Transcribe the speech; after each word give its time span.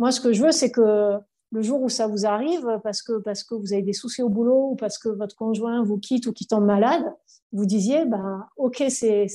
Moi, 0.00 0.12
ce 0.12 0.22
que 0.22 0.32
je 0.32 0.42
veux, 0.42 0.50
c'est 0.50 0.70
que 0.70 1.18
le 1.52 1.60
jour 1.60 1.82
où 1.82 1.90
ça 1.90 2.06
vous 2.06 2.24
arrive, 2.24 2.66
parce 2.82 3.02
que, 3.02 3.18
parce 3.18 3.44
que 3.44 3.54
vous 3.54 3.74
avez 3.74 3.82
des 3.82 3.92
soucis 3.92 4.22
au 4.22 4.30
boulot 4.30 4.70
ou 4.70 4.74
parce 4.74 4.96
que 4.96 5.10
votre 5.10 5.36
conjoint 5.36 5.84
vous 5.84 5.98
quitte 5.98 6.26
ou 6.26 6.32
qui 6.32 6.46
tombe 6.46 6.64
malade, 6.64 7.04
vous 7.52 7.66
disiez, 7.66 8.06
ben, 8.06 8.46
OK, 8.56 8.82
c'est 8.88 9.28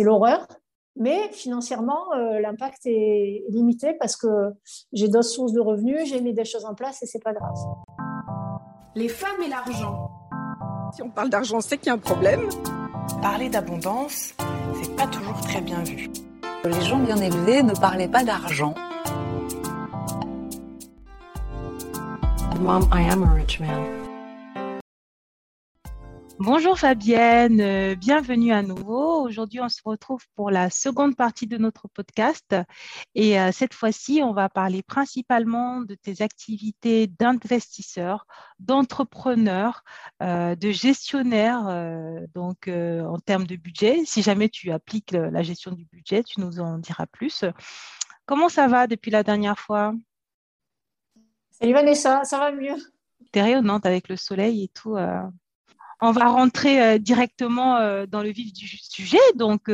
l'horreur, 0.00 0.44
mais 0.96 1.30
financièrement, 1.30 2.12
euh, 2.14 2.40
l'impact 2.40 2.80
est 2.86 3.44
limité 3.48 3.94
parce 3.94 4.16
que 4.16 4.26
j'ai 4.92 5.06
d'autres 5.06 5.28
sources 5.28 5.52
de 5.52 5.60
revenus, 5.60 6.08
j'ai 6.08 6.20
mis 6.20 6.34
des 6.34 6.44
choses 6.44 6.64
en 6.64 6.74
place 6.74 7.00
et 7.04 7.06
c'est 7.06 7.22
pas 7.22 7.32
grave. 7.32 7.54
Les 8.96 9.08
femmes 9.08 9.40
et 9.46 9.48
l'argent. 9.48 10.10
Si 10.96 11.02
on 11.02 11.10
parle 11.10 11.30
d'argent, 11.30 11.60
c'est 11.60 11.78
qu'il 11.78 11.86
y 11.86 11.90
a 11.90 11.94
un 11.94 11.98
problème. 11.98 12.48
Parler 13.22 13.48
d'abondance, 13.48 14.34
c'est 14.82 14.96
pas 14.96 15.06
toujours 15.06 15.40
très 15.42 15.60
bien 15.60 15.84
vu. 15.84 16.10
Les 16.64 16.80
gens 16.80 16.98
bien 16.98 17.18
élevés 17.18 17.62
ne 17.62 17.74
parlaient 17.74 18.08
pas 18.08 18.24
d'argent. 18.24 18.74
Bonjour 26.38 26.78
Fabienne, 26.78 27.60
euh, 27.60 27.96
bienvenue 27.96 28.52
à 28.52 28.62
nouveau. 28.62 29.20
Aujourd'hui, 29.22 29.60
on 29.60 29.68
se 29.68 29.80
retrouve 29.84 30.24
pour 30.36 30.50
la 30.50 30.70
seconde 30.70 31.16
partie 31.16 31.48
de 31.48 31.58
notre 31.58 31.88
podcast. 31.88 32.54
Et 33.16 33.40
euh, 33.40 33.50
cette 33.52 33.74
fois-ci, 33.74 34.22
on 34.22 34.32
va 34.32 34.48
parler 34.48 34.84
principalement 34.84 35.80
de 35.80 35.96
tes 35.96 36.22
activités 36.22 37.08
d'investisseur, 37.08 38.26
d'entrepreneur, 38.60 39.82
euh, 40.22 40.54
de 40.54 40.70
gestionnaire, 40.70 41.64
donc 42.32 42.68
en 42.68 43.18
termes 43.18 43.46
de 43.46 43.56
budget. 43.56 44.02
Si 44.04 44.22
jamais 44.22 44.48
tu 44.48 44.70
appliques 44.70 45.10
la 45.10 45.42
gestion 45.42 45.72
du 45.72 45.84
budget, 45.86 46.22
tu 46.22 46.40
nous 46.40 46.60
en 46.60 46.78
diras 46.78 47.06
plus. 47.06 47.44
Comment 48.24 48.48
ça 48.48 48.68
va 48.68 48.86
depuis 48.86 49.10
la 49.10 49.24
dernière 49.24 49.58
fois? 49.58 49.94
Salut 51.52 51.72
Vanessa, 51.72 52.24
ça 52.24 52.38
va 52.38 52.50
mieux? 52.52 52.76
T'es 53.30 53.42
rayonnante 53.42 53.86
avec 53.86 54.08
le 54.08 54.16
soleil 54.16 54.64
et 54.64 54.68
tout. 54.68 54.96
Euh. 54.96 55.22
On 56.04 56.10
va 56.10 56.26
rentrer 56.26 56.82
euh, 56.82 56.98
directement 56.98 57.76
euh, 57.76 58.06
dans 58.06 58.22
le 58.24 58.30
vif 58.30 58.52
du 58.52 58.66
sujet. 58.66 59.20
Donc, 59.36 59.70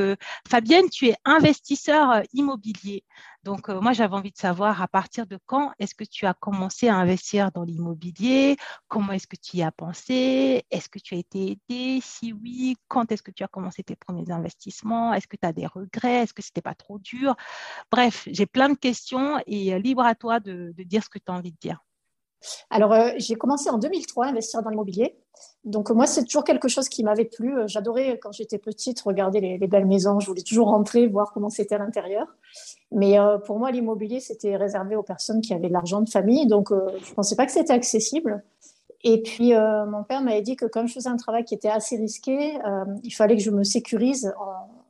Fabienne, 0.46 0.90
tu 0.90 1.08
es 1.08 1.14
investisseur 1.24 2.22
immobilier. 2.34 3.02
Donc, 3.44 3.68
moi, 3.68 3.94
j'avais 3.94 4.14
envie 4.14 4.30
de 4.30 4.36
savoir 4.36 4.82
à 4.82 4.88
partir 4.88 5.26
de 5.26 5.38
quand 5.46 5.72
est-ce 5.78 5.94
que 5.94 6.04
tu 6.04 6.26
as 6.26 6.34
commencé 6.34 6.88
à 6.88 6.96
investir 6.96 7.50
dans 7.52 7.62
l'immobilier? 7.64 8.58
Comment 8.88 9.12
est-ce 9.12 9.26
que 9.26 9.36
tu 9.36 9.56
y 9.56 9.62
as 9.62 9.72
pensé? 9.72 10.64
Est-ce 10.70 10.90
que 10.90 10.98
tu 10.98 11.14
as 11.14 11.18
été 11.18 11.52
aidé? 11.52 12.00
Si 12.02 12.34
oui, 12.34 12.76
quand 12.88 13.10
est-ce 13.10 13.22
que 13.22 13.30
tu 13.30 13.42
as 13.42 13.48
commencé 13.48 13.82
tes 13.82 13.96
premiers 13.96 14.30
investissements? 14.30 15.14
Est-ce 15.14 15.28
que 15.28 15.36
tu 15.40 15.48
as 15.48 15.54
des 15.54 15.66
regrets? 15.66 16.24
Est-ce 16.24 16.34
que 16.34 16.42
ce 16.42 16.48
n'était 16.48 16.60
pas 16.60 16.74
trop 16.74 16.98
dur? 16.98 17.36
Bref, 17.90 18.28
j'ai 18.30 18.46
plein 18.46 18.68
de 18.68 18.76
questions 18.76 19.40
et 19.46 19.78
libre 19.78 20.04
à 20.04 20.14
toi 20.14 20.40
de 20.40 20.74
dire 20.76 21.02
ce 21.02 21.08
que 21.08 21.18
tu 21.18 21.32
as 21.32 21.34
envie 21.34 21.52
de 21.52 21.58
dire. 21.58 21.82
Alors, 22.70 22.92
euh, 22.92 23.10
j'ai 23.16 23.34
commencé 23.34 23.70
en 23.70 23.78
2003 23.78 24.26
à 24.26 24.28
investir 24.28 24.62
dans 24.62 24.70
l'immobilier. 24.70 25.16
Donc, 25.64 25.90
moi, 25.90 26.06
c'est 26.06 26.24
toujours 26.24 26.44
quelque 26.44 26.68
chose 26.68 26.88
qui 26.88 27.02
m'avait 27.04 27.24
plu. 27.24 27.56
Euh, 27.56 27.66
j'adorais, 27.66 28.18
quand 28.18 28.32
j'étais 28.32 28.58
petite, 28.58 29.00
regarder 29.00 29.40
les, 29.40 29.66
belles 29.66 29.86
maisons. 29.86 30.20
Je 30.20 30.26
voulais 30.26 30.42
toujours 30.42 30.68
rentrer, 30.68 31.06
voir 31.06 31.32
comment 31.32 31.50
c'était 31.50 31.74
à 31.74 31.78
l'intérieur. 31.78 32.26
Mais 32.92 33.18
euh, 33.18 33.38
pour 33.38 33.58
moi, 33.58 33.70
l'immobilier, 33.70 34.20
c'était 34.20 34.56
réservé 34.56 34.96
aux 34.96 35.02
personnes 35.02 35.40
qui 35.40 35.52
avaient 35.52 35.68
de 35.68 35.72
l'argent 35.72 36.00
de 36.00 36.08
famille. 36.08 36.46
Donc, 36.46 36.70
je 36.70 37.10
ne 37.10 37.14
pensais 37.14 37.36
pas 37.36 37.46
que 37.46 37.52
c'était 37.52 37.72
accessible. 37.72 38.42
Et 39.04 39.22
puis, 39.22 39.52
mon 39.52 40.02
père 40.02 40.22
m'avait 40.22 40.42
dit 40.42 40.56
que 40.56 40.66
comme 40.66 40.88
je 40.88 40.94
faisais 40.94 41.08
un 41.08 41.16
travail 41.16 41.44
qui 41.44 41.54
était 41.54 41.68
assez 41.68 41.96
risqué, 41.96 42.58
il 43.04 43.10
fallait 43.12 43.36
que 43.36 43.42
je 43.42 43.52
me 43.52 43.62
sécurise 43.62 44.34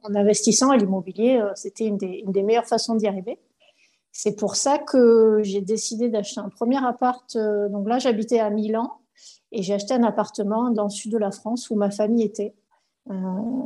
en, 0.04 0.14
investissant. 0.14 0.72
Et 0.72 0.78
l'immobilier, 0.78 1.42
c'était 1.56 1.84
une 1.84 1.98
des 1.98 2.42
meilleures 2.42 2.64
façons 2.64 2.94
d'y 2.94 3.06
arriver. 3.06 3.38
C'est 4.20 4.34
pour 4.34 4.56
ça 4.56 4.78
que 4.78 5.38
j'ai 5.44 5.61
décidé 5.61 6.08
d'acheter 6.08 6.41
un 6.41 6.48
premier 6.48 6.84
appart. 6.84 7.36
Euh, 7.36 7.69
donc 7.69 7.88
là, 7.88 8.00
j'habitais 8.00 8.41
à 8.41 8.50
Milan 8.50 8.91
et 9.52 9.62
j'ai 9.62 9.75
acheté 9.75 9.94
un 9.94 10.02
appartement 10.02 10.72
dans 10.72 10.83
le 10.83 10.91
sud 10.91 11.12
de 11.12 11.19
la 11.19 11.30
France 11.30 11.70
où 11.70 11.77
ma 11.77 11.92
famille 11.92 12.25
était. 12.25 12.52
Euh, 13.10 13.15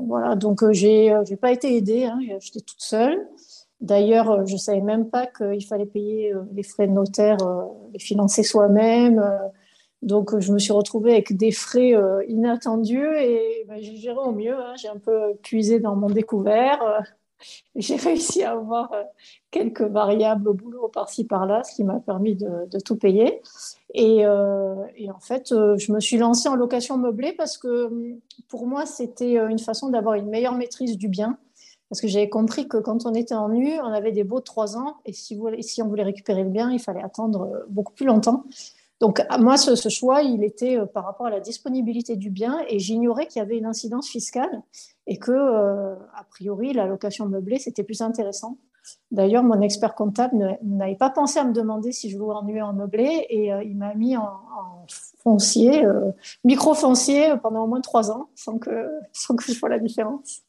voilà, 0.07 0.37
donc 0.37 0.63
euh, 0.63 0.75
j'ai 0.75 1.17
n'ai 1.31 1.37
pas 1.37 1.53
été 1.53 1.75
aidée, 1.75 2.05
hein, 2.05 2.19
j'ai 2.23 2.35
acheté 2.35 2.61
toute 2.61 2.83
seule. 2.83 3.27
D'ailleurs, 3.81 4.47
je 4.47 4.53
ne 4.53 4.59
savais 4.59 4.83
même 4.83 5.09
pas 5.09 5.27
qu'il 5.27 5.65
fallait 5.65 5.87
payer 5.87 6.35
les 6.53 6.63
frais 6.63 6.87
de 6.87 6.93
notaire, 6.93 7.39
les 7.95 7.99
financer 7.99 8.43
soi-même. 8.43 9.25
donc, 10.03 10.39
je 10.39 10.53
me 10.53 10.59
suis 10.59 10.75
retrouvée 10.75 11.13
avec 11.13 11.35
des 11.35 11.51
frais 11.51 11.95
inattendus 12.29 13.09
et 13.19 13.65
ben, 13.67 13.81
j'ai 13.81 13.97
géré 13.97 14.19
au 14.19 14.33
mieux. 14.33 14.55
Hein. 14.55 14.75
J'ai 14.77 14.89
un 14.89 14.99
peu 14.99 15.35
puisé 15.43 15.81
dans 15.81 15.97
mon 15.97 16.11
découvert 16.11 17.03
j'ai 17.77 17.97
réussi 17.97 18.43
à 18.43 18.53
avoir 18.53 18.93
euh, 18.93 19.03
quelques 19.51 19.83
variables 19.83 20.49
au 20.49 20.55
boulot 20.55 20.89
par-ci 20.89 21.25
par-là, 21.25 21.63
ce 21.65 21.75
qui 21.75 21.85
m'a 21.85 22.01
permis 22.01 22.37
de, 22.37 22.79
tout 22.85 22.97
payer. 22.97 23.41
Et, 23.95 24.25
euh, 24.25 24.75
en 25.09 25.21
fait, 25.21 25.53
euh, 25.53 25.77
je 25.77 25.93
me 25.93 26.01
suis 26.01 26.17
lancée 26.17 26.49
en 26.49 26.57
location 26.57 26.97
meublée 26.97 27.33
parce 27.33 27.59
que 27.59 27.91
pour 28.49 28.67
moi, 28.67 28.87
c'était 28.87 29.37
une 29.37 29.59
façon 29.59 29.89
d'avoir 29.89 30.15
une 30.15 30.29
meilleure 30.29 30.55
maîtrise 30.55 30.97
du 30.97 31.09
bien. 31.09 31.39
Parce 31.89 32.01
que 32.01 32.09
j'avais 32.09 32.31
compris 32.31 32.69
que 32.69 32.79
quand 32.79 33.05
on 33.05 33.13
était 33.13 33.35
en 33.35 33.51
nu, 33.51 33.79
on 33.81 33.93
avait 33.93 34.13
des 34.13 34.25
beaux 34.25 34.41
trois 34.41 34.79
ans, 34.79 34.97
et 35.05 35.13
si, 35.13 35.37
on 35.37 35.89
voulait 35.89 36.03
récupérer 36.03 36.43
le 36.43 36.49
bien, 36.49 36.71
il 36.71 36.79
fallait 36.79 37.03
attendre 37.03 37.67
beaucoup 37.69 37.93
plus 37.93 38.07
longtemps. 38.07 38.45
Donc, 38.99 39.23
moi, 39.39 39.59
ce, 39.59 39.89
choix, 39.91 40.23
il 40.23 40.43
était 40.43 40.79
par 40.95 41.05
rapport 41.05 41.27
à 41.27 41.31
la 41.31 41.41
disponibilité 41.41 42.17
du 42.17 42.31
bien, 42.31 42.65
et 42.67 42.79
j'ignorais 42.79 43.27
qu'il 43.27 43.41
y 43.41 43.43
avait 43.43 43.59
une 43.59 43.67
incidence 43.67 44.09
fiscale 44.09 44.63
et 45.07 45.19
que, 45.19 45.33
euh, 45.33 45.95
a 46.15 46.25
priori, 46.25 46.73
la 46.73 46.87
location 46.87 47.27
meublée, 47.27 47.59
c'était 47.59 47.83
plus 47.83 48.01
intéressant. 48.03 48.59
D'ailleurs, 49.11 49.45
mon 49.45 49.61
expert 49.61 49.95
comptable 49.95 50.59
n'avait 50.63 50.97
pas 50.97 51.11
pensé 51.11 51.39
à 51.39 51.45
me 51.45 51.53
demander 51.53 51.93
si 51.93 52.11
je 52.11 52.19
voulais 52.19 52.37
ennuyer 52.37 52.63
en 52.63 52.73
meublé 52.73 53.27
et 53.29 53.53
euh, 53.53 53.63
il 53.63 53.77
m'a 53.77 53.95
mis 53.95 54.17
en, 54.17 54.87
foncier, 55.23 55.85
euh, 55.85 56.11
micro-foncier 56.45 57.37
pendant 57.41 57.65
au 57.65 57.67
moins 57.69 57.81
trois 57.81 58.11
ans 58.11 58.31
sans 58.35 58.59
que, 58.59 58.91
sans 59.13 59.37
que 59.37 59.45
je 59.45 59.59
vois 59.59 59.69
la 59.69 59.79
différence. 59.79 60.43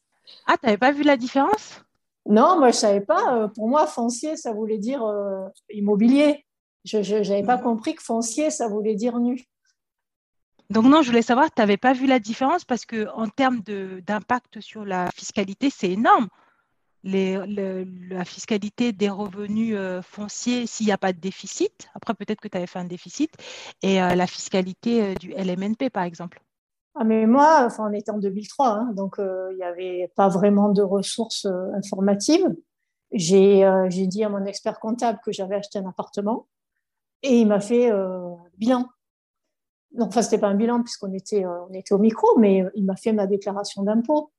Ah, 0.47 0.57
tu 0.57 0.65
n'avais 0.65 0.79
pas 0.79 0.91
vu 0.91 1.03
la 1.03 1.17
différence? 1.17 1.83
Non, 2.25 2.57
moi 2.57 2.71
je 2.71 2.77
ne 2.77 2.81
savais 2.81 3.01
pas. 3.01 3.49
Pour 3.53 3.67
moi, 3.67 3.85
foncier, 3.85 4.35
ça 4.35 4.51
voulait 4.51 4.79
dire 4.79 5.05
immobilier. 5.69 6.45
Je 6.85 6.97
n'avais 6.99 7.43
pas 7.43 7.57
hmm. 7.57 7.63
compris 7.63 7.95
que 7.95 8.01
foncier, 8.01 8.49
ça 8.49 8.67
voulait 8.67 8.95
dire 8.95 9.19
nu. 9.19 9.45
Donc 10.69 10.85
non, 10.85 11.01
je 11.01 11.07
voulais 11.07 11.21
savoir, 11.21 11.51
tu 11.53 11.61
n'avais 11.61 11.77
pas 11.77 11.93
vu 11.93 12.07
la 12.07 12.19
différence 12.19 12.65
parce 12.65 12.85
que 12.85 13.07
en 13.15 13.27
termes 13.27 13.61
d'impact 13.61 14.61
sur 14.61 14.85
la 14.85 15.09
fiscalité, 15.11 15.69
c'est 15.69 15.91
énorme. 15.91 16.29
la 17.03 18.25
fiscalité 18.25 18.93
des 18.93 19.09
revenus 19.09 19.75
euh, 19.77 20.01
fonciers 20.01 20.65
s'il 20.65 20.85
n'y 20.85 20.91
a 20.91 20.97
pas 20.97 21.11
de 21.11 21.19
déficit. 21.19 21.89
Après, 21.95 22.13
peut-être 22.13 22.39
que 22.39 22.47
tu 22.47 22.57
avais 22.57 22.67
fait 22.67 22.79
un 22.79 22.85
déficit. 22.85 23.31
Et 23.81 24.01
euh, 24.01 24.15
la 24.15 24.25
fiscalité 24.25 25.03
euh, 25.03 25.15
du 25.15 25.31
LMNP, 25.31 25.89
par 25.91 26.03
exemple. 26.03 26.41
Ah, 26.95 27.03
mais 27.03 27.25
moi, 27.25 27.63
enfin, 27.65 27.89
on 27.89 27.93
était 27.93 28.11
en 28.11 28.19
2003, 28.19 28.67
hein, 28.67 28.93
donc 28.93 29.15
il 29.19 29.55
n'y 29.55 29.63
avait 29.63 30.11
pas 30.15 30.27
vraiment 30.27 30.69
de 30.69 30.83
ressources 30.83 31.47
informatives. 31.73 32.47
J'ai 33.11 33.65
dit 34.07 34.23
à 34.23 34.29
mon 34.29 34.45
expert 34.45 34.79
comptable 34.79 35.19
que 35.25 35.31
j'avais 35.31 35.55
acheté 35.55 35.79
un 35.79 35.87
appartement 35.87 36.47
et 37.23 37.39
il 37.39 37.47
m'a 37.47 37.59
fait 37.59 37.91
bilan 38.57 38.87
non, 39.93 40.07
enfin, 40.07 40.21
c'était 40.21 40.39
pas 40.39 40.47
un 40.47 40.55
bilan 40.55 40.81
puisqu'on 40.81 41.13
était, 41.13 41.45
euh, 41.45 41.65
on 41.69 41.73
était 41.73 41.93
au 41.93 41.99
micro, 41.99 42.27
mais 42.39 42.63
euh, 42.63 42.69
il 42.75 42.85
m'a 42.85 42.95
fait 42.95 43.13
ma 43.13 43.27
déclaration 43.27 43.83
d'impôt. 43.83 44.31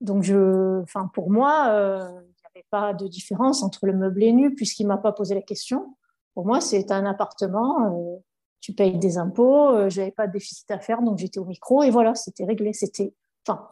Donc, 0.00 0.22
je, 0.22 0.80
enfin, 0.82 1.10
pour 1.14 1.30
moi, 1.30 1.68
euh, 1.70 2.08
il 2.10 2.26
n'y 2.26 2.60
avait 2.60 2.66
pas 2.70 2.92
de 2.94 3.06
différence 3.06 3.62
entre 3.62 3.86
le 3.86 3.92
meublé 3.92 4.32
nu 4.32 4.54
puisqu'il 4.54 4.86
m'a 4.86 4.98
pas 4.98 5.12
posé 5.12 5.34
la 5.34 5.42
question. 5.42 5.96
Pour 6.34 6.46
moi, 6.46 6.60
c'est 6.60 6.90
un 6.90 7.06
appartement, 7.06 8.22
tu 8.60 8.72
payes 8.72 8.98
des 8.98 9.18
impôts, 9.18 9.88
j'avais 9.90 10.12
pas 10.12 10.26
de 10.26 10.32
déficit 10.32 10.70
à 10.70 10.78
faire, 10.78 11.02
donc 11.02 11.18
j'étais 11.18 11.40
au 11.40 11.44
micro 11.44 11.82
et 11.82 11.90
voilà, 11.90 12.14
c'était 12.14 12.44
réglé. 12.44 12.72
C'était, 12.72 13.14
enfin, 13.46 13.68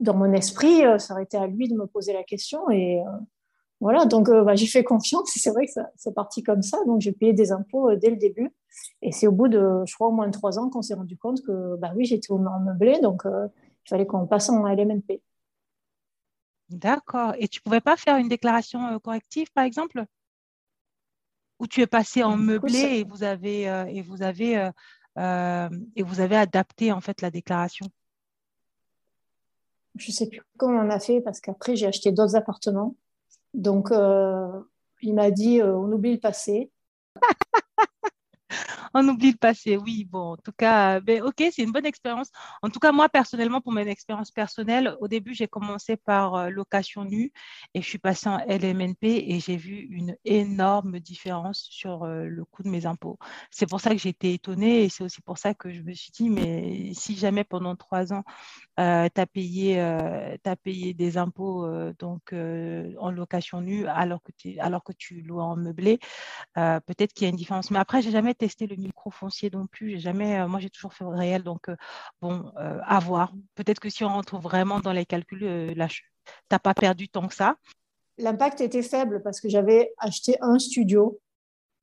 dans 0.00 0.14
mon 0.14 0.32
esprit, 0.32 0.82
ça 0.98 1.12
aurait 1.12 1.24
été 1.24 1.36
à 1.36 1.46
lui 1.46 1.68
de 1.68 1.74
me 1.74 1.86
poser 1.86 2.14
la 2.14 2.24
question 2.24 2.70
et 2.70 3.02
voilà, 3.80 4.04
donc 4.04 4.28
euh, 4.28 4.44
bah, 4.44 4.54
j'ai 4.54 4.66
fait 4.66 4.84
confiance. 4.84 5.30
C'est 5.34 5.50
vrai 5.50 5.66
que 5.66 5.72
c'est 5.96 6.14
parti 6.14 6.42
comme 6.42 6.62
ça. 6.62 6.78
Donc 6.86 7.00
j'ai 7.00 7.12
payé 7.12 7.32
des 7.32 7.50
impôts 7.50 7.90
euh, 7.90 7.96
dès 7.96 8.10
le 8.10 8.16
début. 8.16 8.50
Et 9.00 9.10
c'est 9.10 9.26
au 9.26 9.32
bout 9.32 9.48
de, 9.48 9.82
je 9.86 9.94
crois, 9.94 10.08
au 10.08 10.12
moins 10.12 10.26
de 10.26 10.32
trois 10.32 10.58
ans 10.58 10.68
qu'on 10.68 10.82
s'est 10.82 10.94
rendu 10.94 11.16
compte 11.16 11.42
que, 11.42 11.76
bah 11.76 11.92
oui, 11.96 12.04
j'étais 12.04 12.30
en 12.30 12.38
meublé, 12.38 13.00
donc 13.00 13.24
euh, 13.24 13.48
il 13.86 13.88
fallait 13.88 14.06
qu'on 14.06 14.26
passe 14.26 14.50
en 14.50 14.66
LMNP. 14.66 15.22
D'accord. 16.68 17.32
Et 17.38 17.48
tu 17.48 17.62
pouvais 17.62 17.80
pas 17.80 17.96
faire 17.96 18.16
une 18.18 18.28
déclaration 18.28 18.98
corrective, 19.00 19.50
par 19.52 19.64
exemple? 19.64 20.04
Ou 21.58 21.66
tu 21.66 21.80
es 21.80 21.86
passé 21.86 22.22
en 22.22 22.36
meublé 22.36 22.78
et 22.78 23.04
vous 23.04 23.22
avez 23.22 23.62
et 23.88 24.02
vous 24.02 24.22
avez 24.22 24.70
et 25.16 26.02
vous 26.02 26.20
avez 26.20 26.36
adapté 26.36 26.92
en 26.92 27.00
fait 27.00 27.20
la 27.22 27.30
déclaration? 27.30 27.86
Je 29.96 30.12
sais 30.12 30.28
plus 30.28 30.40
comment 30.56 30.80
on 30.80 30.90
a 30.90 31.00
fait 31.00 31.20
parce 31.20 31.40
qu'après 31.40 31.74
j'ai 31.74 31.86
acheté 31.86 32.12
d'autres 32.12 32.36
appartements 32.36 32.94
donc, 33.54 33.90
euh, 33.92 34.48
il 35.02 35.14
m'a 35.14 35.30
dit, 35.30 35.60
euh, 35.60 35.76
on 35.76 35.92
oublie 35.92 36.12
le 36.14 36.20
passé. 36.20 36.70
On 38.94 39.06
oublie 39.08 39.32
le 39.32 39.36
passé. 39.36 39.76
Oui, 39.76 40.04
bon, 40.04 40.32
en 40.32 40.36
tout 40.36 40.52
cas, 40.52 41.00
ben, 41.00 41.22
ok, 41.22 41.36
c'est 41.52 41.62
une 41.62 41.72
bonne 41.72 41.86
expérience. 41.86 42.30
En 42.62 42.70
tout 42.70 42.80
cas, 42.80 42.92
moi, 42.92 43.08
personnellement, 43.08 43.60
pour 43.60 43.72
mon 43.72 43.80
expérience 43.80 44.30
personnelle, 44.30 44.96
au 45.00 45.08
début, 45.08 45.34
j'ai 45.34 45.48
commencé 45.48 45.96
par 45.96 46.34
euh, 46.34 46.50
location 46.50 47.04
nue 47.04 47.32
et 47.74 47.82
je 47.82 47.88
suis 47.88 47.98
passée 47.98 48.28
en 48.28 48.38
LMNP 48.38 49.04
et 49.04 49.40
j'ai 49.40 49.56
vu 49.56 49.74
une 49.90 50.16
énorme 50.24 50.98
différence 51.00 51.66
sur 51.70 52.04
euh, 52.04 52.24
le 52.24 52.44
coût 52.44 52.62
de 52.62 52.68
mes 52.68 52.86
impôts. 52.86 53.18
C'est 53.50 53.68
pour 53.68 53.80
ça 53.80 53.90
que 53.90 53.98
j'ai 53.98 54.10
été 54.10 54.34
étonnée 54.34 54.84
et 54.84 54.88
c'est 54.88 55.04
aussi 55.04 55.22
pour 55.22 55.38
ça 55.38 55.54
que 55.54 55.70
je 55.70 55.82
me 55.82 55.92
suis 55.94 56.10
dit, 56.10 56.30
mais 56.30 56.92
si 56.94 57.16
jamais 57.16 57.44
pendant 57.44 57.76
trois 57.76 58.12
ans, 58.12 58.24
euh, 58.78 59.08
tu 59.14 59.20
as 59.20 59.26
payé 60.56 60.94
des 60.94 61.16
impôts 61.18 61.66
donc, 61.98 62.32
en 62.32 63.10
location 63.10 63.60
nue 63.60 63.86
alors 63.86 64.22
que, 64.22 64.32
alors 64.60 64.82
que 64.84 64.92
tu 64.92 65.22
loues 65.22 65.40
en 65.40 65.56
meublé, 65.56 65.98
peut-être 66.54 67.12
qu'il 67.12 67.24
y 67.24 67.26
a 67.26 67.30
une 67.30 67.36
différence. 67.36 67.70
Mais 67.70 67.78
après, 67.78 68.02
j'ai 68.02 68.10
jamais 68.10 68.34
testé 68.34 68.66
le 68.66 68.76
micro 68.80 69.10
foncier 69.10 69.50
non 69.52 69.66
plus. 69.66 69.90
J'ai 69.90 69.98
jamais, 69.98 70.46
moi, 70.46 70.60
j'ai 70.60 70.70
toujours 70.70 70.92
fait 70.92 71.04
réel. 71.04 71.42
Donc, 71.42 71.66
bon, 72.20 72.52
à 72.56 72.98
voir. 73.00 73.32
Peut-être 73.54 73.80
que 73.80 73.88
si 73.88 74.04
on 74.04 74.08
rentre 74.08 74.38
vraiment 74.38 74.80
dans 74.80 74.92
les 74.92 75.06
calculs, 75.06 75.72
là, 75.76 75.88
tu 75.88 76.02
n'as 76.50 76.58
pas 76.58 76.74
perdu 76.74 77.08
tant 77.08 77.28
que 77.28 77.34
ça. 77.34 77.56
L'impact 78.18 78.60
était 78.60 78.82
faible 78.82 79.22
parce 79.22 79.40
que 79.40 79.48
j'avais 79.48 79.92
acheté 79.98 80.36
un 80.40 80.58
studio 80.58 81.20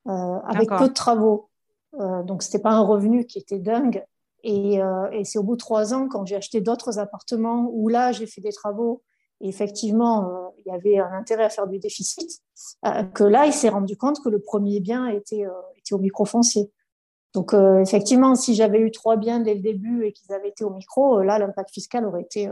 avec 0.06 0.68
peu 0.68 0.88
de 0.88 0.94
travaux. 0.94 1.50
donc, 1.92 2.42
ce 2.42 2.48
n'était 2.48 2.62
pas 2.62 2.72
un 2.72 2.82
revenu 2.82 3.26
qui 3.26 3.38
était 3.38 3.58
dingue. 3.58 4.04
Et, 4.44 4.80
et 5.12 5.24
c'est 5.24 5.38
au 5.38 5.42
bout 5.42 5.56
de 5.56 5.60
trois 5.60 5.94
ans, 5.94 6.08
quand 6.08 6.24
j'ai 6.26 6.36
acheté 6.36 6.60
d'autres 6.60 6.98
appartements, 6.98 7.68
où 7.72 7.88
là, 7.88 8.12
j'ai 8.12 8.26
fait 8.26 8.40
des 8.40 8.52
travaux 8.52 9.02
et 9.40 9.48
effectivement, 9.48 10.28
euh, 10.28 10.48
il 10.58 10.70
y 10.70 10.74
avait 10.74 10.98
un 10.98 11.12
intérêt 11.12 11.44
à 11.44 11.48
faire 11.48 11.66
du 11.66 11.78
déficit, 11.78 12.40
euh, 12.84 13.04
que 13.04 13.24
là, 13.24 13.46
il 13.46 13.52
s'est 13.52 13.68
rendu 13.68 13.96
compte 13.96 14.20
que 14.22 14.28
le 14.28 14.40
premier 14.40 14.80
bien 14.80 15.06
était, 15.06 15.46
euh, 15.46 15.52
était 15.76 15.94
au 15.94 15.98
micro 15.98 16.24
Donc, 17.34 17.54
effectivement, 17.54 18.34
si 18.34 18.54
j'avais 18.54 18.80
eu 18.80 18.90
trois 18.90 19.16
biens 19.16 19.38
dès 19.38 19.54
le 19.54 19.60
début 19.60 20.04
et 20.04 20.12
qu'ils 20.12 20.32
avaient 20.32 20.48
été 20.48 20.64
au 20.64 20.70
micro, 20.70 21.22
là, 21.22 21.38
l'impact 21.38 21.70
fiscal 21.70 22.04
aurait 22.06 22.22
été 22.22 22.50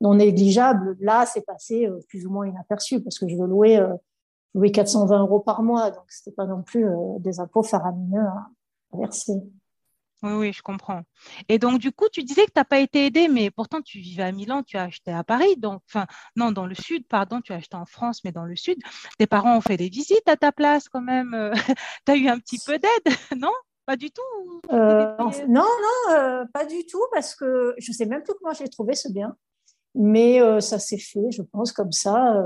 non 0.00 0.14
négligeable. 0.14 0.96
Là, 1.00 1.26
c'est 1.26 1.46
passé 1.46 1.88
plus 2.08 2.26
ou 2.26 2.30
moins 2.30 2.46
inaperçu 2.46 3.00
parce 3.00 3.18
que 3.18 3.28
je 3.28 3.36
veux 3.36 3.46
louer, 3.46 3.80
louer 4.54 4.72
420 4.72 5.20
euros 5.20 5.38
par 5.38 5.62
mois. 5.62 5.90
Donc, 5.90 6.04
ce 6.08 6.20
n'était 6.20 6.34
pas 6.34 6.46
non 6.46 6.62
plus 6.62 6.86
des 7.20 7.38
impôts 7.38 7.62
faramineux 7.62 8.26
à 8.92 8.96
verser. 8.98 9.40
Oui, 10.22 10.32
oui, 10.32 10.52
je 10.52 10.60
comprends. 10.60 11.02
Et 11.48 11.58
donc, 11.58 11.78
du 11.78 11.92
coup, 11.92 12.06
tu 12.12 12.22
disais 12.22 12.44
que 12.44 12.52
tu 12.52 12.58
n'as 12.58 12.64
pas 12.64 12.80
été 12.80 13.06
aidé, 13.06 13.28
mais 13.28 13.50
pourtant, 13.50 13.80
tu 13.80 14.00
vivais 14.00 14.24
à 14.24 14.32
Milan, 14.32 14.62
tu 14.62 14.76
as 14.76 14.82
acheté 14.82 15.12
à 15.12 15.24
Paris, 15.24 15.56
donc, 15.56 15.80
enfin, 15.88 16.06
non, 16.36 16.52
dans 16.52 16.66
le 16.66 16.74
sud, 16.74 17.06
pardon, 17.06 17.40
tu 17.40 17.52
as 17.54 17.56
acheté 17.56 17.76
en 17.76 17.86
France, 17.86 18.22
mais 18.22 18.32
dans 18.32 18.44
le 18.44 18.54
sud. 18.54 18.76
Tes 19.18 19.26
parents 19.26 19.56
ont 19.56 19.62
fait 19.62 19.78
des 19.78 19.88
visites 19.88 20.28
à 20.28 20.36
ta 20.36 20.52
place 20.52 20.90
quand 20.90 21.00
même. 21.00 21.52
tu 22.06 22.12
as 22.12 22.16
eu 22.16 22.28
un 22.28 22.38
petit 22.38 22.58
peu 22.66 22.78
d'aide, 22.78 23.14
non? 23.38 23.52
Pas 23.90 23.96
du 23.96 24.12
tout 24.12 24.22
euh, 24.72 25.16
Non, 25.48 25.64
non, 25.64 26.14
euh, 26.14 26.44
pas 26.54 26.64
du 26.64 26.86
tout, 26.86 27.02
parce 27.12 27.34
que 27.34 27.74
je 27.76 27.90
ne 27.90 27.92
sais 27.96 28.06
même 28.06 28.22
plus 28.22 28.34
comment 28.40 28.54
j'ai 28.54 28.68
trouvé 28.68 28.94
ce 28.94 29.08
bien, 29.08 29.34
mais 29.96 30.40
euh, 30.40 30.60
ça 30.60 30.78
s'est 30.78 30.96
fait, 30.96 31.32
je 31.32 31.42
pense, 31.42 31.72
comme 31.72 31.90
ça, 31.90 32.40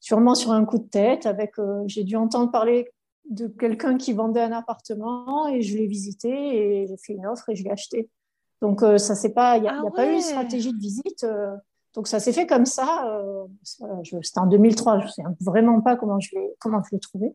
sûrement 0.00 0.34
sur 0.34 0.50
un 0.50 0.64
coup 0.64 0.78
de 0.78 0.88
tête, 0.88 1.26
avec, 1.26 1.56
j'ai 1.88 2.04
dû 2.04 2.16
entendre 2.16 2.50
parler 2.50 2.90
de 3.28 3.48
quelqu'un 3.48 3.98
qui 3.98 4.14
vendait 4.14 4.40
un 4.40 4.52
appartement 4.52 5.46
et 5.48 5.60
je 5.60 5.76
l'ai 5.76 5.86
visité 5.86 6.30
et 6.30 6.86
j'ai 6.86 6.96
fait 6.96 7.12
une 7.12 7.26
offre 7.26 7.50
et 7.50 7.54
je 7.54 7.64
l'ai 7.64 7.70
acheté. 7.70 8.08
Donc, 8.62 8.80
ça 8.80 9.14
c'est 9.14 9.34
pas, 9.34 9.58
il 9.58 9.64
n'y 9.64 9.68
a, 9.68 9.82
ah 9.86 9.90
pas 9.94 10.06
eu 10.06 10.14
une 10.14 10.22
stratégie 10.22 10.72
de 10.72 10.78
visite. 10.78 11.26
Donc, 11.92 12.08
ça 12.08 12.18
s'est 12.18 12.32
fait 12.32 12.46
comme 12.46 12.64
ça. 12.64 13.20
C'était 13.62 14.38
en 14.38 14.46
2003. 14.46 15.00
Je 15.00 15.04
ne 15.04 15.10
sais 15.10 15.22
vraiment 15.40 15.82
pas 15.82 15.96
comment 15.96 16.18
je 16.18 16.34
l'ai, 16.34 16.54
comment 16.58 16.82
je 16.82 16.96
l'ai 16.96 16.98
trouvé. 16.98 17.34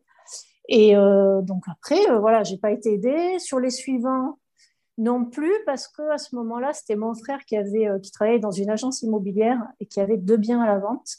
Et 0.70 0.94
donc, 0.94 1.64
après, 1.70 2.00
voilà, 2.20 2.44
j'ai 2.44 2.58
pas 2.58 2.72
été 2.72 2.94
aidée. 2.94 3.38
Sur 3.40 3.60
les 3.60 3.70
suivants, 3.70 4.40
non 4.98 5.26
plus, 5.26 5.54
parce 5.66 5.88
que 5.88 6.02
à 6.12 6.18
ce 6.18 6.36
moment-là, 6.36 6.72
c'était 6.74 6.96
mon 6.96 7.14
frère 7.16 7.44
qui, 7.46 7.58
avait, 7.58 7.90
qui 8.02 8.12
travaillait 8.12 8.40
dans 8.40 8.52
une 8.52 8.70
agence 8.70 9.02
immobilière 9.02 9.62
et 9.80 9.86
qui 9.86 10.00
avait 10.00 10.18
deux 10.18 10.38
biens 10.38 10.62
à 10.62 10.68
la 10.68 10.80
vente. 10.80 11.18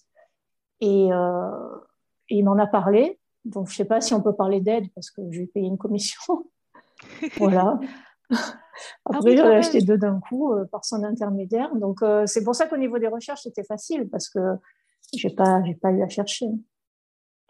Et, 0.80 1.08
et 1.08 2.34
il 2.36 2.44
m'en 2.44 2.58
a 2.58 2.66
parlé. 2.66 3.18
Donc, 3.44 3.68
je 3.68 3.72
ne 3.72 3.76
sais 3.76 3.84
pas 3.84 4.00
si 4.00 4.14
on 4.14 4.22
peut 4.22 4.34
parler 4.34 4.60
d'aide 4.60 4.86
parce 4.94 5.10
que 5.10 5.20
je 5.30 5.40
vais 5.40 5.46
payer 5.46 5.66
une 5.66 5.78
commission. 5.78 6.22
voilà. 7.36 7.78
Ah 8.30 9.16
Après, 9.16 9.36
j'en 9.36 9.48
ai 9.50 9.56
acheté 9.56 9.80
deux 9.80 9.98
d'un 9.98 10.18
coup 10.20 10.52
euh, 10.52 10.64
par 10.66 10.84
son 10.84 11.04
intermédiaire. 11.04 11.74
Donc, 11.76 12.02
euh, 12.02 12.26
c'est 12.26 12.42
pour 12.42 12.54
ça 12.54 12.66
qu'au 12.66 12.76
niveau 12.76 12.98
des 12.98 13.08
recherches, 13.08 13.42
c'était 13.42 13.64
facile 13.64 14.08
parce 14.10 14.28
que 14.28 14.40
je 15.16 15.28
n'ai 15.28 15.34
pas, 15.34 15.60
pas 15.80 15.90
eu 15.92 16.02
à 16.02 16.08
chercher. 16.08 16.46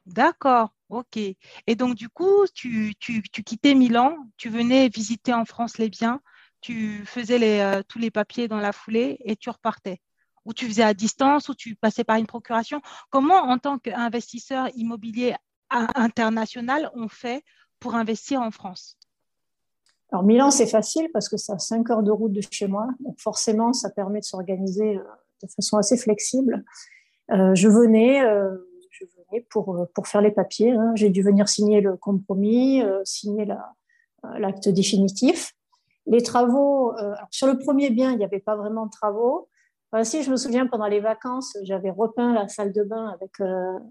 D'accord, 0.07 0.71
ok. 0.95 1.17
Et 1.17 1.75
donc, 1.75 1.95
du 1.95 2.09
coup, 2.09 2.47
tu, 2.55 2.95
quittais 2.99 3.75
Milan, 3.75 4.17
tu 4.37 4.49
venais 4.49 4.89
visiter 4.89 5.33
en 5.33 5.45
France 5.45 5.79
les 5.79 5.89
biens, 5.89 6.21
tu 6.61 7.05
faisais 7.05 7.63
euh, 7.63 7.83
tous 7.87 7.99
les 7.99 8.11
papiers 8.11 8.49
dans 8.49 8.61
la 8.61 8.73
foulée 8.73 9.19
et 9.25 9.37
tu 9.37 9.51
repartais 9.51 10.01
ou 10.45 10.53
tu 10.53 10.67
faisais 10.67 10.83
à 10.83 10.95
distance, 10.95 11.49
ou 11.49 11.55
tu 11.55 11.75
passais 11.75 12.05
par 12.05 12.17
une 12.17 12.27
procuration. 12.27 12.81
Comment, 13.11 13.45
en 13.45 13.59
tant 13.59 13.79
qu'investisseur 13.79 14.69
immobilier 14.75 15.35
international 15.71 16.91
on 16.95 17.09
fait 17.09 17.43
pour 17.81 17.95
investir 17.95 18.41
en 18.41 18.51
France? 18.51 18.99
Alors 20.13 20.23
Milan, 20.23 20.51
c'est 20.51 20.67
facile 20.67 21.09
parce 21.13 21.29
que 21.29 21.37
c'est 21.37 21.53
à 21.53 21.59
5 21.59 21.91
heures 21.91 22.03
de 22.03 22.11
route 22.11 22.33
de 22.33 22.43
chez 22.51 22.69
moi. 22.69 22.87
Donc 23.01 23.19
forcément, 23.19 23.73
ça 23.73 23.91
permet 23.91 24.21
de 24.21 24.25
s'organiser 24.25 24.97
euh, 24.97 25.03
de 25.43 25.49
façon 25.49 25.77
assez 25.77 25.97
flexible. 25.97 26.65
Euh, 27.33 27.55
je 27.55 27.69
venais 27.69 28.23
pour, 29.43 29.87
pour 29.95 30.07
faire 30.07 30.21
les 30.21 30.31
papiers. 30.31 30.73
Hein. 30.73 30.93
J'ai 30.95 31.11
dû 31.11 31.23
venir 31.23 31.49
signer 31.49 31.81
le 31.81 31.97
compromis, 31.97 32.83
signer 33.05 33.47
l'acte 34.39 34.69
définitif. 34.69 35.53
Les 36.07 36.23
travaux, 36.23 36.93
sur 37.31 37.47
le 37.47 37.59
premier 37.59 37.91
bien, 37.91 38.13
il 38.13 38.19
n'y 38.19 38.25
avait 38.25 38.41
pas 38.41 38.57
vraiment 38.57 38.87
de 38.87 38.91
travaux. 38.91 39.49
si 40.03 40.23
je 40.23 40.31
me 40.31 40.37
souviens, 40.37 40.67
pendant 40.67 40.87
les 40.87 41.01
vacances, 41.01 41.57
j'avais 41.63 41.91
repeint 41.91 42.35
la 42.35 42.49
salle 42.49 42.73
de 42.73 42.83
bain 42.83 43.09
avec, 43.09 43.33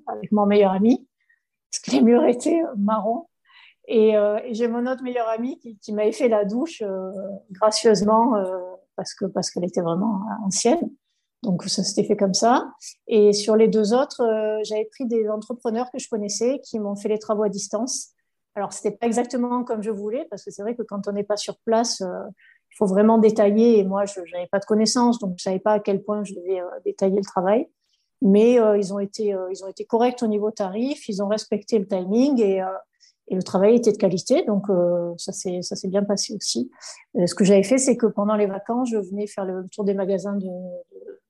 avec 0.07 0.31
mon 0.31 0.45
meilleur 0.45 0.71
ami 0.71 1.07
parce 1.73 1.81
que 1.81 1.91
les 1.91 2.01
murs 2.01 2.25
étaient 2.25 2.61
marrons. 2.77 3.27
Euh, 3.89 4.39
et, 4.43 4.53
j'ai 4.53 4.67
mon 4.67 4.85
autre 4.85 5.03
meilleure 5.03 5.27
amie 5.27 5.59
qui, 5.81 5.93
m'avait 5.93 6.11
fait 6.11 6.29
la 6.29 6.45
douche 6.45 6.81
euh, 6.81 7.11
gracieusement 7.51 8.35
euh, 8.35 8.59
parce 8.95 9.13
que 9.13 9.25
parce 9.25 9.49
qu'elle 9.49 9.65
était 9.65 9.81
vraiment 9.81 10.21
ancienne. 10.45 10.89
Donc 11.43 11.63
ça 11.65 11.83
s'était 11.83 12.03
fait 12.03 12.17
comme 12.17 12.33
ça. 12.33 12.71
Et 13.07 13.33
sur 13.33 13.55
les 13.55 13.67
deux 13.67 13.93
autres, 13.93 14.21
j'avais 14.63 14.85
pris 14.85 15.05
des 15.05 15.29
entrepreneurs 15.29 15.91
que 15.91 15.99
je 15.99 16.09
connaissais 16.09 16.59
qui 16.63 16.79
m'ont 16.79 16.95
fait 16.95 17.09
les 17.09 17.19
travaux 17.19 17.43
à 17.43 17.49
distance. 17.49 18.09
Alors 18.55 18.73
c'était 18.73 18.91
pas 18.91 19.07
exactement 19.07 19.63
comme 19.63 19.83
je 19.83 19.91
voulais 19.91 20.25
parce 20.29 20.43
que 20.43 20.51
c'est 20.51 20.61
vrai 20.61 20.75
que 20.75 20.83
quand 20.83 21.07
on 21.07 21.11
n'est 21.11 21.23
pas 21.23 21.37
sur 21.37 21.57
place, 21.65 21.99
il 22.01 22.75
faut 22.77 22.85
vraiment 22.85 23.17
détailler. 23.17 23.79
Et 23.79 23.83
moi, 23.83 24.05
je 24.05 24.19
n'avais 24.33 24.47
pas 24.47 24.59
de 24.59 24.65
connaissances, 24.65 25.19
donc 25.19 25.35
je 25.37 25.43
savais 25.43 25.59
pas 25.59 25.73
à 25.73 25.79
quel 25.79 26.01
point 26.01 26.23
je 26.23 26.33
devais 26.33 26.61
détailler 26.85 27.17
le 27.17 27.25
travail 27.25 27.67
mais 28.23 28.57
euh, 28.57 28.77
ils, 28.77 28.93
ont 28.93 28.99
été, 28.99 29.33
euh, 29.33 29.51
ils 29.51 29.63
ont 29.63 29.67
été 29.67 29.85
corrects 29.85 30.23
au 30.23 30.27
niveau 30.27 30.49
tarif, 30.49 31.07
ils 31.09 31.21
ont 31.21 31.27
respecté 31.27 31.77
le 31.77 31.85
timing 31.85 32.41
et, 32.41 32.61
euh, 32.61 32.67
et 33.27 33.35
le 33.35 33.43
travail 33.43 33.75
était 33.75 33.91
de 33.91 33.97
qualité, 33.97 34.43
donc 34.43 34.67
ça 35.17 35.31
s'est 35.31 35.87
bien 35.87 36.03
passé 36.03 36.35
aussi. 36.35 36.69
ce 37.15 37.33
que 37.33 37.45
j'avais 37.45 37.63
fait, 37.63 37.77
c'est 37.77 37.95
que 37.95 38.05
pendant 38.05 38.35
les 38.35 38.47
vacances, 38.47 38.89
je 38.91 38.97
venais 38.97 39.27
faire 39.27 39.45
le 39.45 39.65
tour 39.69 39.85
des 39.85 39.93
magasins 39.93 40.35
de, 40.35 40.49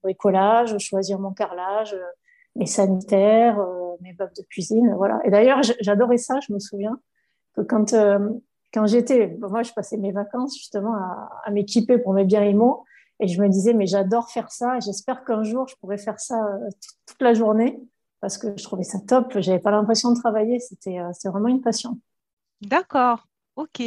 bricolage, 0.03 0.77
choisir 0.77 1.19
mon 1.19 1.31
carrelage, 1.31 1.95
mes 2.55 2.65
sanitaires, 2.65 3.57
mes 4.01 4.13
meubles 4.13 4.33
de 4.37 4.43
cuisine, 4.43 4.93
voilà. 4.95 5.19
Et 5.23 5.31
d'ailleurs, 5.31 5.61
j'adorais 5.81 6.17
ça, 6.17 6.39
je 6.47 6.53
me 6.53 6.59
souviens, 6.59 6.99
que 7.55 7.61
quand, 7.61 7.95
quand 8.73 8.87
j'étais, 8.87 9.37
moi, 9.39 9.63
je 9.63 9.71
passais 9.71 9.97
mes 9.97 10.11
vacances 10.11 10.57
justement 10.57 10.93
à, 10.93 11.49
m'équiper 11.51 11.97
pour 11.97 12.13
mes 12.13 12.25
biens 12.25 12.43
immo, 12.43 12.85
et 13.19 13.27
je 13.27 13.41
me 13.41 13.47
disais, 13.47 13.73
mais 13.73 13.85
j'adore 13.85 14.29
faire 14.31 14.51
ça. 14.51 14.79
J'espère 14.79 15.23
qu'un 15.23 15.43
jour, 15.43 15.67
je 15.67 15.75
pourrais 15.77 15.97
faire 15.97 16.19
ça 16.19 16.43
euh, 16.45 16.69
toute 17.05 17.21
la 17.21 17.33
journée 17.33 17.79
parce 18.19 18.37
que 18.37 18.47
je 18.57 18.63
trouvais 18.63 18.83
ça 18.83 18.99
top. 18.99 19.39
Je 19.39 19.49
n'avais 19.49 19.61
pas 19.61 19.71
l'impression 19.71 20.11
de 20.11 20.19
travailler. 20.19 20.59
C'était 20.59 20.99
euh, 20.99 21.11
vraiment 21.25 21.47
une 21.47 21.61
passion. 21.61 21.99
D'accord. 22.61 23.27
OK. 23.55 23.81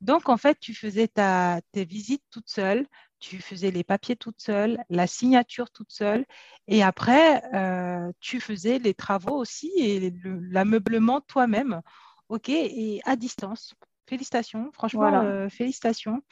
Donc, 0.00 0.28
en 0.28 0.36
fait, 0.36 0.58
tu 0.60 0.74
faisais 0.74 1.08
tes 1.08 1.84
visites 1.84 2.22
toute 2.30 2.48
seule, 2.48 2.86
tu 3.20 3.40
faisais 3.40 3.70
les 3.70 3.84
papiers 3.84 4.16
toute 4.16 4.40
seule, 4.40 4.82
la 4.90 5.06
signature 5.06 5.70
toute 5.70 5.92
seule, 5.92 6.24
et 6.66 6.82
après, 6.82 7.42
euh, 7.54 8.12
tu 8.20 8.40
faisais 8.40 8.78
les 8.78 8.94
travaux 8.94 9.36
aussi 9.36 9.72
et 9.76 10.12
l'ameublement 10.50 11.20
toi-même. 11.20 11.80
OK, 12.28 12.50
et 12.50 13.00
à 13.04 13.16
distance. 13.16 13.74
Félicitations, 14.06 14.70
franchement, 14.72 15.20
euh, 15.22 15.48
félicitations. 15.48 16.22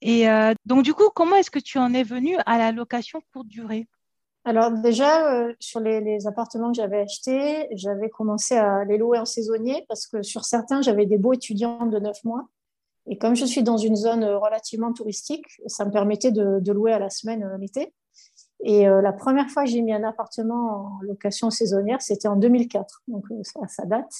Et 0.00 0.28
euh, 0.28 0.54
donc, 0.64 0.84
du 0.84 0.94
coup, 0.94 1.08
comment 1.14 1.36
est-ce 1.36 1.50
que 1.50 1.58
tu 1.58 1.78
en 1.78 1.92
es 1.94 2.02
venu 2.02 2.36
à 2.46 2.58
la 2.58 2.72
location 2.72 3.20
courte 3.32 3.48
durée? 3.48 3.88
Alors, 4.44 4.70
déjà, 4.70 5.48
sur 5.58 5.80
les, 5.80 6.26
appartements 6.26 6.70
que 6.70 6.76
j'avais 6.76 7.00
achetés, 7.00 7.66
j'avais 7.72 8.08
commencé 8.10 8.56
à 8.56 8.84
les 8.84 8.96
louer 8.96 9.18
en 9.18 9.24
saisonnier 9.24 9.84
parce 9.88 10.06
que 10.06 10.22
sur 10.22 10.44
certains, 10.44 10.82
j'avais 10.82 11.04
des 11.04 11.18
beaux 11.18 11.32
étudiants 11.32 11.86
de 11.86 11.98
9 11.98 12.22
mois. 12.24 12.48
Et 13.08 13.18
comme 13.18 13.36
je 13.36 13.44
suis 13.44 13.62
dans 13.62 13.76
une 13.76 13.96
zone 13.96 14.24
relativement 14.24 14.92
touristique, 14.92 15.46
ça 15.66 15.84
me 15.84 15.90
permettait 15.90 16.32
de, 16.32 16.72
louer 16.72 16.92
à 16.92 16.98
la 16.98 17.10
semaine 17.10 17.48
l'été. 17.60 17.94
Et 18.64 18.84
la 18.86 19.12
première 19.12 19.48
fois 19.48 19.64
que 19.64 19.70
j'ai 19.70 19.82
mis 19.82 19.92
un 19.92 20.02
appartement 20.02 20.70
en 20.70 20.98
location 21.02 21.50
saisonnière, 21.50 22.02
c'était 22.02 22.26
en 22.26 22.36
2004. 22.36 23.02
Donc, 23.06 23.24
ça, 23.42 23.60
ça 23.68 23.84
date. 23.84 24.10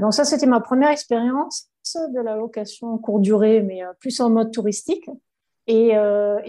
donc, 0.00 0.12
ça, 0.12 0.24
c'était 0.24 0.46
ma 0.46 0.60
première 0.60 0.90
expérience. 0.90 1.70
de 1.94 2.20
la 2.20 2.36
location 2.36 2.98
courte 2.98 3.22
durée, 3.22 3.62
mais 3.62 3.80
plus 4.00 4.20
en 4.20 4.28
mode 4.28 4.52
touristique. 4.52 5.08
Et, 5.68 5.96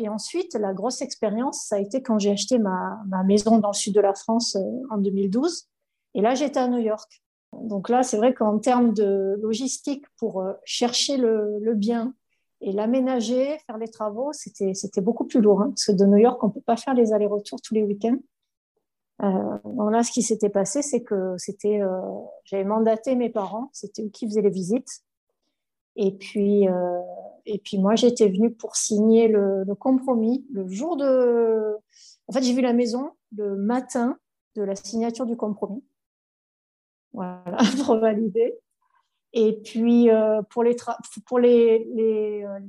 ensuite, 0.09 0.55
la 0.55 0.73
grosse 0.73 1.01
expérience, 1.01 1.65
ça 1.67 1.75
a 1.75 1.79
été 1.79 2.01
quand 2.01 2.19
j'ai 2.19 2.31
acheté 2.31 2.57
ma, 2.57 2.99
maison 3.25 3.59
dans 3.59 3.69
le 3.69 3.73
sud 3.73 3.93
de 3.93 4.01
la 4.01 4.13
France 4.13 4.57
en 4.89 4.97
2012. 4.97 5.67
Et 6.15 6.21
là, 6.21 6.35
j'étais 6.35 6.59
à 6.59 6.67
New 6.67 6.79
York. 6.79 7.21
Donc 7.53 7.89
là, 7.89 8.03
c'est 8.03 8.17
vrai 8.17 8.33
qu'en 8.33 8.59
termes 8.59 8.93
de 8.93 9.37
logistique, 9.41 10.05
pour 10.17 10.43
chercher 10.65 11.17
le, 11.17 11.59
le 11.59 11.73
bien 11.73 12.13
et 12.61 12.71
l'aménager, 12.71 13.57
faire 13.65 13.77
les 13.77 13.87
travaux, 13.87 14.31
c'était 14.33 15.01
beaucoup 15.01 15.25
plus 15.25 15.41
lourd. 15.41 15.61
Hein, 15.61 15.69
parce 15.69 15.85
que 15.85 15.91
de 15.91 16.05
New 16.05 16.17
York, 16.17 16.43
on 16.43 16.47
ne 16.47 16.51
peut 16.51 16.61
pas 16.61 16.77
faire 16.77 16.93
les 16.93 17.13
allers-retours 17.13 17.61
tous 17.61 17.73
les 17.73 17.83
week-ends. 17.83 18.17
Euh, 19.21 19.89
là, 19.89 20.03
ce 20.03 20.11
qui 20.11 20.21
s'était 20.21 20.49
passé, 20.49 20.81
c'est 20.81 21.01
que 21.01 21.35
c'était, 21.37 21.81
euh, 21.81 21.99
j'avais 22.45 22.63
mandaté 22.63 23.15
mes 23.15 23.29
parents, 23.29 23.69
c'était 23.73 24.03
eux 24.03 24.09
qui 24.09 24.25
faisaient 24.27 24.41
les 24.41 24.49
visites. 24.49 25.03
Et 25.95 26.11
puis, 26.11 26.67
euh, 26.69 27.01
et 27.45 27.59
puis 27.59 27.77
moi, 27.77 27.95
j'étais 27.95 28.29
venue 28.29 28.51
pour 28.51 28.75
signer 28.75 29.27
le, 29.27 29.63
le, 29.63 29.75
compromis 29.75 30.45
le 30.51 30.67
jour 30.67 30.95
de. 30.95 31.75
En 32.27 32.33
fait, 32.33 32.43
j'ai 32.43 32.53
vu 32.53 32.61
la 32.61 32.73
maison 32.73 33.11
le 33.35 33.57
matin 33.57 34.17
de 34.55 34.63
la 34.63 34.75
signature 34.75 35.25
du 35.25 35.35
compromis. 35.35 35.83
Voilà, 37.13 37.57
pour 37.85 37.99
valider. 37.99 38.55
Et 39.33 39.53
puis, 39.63 40.09
euh, 40.09 40.41
pour 40.49 40.63
les, 40.63 40.75
pour 41.25 41.39
les, 41.39 41.87
les, 41.93 42.43
euh, 42.43 42.59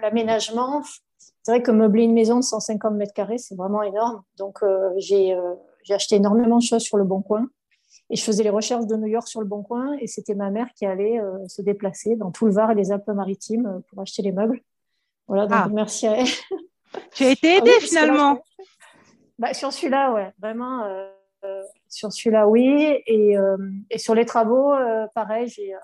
l'aménagement, 0.00 0.82
c'est 1.18 1.52
vrai 1.52 1.62
que 1.62 1.70
meubler 1.70 2.04
une 2.04 2.14
maison 2.14 2.36
de 2.36 2.44
150 2.44 2.94
mètres 2.94 3.12
carrés, 3.12 3.38
c'est 3.38 3.56
vraiment 3.56 3.82
énorme. 3.82 4.22
Donc, 4.36 4.62
euh, 4.62 4.90
j'ai 4.98 5.36
j'ai 5.82 5.94
acheté 5.94 6.16
énormément 6.16 6.58
de 6.58 6.62
choses 6.62 6.82
sur 6.82 6.96
le 6.96 7.04
Bon 7.04 7.22
Coin. 7.22 7.46
Et 8.10 8.16
je 8.16 8.24
faisais 8.24 8.42
les 8.42 8.50
recherches 8.50 8.86
de 8.86 8.96
New 8.96 9.06
York 9.06 9.28
sur 9.28 9.40
le 9.40 9.46
Bon 9.46 9.62
Coin. 9.62 9.96
Et 10.00 10.08
c'était 10.08 10.34
ma 10.34 10.50
mère 10.50 10.66
qui 10.74 10.84
allait 10.84 11.20
se 11.46 11.62
déplacer 11.62 12.16
dans 12.16 12.32
tout 12.32 12.46
le 12.46 12.52
Var 12.52 12.72
et 12.72 12.74
les 12.74 12.90
Alpes-Maritimes 12.90 13.82
pour 13.88 14.00
acheter 14.02 14.22
les 14.22 14.32
meubles. 14.32 14.60
Voilà, 15.28 15.46
donc 15.46 15.58
ah. 15.60 15.68
merci 15.72 16.08
à 16.08 16.18
elle. 16.18 16.26
Tu 17.14 17.24
as 17.24 17.30
été 17.30 17.56
aidée 17.56 17.70
ah 17.76 17.80
finalement? 17.80 18.38
bah, 19.38 19.54
Sur 19.54 19.72
celui-là, 19.72 20.12
ouais, 20.12 20.32
vraiment. 20.40 20.84
Euh, 22.04 22.10
sur 22.10 22.12
celui-là, 22.12 22.48
oui. 22.48 22.98
Et, 23.06 23.36
et, 23.90 23.98
sur 23.98 24.14
les 24.14 24.24
travaux, 24.24 24.72
pareil, 25.14 25.48
j'ai 25.48 25.74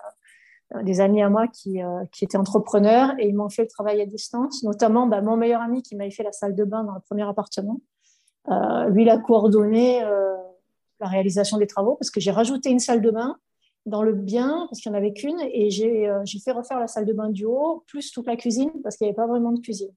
des 0.83 1.01
amis 1.01 1.23
à 1.23 1.29
moi 1.29 1.49
qui, 1.49 1.81
qui, 2.13 2.25
étaient 2.25 2.39
entrepreneurs 2.39 3.15
et 3.19 3.29
ils 3.29 3.35
m'ont 3.35 3.51
fait 3.51 3.63
le 3.63 3.69
travail 3.69 4.01
à 4.01 4.07
distance, 4.07 4.63
notamment 4.63 5.07
bah, 5.07 5.21
mon 5.21 5.37
meilleur 5.37 5.61
ami 5.61 5.83
qui 5.83 5.97
m'avait 5.97 6.11
fait 6.11 6.23
la 6.23 6.33
salle 6.33 6.55
de 6.55 6.65
bain 6.65 6.85
dans 6.85 6.95
le 6.95 7.01
premier 7.01 7.29
appartement. 7.29 7.81
Euh, 8.51 8.89
lui, 8.89 9.03
il 9.03 9.09
a 9.11 9.19
coordonné 9.19 10.03
euh, 10.05 10.35
la 11.01 11.07
réalisation 11.07 11.59
des 11.59 11.67
travaux 11.67 11.97
parce 11.97 12.11
que 12.11 12.21
j'ai 12.21 12.31
rajouté 12.31 12.71
une 12.71 12.81
salle 12.81 13.01
de 13.01 13.11
bain 13.11 13.37
dans 13.87 14.03
le 14.03 14.13
bien 14.13 14.67
parce 14.69 14.81
qu'il 14.81 14.91
n'y 14.93 14.97
en 14.97 15.01
avait 15.01 15.13
qu'une 15.13 15.41
et 15.41 15.69
euh, 16.09 16.21
j'ai 16.25 16.39
fait 16.39 16.53
refaire 16.53 16.79
la 16.79 16.87
salle 16.87 17.05
de 17.05 17.13
bain 17.13 17.31
du 17.31 17.45
haut 17.45 17.85
plus 17.87 18.13
toute 18.13 18.27
la 18.27 18.37
cuisine 18.37 18.71
parce 18.83 18.97
qu'il 18.97 19.07
n'y 19.07 19.11
avait 19.11 19.17
pas 19.17 19.27
vraiment 19.27 19.53
de 19.53 19.61
cuisine. 19.61 19.93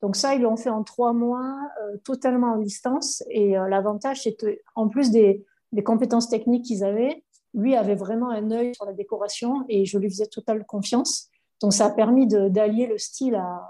Donc 0.00 0.16
ça, 0.16 0.34
ils 0.34 0.42
l'ont 0.42 0.56
fait 0.56 0.70
en 0.70 0.84
trois 0.84 1.12
mois, 1.12 1.58
totalement 2.04 2.52
en 2.52 2.58
distance. 2.58 3.24
Et 3.30 3.54
l'avantage, 3.54 4.22
c'est 4.22 4.36
en 4.76 4.86
plus 4.86 5.10
des, 5.10 5.44
des 5.72 5.82
compétences 5.82 6.28
techniques 6.28 6.64
qu'ils 6.64 6.84
avaient, 6.84 7.24
lui 7.54 7.76
avait 7.76 7.94
vraiment 7.94 8.30
un 8.30 8.50
œil 8.50 8.74
sur 8.74 8.84
la 8.86 8.92
décoration 8.92 9.64
et 9.68 9.84
je 9.84 9.98
lui 9.98 10.08
faisais 10.08 10.26
totale 10.26 10.64
confiance. 10.66 11.28
Donc 11.60 11.72
ça 11.72 11.86
a 11.86 11.90
permis 11.90 12.26
d'allier 12.26 12.86
le 12.86 12.98
style 12.98 13.34
à, 13.34 13.68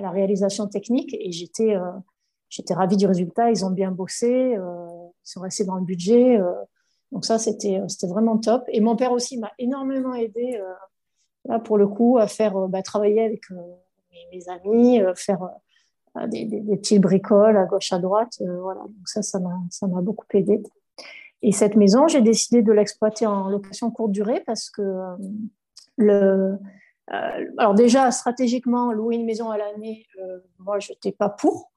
la 0.00 0.10
réalisation 0.10 0.66
technique 0.66 1.14
et 1.18 1.30
j'étais 1.30 1.76
j'étais 2.50 2.74
ravie 2.74 2.96
du 2.96 3.06
résultat. 3.06 3.50
Ils 3.50 3.64
ont 3.64 3.70
bien 3.70 3.92
bossé, 3.92 4.56
euh, 4.56 4.86
ils 5.24 5.30
sont 5.30 5.40
restés 5.40 5.64
dans 5.64 5.76
le 5.76 5.84
budget. 5.84 6.38
Euh, 6.38 6.52
donc 7.12 7.24
ça, 7.24 7.38
c'était 7.38 7.80
vraiment 8.02 8.36
top. 8.36 8.64
Et 8.68 8.80
mon 8.80 8.96
père 8.96 9.12
aussi 9.12 9.38
m'a 9.38 9.50
énormément 9.58 10.14
aidé 10.14 10.60
euh, 10.60 10.72
là 11.46 11.58
pour 11.58 11.78
le 11.78 11.88
coup 11.88 12.18
à 12.18 12.26
faire 12.26 12.68
bah, 12.68 12.82
travailler 12.82 13.24
avec 13.24 13.42
mes, 14.32 14.48
amis, 14.48 15.00
faire 15.14 15.48
des, 16.28 16.44
des, 16.44 16.60
des, 16.60 16.76
petites 16.76 17.00
bricoles 17.00 17.56
à 17.56 17.64
gauche 17.64 17.92
à 17.92 17.98
droite. 17.98 18.42
voilà. 18.60 18.80
Donc 18.82 19.06
ça, 19.08 19.22
ça 19.22 19.38
m'a 19.38 20.00
beaucoup 20.02 20.26
aidé. 20.34 20.62
Et 21.42 21.52
cette 21.52 21.76
maison, 21.76 22.06
j'ai 22.06 22.20
décidé 22.20 22.62
de 22.62 22.72
l'exploiter 22.72 23.26
en 23.26 23.48
location 23.48 23.90
courte 23.90 24.12
durée 24.12 24.42
parce 24.44 24.70
que 24.70 24.82
le 25.96 26.58
alors 27.58 27.74
déjà, 27.74 28.12
stratégiquement, 28.12 28.92
louer 28.92 29.16
une 29.16 29.24
maison 29.24 29.50
à 29.50 29.58
l'année, 29.58 30.06
moi, 30.60 30.78
je 30.78 30.92
n'étais 30.92 31.10
pas 31.10 31.28
pour 31.28 31.72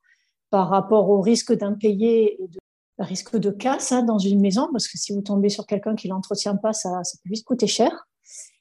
par 0.52 0.70
rapport 0.70 1.10
au 1.10 1.20
risque 1.22 1.52
d'impayé 1.52 2.40
et 2.40 2.48
de 2.48 2.60
risque 3.00 3.38
de 3.38 3.50
casse 3.50 3.92
hein, 3.92 4.04
dans 4.04 4.20
une 4.20 4.40
maison, 4.40 4.70
parce 4.72 4.88
que 4.88 5.00
si 5.00 5.12
vous 5.12 5.22
tombez 5.22 5.50
sur 5.50 5.66
quelqu'un 5.66 5.96
qui 5.96 6.08
l'entretient 6.08 6.56
pas, 6.56 6.74
ça, 6.74 7.04
ça, 7.04 7.18
peut 7.24 7.30
vite 7.32 7.44
coûter 7.44 7.66
cher. 7.66 8.08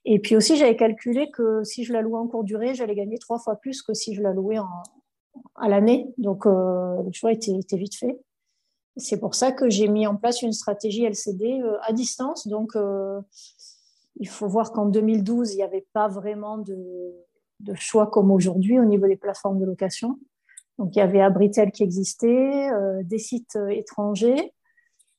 Et 0.07 0.19
puis 0.19 0.35
aussi, 0.35 0.57
j'avais 0.57 0.75
calculé 0.75 1.31
que 1.31 1.63
si 1.65 1.85
je 1.85 1.93
la 1.93 2.01
louais 2.01 2.19
en 2.19 2.27
court 2.27 2.45
durée, 2.45 2.75
j'allais 2.75 2.95
gagner 2.95 3.19
trois 3.19 3.39
fois 3.39 3.57
plus 3.57 3.83
que 3.83 3.93
si 3.93 4.15
je 4.15 4.23
la 4.23 4.33
louais 4.33 4.59
en, 4.59 4.69
à 5.55 5.69
l'année. 5.69 6.13
Donc, 6.17 6.47
euh, 6.47 7.03
le 7.03 7.13
choix 7.13 7.33
était, 7.33 7.53
était 7.53 7.77
vite 7.77 7.95
fait. 7.95 8.19
C'est 8.97 9.19
pour 9.19 9.35
ça 9.35 9.53
que 9.53 9.71
j'ai 9.71 9.89
mis 9.89 10.07
en 10.07 10.17
place 10.17 10.43
une 10.43 10.53
stratégie 10.53 11.05
LCD 11.05 11.61
euh, 11.63 11.79
à 11.83 11.93
distance. 11.93 12.47
Donc, 12.47 12.77
euh, 12.77 13.21
il 14.17 14.29
faut 14.29 14.49
voir 14.49 14.73
qu'en 14.73 14.87
2012, 14.87 15.53
il 15.53 15.57
n'y 15.57 15.63
avait 15.63 15.87
pas 15.93 16.09
vraiment 16.09 16.59
de, 16.59 16.77
choix 17.75 18.09
comme 18.09 18.31
aujourd'hui 18.31 18.79
au 18.79 18.85
niveau 18.85 19.07
des 19.07 19.17
plateformes 19.17 19.59
de 19.59 19.65
location. 19.65 20.19
Donc, 20.79 20.95
il 20.95 20.99
y 20.99 21.03
avait 21.03 21.21
Abritel 21.21 21.71
qui 21.71 21.83
existait, 21.83 22.71
euh, 22.71 23.03
des 23.03 23.19
sites 23.19 23.59
étrangers, 23.71 24.53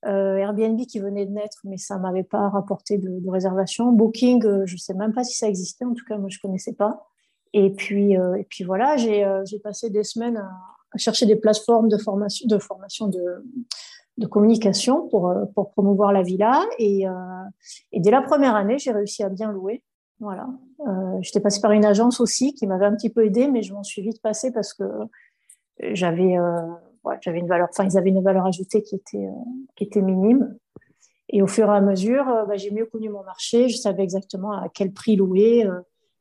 Airbnb 0.06 0.82
qui 0.82 1.00
venait 1.00 1.26
de 1.26 1.32
naître, 1.32 1.62
mais 1.64 1.78
ça 1.78 1.96
ne 1.96 2.02
m'avait 2.02 2.26
pas 2.26 2.50
rapporté 2.50 2.98
de, 2.98 3.20
de 3.20 3.30
réservation. 3.30 3.94
Booking, 3.94 4.66
je 4.66 4.74
ne 4.74 4.78
sais 4.78 4.94
même 4.94 5.14
pas 5.14 5.24
si 5.24 5.38
ça 5.38 5.48
existait, 5.48 5.86
en 5.86 5.94
tout 5.94 6.04
cas, 6.06 6.18
moi, 6.18 6.28
je 6.30 6.40
ne 6.40 6.42
connaissais 6.42 6.74
pas. 6.74 7.08
Et 7.54 7.72
puis, 7.72 8.12
et 8.12 8.44
puis 8.50 8.66
voilà, 8.66 8.98
j'ai 8.98 9.60
passé 9.64 9.90
des 9.90 10.04
semaines 10.04 10.36
à, 10.36 10.52
chercher 10.96 11.26
des 11.26 11.36
plateformes 11.36 11.90
de 11.90 11.98
formation, 11.98 12.48
de, 12.48 12.58
formation 12.58 13.08
de, 13.08 13.24
de 14.18 14.28
communication 14.28 15.08
pour, 15.10 15.34
pour 15.56 15.72
promouvoir 15.72 16.12
la 16.12 16.22
villa. 16.24 16.64
Et, 16.80 17.06
et 17.92 18.00
dès 18.00 18.12
la 18.12 18.22
première 18.22 18.56
année, 18.56 18.78
j'ai 18.80 18.92
réussi 18.92 19.24
à 19.24 19.30
bien 19.30 19.52
louer. 19.52 19.84
Voilà. 20.20 20.48
Euh, 20.88 21.18
J'étais 21.22 21.42
passée 21.42 21.60
par 21.60 21.72
une 21.72 21.86
agence 21.86 22.22
aussi 22.22 22.54
qui 22.54 22.66
m'avait 22.66 22.86
un 22.86 22.96
petit 22.96 23.10
peu 23.10 23.26
aidée, 23.26 23.48
mais 23.48 23.62
je 23.62 23.74
m'en 23.74 23.84
suis 23.84 24.02
vite 24.02 24.22
passée 24.22 24.52
parce 24.52 24.74
que 24.74 24.84
j'avais 25.80 26.38
euh, 26.38 26.62
une 27.28 27.48
valeur, 27.48 27.68
enfin 27.70 27.84
ils 27.84 27.98
avaient 27.98 28.10
une 28.10 28.24
valeur 28.24 28.46
ajoutée 28.46 28.84
qui 28.84 28.96
était 28.96 29.26
euh, 29.26 29.44
qui 29.76 29.84
était 29.84 30.02
minime. 30.02 30.58
Et 31.30 31.42
au 31.42 31.48
fur 31.48 31.68
et 31.68 31.76
à 31.76 31.82
mesure, 31.82 32.30
euh, 32.30 32.46
bah, 32.46 32.56
j'ai 32.56 32.72
mieux 32.72 32.86
connu 32.86 33.10
mon 33.10 33.24
marché. 33.24 33.68
Je 33.68 33.78
savais 33.78 34.04
exactement 34.04 34.54
à 34.54 34.70
quel 34.70 34.94
prix 34.94 35.16
louer, 35.16 35.68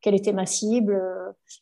quelle 0.02 0.14
était 0.14 0.32
ma 0.32 0.46
cible, 0.46 1.00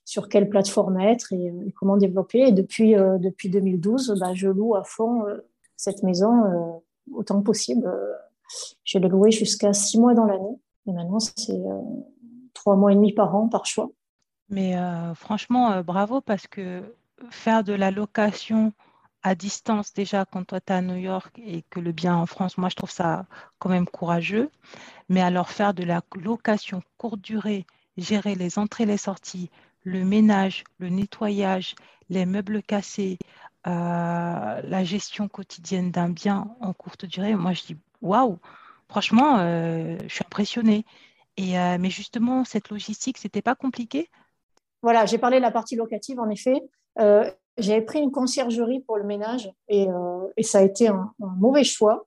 sur 0.04 0.28
quelle 0.28 0.48
plateforme 0.48 0.98
être 1.00 1.32
et, 1.32 1.52
comment 1.76 1.96
développer. 1.96 2.40
Et 2.48 2.52
depuis 2.52 2.94
depuis 2.94 3.50
2012, 3.50 4.16
bah, 4.18 4.34
je 4.34 4.48
loue 4.48 4.74
à 4.74 4.82
fond 4.82 5.24
cette 5.76 6.02
maison 6.02 6.82
autant 7.12 7.40
que 7.40 7.44
possible. 7.44 7.90
Je 8.82 8.98
l'ai 8.98 9.08
loué 9.08 9.30
jusqu'à 9.30 9.72
six 9.72 9.98
mois 9.98 10.14
dans 10.14 10.24
l'année. 10.24 10.58
Et 10.86 10.92
maintenant, 10.92 11.20
c'est 11.20 11.62
trois 12.54 12.76
mois 12.76 12.92
et 12.92 12.96
demi 12.96 13.12
par 13.12 13.34
an 13.36 13.48
par 13.48 13.66
choix. 13.66 13.90
Mais 14.48 14.74
franchement, 15.14 15.82
bravo 15.82 16.20
parce 16.20 16.46
que 16.46 16.82
faire 17.30 17.62
de 17.62 17.72
la 17.72 17.90
location 17.90 18.72
à 19.22 19.34
distance 19.34 19.92
déjà 19.92 20.24
quand 20.24 20.44
toi 20.44 20.60
tu 20.60 20.72
es 20.72 20.76
à 20.76 20.82
New 20.82 20.96
York 20.96 21.38
et 21.44 21.62
que 21.70 21.80
le 21.80 21.92
bien 21.92 22.16
en 22.16 22.26
France, 22.26 22.56
moi 22.56 22.68
je 22.68 22.76
trouve 22.76 22.90
ça 22.90 23.26
quand 23.58 23.68
même 23.68 23.86
courageux. 23.86 24.50
Mais 25.08 25.20
alors 25.20 25.50
faire 25.50 25.74
de 25.74 25.84
la 25.84 26.02
location 26.14 26.82
courte 26.96 27.20
durée, 27.20 27.66
gérer 27.96 28.34
les 28.34 28.58
entrées, 28.58 28.86
les 28.86 28.96
sorties, 28.96 29.50
le 29.84 30.04
ménage, 30.04 30.64
le 30.78 30.88
nettoyage, 30.88 31.74
les 32.08 32.26
meubles 32.26 32.62
cassés, 32.62 33.18
euh, 33.66 33.70
la 33.70 34.84
gestion 34.84 35.28
quotidienne 35.28 35.90
d'un 35.90 36.08
bien 36.08 36.54
en 36.60 36.72
courte 36.72 37.04
durée, 37.04 37.34
moi 37.34 37.52
je 37.52 37.62
dis 37.64 37.76
waouh, 38.02 38.38
franchement, 38.88 39.38
euh, 39.38 39.96
je 40.06 40.14
suis 40.14 40.24
impressionnée. 40.24 40.84
Et, 41.36 41.58
euh, 41.58 41.78
mais 41.78 41.90
justement, 41.90 42.44
cette 42.44 42.70
logistique, 42.70 43.18
c'était 43.18 43.42
pas 43.42 43.54
compliqué? 43.54 44.10
Voilà, 44.82 45.06
j'ai 45.06 45.18
parlé 45.18 45.36
de 45.36 45.42
la 45.42 45.50
partie 45.50 45.76
locative 45.76 46.18
en 46.20 46.28
effet. 46.28 46.60
J'avais 47.58 47.82
pris 47.82 47.98
une 47.98 48.10
conciergerie 48.10 48.80
pour 48.80 48.96
le 48.96 49.04
ménage 49.04 49.50
et, 49.68 49.86
et 50.36 50.42
ça 50.42 50.58
a 50.58 50.62
été 50.62 50.88
un, 50.88 51.12
mauvais 51.18 51.64
choix 51.64 52.06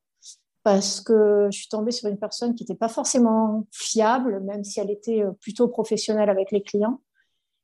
parce 0.63 1.01
que 1.01 1.49
je 1.51 1.57
suis 1.57 1.67
tombée 1.67 1.91
sur 1.91 2.09
une 2.09 2.17
personne 2.17 2.55
qui 2.55 2.63
n'était 2.63 2.75
pas 2.75 2.87
forcément 2.87 3.67
fiable, 3.71 4.39
même 4.41 4.63
si 4.63 4.79
elle 4.79 4.91
était 4.91 5.23
euh, 5.23 5.31
plutôt 5.41 5.67
professionnelle 5.67 6.29
avec 6.29 6.51
les 6.51 6.61
clients. 6.61 7.01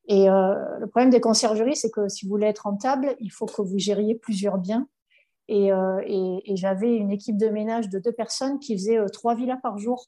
Et 0.07 0.25
le 0.25 0.87
problème 0.87 1.11
des 1.11 1.21
conciergeries, 1.21 1.75
c'est 1.75 1.91
que 1.91 2.07
si 2.07 2.25
vous 2.25 2.31
voulez 2.31 2.47
être 2.47 2.63
rentable, 2.63 3.15
il 3.19 3.31
faut 3.31 3.45
que 3.45 3.61
vous 3.61 3.77
gériez 3.77 4.15
plusieurs 4.15 4.57
biens. 4.57 4.87
Et, 5.47 5.67
et 5.67 6.55
j'avais 6.55 6.95
une 6.95 7.11
équipe 7.11 7.37
de 7.37 7.47
ménage 7.49 7.89
de 7.89 7.99
deux 7.99 8.11
personnes 8.11 8.57
qui 8.57 8.75
faisaient 8.75 8.97
trois 9.13 9.35
villas 9.35 9.59
par 9.61 9.77
jour. 9.77 10.07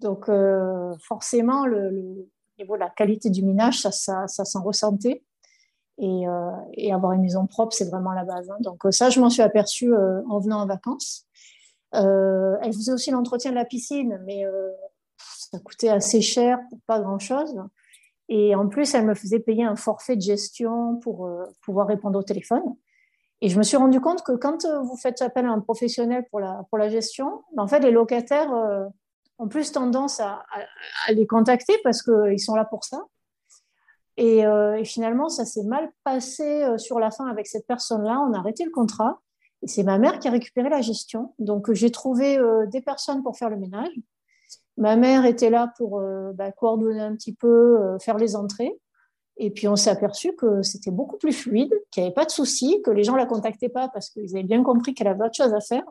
Donc 0.00 0.30
forcément, 1.00 1.64
le, 1.64 2.28
niveau 2.58 2.74
de 2.74 2.80
la 2.80 2.90
qualité 2.90 3.30
du 3.30 3.44
ménage, 3.44 3.80
ça, 3.80 4.26
s'en 4.26 4.62
ressentait. 4.62 5.22
Euh, 6.00 6.50
et, 6.74 6.92
avoir 6.92 7.12
une 7.12 7.22
maison 7.22 7.46
propre, 7.46 7.74
c'est 7.74 7.88
vraiment 7.90 8.12
la 8.12 8.24
base. 8.24 8.48
Hein. 8.50 8.56
Donc 8.60 8.86
euh, 8.86 8.92
ça, 8.92 9.10
je 9.10 9.20
m'en 9.20 9.30
suis 9.30 9.42
aperçue 9.42 9.92
euh, 9.92 10.22
en 10.28 10.38
venant 10.38 10.60
en 10.60 10.66
vacances. 10.66 11.26
Elle 11.92 12.72
faisait 12.72 12.92
aussi 12.92 13.10
l'entretien 13.10 13.50
de 13.50 13.56
la 13.56 13.64
piscine, 13.64 14.20
mais 14.24 14.44
ça 15.16 15.58
coûtait 15.58 15.88
assez 15.88 16.20
cher 16.20 16.58
pour 16.68 16.80
pas 16.86 17.00
grand-chose. 17.00 17.58
Et 18.28 18.54
en 18.54 18.68
plus, 18.68 18.94
elle 18.94 19.06
me 19.06 19.14
faisait 19.14 19.40
payer 19.40 19.64
un 19.64 19.76
forfait 19.76 20.16
de 20.16 20.20
gestion 20.20 20.96
pour 20.96 21.26
euh, 21.26 21.44
pouvoir 21.62 21.86
répondre 21.86 22.18
au 22.18 22.22
téléphone. 22.22 22.62
Et 23.40 23.48
je 23.48 23.56
me 23.56 23.62
suis 23.62 23.76
rendu 23.76 24.00
compte 24.00 24.22
que 24.22 24.32
quand 24.32 24.64
euh, 24.64 24.80
vous 24.80 24.96
faites 24.96 25.22
appel 25.22 25.46
à 25.46 25.50
un 25.50 25.60
professionnel 25.60 26.26
pour 26.30 26.40
la, 26.40 26.62
pour 26.68 26.78
la 26.78 26.88
gestion, 26.88 27.42
ben, 27.54 27.62
en 27.62 27.68
fait, 27.68 27.80
les 27.80 27.90
locataires 27.90 28.52
euh, 28.52 28.84
ont 29.38 29.48
plus 29.48 29.72
tendance 29.72 30.20
à, 30.20 30.44
les 31.10 31.26
contacter 31.26 31.74
parce 31.82 32.02
qu'ils 32.02 32.40
sont 32.40 32.54
là 32.54 32.64
pour 32.64 32.84
ça. 32.84 33.02
Et 34.20 34.42
finalement, 34.84 35.28
ça 35.28 35.44
s'est 35.44 35.62
mal 35.62 35.92
passé 36.02 36.66
sur 36.76 36.98
la 36.98 37.12
fin 37.12 37.28
avec 37.28 37.46
cette 37.46 37.68
personne-là. 37.68 38.18
On 38.28 38.32
a 38.32 38.38
arrêté 38.38 38.64
le 38.64 38.72
contrat. 38.72 39.20
Et 39.62 39.68
c'est 39.68 39.82
ma 39.82 39.98
mère 39.98 40.18
qui 40.18 40.28
a 40.28 40.30
récupéré 40.30 40.68
la 40.68 40.80
gestion. 40.80 41.34
Donc, 41.38 41.72
j'ai 41.72 41.90
trouvé 41.90 42.38
des 42.70 42.80
personnes 42.80 43.22
pour 43.22 43.36
faire 43.36 43.50
le 43.50 43.56
ménage. 43.56 43.92
Ma 44.78 44.94
mère 44.94 45.24
était 45.24 45.50
là 45.50 45.72
pour 45.76 45.98
euh, 45.98 46.32
bah, 46.34 46.52
coordonner 46.52 47.00
un 47.00 47.14
petit 47.16 47.34
peu, 47.34 47.80
euh, 47.80 47.98
faire 47.98 48.16
les 48.16 48.36
entrées. 48.36 48.78
Et 49.36 49.50
puis 49.50 49.66
on 49.68 49.74
s'est 49.74 49.90
aperçu 49.90 50.34
que 50.34 50.62
c'était 50.62 50.92
beaucoup 50.92 51.16
plus 51.16 51.32
fluide, 51.32 51.72
qu'il 51.90 52.02
n'y 52.02 52.06
avait 52.06 52.14
pas 52.14 52.24
de 52.24 52.30
souci, 52.30 52.80
que 52.82 52.90
les 52.90 53.02
gens 53.02 53.12
ne 53.12 53.18
la 53.18 53.26
contactaient 53.26 53.68
pas 53.68 53.88
parce 53.88 54.10
qu'ils 54.10 54.36
avaient 54.36 54.44
bien 54.44 54.62
compris 54.62 54.94
qu'elle 54.94 55.08
avait 55.08 55.24
autre 55.24 55.34
chose 55.34 55.52
à 55.52 55.60
faire. 55.60 55.84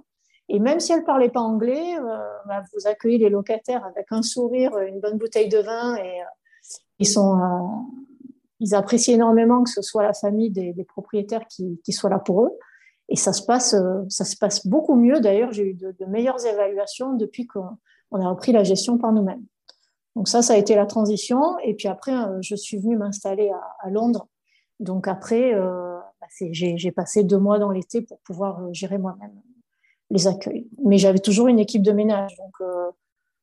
Et 0.50 0.60
même 0.60 0.80
si 0.80 0.94
elle 0.94 1.02
ne 1.02 1.06
parlait 1.06 1.30
pas 1.30 1.42
anglais, 1.42 1.98
euh, 1.98 2.18
bah, 2.46 2.64
vous 2.74 2.88
accueillez 2.88 3.18
les 3.18 3.30
locataires 3.30 3.86
avec 3.86 4.08
un 4.12 4.22
sourire, 4.22 4.78
une 4.80 5.02
bonne 5.02 5.18
bouteille 5.18 5.50
de 5.50 5.60
vin 5.60 5.98
et 5.98 6.22
ils, 7.00 7.08
sont, 7.08 7.38
ils 8.62 8.74
apprécient 8.74 9.16
énormément 9.16 9.64
que 9.64 9.70
ce 9.70 9.82
soit 9.82 10.04
la 10.04 10.14
famille 10.14 10.50
des, 10.50 10.86
propriétaires 10.86 11.46
qui, 11.48 11.82
qui 11.84 11.92
soit 11.92 12.10
là 12.10 12.20
pour 12.20 12.46
eux. 12.46 12.58
Et 13.10 13.16
ça 13.16 13.34
se 13.34 13.44
passe, 13.44 13.76
ça 14.10 14.26
se 14.26 14.36
passe 14.36 14.68
beaucoup 14.68 14.96
mieux. 14.96 15.20
D'ailleurs, 15.20 15.52
j'ai 15.52 15.70
eu 15.70 15.74
de, 15.74 16.06
meilleures 16.08 16.46
évaluations 16.46 17.14
depuis 17.14 17.48
qu'on 17.48 17.78
on 18.12 18.22
a 18.22 18.30
repris 18.30 18.52
la 18.52 18.64
gestion 18.64 18.98
par 18.98 19.14
nous-mêmes. 19.14 19.44
Donc 20.18 20.28
ça, 20.28 20.42
ça 20.42 20.54
a 20.54 20.58
été 20.58 20.74
la 20.74 20.88
transition. 20.88 21.60
Et 21.60 21.76
puis 21.76 21.88
après, 21.88 22.12
euh, 22.12 22.40
je 22.42 22.56
suis 22.56 22.80
venue 22.80 22.98
m'installer 22.98 23.52
à, 23.84 23.90
Londres. 23.92 24.28
Donc 24.80 25.08
après, 25.08 25.54
euh, 25.54 25.96
bah, 26.20 26.28
j'ai 26.52 26.92
passé 26.92 27.24
deux 27.24 27.38
mois 27.38 27.60
dans 27.60 27.70
l'été 27.70 28.02
pour 28.02 28.18
pouvoir 28.22 28.64
euh, 28.64 28.70
gérer 28.74 28.98
moi-même 28.98 29.40
les 30.10 30.26
accueils. 30.26 30.68
Mais 30.84 30.98
j'avais 30.98 31.20
toujours 31.20 31.50
une 31.50 31.60
équipe 31.60 31.84
de 31.84 31.92
ménage. 31.92 32.36
Donc 32.38 32.68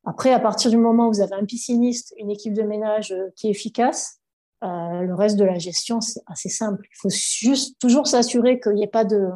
après, 0.05 0.33
à 0.33 0.41
partir 0.41 0.71
du 0.71 0.79
moment 0.79 1.09
où 1.09 1.13
vous 1.13 1.21
avez 1.21 1.35
un 1.35 1.45
pisciniste, 1.45 2.15
une 2.19 2.31
équipe 2.31 2.55
de 2.55 2.63
ménage 2.63 3.15
qui 3.37 3.49
est 3.49 3.51
efficace, 3.51 4.19
le 4.65 5.15
reste 5.15 5.37
de 5.37 5.45
la 5.45 5.59
gestion, 5.59 6.01
c'est 6.01 6.23
assez 6.27 6.49
simple. 6.49 6.87
Il 6.91 6.97
faut 6.97 7.11
juste 7.11 7.79
toujours 7.79 8.07
s'assurer 8.07 8.61
qu'il 8.61 8.75
n'y 8.75 8.85
ait 8.85 8.89
pas 8.89 9.05
de, 9.05 9.29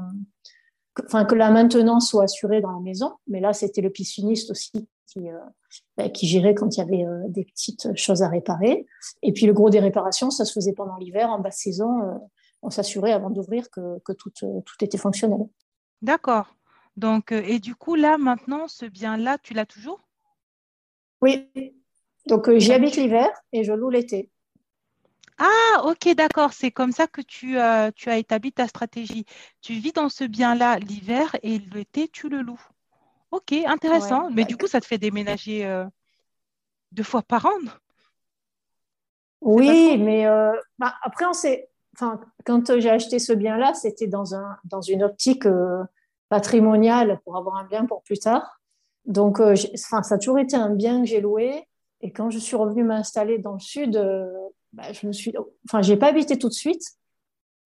enfin 1.06 1.24
que 1.24 1.34
la 1.34 1.50
maintenance 1.50 2.08
soit 2.08 2.24
assurée 2.24 2.60
dans 2.60 2.72
la 2.72 2.80
maison. 2.80 3.12
Mais 3.26 3.40
là, 3.40 3.52
c'était 3.52 3.80
le 3.80 3.90
pisciniste 3.90 4.50
aussi 4.50 4.88
qui, 5.06 5.28
euh, 5.28 5.38
bah, 5.96 6.08
qui 6.08 6.26
gérait 6.26 6.54
quand 6.54 6.76
il 6.76 6.80
y 6.80 6.82
avait 6.82 7.04
euh, 7.04 7.24
des 7.28 7.44
petites 7.44 7.96
choses 7.96 8.22
à 8.22 8.28
réparer. 8.28 8.86
Et 9.22 9.32
puis 9.32 9.46
le 9.46 9.52
gros 9.52 9.70
des 9.70 9.80
réparations, 9.80 10.30
ça 10.30 10.44
se 10.44 10.52
faisait 10.52 10.72
pendant 10.72 10.96
l'hiver, 10.96 11.30
en 11.30 11.38
basse 11.38 11.58
saison. 11.58 12.02
Euh, 12.02 12.14
on 12.62 12.70
s'assurait 12.70 13.12
avant 13.12 13.30
d'ouvrir 13.30 13.70
que, 13.70 13.98
que 14.04 14.12
tout, 14.12 14.30
tout, 14.30 14.84
était 14.84 14.98
fonctionnel. 14.98 15.46
D'accord. 16.02 16.56
Donc, 16.96 17.30
et 17.30 17.60
du 17.60 17.76
coup, 17.76 17.94
là, 17.94 18.18
maintenant, 18.18 18.66
ce 18.66 18.84
bien-là, 18.84 19.38
tu 19.38 19.54
l'as 19.54 19.66
toujours? 19.66 20.00
Oui. 21.22 21.48
Donc, 22.26 22.50
j'y 22.56 22.72
habite 22.72 22.96
l'hiver 22.96 23.28
et 23.52 23.62
je 23.62 23.72
loue 23.72 23.90
l'été. 23.90 24.32
Ah, 25.38 25.84
ok, 25.84 26.14
d'accord. 26.14 26.52
C'est 26.52 26.72
comme 26.72 26.92
ça 26.92 27.06
que 27.06 27.20
tu, 27.20 27.56
tu 27.94 28.10
as 28.10 28.18
établi 28.18 28.52
ta 28.52 28.66
stratégie. 28.66 29.24
Tu 29.60 29.74
vis 29.74 29.92
dans 29.92 30.08
ce 30.08 30.24
bien-là 30.24 30.78
l'hiver 30.78 31.36
et 31.42 31.58
l'été, 31.58 32.08
tu 32.08 32.28
le 32.28 32.42
loues. 32.42 32.60
Ok, 33.30 33.52
intéressant. 33.66 34.30
Mais 34.30 34.44
du 34.44 34.56
coup, 34.56 34.66
ça 34.66 34.80
te 34.80 34.86
fait 34.86 34.98
déménager 34.98 35.64
euh, 35.64 35.84
deux 36.92 37.02
fois 37.02 37.22
par 37.22 37.46
an? 37.46 37.58
Oui, 39.40 39.96
mais 39.98 40.26
euh, 40.26 40.52
bah, 40.78 40.94
après, 41.02 41.26
on 41.26 41.32
s'est. 41.32 41.68
Enfin, 41.94 42.20
quand 42.44 42.78
j'ai 42.78 42.90
acheté 42.90 43.18
ce 43.18 43.32
bien-là, 43.32 43.74
c'était 43.74 44.06
dans, 44.06 44.34
un, 44.34 44.56
dans 44.64 44.80
une 44.80 45.02
optique 45.02 45.46
euh, 45.46 45.82
patrimoniale 46.28 47.20
pour 47.24 47.36
avoir 47.36 47.56
un 47.56 47.64
bien 47.64 47.86
pour 47.86 48.02
plus 48.02 48.18
tard. 48.18 48.60
Donc, 49.04 49.40
enfin, 49.40 50.02
ça 50.02 50.14
a 50.14 50.18
toujours 50.18 50.38
été 50.38 50.56
un 50.56 50.70
bien 50.70 51.00
que 51.00 51.06
j'ai 51.06 51.20
loué. 51.20 51.66
Et 52.00 52.12
quand 52.12 52.30
je 52.30 52.38
suis 52.38 52.56
revenue 52.56 52.84
m'installer 52.84 53.38
dans 53.38 53.54
le 53.54 53.60
sud, 53.60 53.96
bah, 54.72 54.92
je 54.92 55.06
me 55.06 55.12
suis. 55.12 55.34
Enfin, 55.66 55.82
j'ai 55.82 55.96
pas 55.96 56.08
habité 56.08 56.38
tout 56.38 56.48
de 56.48 56.54
suite. 56.54 56.82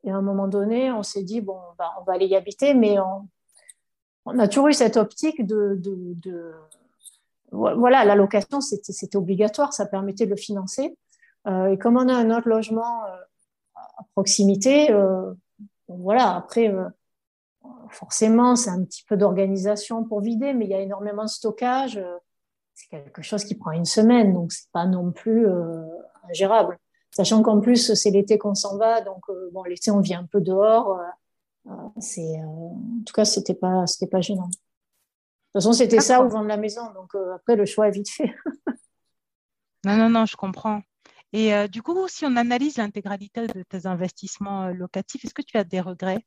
Et 0.04 0.10
à 0.10 0.16
un 0.16 0.22
moment 0.22 0.48
donné, 0.48 0.90
on 0.90 1.02
s'est 1.02 1.22
dit, 1.22 1.40
bon, 1.40 1.58
bah, 1.78 1.92
on 2.00 2.04
va 2.04 2.14
aller 2.14 2.26
y 2.26 2.34
habiter, 2.34 2.74
mais 2.74 2.98
on, 2.98 3.28
on 4.26 4.38
a 4.38 4.48
toujours 4.48 4.68
eu 4.68 4.72
cette 4.72 4.96
optique 4.96 5.46
de, 5.46 5.80
voilà, 7.50 8.04
la 8.04 8.14
location, 8.14 8.60
c'était 8.60 9.16
obligatoire, 9.16 9.72
ça 9.72 9.86
permettait 9.86 10.26
de 10.26 10.30
le 10.30 10.36
financer. 10.36 10.96
Euh, 11.46 11.72
et 11.72 11.78
comme 11.78 11.96
on 11.96 12.08
a 12.08 12.14
un 12.14 12.30
autre 12.30 12.48
logement 12.48 13.04
euh, 13.04 13.16
à 13.98 14.04
proximité, 14.14 14.92
euh, 14.92 15.32
voilà, 15.88 16.36
après, 16.36 16.72
forcément, 17.90 18.56
c'est 18.56 18.70
un 18.70 18.82
petit 18.84 19.04
peu 19.06 19.16
d'organisation 19.16 20.04
pour 20.04 20.20
vider, 20.20 20.54
mais 20.54 20.64
il 20.64 20.70
y 20.70 20.74
a 20.74 20.80
énormément 20.80 21.24
de 21.24 21.28
stockage. 21.28 22.00
c'est 22.74 22.88
quelque 22.88 23.20
chose 23.20 23.44
qui 23.44 23.54
prend 23.54 23.72
une 23.72 23.84
semaine, 23.84 24.32
donc 24.32 24.52
c'est 24.52 24.70
pas 24.72 24.86
non 24.86 25.10
plus 25.10 25.46
ingérable. 26.30 26.78
Sachant 27.14 27.42
qu'en 27.42 27.60
plus, 27.60 27.94
c'est 27.94 28.10
l'été 28.10 28.38
qu'on 28.38 28.54
s'en 28.54 28.78
va, 28.78 29.02
donc 29.02 29.20
bon, 29.52 29.62
l'été, 29.64 29.90
on 29.90 30.00
vit 30.00 30.14
un 30.14 30.24
peu 30.24 30.40
dehors 30.40 30.98
c'est, 32.00 32.38
euh, 32.38 32.46
en 32.46 33.02
tout 33.06 33.12
cas, 33.12 33.24
c'était 33.24 33.54
pas, 33.54 33.86
c'était 33.86 34.08
pas 34.08 34.20
gênant. 34.20 34.48
De 34.48 34.50
toute 35.60 35.62
façon, 35.62 35.72
c'était 35.72 36.00
ça 36.00 36.24
ou 36.24 36.28
vendre 36.28 36.48
la 36.48 36.56
maison. 36.56 36.92
Donc 36.94 37.14
euh, 37.14 37.34
après, 37.34 37.56
le 37.56 37.66
choix 37.66 37.88
est 37.88 37.92
vite 37.92 38.10
fait. 38.10 38.34
non, 39.84 39.96
non, 39.96 40.08
non, 40.08 40.26
je 40.26 40.36
comprends. 40.36 40.80
Et 41.32 41.54
euh, 41.54 41.68
du 41.68 41.82
coup, 41.82 41.96
si 42.08 42.24
on 42.26 42.36
analyse 42.36 42.76
l'intégralité 42.76 43.46
de 43.46 43.62
tes 43.62 43.86
investissements 43.86 44.68
locatifs, 44.68 45.24
est-ce 45.24 45.34
que 45.34 45.42
tu 45.42 45.56
as 45.56 45.64
des 45.64 45.80
regrets? 45.80 46.24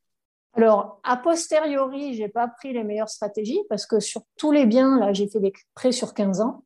Alors, 0.54 1.02
a 1.04 1.18
posteriori, 1.18 2.16
j'ai 2.16 2.30
pas 2.30 2.48
pris 2.48 2.72
les 2.72 2.84
meilleures 2.84 3.10
stratégies 3.10 3.60
parce 3.70 3.86
que 3.86 4.00
sur 4.00 4.22
tous 4.38 4.52
les 4.52 4.66
biens, 4.66 5.00
là, 5.00 5.12
j'ai 5.12 5.28
fait 5.28 5.42
des 5.42 5.52
prêts 5.74 5.92
sur 5.92 6.14
15 6.14 6.40
ans. 6.42 6.64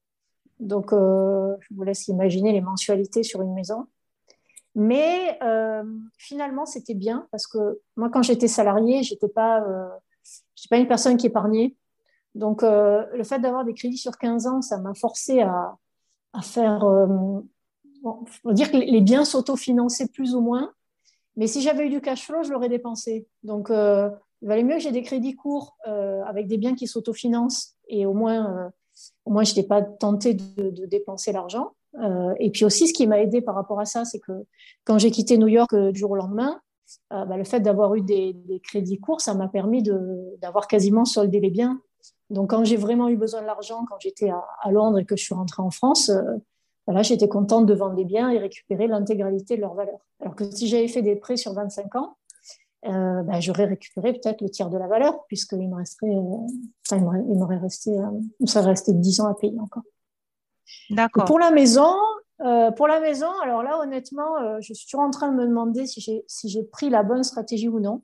Donc, 0.59 0.91
je 0.91 1.73
vous 1.73 1.83
laisse 1.83 2.07
imaginer 2.07 2.51
les 2.51 2.61
mensualités 2.61 3.23
sur 3.23 3.41
une 3.41 3.53
maison. 3.53 3.87
Mais 4.79 5.37
euh, 5.43 5.83
finalement, 6.17 6.65
c'était 6.65 6.93
bien 6.93 7.27
parce 7.31 7.47
que 7.47 7.81
moi, 7.97 8.09
quand 8.09 8.21
j'étais 8.21 8.47
salariée, 8.47 9.03
je 9.03 9.13
n'étais 9.13 9.27
pas, 9.27 9.61
euh, 9.61 9.89
pas 10.69 10.77
une 10.77 10.87
personne 10.87 11.17
qui 11.17 11.27
épargnait. 11.27 11.75
Donc, 12.33 12.63
euh, 12.63 13.05
le 13.13 13.25
fait 13.25 13.39
d'avoir 13.39 13.65
des 13.65 13.73
crédits 13.73 13.97
sur 13.97 14.17
15 14.17 14.47
ans, 14.47 14.61
ça 14.61 14.77
m'a 14.77 14.93
forcé 14.93 15.41
à, 15.41 15.75
à 16.31 16.41
faire. 16.41 16.85
on 16.85 17.43
va 18.45 18.53
dire 18.53 18.71
que 18.71 18.77
les 18.77 19.01
biens 19.01 19.25
s'autofinançaient 19.25 20.07
plus 20.07 20.33
ou 20.33 20.39
moins. 20.39 20.71
Mais 21.35 21.47
si 21.47 21.61
j'avais 21.61 21.87
eu 21.87 21.89
du 21.89 21.99
cash 21.99 22.25
flow, 22.25 22.43
je 22.43 22.53
l'aurais 22.53 22.69
dépensé. 22.69 23.27
Donc, 23.43 23.67
il 23.71 24.47
valait 24.47 24.63
mieux 24.63 24.75
que 24.75 24.81
j'ai 24.81 24.93
des 24.93 25.03
crédits 25.03 25.35
courts 25.35 25.75
avec 26.25 26.47
des 26.47 26.57
biens 26.57 26.75
qui 26.75 26.87
s'autofinancent 26.87 27.75
et 27.89 28.05
au 28.05 28.13
moins, 28.13 28.71
je 29.27 29.39
n'étais 29.41 29.63
pas 29.63 29.81
tentée 29.81 30.35
de 30.35 30.85
dépenser 30.85 31.33
l'argent. 31.33 31.73
Euh, 31.97 32.33
et 32.39 32.51
puis 32.51 32.65
aussi, 32.65 32.87
ce 32.87 32.93
qui 32.93 33.07
m'a 33.07 33.19
aidé 33.19 33.41
par 33.41 33.55
rapport 33.55 33.79
à 33.79 33.85
ça, 33.85 34.05
c'est 34.05 34.19
que 34.19 34.31
quand 34.85 34.97
j'ai 34.97 35.11
quitté 35.11 35.37
New 35.37 35.47
York 35.47 35.73
euh, 35.73 35.91
du 35.91 35.99
jour 35.99 36.11
au 36.11 36.15
lendemain, 36.15 36.59
euh, 37.13 37.25
bah, 37.25 37.37
le 37.37 37.43
fait 37.43 37.59
d'avoir 37.59 37.95
eu 37.95 38.01
des, 38.01 38.35
crédits 38.63 38.99
courts, 38.99 39.21
ça 39.21 39.33
m'a 39.33 39.47
permis 39.47 39.83
d'avoir 40.41 40.67
quasiment 40.67 41.05
soldé 41.05 41.39
les 41.39 41.49
biens. 41.49 41.81
Donc, 42.29 42.51
quand 42.51 42.63
j'ai 42.63 42.77
vraiment 42.77 43.09
eu 43.09 43.17
besoin 43.17 43.41
de 43.41 43.47
l'argent, 43.47 43.85
quand 43.89 43.97
j'étais 43.99 44.29
à, 44.29 44.71
Londres 44.71 44.99
et 44.99 45.05
que 45.05 45.15
je 45.15 45.23
suis 45.23 45.35
rentrée 45.35 45.63
en 45.63 45.71
France, 45.71 46.11
voilà, 46.85 47.03
j'étais 47.03 47.27
contente 47.27 47.65
de 47.65 47.73
vendre 47.73 47.95
des 47.95 48.05
biens 48.05 48.29
et 48.29 48.37
récupérer 48.37 48.87
l'intégralité 48.87 49.55
de 49.55 49.61
leur 49.61 49.73
valeur. 49.73 49.99
Alors 50.19 50.35
que 50.35 50.49
si 50.49 50.67
j'avais 50.67 50.87
fait 50.87 51.01
des 51.01 51.15
prêts 51.15 51.37
sur 51.37 51.53
25 51.53 51.95
ans, 51.95 52.17
bah, 52.83 53.39
j'aurais 53.39 53.65
récupéré 53.65 54.13
peut-être 54.13 54.41
le 54.41 54.49
tiers 54.49 54.69
de 54.69 54.77
la 54.77 54.87
valeur, 54.87 55.25
puisqu'il 55.27 55.69
me 55.69 55.75
resterait, 55.75 56.09
il 56.91 57.37
m'aurait 57.37 57.57
resté, 57.57 57.95
ça 58.45 58.61
restait 58.61 58.93
10 58.93 59.21
ans 59.21 59.27
à 59.27 59.33
payer 59.33 59.59
encore. 59.59 59.83
Pour 61.25 61.39
la 61.39 61.51
maison, 61.51 61.95
euh, 62.41 62.71
pour 62.71 62.87
la 62.87 62.99
maison, 62.99 63.27
alors 63.43 63.63
là, 63.63 63.79
honnêtement, 63.79 64.37
euh, 64.37 64.57
je 64.61 64.73
suis 64.73 64.87
toujours 64.87 65.05
en 65.05 65.11
train 65.11 65.29
de 65.29 65.35
me 65.35 65.45
demander 65.45 65.85
si 65.85 65.99
j'ai 65.99 66.23
si 66.27 66.63
pris 66.71 66.89
la 66.89 67.03
bonne 67.03 67.23
stratégie 67.23 67.67
ou 67.67 67.79
non. 67.79 68.01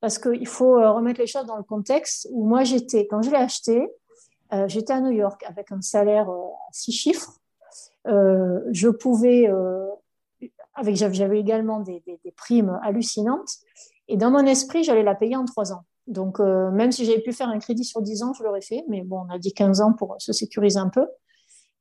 Parce 0.00 0.18
qu'il 0.18 0.46
faut 0.46 0.78
euh, 0.78 0.90
remettre 0.92 1.20
les 1.20 1.26
choses 1.26 1.46
dans 1.46 1.56
le 1.56 1.62
contexte 1.62 2.28
où 2.30 2.46
moi 2.46 2.64
j'étais, 2.64 3.06
quand 3.06 3.22
je 3.22 3.30
l'ai 3.30 3.36
acheté, 3.36 3.88
j'étais 4.66 4.94
à 4.94 5.00
New 5.00 5.10
York 5.10 5.44
avec 5.46 5.70
un 5.72 5.82
salaire 5.82 6.30
à 6.30 6.72
six 6.72 6.92
chiffres. 6.92 7.38
je 8.06 8.88
pouvais, 8.88 9.46
avec 10.74 10.96
j'avais 10.96 11.38
également 11.38 11.80
des, 11.80 12.00
des, 12.06 12.18
des, 12.24 12.32
primes 12.32 12.80
hallucinantes. 12.82 13.50
Et 14.08 14.16
dans 14.16 14.30
mon 14.30 14.46
esprit, 14.46 14.84
j'allais 14.84 15.02
la 15.02 15.14
payer 15.14 15.36
en 15.36 15.44
trois 15.44 15.74
ans. 15.74 15.84
Donc, 16.06 16.38
même 16.38 16.92
si 16.92 17.04
j'avais 17.04 17.20
pu 17.20 17.34
faire 17.34 17.50
un 17.50 17.58
crédit 17.58 17.84
sur 17.84 18.00
10 18.00 18.22
ans, 18.22 18.32
je 18.32 18.42
l'aurais 18.42 18.62
fait. 18.62 18.84
Mais 18.88 19.02
bon, 19.02 19.26
on 19.28 19.30
a 19.30 19.38
dit 19.38 19.52
15 19.52 19.82
ans 19.82 19.92
pour 19.92 20.16
se 20.18 20.32
sécuriser 20.32 20.78
un 20.78 20.88
peu. 20.88 21.06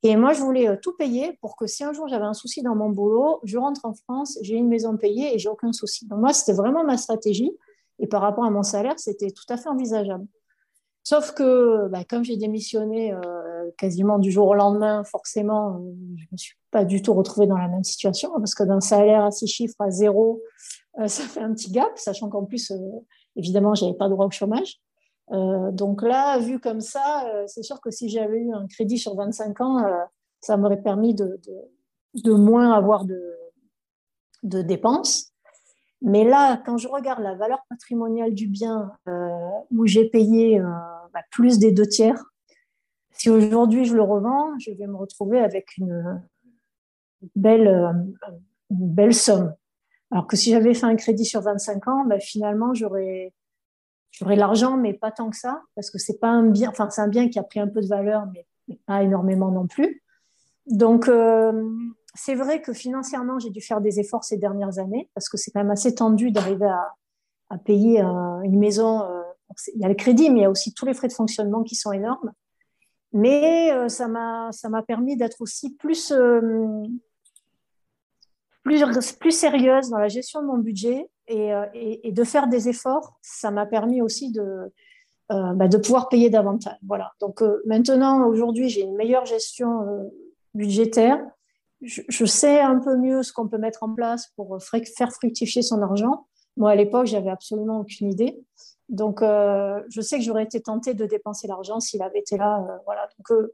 Et 0.08 0.16
moi, 0.16 0.32
je 0.32 0.40
voulais 0.40 0.70
euh, 0.70 0.78
tout 0.82 0.94
payer 0.94 1.38
pour 1.42 1.58
que 1.58 1.68
si 1.68 1.84
un 1.84 1.92
jour 1.92 2.08
j'avais 2.08 2.24
un 2.24 2.34
souci 2.34 2.62
dans 2.62 2.76
mon 2.76 2.90
boulot, 2.90 3.42
je 3.44 3.58
rentre 3.58 3.84
en 3.84 3.94
France, 3.94 4.40
j'ai 4.42 4.56
une 4.56 4.70
maison 4.70 4.96
payée 4.96 5.36
et 5.36 5.38
j'ai 5.38 5.50
aucun 5.50 5.74
souci. 5.74 6.08
Donc 6.08 6.20
moi, 6.20 6.32
c'était 6.32 6.54
vraiment 6.54 6.86
ma 6.86 6.96
stratégie. 6.96 7.52
Et 8.00 8.08
par 8.08 8.22
rapport 8.22 8.46
à 8.46 8.50
mon 8.50 8.64
salaire, 8.64 8.94
c'était 8.98 9.32
tout 9.32 9.44
à 9.50 9.58
fait 9.58 9.68
envisageable. 9.68 10.26
Sauf 11.04 11.34
que, 11.34 11.90
bah, 11.90 12.06
comme 12.10 12.24
j'ai 12.24 12.38
démissionné 12.38 13.12
euh, 13.12 13.70
quasiment 13.78 14.18
du 14.18 14.32
jour 14.32 14.48
au 14.48 14.54
lendemain, 14.54 15.04
forcément, 15.04 15.78
je 16.16 16.24
ne 16.24 16.32
me 16.32 16.38
suis 16.38 16.56
pas 16.72 16.86
du 16.86 17.02
tout 17.02 17.14
retrouvée 17.14 17.48
dans 17.48 17.58
la 17.58 17.68
même 17.68 17.84
situation 17.84 18.32
parce 18.38 18.56
que 18.56 18.64
d'un 18.64 18.80
salaire 18.80 19.26
à 19.26 19.32
six 19.32 19.48
chiffres 19.48 19.76
à 19.80 19.90
zéro, 19.90 20.42
ça 21.06 21.24
fait 21.24 21.42
un 21.42 21.54
petit 21.54 21.72
gap, 21.72 21.92
sachant 21.96 22.30
qu'en 22.30 22.46
plus, 22.46 22.72
évidemment, 23.36 23.76
je 23.76 23.86
n'avais 23.86 23.98
pas 23.98 24.10
droit 24.10 24.26
au 24.26 24.32
chômage. 24.32 24.80
Donc 25.30 26.04
là, 26.04 26.40
vu 26.40 26.60
comme 26.60 26.80
ça, 26.80 27.26
c'est 27.48 27.64
sûr 27.64 27.82
que 27.82 27.92
si 27.92 28.08
j'avais 28.10 28.40
eu 28.40 28.54
un 28.54 28.66
crédit 28.68 28.98
sur 28.98 29.16
25 29.16 29.62
ans, 29.62 30.08
ça 30.42 30.58
m'aurait 30.58 30.82
permis 30.82 31.14
de, 31.14 31.40
moins 32.32 32.72
avoir 32.72 33.06
de, 33.06 33.22
dépenses. 34.44 35.34
Mais 36.02 36.24
là, 36.24 36.62
quand 36.66 36.78
je 36.78 36.88
regarde 36.88 37.22
la 37.22 37.36
valeur 37.36 37.60
patrimoniale 37.70 38.34
du 38.34 38.48
bien, 38.48 38.92
euh, 39.08 39.30
où 39.72 39.88
j'ai 39.88 40.10
payé 40.10 40.60
euh, 40.60 40.70
bah, 41.14 41.22
plus 41.32 41.58
des 41.60 41.72
deux 41.72 41.88
tiers, 41.88 42.24
si 43.12 43.30
aujourd'hui 43.30 43.86
je 43.86 43.96
le 43.96 44.04
revends, 44.04 44.58
je 44.60 44.72
vais 44.72 44.86
me 44.86 44.96
retrouver 44.96 45.40
avec 45.40 45.76
une 45.78 46.24
belle, 47.36 47.68
euh, 47.68 47.92
une 48.70 48.94
belle 48.94 49.14
somme. 49.14 49.56
Alors 50.12 50.28
que 50.28 50.38
si 50.38 50.52
j'avais 50.52 50.76
fait 50.76 50.86
un 50.86 50.96
crédit 50.96 51.26
sur 51.26 51.42
25 51.42 51.88
ans, 51.88 52.06
bah, 52.06 52.20
finalement, 52.20 52.76
j'aurais, 52.76 53.34
j'aurais 54.20 54.36
l'argent, 54.36 54.78
mais 54.78 54.94
pas 54.94 55.12
tant 55.12 55.30
que 55.30 55.38
ça, 55.38 55.62
parce 55.76 55.90
que 55.90 55.98
c'est 55.98 56.20
pas 56.20 56.30
un 56.30 56.44
bien, 56.44 56.70
enfin, 56.70 56.90
c'est 56.90 57.02
un 57.02 57.08
bien 57.08 57.30
qui 57.30 57.40
a 57.40 57.44
pris 57.44 57.60
un 57.60 57.68
peu 57.68 57.82
de 57.82 57.88
valeur, 57.88 58.26
mais, 58.34 58.46
pas 58.86 59.02
énormément 59.02 59.50
non 59.50 59.66
plus. 59.66 60.04
Donc, 60.66 61.10
c'est 62.18 62.36
vrai 62.36 62.62
que 62.62 62.74
financièrement, 62.74 63.38
j'ai 63.38 63.52
dû 63.52 63.62
faire 63.62 63.80
des 63.80 64.00
efforts 64.00 64.24
ces 64.24 64.38
dernières 64.38 64.80
années 64.80 65.10
parce 65.14 65.30
que 65.30 65.38
c'est 65.38 65.52
quand 65.52 65.60
même 65.60 65.72
assez 65.72 65.94
tendu 65.94 66.32
d'arriver 66.32 66.68
à, 67.50 67.58
payer 67.60 68.02
une 68.02 68.60
maison. 68.60 69.04
Euh, 69.04 69.22
il 69.74 69.82
y 69.82 69.86
a 69.86 69.88
le 69.88 69.96
crédit, 69.96 70.30
mais 70.30 70.40
il 70.40 70.42
y 70.42 70.46
a 70.46 70.50
aussi 70.50 70.74
tous 70.74 70.86
les 70.86 70.94
frais 70.94 71.08
de 71.08 71.14
fonctionnement 71.14 71.64
qui 71.64 71.76
sont 71.76 71.92
énormes. 71.94 72.34
Mais 73.14 73.72
euh, 73.72 73.88
ça 73.88 74.08
m'a 74.08 74.82
permis 74.86 75.16
d'être 75.16 75.40
aussi 75.40 75.76
plus, 75.76 76.12
euh, 76.12 76.84
plus, 78.64 78.84
plus 79.14 79.32
sérieuse 79.32 79.90
dans 79.90 80.00
la 80.00 80.10
gestion 80.10 80.42
de 80.42 80.48
mon 80.48 80.58
budget 80.58 81.08
et, 81.28 82.08
et, 82.08 82.12
de 82.12 82.24
faire 82.24 82.48
des 82.48 82.70
efforts. 82.70 83.18
Ça 83.22 83.52
m'a 83.52 83.66
permis 83.66 84.02
aussi 84.02 84.32
de, 84.32 84.72
bah, 85.30 85.68
de 85.68 85.78
pouvoir 85.78 86.10
payer 86.10 86.30
davantage. 86.30 86.78
Voilà. 86.88 87.12
Donc 87.20 87.44
maintenant, 87.66 88.28
aujourd'hui, 88.28 88.70
j'ai 88.70 88.82
une 88.82 88.96
meilleure 88.96 89.26
gestion 89.26 90.10
budgétaire 90.54 91.20
je, 91.82 92.26
sais 92.26 92.60
un 92.60 92.80
peu 92.80 92.96
mieux 92.96 93.24
ce 93.24 93.32
qu'on 93.32 93.48
peut 93.48 93.58
mettre 93.58 93.84
en 93.84 93.94
place 93.94 94.32
pour 94.36 94.58
faire 94.62 95.12
fructifier 95.12 95.62
son 95.62 95.82
argent. 95.82 96.28
Moi, 96.56 96.72
à 96.72 96.76
l'époque, 96.76 97.06
j'avais 97.06 97.30
absolument 97.30 97.82
aucune 97.82 98.10
idée. 98.10 98.40
Donc, 98.90 99.22
euh, 99.22 99.82
je 99.90 100.02
sais 100.02 100.18
que 100.18 100.24
j'aurais 100.24 100.44
été 100.44 100.62
tentée 100.62 100.94
de 100.94 101.06
dépenser 101.06 101.48
l'argent 101.48 101.80
s'il 101.80 102.02
avait 102.02 102.20
été 102.20 102.38
là. 102.38 102.66
Euh, 102.68 102.78
voilà. 102.86 103.08
Donc, 103.18 103.32
euh, 103.32 103.54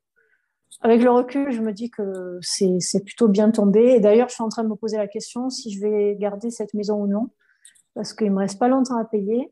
avec 0.81 1.01
le 1.01 1.11
recul, 1.11 1.51
je 1.51 1.61
me 1.61 1.73
dis 1.73 1.89
que 1.89 2.39
c'est 2.41 3.03
plutôt 3.03 3.27
bien 3.27 3.51
tombé. 3.51 3.95
Et 3.95 3.99
d'ailleurs, 3.99 4.29
je 4.29 4.35
suis 4.35 4.43
en 4.43 4.49
train 4.49 4.63
de 4.63 4.69
me 4.69 4.75
poser 4.75 4.97
la 4.97 5.07
question 5.07 5.49
si 5.49 5.71
je 5.71 5.81
vais 5.81 6.15
garder 6.15 6.49
cette 6.49 6.73
maison 6.73 7.01
ou 7.01 7.07
non, 7.07 7.29
parce 7.95 8.13
qu'il 8.13 8.31
me 8.31 8.39
reste 8.39 8.59
pas 8.59 8.67
longtemps 8.67 8.97
à 8.97 9.05
payer. 9.05 9.51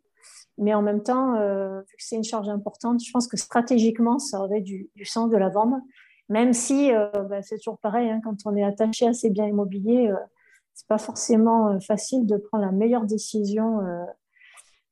Mais 0.58 0.74
en 0.74 0.82
même 0.82 1.02
temps, 1.02 1.34
vu 1.34 1.96
que 1.98 2.04
c'est 2.04 2.18
une 2.18 2.24
charge 2.24 2.50
importante, 2.50 3.02
je 3.04 3.12
pense 3.12 3.28
que 3.28 3.38
stratégiquement, 3.38 4.20
ça 4.20 4.40
aurait 4.42 4.62
du, 4.62 4.90
sens 5.04 5.30
de 5.30 5.38
la 5.38 5.50
vendre. 5.50 5.78
Même 6.32 6.54
si 6.54 6.94
euh, 6.94 7.10
bah, 7.30 7.42
c'est 7.42 7.58
toujours 7.58 7.78
pareil, 7.78 8.10
hein, 8.10 8.22
quand 8.24 8.38
on 8.46 8.56
est 8.56 8.64
attaché 8.64 9.06
à 9.06 9.12
ses 9.12 9.30
biens 9.30 9.48
immobiliers, 9.48 10.08
euh, 10.10 10.16
c'est 10.74 10.88
pas 10.88 10.98
forcément 10.98 11.74
euh, 11.74 11.80
facile 11.82 12.26
de 12.26 12.38
prendre 12.38 12.64
la 12.64 12.72
meilleure 12.72 13.06
décision 13.06 13.82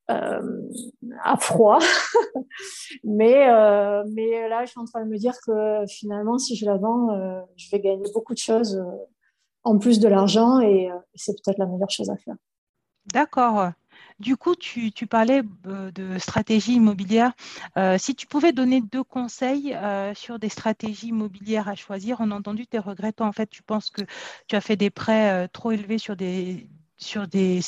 à 0.08 1.36
froid. 1.38 1.78
mais, 3.04 3.46
mais 4.08 4.48
là, 4.48 4.64
je 4.64 4.70
suis 4.70 4.80
en 4.80 4.84
train 4.84 5.04
de 5.04 5.08
me 5.08 5.16
dire 5.16 5.34
que 5.46 5.86
finalement, 5.88 6.36
si 6.36 6.56
je 6.56 6.66
la 6.66 6.76
vends, 6.76 7.08
je 7.56 7.70
vais 7.70 7.80
gagner 7.80 8.10
beaucoup 8.12 8.34
de 8.34 8.38
choses 8.38 8.82
en 9.62 9.78
plus 9.78 10.00
de 10.00 10.08
l'argent 10.08 10.60
et 10.60 10.90
c'est 11.14 11.32
peut-être 11.34 11.58
la 11.58 11.66
meilleure 11.66 11.90
chose 11.90 12.10
à 12.10 12.16
faire. 12.16 12.34
D'accord. 13.06 13.72
Du 14.20 14.36
coup, 14.36 14.54
tu, 14.54 14.92
parlais 15.06 15.42
euh, 15.66 15.90
de 15.92 16.18
stratégie 16.18 16.74
immobilière. 16.74 17.32
Euh, 17.78 17.96
si 17.96 18.14
tu 18.14 18.26
pouvais 18.26 18.52
donner 18.52 18.82
deux 18.82 19.02
conseils 19.02 19.74
euh, 19.74 20.14
sur 20.14 20.38
des 20.38 20.50
stratégies 20.50 21.08
immobilières 21.08 21.68
à 21.68 21.74
choisir, 21.74 22.18
on 22.20 22.30
a 22.30 22.34
entendu 22.34 22.66
tes 22.66 22.78
regrets. 22.78 23.14
En 23.20 23.32
fait, 23.32 23.48
tu 23.48 23.62
penses 23.62 23.88
que 23.88 24.02
tu 24.46 24.56
as 24.56 24.60
fait 24.60 24.76
des 24.76 24.90
prêts 24.90 25.48
trop 25.48 25.70
élevés 25.70 25.96
sur 25.96 26.16
des, 26.16 26.68
sur 26.98 27.28
des 27.28 27.60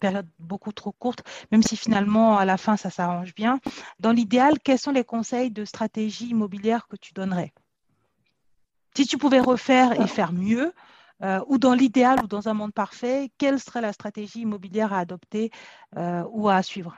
périodes 0.00 0.28
beaucoup 0.40 0.72
trop 0.72 0.90
courtes, 0.90 1.22
même 1.52 1.62
si 1.62 1.76
finalement, 1.76 2.38
à 2.38 2.44
la 2.44 2.56
fin, 2.56 2.76
ça 2.76 2.90
s'arrange 2.90 3.32
bien. 3.36 3.60
Dans 4.00 4.10
l'idéal, 4.10 4.58
quels 4.58 4.80
sont 4.80 4.90
les 4.90 5.04
conseils 5.04 5.52
de 5.52 5.64
stratégie 5.64 6.30
immobilière 6.30 6.88
que 6.88 6.96
tu 6.96 7.14
donnerais? 7.14 7.52
Si 8.96 9.06
tu 9.06 9.16
pouvais 9.16 9.40
refaire 9.40 10.00
et 10.00 10.08
faire 10.08 10.32
mieux, 10.32 10.72
euh, 11.22 11.40
ou 11.48 11.58
dans 11.58 11.74
l'idéal 11.74 12.18
ou 12.24 12.26
dans 12.26 12.48
un 12.48 12.54
monde 12.54 12.72
parfait, 12.72 13.30
quelle 13.36 13.58
serait 13.58 13.82
la 13.82 13.92
stratégie 13.92 14.40
immobilière 14.40 14.92
à 14.92 15.00
adopter 15.00 15.50
euh, 15.96 16.22
ou 16.30 16.48
à 16.48 16.62
suivre? 16.62 16.96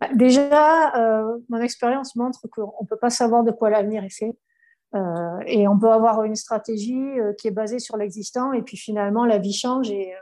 Bah, 0.00 0.08
Déjà, 0.12 0.94
euh, 0.96 1.38
mon 1.48 1.60
expérience 1.60 2.16
montre 2.16 2.46
qu'on 2.48 2.72
ne 2.82 2.86
peut 2.86 2.98
pas 2.98 3.10
savoir 3.10 3.44
de 3.44 3.50
quoi 3.50 3.70
l'avenir 3.70 4.04
est 4.04 4.10
fait. 4.10 4.36
et 5.46 5.68
on 5.68 5.78
peut 5.78 5.90
avoir 5.90 6.24
une 6.24 6.36
stratégie 6.36 7.18
qui 7.38 7.48
est 7.48 7.56
basée 7.62 7.78
sur 7.78 7.96
l'existant 7.96 8.52
et 8.52 8.62
puis 8.62 8.78
finalement 8.78 9.26
la 9.26 9.38
vie 9.38 9.52
change 9.52 9.90
et 9.90 10.12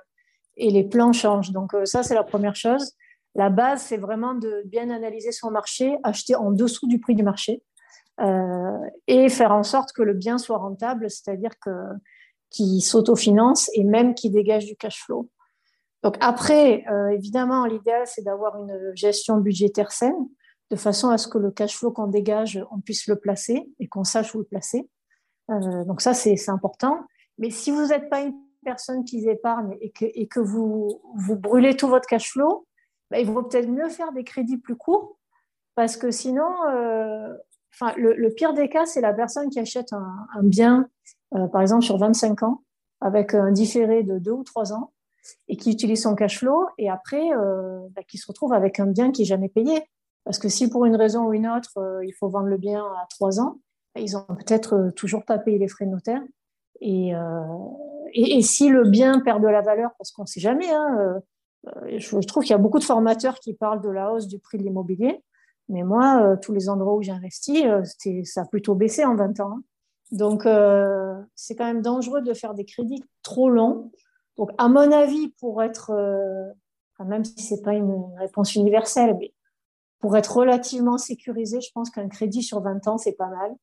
les 0.56 0.84
plans 0.84 1.12
changent. 1.12 1.52
Donc 1.52 1.76
ça, 1.84 2.02
c'est 2.02 2.14
la 2.14 2.24
première 2.24 2.56
chose. 2.56 2.92
La 3.36 3.50
base, 3.50 3.82
c'est 3.82 3.98
vraiment 3.98 4.34
de 4.34 4.62
bien 4.64 4.90
analyser 4.90 5.32
son 5.32 5.50
marché, 5.50 5.96
acheter 6.02 6.34
en 6.34 6.50
dessous 6.50 6.88
du 6.88 6.98
prix 6.98 7.14
du 7.14 7.22
marché 7.22 7.62
et 9.06 9.28
faire 9.28 9.52
en 9.52 9.64
sorte 9.64 9.92
que 9.92 10.02
le 10.02 10.14
bien 10.14 10.38
soit 10.38 10.58
rentable, 10.58 11.08
c'est-à-dire 11.08 11.52
que 11.60 11.70
qui 12.54 12.80
s'autofinance 12.80 13.68
et 13.74 13.82
même 13.82 14.14
qui 14.14 14.30
dégage 14.30 14.66
du 14.66 14.76
cash 14.76 15.02
flow. 15.02 15.28
Donc 16.04 16.16
après, 16.20 16.84
euh, 16.88 17.08
évidemment, 17.08 17.66
l'idéal, 17.66 18.06
c'est 18.06 18.22
d'avoir 18.22 18.56
une 18.62 18.92
gestion 18.94 19.38
budgétaire 19.38 19.90
saine, 19.90 20.28
de 20.70 20.76
façon 20.76 21.08
à 21.08 21.18
ce 21.18 21.26
que 21.26 21.38
le 21.38 21.50
cash 21.50 21.76
flow 21.76 21.90
qu'on 21.90 22.06
dégage, 22.06 22.64
on 22.70 22.80
puisse 22.80 23.08
le 23.08 23.16
placer 23.16 23.68
et 23.80 23.88
qu'on 23.88 24.04
sache 24.04 24.34
où 24.36 24.38
le 24.38 24.44
placer. 24.44 24.88
Euh, 25.50 25.84
donc 25.84 26.00
ça, 26.00 26.14
c'est 26.14 26.48
important. 26.48 27.00
Mais 27.38 27.50
si 27.50 27.72
vous 27.72 27.86
n'êtes 27.86 28.08
pas 28.08 28.20
une 28.20 28.34
personne 28.64 29.04
qui 29.04 29.28
épargne 29.28 29.76
et 29.80 29.90
que, 30.28 30.40
vous, 30.40 31.00
vous 31.16 31.36
brûlez 31.36 31.76
tout 31.76 31.88
votre 31.88 32.06
cash 32.06 32.30
flow, 32.30 32.66
bah, 33.10 33.18
il 33.18 33.26
vaut 33.26 33.42
peut-être 33.42 33.68
mieux 33.68 33.88
faire 33.88 34.12
des 34.12 34.22
crédits 34.22 34.58
plus 34.58 34.76
courts 34.76 35.18
parce 35.74 35.96
que 35.96 36.12
sinon, 36.12 36.48
euh, 36.68 37.34
le, 37.96 38.28
pire 38.28 38.54
des 38.54 38.68
cas, 38.68 38.86
c'est 38.86 39.00
la 39.00 39.12
personne 39.12 39.50
qui 39.50 39.58
achète 39.58 39.92
un 39.92 40.42
bien 40.42 40.88
euh, 41.34 41.48
par 41.48 41.62
exemple 41.62 41.84
sur 41.84 41.98
25 41.98 42.42
ans, 42.42 42.62
avec 43.00 43.34
un 43.34 43.50
différé 43.50 44.02
de 44.02 44.18
2 44.18 44.30
ou 44.30 44.44
3 44.44 44.72
ans, 44.72 44.92
et 45.48 45.56
qui 45.56 45.72
utilise 45.72 46.02
son 46.02 46.14
cash 46.14 46.38
flow, 46.38 46.66
et 46.78 46.90
après, 46.90 47.32
euh, 47.32 47.80
bah, 47.90 48.02
qui 48.06 48.18
se 48.18 48.26
retrouve 48.26 48.52
avec 48.52 48.78
un 48.78 48.86
bien 48.86 49.10
qui 49.10 49.22
n'est 49.22 49.26
jamais 49.26 49.48
payé. 49.48 49.82
Parce 50.24 50.38
que 50.38 50.48
si 50.48 50.68
pour 50.68 50.84
une 50.84 50.96
raison 50.96 51.26
ou 51.26 51.32
une 51.32 51.48
autre, 51.48 51.78
euh, 51.78 52.04
il 52.04 52.12
faut 52.12 52.28
vendre 52.28 52.46
le 52.46 52.56
bien 52.56 52.82
à 52.84 53.06
3 53.10 53.40
ans, 53.40 53.58
bah, 53.94 54.00
ils 54.00 54.12
n'ont 54.12 54.24
peut-être 54.36 54.90
toujours 54.96 55.24
pas 55.24 55.38
payé 55.38 55.58
les 55.58 55.68
frais 55.68 55.86
de 55.86 55.90
notaire. 55.90 56.22
Et, 56.80 57.12
et, 58.12 58.42
si 58.42 58.68
le 58.68 58.82
bien 58.82 59.20
perd 59.20 59.42
de 59.42 59.48
la 59.48 59.62
valeur, 59.62 59.92
parce 59.96 60.10
qu'on 60.10 60.22
ne 60.22 60.26
sait 60.26 60.40
jamais, 60.40 60.68
hein, 60.70 61.22
je, 61.96 62.18
trouve 62.26 62.42
qu'il 62.42 62.50
y 62.50 62.54
a 62.54 62.58
beaucoup 62.58 62.80
de 62.80 62.84
formateurs 62.84 63.38
qui 63.38 63.54
parlent 63.54 63.80
de 63.80 63.88
la 63.88 64.12
hausse 64.12 64.26
du 64.26 64.38
prix 64.38 64.58
de 64.58 64.64
l'immobilier, 64.64 65.22
mais 65.70 65.82
moi, 65.82 66.36
tous 66.42 66.52
les 66.52 66.68
endroits 66.68 66.94
où 66.94 67.00
j'ai 67.00 67.12
investi, 67.12 67.64
ça 68.24 68.42
a 68.42 68.44
plutôt 68.44 68.74
baissé 68.74 69.04
en 69.04 69.14
20 69.14 69.40
ans. 69.40 69.52
Hein. 69.56 69.62
Donc, 70.14 70.46
euh, 70.46 71.20
c'est 71.34 71.56
quand 71.56 71.64
même 71.64 71.82
dangereux 71.82 72.22
de 72.22 72.34
faire 72.34 72.54
des 72.54 72.64
crédits 72.64 73.02
trop 73.24 73.50
longs. 73.50 73.90
Donc, 74.36 74.50
à 74.58 74.68
mon 74.68 74.92
avis, 74.92 75.30
pour 75.40 75.60
être, 75.60 75.90
euh, 75.90 77.04
même 77.04 77.24
si 77.24 77.42
ce 77.42 77.54
n'est 77.54 77.62
pas 77.62 77.72
une 77.72 78.14
réponse 78.20 78.54
universelle, 78.54 79.16
mais 79.18 79.34
pour 79.98 80.16
être 80.16 80.36
relativement 80.36 80.98
sécurisé, 80.98 81.60
je 81.60 81.70
pense 81.74 81.90
qu'un 81.90 82.08
crédit 82.08 82.44
sur 82.44 82.60
20 82.60 82.86
ans, 82.86 82.96
c'est 82.96 83.14
pas 83.14 83.26
mal. 83.26 83.56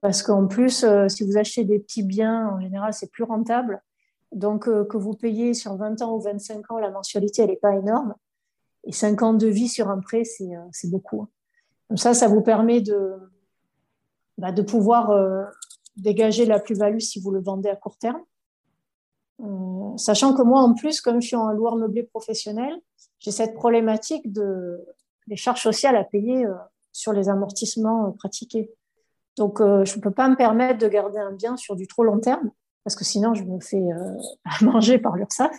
Parce 0.00 0.22
qu'en 0.22 0.46
plus, 0.46 0.84
euh, 0.84 1.08
si 1.08 1.22
vous 1.22 1.36
achetez 1.36 1.64
des 1.64 1.78
petits 1.78 2.02
biens, 2.02 2.48
en 2.48 2.60
général, 2.60 2.94
c'est 2.94 3.10
plus 3.10 3.24
rentable. 3.24 3.82
Donc, 4.32 4.64
que 4.64 4.96
vous 4.96 5.12
payez 5.12 5.52
sur 5.52 5.76
20 5.76 6.00
ans 6.00 6.14
ou 6.14 6.20
25 6.20 6.70
ans, 6.70 6.78
la 6.78 6.90
mensualité, 6.90 7.42
elle 7.42 7.50
n'est 7.50 7.56
pas 7.56 7.76
énorme. 7.76 8.14
Et 8.84 8.92
5 8.92 9.20
ans 9.20 9.34
de 9.34 9.48
vie 9.48 9.68
sur 9.68 9.90
un 9.90 9.98
prêt, 9.98 10.22
c'est 10.24 10.90
beaucoup. 10.90 11.26
Comme 11.88 11.98
ça, 11.98 12.14
ça 12.14 12.28
vous 12.28 12.40
permet 12.40 12.80
de, 12.80 13.16
bah, 14.38 14.52
de 14.52 14.62
pouvoir 14.62 15.10
dégager 16.00 16.46
la 16.46 16.58
plus-value 16.58 16.98
si 16.98 17.20
vous 17.20 17.30
le 17.30 17.40
vendez 17.40 17.68
à 17.68 17.76
court 17.76 17.96
terme. 17.96 18.22
Euh, 19.42 19.96
sachant 19.96 20.34
que 20.34 20.42
moi, 20.42 20.60
en 20.60 20.74
plus, 20.74 21.00
comme 21.00 21.20
je 21.20 21.28
suis 21.28 21.36
en 21.36 21.50
loueur 21.52 21.76
meublé 21.76 22.02
professionnel, 22.02 22.74
j'ai 23.18 23.30
cette 23.30 23.54
problématique 23.54 24.32
de, 24.32 24.84
des 25.26 25.36
charges 25.36 25.62
sociales 25.62 25.96
à 25.96 26.04
payer 26.04 26.44
euh, 26.44 26.54
sur 26.92 27.12
les 27.12 27.28
amortissements 27.28 28.08
euh, 28.08 28.10
pratiqués. 28.10 28.70
Donc, 29.36 29.58
je 29.60 29.96
ne 29.96 30.00
peux 30.02 30.10
pas 30.10 30.28
me 30.28 30.36
permettre 30.36 30.80
de 30.80 30.88
garder 30.88 31.18
un 31.18 31.32
bien 31.32 31.56
sur 31.56 31.74
du 31.74 31.86
trop 31.86 32.04
long 32.04 32.18
terme, 32.18 32.50
parce 32.84 32.94
que 32.94 33.04
sinon, 33.04 33.32
je 33.32 33.44
me 33.44 33.58
fais 33.60 33.82
manger 34.60 34.98
par 34.98 35.16
l'URSSAF. 35.16 35.56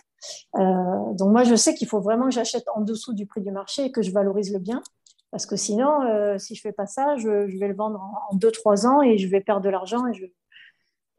donc, 0.54 1.32
moi, 1.32 1.44
je 1.46 1.56
sais 1.56 1.74
qu'il 1.74 1.88
faut 1.88 2.02
vraiment 2.02 2.26
que 2.26 2.32
j'achète 2.32 2.66
en 2.76 2.82
dessous 2.82 3.14
du 3.14 3.26
prix 3.26 3.42
du 3.42 3.50
marché 3.50 3.86
et 3.86 3.92
que 3.92 4.04
je 4.04 4.12
valorise 4.12 4.54
le 4.54 4.60
bien. 4.60 4.84
Parce 5.32 5.46
que 5.46 5.56
sinon, 5.56 6.02
euh, 6.04 6.38
si 6.38 6.56
je 6.56 6.62
fais 6.62 6.74
pas 6.74 6.86
ça, 6.86 7.16
je, 7.18 7.30
vais 7.58 7.68
le 7.68 7.76
vendre 7.76 8.02
en 8.30 8.36
2-3 8.36 8.86
ans 8.86 9.02
et 9.02 9.18
je 9.18 9.28
vais 9.28 9.42
perdre 9.42 9.62
de 9.62 9.70
l'argent 9.70 10.06
et, 10.08 10.34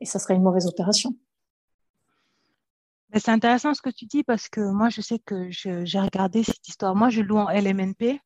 et 0.00 0.04
ça 0.04 0.18
serait 0.18 0.34
une 0.34 0.42
mauvaise 0.42 0.66
opération. 0.66 1.14
C'est 3.14 3.30
intéressant 3.30 3.74
ce 3.74 3.82
que 3.82 3.90
tu 3.90 4.06
dis 4.06 4.22
parce 4.22 4.48
que 4.48 4.60
moi, 4.60 4.88
je 4.88 5.00
sais 5.00 5.18
que 5.18 5.50
j'ai 5.50 6.00
regardé 6.00 6.42
cette 6.42 6.66
histoire. 6.66 6.94
Moi, 6.94 7.10
je 7.10 7.20
loue 7.20 7.36
en 7.36 7.48
LMNP 7.50 8.20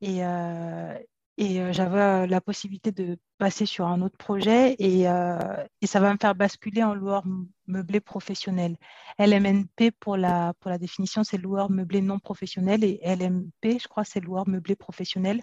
et, 0.00 0.24
euh, 0.24 0.98
et 1.38 1.60
euh, 1.60 1.72
j'avais 1.72 2.26
la 2.26 2.40
possibilité 2.40 2.92
de 2.92 3.18
passer 3.38 3.66
sur 3.66 3.86
un 3.86 4.00
autre 4.00 4.16
projet 4.16 4.74
et, 4.78 5.08
euh, 5.08 5.38
et, 5.82 5.86
ça 5.86 6.00
va 6.00 6.12
me 6.12 6.18
faire 6.18 6.34
basculer 6.34 6.82
en 6.82 6.94
loueur 6.94 7.24
meublé 7.66 8.00
professionnel. 8.00 8.76
LMNP, 9.18 9.90
pour 10.00 10.16
la, 10.16 10.54
pour 10.60 10.70
la 10.70 10.78
définition, 10.78 11.24
c'est 11.24 11.36
loueur 11.36 11.70
meublé 11.70 12.00
non 12.00 12.18
professionnel 12.18 12.84
et 12.84 13.00
LMP, 13.04 13.78
je 13.80 13.88
crois, 13.88 14.04
c'est 14.04 14.20
loueur 14.20 14.48
meublé 14.48 14.76
professionnel. 14.76 15.42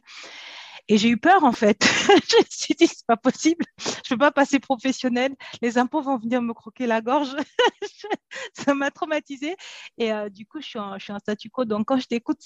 Et 0.90 0.98
j'ai 0.98 1.10
eu 1.10 1.18
peur, 1.18 1.44
en 1.44 1.54
fait. 1.54 1.82
je 2.30 2.38
me 2.38 2.44
suis 2.50 2.76
dit, 2.76 2.88
c'est 2.88 3.06
pas 3.08 3.16
possible. 3.16 3.66
Je 3.78 4.10
peux 4.10 4.18
pas 4.18 4.32
passer 4.32 4.60
professionnel. 4.60 5.34
Les 5.62 5.78
impôts 5.78 6.02
vont 6.02 6.18
venir 6.18 6.42
me 6.42 6.54
croquer 6.54 6.88
la 6.88 7.02
gorge. 7.02 7.36
ça 8.54 8.74
m'a 8.74 8.92
traumatisée. 8.92 9.56
Et 9.98 10.12
euh, 10.12 10.30
du 10.30 10.46
coup, 10.46 10.60
je 10.60 10.68
suis, 10.68 10.80
en, 10.80 10.98
statu 11.20 11.50
quo. 11.50 11.64
Donc, 11.64 11.88
quand 11.88 11.98
je 11.98 12.08
t'écoute, 12.08 12.42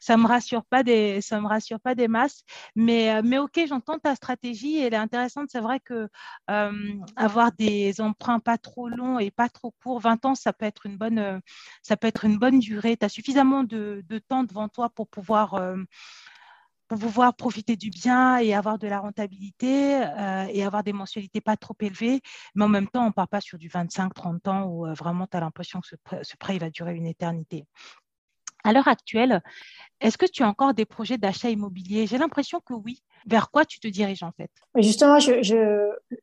ça 0.00 0.16
me 0.16 0.26
rassure 0.26 0.64
pas 0.64 0.82
des, 0.82 1.20
ça 1.20 1.40
me 1.40 1.46
rassure 1.46 1.78
pas 1.78 1.94
des 1.94 2.08
masses. 2.08 2.42
Mais, 2.74 3.14
euh, 3.16 3.22
mais 3.22 3.38
ok, 3.38 3.60
j'entends 3.68 3.98
ta 3.98 4.14
stratégie. 4.14 4.78
Elle 4.78 4.94
est 4.94 4.96
intéressante. 4.96 5.48
C'est 5.52 5.60
vrai 5.60 5.78
que 5.80 6.08
euh, 6.50 6.92
avoir 7.16 7.52
des 7.52 8.00
emprunts 8.00 8.40
pas 8.40 8.56
trop 8.56 8.88
longs 8.88 9.18
et 9.18 9.30
pas 9.30 9.50
trop 9.50 9.74
courts, 9.82 10.00
20 10.00 10.24
ans, 10.24 10.34
ça 10.34 10.54
peut 10.54 10.64
être 10.64 10.86
une 10.86 10.96
bonne, 10.96 11.40
ça 11.82 11.96
peut 11.98 12.06
être 12.06 12.24
une 12.24 12.38
bonne 12.38 12.60
durée. 12.60 12.96
Tu 12.96 13.04
as 13.04 13.08
suffisamment 13.10 13.62
de, 13.62 14.02
temps 14.28 14.44
devant 14.44 14.68
toi 14.68 14.88
pour 14.88 15.08
pouvoir 15.08 15.60
pour 16.88 16.98
pouvoir 16.98 17.34
profiter 17.34 17.76
du 17.76 17.90
bien 17.90 18.38
et 18.38 18.54
avoir 18.54 18.78
de 18.78 18.86
la 18.86 19.00
rentabilité 19.00 20.02
euh, 20.02 20.46
et 20.50 20.64
avoir 20.64 20.84
des 20.84 20.92
mensualités 20.92 21.40
pas 21.40 21.56
trop 21.56 21.76
élevées. 21.80 22.20
Mais 22.54 22.64
en 22.64 22.68
même 22.68 22.88
temps, 22.88 23.04
on 23.04 23.08
ne 23.08 23.12
part 23.12 23.28
pas 23.28 23.40
sur 23.40 23.58
du 23.58 23.68
25-30 23.68 24.48
ans 24.48 24.64
où 24.64 24.86
euh, 24.86 24.92
vraiment 24.92 25.26
tu 25.26 25.36
as 25.36 25.40
l'impression 25.40 25.80
que 25.80 25.88
ce 26.22 26.36
prêt, 26.36 26.58
va 26.58 26.70
durer 26.70 26.94
une 26.94 27.06
éternité. 27.06 27.64
À 28.62 28.72
l'heure 28.72 28.88
actuelle, 28.88 29.42
est-ce 30.00 30.16
que 30.16 30.26
tu 30.26 30.42
as 30.42 30.48
encore 30.48 30.72
des 30.72 30.86
projets 30.86 31.18
d'achat 31.18 31.50
immobilier? 31.50 32.06
J'ai 32.06 32.16
l'impression 32.16 32.60
que 32.64 32.72
oui. 32.72 33.02
Vers 33.26 33.50
quoi 33.50 33.64
tu 33.64 33.78
te 33.78 33.88
diriges 33.88 34.22
en 34.22 34.32
fait? 34.32 34.50
Justement, 34.76 35.18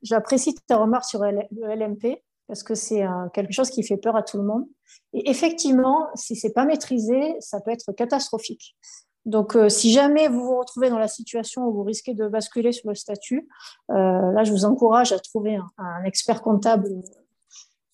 j'apprécie 0.02 0.56
ta 0.68 0.78
remarque 0.78 1.06
sur 1.06 1.22
le 1.24 1.76
LMP 1.76 2.24
parce 2.48 2.64
que 2.64 2.76
c'est 2.76 3.04
quelque 3.34 3.54
chose 3.54 3.70
qui 3.70 3.84
fait 3.84 3.98
peur 3.98 4.16
à 4.16 4.24
tout 4.24 4.38
le 4.38 4.44
monde. 4.44 4.66
Et 5.14 5.30
effectivement, 5.30 6.08
si 6.16 6.36
ce 6.36 6.48
n'est 6.48 6.54
pas 6.54 6.66
maîtrisé, 6.66 7.36
ça 7.40 7.62
peut 7.62 7.72
être 7.72 7.92
catastrophique. 7.94 8.76
Donc, 9.26 9.56
euh, 9.56 9.70
si 9.70 9.92
jamais 9.92 10.28
vous 10.28 10.44
vous 10.44 10.58
retrouvez 10.58 10.90
dans 10.90 10.98
la 10.98 11.08
situation 11.08 11.68
où 11.68 11.74
vous 11.74 11.84
risquez 11.84 12.14
de 12.14 12.28
basculer 12.28 12.72
sur 12.72 12.90
le 12.90 12.96
statut, 12.96 13.48
euh, 13.92 14.32
là, 14.32 14.44
je 14.44 14.52
vous 14.52 14.66
encourage 14.66 15.12
à 15.12 15.20
trouver 15.20 15.60
un, 15.78 16.04
expert 16.06 16.42
comptable 16.42 16.90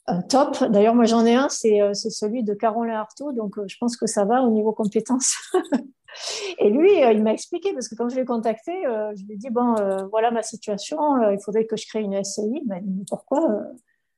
euh, 0.10 0.22
top. 0.30 0.64
D'ailleurs, 0.70 0.96
moi, 0.96 1.04
j'en 1.04 1.26
ai 1.26 1.36
un, 1.36 1.50
c'est 1.50 1.94
celui 1.94 2.44
de 2.44 2.54
Caroline 2.54 2.94
Artaud, 2.94 3.34
donc 3.34 3.56
je 3.68 3.76
pense 3.78 3.98
que 3.98 4.08
ça 4.08 4.24
va 4.24 4.42
au 4.42 4.52
niveau 4.52 4.72
compétences. 4.72 5.36
Et 6.60 6.70
lui, 6.70 6.90
il 7.00 7.22
m'a 7.22 7.34
expliqué, 7.34 7.74
parce 7.74 7.90
que 7.90 7.96
quand 7.96 8.10
je 8.10 8.16
l'ai 8.16 8.26
contacté, 8.26 8.72
je 8.84 9.24
lui 9.26 9.34
ai 9.34 9.38
dit, 9.38 9.50
bon, 9.52 9.76
voilà 10.10 10.32
ma 10.32 10.42
situation, 10.42 10.98
il 11.30 11.38
faudrait 11.44 11.66
que 11.66 11.76
je 11.76 11.86
crée 11.86 12.00
une 12.00 12.24
SCI. 12.24 12.64
Pourquoi 13.08 13.46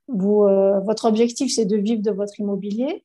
Votre 0.07 1.05
objectif, 1.05 1.51
c'est 1.53 1.65
de 1.65 1.75
vivre 1.75 2.01
de 2.01 2.11
votre 2.11 2.39
immobilier. 2.39 3.03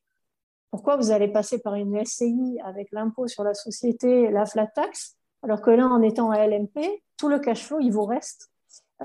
Pourquoi 0.75 0.97
vous 0.97 1.11
allez 1.11 1.29
passer 1.29 1.59
par 1.59 1.75
une 1.75 2.03
SCI 2.03 2.59
avec 2.61 2.91
l'impôt 2.91 3.27
sur 3.27 3.45
la 3.45 3.53
société, 3.53 4.29
la 4.29 4.45
flat 4.45 4.67
tax, 4.67 5.15
alors 5.41 5.61
que 5.61 5.69
là, 5.69 5.87
en 5.87 6.01
étant 6.01 6.31
à 6.31 6.45
LMP, 6.45 7.01
tout 7.15 7.29
le 7.29 7.39
cash 7.39 7.63
flow, 7.63 7.79
il 7.79 7.93
vous 7.93 8.03
reste. 8.03 8.51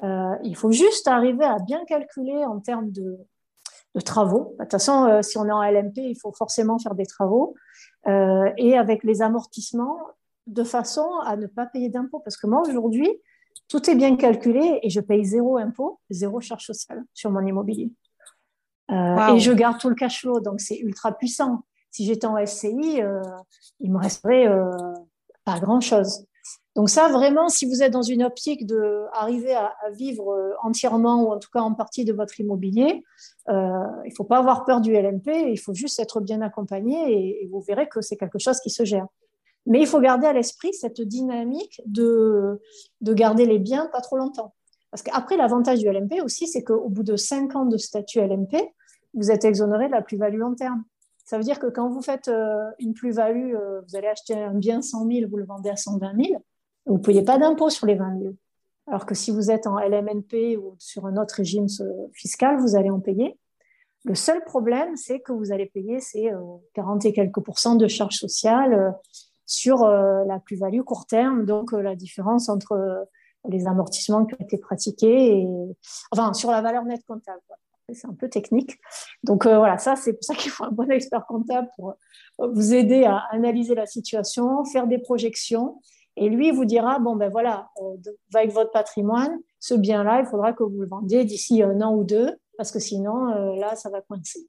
Euh, 0.03 0.35
il 0.43 0.57
faut 0.57 0.73
juste 0.73 1.07
arriver 1.07 1.45
à 1.45 1.61
bien 1.61 1.85
calculer 1.85 2.45
en 2.45 2.59
termes 2.59 2.91
de, 2.91 3.21
travaux. 4.05 4.57
De 4.59 4.65
toute 4.65 4.73
façon, 4.73 5.05
euh, 5.05 5.23
si 5.23 5.39
on 5.39 5.47
est 5.47 5.53
en 5.53 5.63
LMP, 5.63 5.99
il 5.99 6.19
faut 6.21 6.33
forcément 6.33 6.77
faire 6.81 6.97
des 6.97 7.07
travaux. 7.07 7.55
Euh, 8.09 8.51
et 8.57 8.77
avec 8.77 9.05
les 9.05 9.23
amortissements, 9.23 9.97
de 10.49 10.65
façon 10.65 11.09
à 11.25 11.37
ne 11.37 11.47
pas 11.47 11.67
payer 11.67 11.89
d'impôt. 11.89 12.19
Parce 12.19 12.37
que 12.37 12.49
moi, 12.49 12.63
aujourd'hui, 12.63 13.09
tout 13.69 13.89
est 13.89 13.95
bien 13.95 14.17
calculé 14.17 14.81
et 14.83 14.91
je 14.91 14.99
paye 14.99 15.25
zéro 15.25 15.57
impôt, 15.57 16.01
zéro 16.11 16.41
charge 16.41 16.67
sociale 16.67 17.05
sur 17.15 17.31
mon 17.31 17.47
immobilier. 17.47 17.93
Euh, 18.91 19.35
et 19.35 19.39
je 19.39 19.53
garde 19.53 19.79
tout 19.79 19.89
le 19.89 19.95
cash 19.95 20.21
flow, 20.21 20.41
donc 20.41 20.61
c'est 20.61 20.79
ultra 20.79 21.13
puissant. 21.13 21.61
Si 21.91 22.05
j'étais 22.05 22.27
en 22.27 22.45
SCI, 22.45 23.03
euh, 23.03 23.23
il 23.81 23.93
me 23.93 23.99
resterait 23.99 24.49
euh, 24.49 24.71
pas 25.45 25.59
grand-chose. 25.59 26.25
Donc 26.77 26.89
ça, 26.89 27.09
vraiment, 27.09 27.49
si 27.49 27.67
vous 27.67 27.83
êtes 27.83 27.93
dans 27.93 28.03
une 28.03 28.23
optique 28.23 28.65
de 28.65 29.05
arriver 29.13 29.55
à, 29.55 29.73
vivre 29.93 30.55
entièrement 30.63 31.25
ou 31.25 31.33
en 31.33 31.39
tout 31.39 31.51
cas 31.53 31.61
en 31.61 31.75
partie 31.75 32.05
de 32.05 32.13
votre 32.13 32.39
immobilier, 32.39 33.03
il 33.49 33.53
ne 33.53 34.15
faut 34.17 34.25
pas 34.25 34.39
avoir 34.39 34.65
peur 34.65 34.81
du 34.81 34.93
LMP, 34.93 35.51
il 35.51 35.59
faut 35.59 35.75
juste 35.75 35.99
être 35.99 36.21
bien 36.21 36.41
accompagné 36.43 37.13
et, 37.13 37.45
et 37.45 37.49
vous 37.49 37.61
verrez 37.61 37.89
que 37.89 38.01
c'est 38.01 38.17
quelque 38.17 38.39
chose 38.39 38.61
qui 38.61 38.71
se 38.71 38.85
gère. 38.85 39.07
Mais 39.67 39.81
il 39.81 39.87
faut 39.87 40.01
garder 40.01 40.29
à 40.29 40.33
l'esprit 40.33 40.73
cette 40.73 41.01
dynamique 41.01 41.83
de, 41.87 42.61
de 43.01 43.15
garder 43.15 43.47
les 43.47 43.59
biens 43.59 43.89
pas 43.93 44.01
trop 44.01 44.17
longtemps. 44.17 44.55
Parce 44.91 45.03
qu'après, 45.03 45.37
l'avantage 45.37 45.79
du 45.79 45.91
LMP 45.91 46.21
aussi, 46.23 46.47
c'est 46.49 46.65
qu'au 46.65 46.89
bout 46.89 47.03
de 47.03 47.17
5 47.17 47.55
ans 47.57 47.67
de 47.67 47.77
statut 47.77 48.21
LMP, 48.21 48.57
vous 49.15 49.31
êtes 49.31 49.45
exonéré 49.45 49.87
de 49.87 49.93
la 49.93 50.03
plus-value 50.03 50.39
long 50.39 50.55
terme. 50.55 50.85
Ça 51.25 51.37
veut 51.37 51.45
dire 51.45 51.61
que 51.61 51.67
quand 51.67 51.89
vous 51.89 52.03
faites 52.03 52.29
euh, 52.29 52.71
une 52.79 52.93
plus-value, 52.93 53.55
euh, 53.55 53.81
vous 53.83 53.97
allez 53.97 54.09
acheter 54.09 54.35
un 54.35 54.55
bien 54.55 54.83
100 54.83 55.07
000, 55.07 55.31
vous 55.31 55.37
le 55.37 55.45
vendez 55.45 55.71
à 55.71 55.77
120 55.77 56.25
000, 56.25 56.45
vous 56.87 56.95
ne 56.95 57.03
payez 57.03 57.23
pas 57.23 57.39
d'impôt 57.39 57.71
sur 57.71 57.87
les 57.87 57.95
20 57.95 58.19
000. 58.19 58.35
Alors 58.89 59.07
que 59.07 59.15
si 59.15 59.31
vous 59.31 59.51
êtes 59.51 59.67
en 59.67 59.79
LMNP 59.79 60.57
ou 60.57 60.75
sur 60.79 61.07
un 61.07 61.17
autre 61.17 61.37
régime 61.37 61.67
fiscal, 62.13 62.59
vous 62.59 62.75
allez 62.75 62.91
en 62.91 62.99
payer. 62.99 63.39
Le 64.05 64.15
seul 64.17 64.43
problème, 64.43 64.97
c'est 64.97 65.21
que 65.21 65.33
vous 65.33 65.53
allez 65.53 65.67
payer 65.67 66.01
ces 66.01 66.33
40 66.75 67.05
euh, 67.05 67.09
et 67.09 67.13
quelques 67.13 67.41
pourcents 67.41 67.77
de 67.77 67.87
charges 67.87 68.17
sociales 68.17 68.93
sur 69.47 69.85
la 69.85 70.39
plus-value 70.39 70.83
court 70.83 71.07
terme, 71.07 71.45
donc 71.45 71.73
la 71.73 71.97
différence 71.97 72.49
entre 72.49 73.07
les 73.49 73.67
amortissements 73.67 74.25
qui 74.25 74.35
ont 74.35 74.45
été 74.45 74.59
pratiqués 74.59 75.41
et 75.41 75.49
enfin 76.13 76.33
sur 76.35 76.51
la 76.53 76.63
valeur 76.63 76.85
nette 76.85 77.05
comptable 77.05 77.41
c'est 77.95 78.07
un 78.07 78.15
peu 78.15 78.29
technique. 78.29 78.79
Donc 79.25 79.47
euh, 79.47 79.59
voilà, 79.59 79.79
ça 79.79 79.97
c'est 79.97 80.13
pour 80.13 80.25
ça 80.25 80.35
qu'il 80.35 80.51
faut 80.51 80.65
un 80.65 80.71
bon 80.71 80.91
expert 80.91 81.27
comptable 81.27 81.69
pour 81.77 81.91
euh, 82.41 82.49
vous 82.53 82.75
aider 82.75 83.05
à 83.05 83.25
analyser 83.31 83.75
la 83.75 83.87
situation, 83.87 84.65
faire 84.65 84.87
des 84.87 84.99
projections. 84.99 85.81
Et 86.17 86.29
lui 86.29 86.51
vous 86.51 86.65
dira 86.65 86.99
bon 86.99 87.17
ben 87.17 87.31
voilà, 87.31 87.71
euh, 87.83 87.97
avec 88.35 88.53
votre 88.53 88.71
patrimoine, 88.71 89.39
ce 89.59 89.75
bien-là, 89.75 90.21
il 90.21 90.27
faudra 90.27 90.53
que 90.53 90.63
vous 90.63 90.81
le 90.81 90.89
vendiez 90.89 91.25
d'ici 91.25 91.63
un 91.63 91.81
an 91.81 91.95
ou 91.95 92.05
deux, 92.05 92.37
parce 92.57 92.73
que 92.73 92.79
sinon 92.79 93.27
là 93.57 93.77
ça 93.77 93.91
va 93.91 94.01
coincer. 94.01 94.41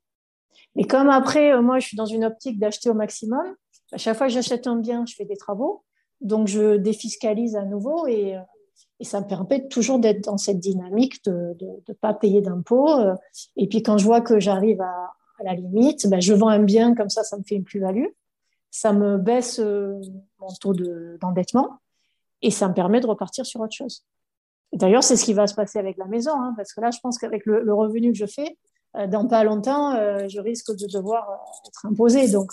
Mais 0.76 0.84
comme 0.84 1.10
après, 1.10 1.62
moi 1.62 1.80
je 1.80 1.88
suis 1.88 1.98
dans 1.98 2.06
une 2.06 2.26
optique 2.26 2.60
d'acheter 2.60 2.90
au 2.90 2.94
maximum, 2.94 3.56
à 3.92 3.98
chaque 3.98 4.18
fois 4.18 4.28
que 4.28 4.34
j'achète 4.34 4.68
un 4.68 4.78
bien, 4.78 5.06
je 5.06 5.16
fais 5.16 5.26
des 5.26 5.38
travaux, 5.38 5.84
donc 6.20 6.48
je 6.48 6.78
défiscalise 6.78 7.56
à 7.56 7.64
nouveau 7.64 8.08
et 8.08 8.38
et 9.02 9.04
ça 9.04 9.20
me 9.20 9.26
permet 9.26 9.68
toujours 9.68 9.98
d'être 9.98 10.24
dans 10.26 10.38
cette 10.38 10.60
dynamique 10.60 11.26
de 11.26 11.58
ne 11.60 11.94
pas 11.96 12.14
payer 12.14 12.40
d'impôts. 12.42 12.88
Euh. 12.88 13.16
Et 13.58 13.68
puis 13.68 13.82
quand 13.82 13.98
je 13.98 14.06
vois 14.06 14.22
que 14.22 14.40
j'arrive 14.40 14.80
à, 14.80 15.12
la 15.44 15.56
limite, 15.56 16.08
ben, 16.08 16.22
je 16.22 16.36
vends 16.36 16.50
un 16.50 16.62
bien, 16.62 16.94
comme 16.94 17.10
ça, 17.10 17.24
ça 17.24 17.36
me 17.36 17.42
fait 17.42 17.56
une 17.56 17.64
plus-value. 17.64 18.06
Ça 18.70 18.94
me 18.94 19.18
baisse 19.18 19.58
euh, 19.58 20.00
mon 20.38 20.50
taux 20.62 20.76
d'endettement 21.20 21.80
et 22.44 22.52
ça 22.52 22.70
me 22.70 22.76
permet 22.76 23.02
de 23.02 23.08
repartir 23.08 23.44
sur 23.44 23.60
autre 23.60 23.74
chose. 23.74 24.06
D'ailleurs, 24.72 25.04
c'est 25.04 25.16
ce 25.16 25.26
qui 25.26 25.34
va 25.34 25.48
se 25.48 25.56
passer 25.56 25.80
avec 25.80 25.98
la 25.98 26.06
maison, 26.06 26.34
hein, 26.34 26.54
parce 26.56 26.72
que 26.74 26.80
là, 26.80 26.92
je 26.92 27.00
pense 27.02 27.18
qu'avec 27.18 27.48
le, 27.48 27.74
revenu 27.74 28.12
que 28.12 28.20
je 28.20 28.28
fais, 28.28 28.56
euh, 28.98 29.08
dans 29.08 29.28
pas 29.28 29.44
longtemps, 29.44 29.96
je 30.28 30.40
risque 30.40 30.78
de 30.78 30.86
devoir 30.86 31.28
être 31.68 31.88
imposé. 31.88 32.30
Donc, 32.30 32.52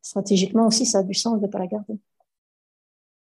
stratégiquement 0.00 0.66
aussi, 0.66 0.86
ça 0.86 1.00
a 1.00 1.02
du 1.02 1.14
sens 1.14 1.38
de 1.38 1.46
ne 1.46 1.50
pas 1.50 1.58
la 1.58 1.66
garder. 1.66 1.98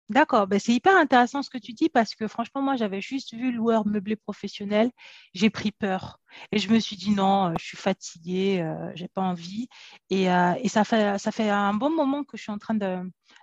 D'accord, 0.08 0.46
ben 0.46 0.60
c'est 0.60 0.72
hyper 0.72 0.96
intéressant 0.96 1.42
ce 1.42 1.50
que 1.50 1.58
tu 1.58 1.72
dis 1.72 1.88
parce 1.88 2.14
que 2.14 2.28
franchement, 2.28 2.62
moi, 2.62 2.76
j'avais 2.76 3.00
juste 3.00 3.34
vu 3.34 3.50
loueur 3.50 3.84
meublé 3.88 4.14
professionnel, 4.14 4.92
j'ai 5.34 5.50
pris 5.50 5.72
peur 5.72 6.20
et 6.52 6.58
je 6.58 6.70
me 6.70 6.78
suis 6.78 6.94
dit 6.96 7.10
non, 7.10 7.48
euh, 7.50 7.54
je 7.58 7.64
suis 7.64 7.76
fatiguée, 7.76 8.60
euh, 8.62 8.92
j'ai 8.94 9.08
pas 9.08 9.22
envie. 9.22 9.68
Et, 10.10 10.30
euh, 10.30 10.54
et, 10.62 10.68
ça, 10.68 10.84
fait, 10.84 11.18
ça 11.18 11.32
fait 11.32 11.50
un 11.50 11.74
bon 11.74 11.90
moment 11.90 12.22
que 12.22 12.36
je 12.36 12.42
suis 12.42 12.52
en 12.52 12.58
train 12.58 12.74
de, 12.74 12.98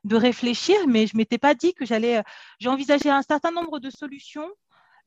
de 0.05 0.15
réfléchir, 0.15 0.77
mais 0.87 1.05
je 1.05 1.17
m'étais 1.17 1.37
pas 1.37 1.53
dit 1.53 1.73
que 1.73 1.85
j'allais. 1.85 2.23
J'ai 2.59 2.69
envisagé 2.69 3.09
un 3.09 3.23
certain 3.23 3.51
nombre 3.51 3.79
de 3.79 3.89
solutions, 3.89 4.47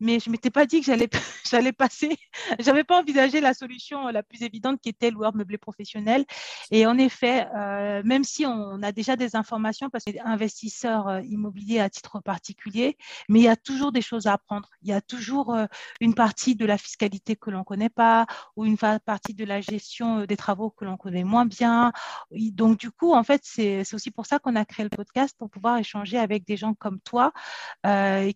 mais 0.00 0.20
je 0.20 0.30
m'étais 0.30 0.50
pas 0.50 0.66
dit 0.66 0.80
que 0.80 0.86
j'allais 0.86 1.08
passer. 1.72 2.18
J'avais 2.58 2.84
pas 2.84 3.00
envisagé 3.00 3.40
la 3.40 3.54
solution 3.54 4.08
la 4.08 4.22
plus 4.22 4.42
évidente 4.42 4.80
qui 4.80 4.88
était 4.88 5.10
loueur 5.10 5.34
meublé 5.34 5.58
professionnel. 5.58 6.24
Et 6.70 6.86
en 6.86 6.98
effet, 6.98 7.46
euh, 7.54 8.02
même 8.04 8.24
si 8.24 8.46
on 8.46 8.82
a 8.82 8.92
déjà 8.92 9.16
des 9.16 9.36
informations 9.36 9.90
parce 9.90 10.04
que 10.04 10.10
investisseurs 10.24 11.08
euh, 11.08 11.20
immobiliers 11.22 11.80
à 11.80 11.90
titre 11.90 12.20
particulier, 12.20 12.96
mais 13.28 13.40
il 13.40 13.44
y 13.44 13.48
a 13.48 13.56
toujours 13.56 13.92
des 13.92 14.02
choses 14.02 14.26
à 14.26 14.34
apprendre. 14.34 14.68
Il 14.82 14.88
y 14.88 14.92
a 14.92 15.00
toujours 15.00 15.54
euh, 15.54 15.66
une 16.00 16.14
partie 16.14 16.56
de 16.56 16.66
la 16.66 16.78
fiscalité 16.78 17.36
que 17.36 17.50
l'on 17.50 17.64
connaît 17.64 17.88
pas 17.88 18.26
ou 18.56 18.64
une 18.64 18.76
partie 18.76 19.34
de 19.34 19.44
la 19.44 19.60
gestion 19.60 20.24
des 20.24 20.36
travaux 20.36 20.70
que 20.70 20.84
l'on 20.84 20.96
connaît 20.96 21.24
moins 21.24 21.46
bien. 21.46 21.92
Donc 22.30 22.78
du 22.78 22.90
coup, 22.90 23.12
en 23.12 23.24
fait, 23.24 23.40
c'est 23.44 23.82
aussi 23.94 24.10
pour 24.10 24.26
ça 24.26 24.38
qu'on 24.38 24.56
a 24.56 24.64
créé 24.64 24.84
le 24.84 24.90
podcast 24.90 25.34
pour 25.38 25.50
pouvoir 25.50 25.78
échanger 25.78 26.18
avec 26.18 26.44
des 26.46 26.56
gens 26.56 26.74
comme 26.74 27.00
toi 27.00 27.32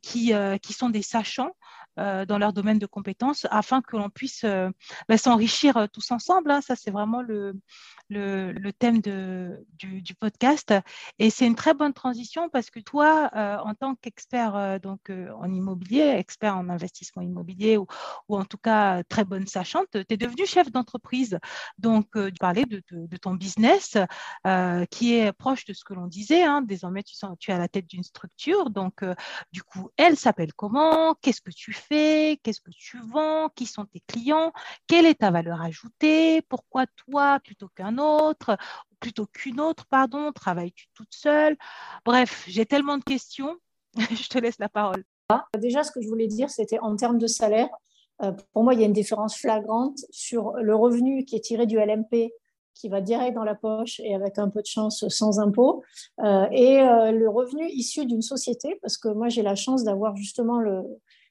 qui 0.03 0.33
qui 0.63 0.73
sont 0.73 0.91
des 0.91 1.03
sachants 1.03 1.50
euh, 1.99 2.25
dans 2.25 2.39
leur 2.39 2.53
domaine 2.53 2.79
de 2.79 2.87
compétences 2.87 3.47
afin 3.51 3.83
que 3.83 3.97
l'on 3.97 4.11
puisse 4.11 4.45
euh, 4.45 4.71
bah, 5.09 5.19
s'enrichir 5.19 5.77
euh, 5.77 5.87
tous 5.93 6.11
ensemble. 6.11 6.51
Hein. 6.51 6.61
Ça, 6.61 6.77
c'est 6.77 6.91
vraiment 6.91 7.23
le, 7.23 7.55
le, 8.11 8.71
thème 8.73 9.01
de, 9.01 9.65
du, 9.79 10.15
podcast. 10.15 10.75
Et 11.19 11.31
c'est 11.31 11.47
une 11.47 11.55
très 11.55 11.75
bonne 11.75 11.93
transition 11.93 12.49
parce 12.49 12.71
que 12.71 12.81
toi, 12.81 13.31
euh, 13.35 13.59
en 13.59 13.75
tant 13.75 13.95
qu'expert 13.95 14.57
euh, 14.57 14.79
donc 14.79 15.11
euh, 15.11 15.31
en 15.39 15.53
immobilier, 15.53 16.15
expert 16.19 16.57
en 16.57 16.69
investissement 16.69 17.23
immobilier 17.23 17.77
ou, 17.79 17.87
en 18.29 18.45
tout 18.45 18.59
cas 18.59 19.03
très 19.05 19.25
bonne 19.25 19.47
sachante, 19.47 19.89
tu 19.93 20.05
es 20.09 20.17
devenu 20.17 20.47
chef 20.47 20.71
d'entreprise. 20.71 21.39
Donc, 21.79 22.09
tu 22.15 22.33
parlais 22.41 22.65
de, 22.65 22.83
de, 22.91 23.17
ton 23.17 23.35
business 23.35 23.97
qui 24.91 25.15
est 25.15 25.33
proche 25.33 25.65
de 25.65 25.73
ce 25.73 25.85
que 25.85 25.95
l'on 25.95 26.07
disait. 26.07 26.43
Hein. 26.43 26.63
Désormais, 26.63 27.03
tu, 27.03 27.15
sens, 27.15 27.37
tu 27.39 27.51
es 27.51 27.55
à 27.55 27.59
la 27.59 27.69
tête 27.69 27.87
d'une 27.87 28.03
structure. 28.03 28.71
Donc, 28.71 29.05
du 29.53 29.63
coup, 29.63 29.91
elle 29.97 30.17
s'appelle 30.17 30.53
comment? 30.55 31.15
Qu'est-ce 31.21 31.41
que 31.41 31.51
tu 31.51 31.73
fais? 31.73 32.41
Qu'est-ce 32.43 32.61
que 32.61 32.71
tu 32.71 32.99
vends? 33.01 33.49
Qui 33.55 33.67
sont 33.67 33.85
tes 33.85 34.03
clients? 34.07 34.53
Quelle 34.87 35.07
est 35.07 35.21
ta 35.21 35.31
valeur 35.31 35.61
ajoutée? 35.63 36.43
Pourquoi 36.43 36.87
toi 36.87 37.41
plutôt 37.41 37.69
qu'un 37.69 37.99
autre, 37.99 38.00
plutôt 39.01 39.27
qu'une 39.27 39.61
autre, 39.61 39.87
pardon 39.87 40.33
Travailles-tu 40.33 40.87
toute 40.95 41.13
seule? 41.13 41.57
Bref, 42.05 42.45
j'ai 42.47 42.67
tellement 42.67 42.99
de 42.99 43.05
questions. 43.05 43.57
je 43.97 44.29
te 44.29 44.39
laisse 44.39 44.59
la 44.59 44.69
parole. 44.69 45.05
Déjà, 45.59 45.85
ce 45.85 45.93
que 45.93 46.01
je 46.01 46.09
voulais 46.09 46.27
dire, 46.27 46.51
c'était 46.51 46.79
en 46.81 46.97
termes 46.97 47.19
de 47.19 47.27
salaire. 47.27 47.69
Euh, 48.23 48.33
pour 48.53 48.65
moi, 48.65 48.75
il 48.75 48.81
y 48.81 48.83
a 48.83 48.87
une 48.87 48.93
différence 48.93 49.37
flagrante 49.37 49.99
sur 50.11 50.53
le 50.55 50.75
revenu 50.75 51.25
qui 51.25 51.37
est 51.37 51.41
tiré 51.41 51.67
du 51.67 51.79
LMP, 51.79 52.33
qui 52.75 52.89
va 52.89 53.01
direct 53.01 53.35
dans 53.35 53.45
la 53.45 53.55
poche 53.55 54.01
et 54.01 54.15
avec 54.15 54.39
un 54.39 54.49
peu 54.49 54.61
de 54.61 54.67
chance 54.67 55.07
sans 55.09 55.39
impôt, 55.39 55.83
euh, 56.21 56.47
et 56.51 56.81
euh, 56.81 57.13
le 57.13 57.29
revenu 57.29 57.69
issu 57.69 58.07
d'une 58.07 58.23
société, 58.23 58.79
parce 58.83 58.97
que 58.97 59.09
moi, 59.09 59.29
j'ai 59.29 59.43
la 59.43 59.55
chance 59.55 59.85
d'avoir 59.85 60.17
justement 60.17 60.59
le, 60.59 60.83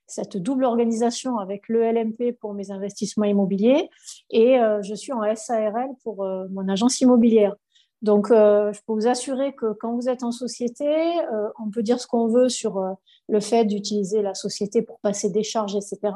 cette 0.10 0.38
double 0.38 0.65
organisation 0.65 1.38
avec 1.38 1.67
le 1.67 1.84
LMP 1.91 2.34
pour 2.39 2.54
mes 2.54 2.72
investissements 2.72 3.26
immobiliers 3.26 3.89
et 4.30 4.60
euh, 4.60 4.82
je 4.82 4.95
suis 4.95 5.13
en 5.13 5.22
SARL 5.36 5.89
pour 6.04 6.24
euh, 6.24 6.45
mon 6.52 6.67
agence 6.67 7.02
immobilière. 7.02 7.56
Donc, 8.02 8.32
euh, 8.32 8.72
je 8.72 8.80
peux 8.88 8.93
vous 8.93 9.08
assurer 9.08 9.54
que 9.54 9.74
quand 9.74 9.93
vous 9.93 10.08
êtes 10.08 10.24
en 10.24 10.32
société, 10.32 10.86
on 11.60 11.69
peut 11.69 11.84
dire 11.84 12.00
ce 12.00 12.08
qu'on 12.08 12.28
veut 12.28 12.48
sur 12.48 12.82
le 13.28 13.39
fait 13.41 13.65
d'utiliser 13.65 14.22
la 14.22 14.34
société 14.34 14.82
pour 14.82 15.00
passer 15.02 15.30
des 15.30 15.43
charges, 15.43 15.76
etc. 15.76 16.13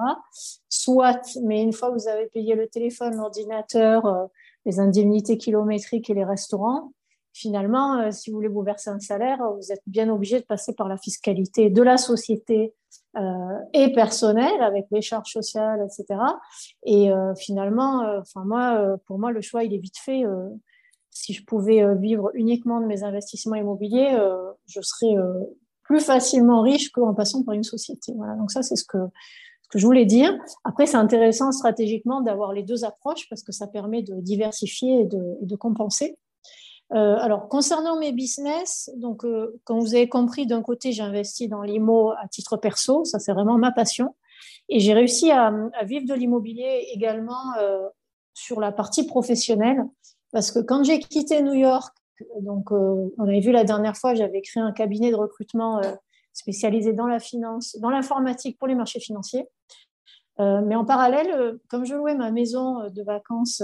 Soit, 0.69 1.37
mais 1.43 1.61
une 1.61 1.73
fois 1.73 1.89
que 1.89 1.95
vous 1.95 2.07
avez 2.07 2.27
payé 2.27 2.55
le 2.55 2.67
téléphone, 2.67 3.17
l'ordinateur, 3.17 4.29
les 4.65 4.79
indemnités 4.79 5.37
kilométriques 5.37 6.09
et 6.09 6.13
les 6.13 6.23
restaurants, 6.23 6.93
finalement, 7.33 8.09
si 8.13 8.29
vous 8.29 8.37
voulez 8.37 8.47
vous 8.47 8.63
verser 8.63 8.89
un 8.89 8.99
salaire, 8.99 9.39
vous 9.53 9.73
êtes 9.73 9.83
bien 9.85 10.07
obligé 10.07 10.39
de 10.39 10.45
passer 10.45 10.73
par 10.73 10.87
la 10.87 10.95
fiscalité 10.95 11.69
de 11.69 11.81
la 11.81 11.97
société 11.97 12.73
euh, 13.15 13.59
et 13.73 13.93
personnel 13.93 14.61
avec 14.61 14.85
les 14.91 15.01
charges 15.01 15.31
sociales, 15.31 15.85
etc. 15.85 16.19
Et 16.83 17.11
euh, 17.11 17.35
finalement, 17.35 18.01
euh, 18.01 18.19
enfin 18.21 18.43
moi, 18.45 18.97
pour 19.05 19.19
moi, 19.19 19.31
le 19.31 19.41
choix 19.41 19.63
il 19.63 19.73
est 19.73 19.77
vite 19.77 19.97
fait. 19.97 20.23
si 21.11 21.33
je 21.33 21.43
pouvais 21.45 21.83
vivre 21.95 22.31
uniquement 22.33 22.81
de 22.81 22.85
mes 22.85 23.03
investissements 23.03 23.55
immobiliers, 23.55 24.17
je 24.67 24.81
serais 24.81 25.15
plus 25.83 25.99
facilement 25.99 26.61
riche 26.61 26.91
qu'en 26.91 27.13
passant 27.13 27.43
par 27.43 27.53
une 27.53 27.63
société. 27.63 28.13
Voilà. 28.15 28.35
Donc 28.35 28.51
ça, 28.51 28.63
c'est 28.63 28.75
ce 28.75 28.85
que 28.85 28.97
ce 29.63 29.69
que 29.69 29.79
je 29.79 29.85
voulais 29.85 30.05
dire. 30.05 30.37
Après, 30.63 30.85
c'est 30.85 30.97
intéressant 30.97 31.51
stratégiquement 31.51 32.21
d'avoir 32.21 32.53
les 32.53 32.63
deux 32.63 32.83
approches 32.83 33.27
parce 33.29 33.43
que 33.43 33.51
ça 33.51 33.67
permet 33.67 34.03
de 34.03 34.19
diversifier 34.19 35.01
et 35.01 35.05
de, 35.05 35.37
et 35.41 35.45
de 35.45 35.55
compenser. 35.55 36.17
Euh, 36.91 37.15
alors, 37.17 37.47
concernant 37.47 37.97
mes 37.97 38.11
business, 38.11 38.91
donc, 38.97 39.25
euh, 39.25 39.59
comme 39.63 39.79
vous 39.79 39.95
avez 39.95 40.09
compris, 40.09 40.45
d'un 40.45 40.61
côté, 40.61 40.91
j'ai 40.91 41.01
investi 41.01 41.47
dans 41.47 41.61
l'IMO 41.61 42.11
à 42.11 42.27
titre 42.27 42.57
perso, 42.57 43.03
ça 43.05 43.19
c'est 43.19 43.33
vraiment 43.33 43.57
ma 43.57 43.71
passion. 43.71 44.15
Et 44.69 44.79
j'ai 44.79 44.93
réussi 44.93 45.31
à, 45.31 45.51
vivre 45.83 46.05
de 46.05 46.13
l'immobilier 46.13 46.87
également 46.93 47.55
euh, 47.59 47.87
sur 48.33 48.59
la 48.59 48.71
partie 48.71 49.05
professionnelle, 49.05 49.83
parce 50.31 50.51
que 50.51 50.59
quand 50.59 50.83
j'ai 50.83 50.99
quitté 50.99 51.41
New 51.41 51.53
York, 51.53 51.95
donc 52.41 52.71
on 52.71 53.11
avait 53.23 53.39
vu 53.39 53.51
la 53.51 53.63
dernière 53.63 53.97
fois, 53.97 54.13
j'avais 54.13 54.41
créé 54.41 54.61
un 54.61 54.71
cabinet 54.71 55.11
de 55.11 55.15
recrutement 55.15 55.81
spécialisé 56.31 56.93
dans 56.93 57.07
la 57.07 57.19
finance, 57.19 57.77
dans 57.79 57.89
l'informatique 57.89 58.57
pour 58.57 58.67
les 58.67 58.75
marchés 58.75 58.99
financiers. 58.99 59.47
mais 60.39 60.75
en 60.75 60.85
parallèle, 60.85 61.59
comme 61.69 61.85
je 61.85 61.95
louais 61.95 62.15
ma 62.15 62.31
maison 62.31 62.89
de 62.89 63.03
vacances 63.03 63.61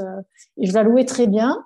et 0.57 0.67
je 0.67 0.73
la 0.73 0.83
louais 0.83 1.05
très 1.05 1.27
bien, 1.27 1.63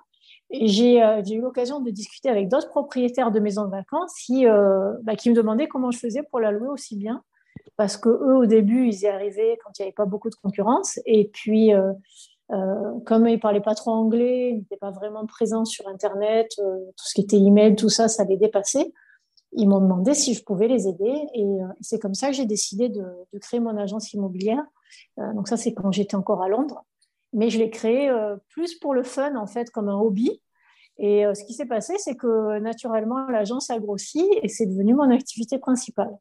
euh, 0.52 1.22
j'ai 1.24 1.34
eu 1.34 1.40
l'occasion 1.40 1.80
de 1.80 1.90
discuter 1.90 2.28
avec 2.28 2.48
d'autres 2.48 2.68
propriétaires 2.68 3.30
de 3.30 3.40
maisons 3.40 3.64
de 3.64 3.70
vacances 3.70 4.14
qui, 4.24 4.46
euh, 4.46 4.92
bah, 5.02 5.16
qui 5.16 5.30
me 5.30 5.34
demandaient 5.34 5.68
comment 5.68 5.90
je 5.90 5.98
faisais 5.98 6.22
pour 6.22 6.40
la 6.40 6.52
louer 6.52 6.68
aussi 6.68 6.96
bien. 6.96 7.22
Parce 7.76 7.96
que 7.96 8.08
eux, 8.08 8.36
au 8.36 8.46
début, 8.46 8.86
ils 8.86 9.00
y 9.00 9.06
arrivaient 9.06 9.58
quand 9.64 9.70
il 9.78 9.82
n'y 9.82 9.86
avait 9.86 9.94
pas 9.94 10.04
beaucoup 10.04 10.30
de 10.30 10.34
concurrence. 10.36 11.00
Et 11.06 11.28
puis, 11.32 11.72
euh, 11.72 11.92
comme 13.04 13.26
ils 13.26 13.34
ne 13.34 13.40
parlaient 13.40 13.60
pas 13.60 13.74
trop 13.74 13.90
anglais, 13.90 14.50
ils 14.50 14.58
n'étaient 14.58 14.76
pas 14.76 14.90
vraiment 14.90 15.26
présents 15.26 15.64
sur 15.64 15.88
Internet, 15.88 16.48
tout 16.56 17.04
ce 17.04 17.14
qui 17.14 17.22
était 17.22 17.38
email, 17.38 17.74
tout 17.74 17.88
ça, 17.88 18.08
ça 18.08 18.24
les 18.24 18.36
dépassait. 18.36 18.92
Ils 19.52 19.68
m'ont 19.68 19.80
demandé 19.80 20.14
si 20.14 20.34
je 20.34 20.44
pouvais 20.44 20.68
les 20.68 20.86
aider. 20.88 21.14
Et 21.34 21.46
c'est 21.80 21.98
comme 21.98 22.14
ça 22.14 22.28
que 22.28 22.34
j'ai 22.34 22.46
décidé 22.46 22.88
de, 22.88 23.04
créer 23.40 23.60
mon 23.60 23.76
agence 23.76 24.12
immobilière. 24.12 24.64
donc 25.16 25.48
ça, 25.48 25.56
c'est 25.56 25.74
quand 25.74 25.90
j'étais 25.90 26.16
encore 26.16 26.42
à 26.42 26.48
Londres 26.48 26.84
mais 27.34 27.50
je 27.50 27.58
l'ai 27.58 27.70
créé 27.70 28.10
plus 28.48 28.74
pour 28.78 28.94
le 28.94 29.02
fun, 29.02 29.36
en 29.36 29.46
fait, 29.46 29.70
comme 29.70 29.88
un 29.88 29.98
hobby. 29.98 30.40
Et 30.98 31.26
euh, 31.26 31.34
ce 31.34 31.44
qui 31.44 31.54
s'est 31.54 31.66
passé, 31.66 31.94
c'est 31.98 32.16
que 32.16 32.58
naturellement, 32.60 33.26
l'agence 33.28 33.70
a 33.70 33.78
grossi 33.78 34.24
et 34.42 34.48
c'est 34.48 34.66
devenu 34.66 34.94
mon 34.94 35.10
activité 35.10 35.58
principale. 35.58 36.16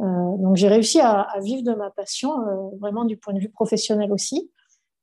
Euh, 0.00 0.36
donc, 0.38 0.56
j'ai 0.56 0.68
réussi 0.68 1.00
à, 1.00 1.28
vivre 1.42 1.62
de 1.62 1.74
ma 1.74 1.90
passion, 1.90 2.40
euh, 2.40 2.76
vraiment 2.80 3.04
du 3.04 3.16
point 3.16 3.34
de 3.34 3.40
vue 3.40 3.50
professionnel 3.50 4.12
aussi. 4.12 4.50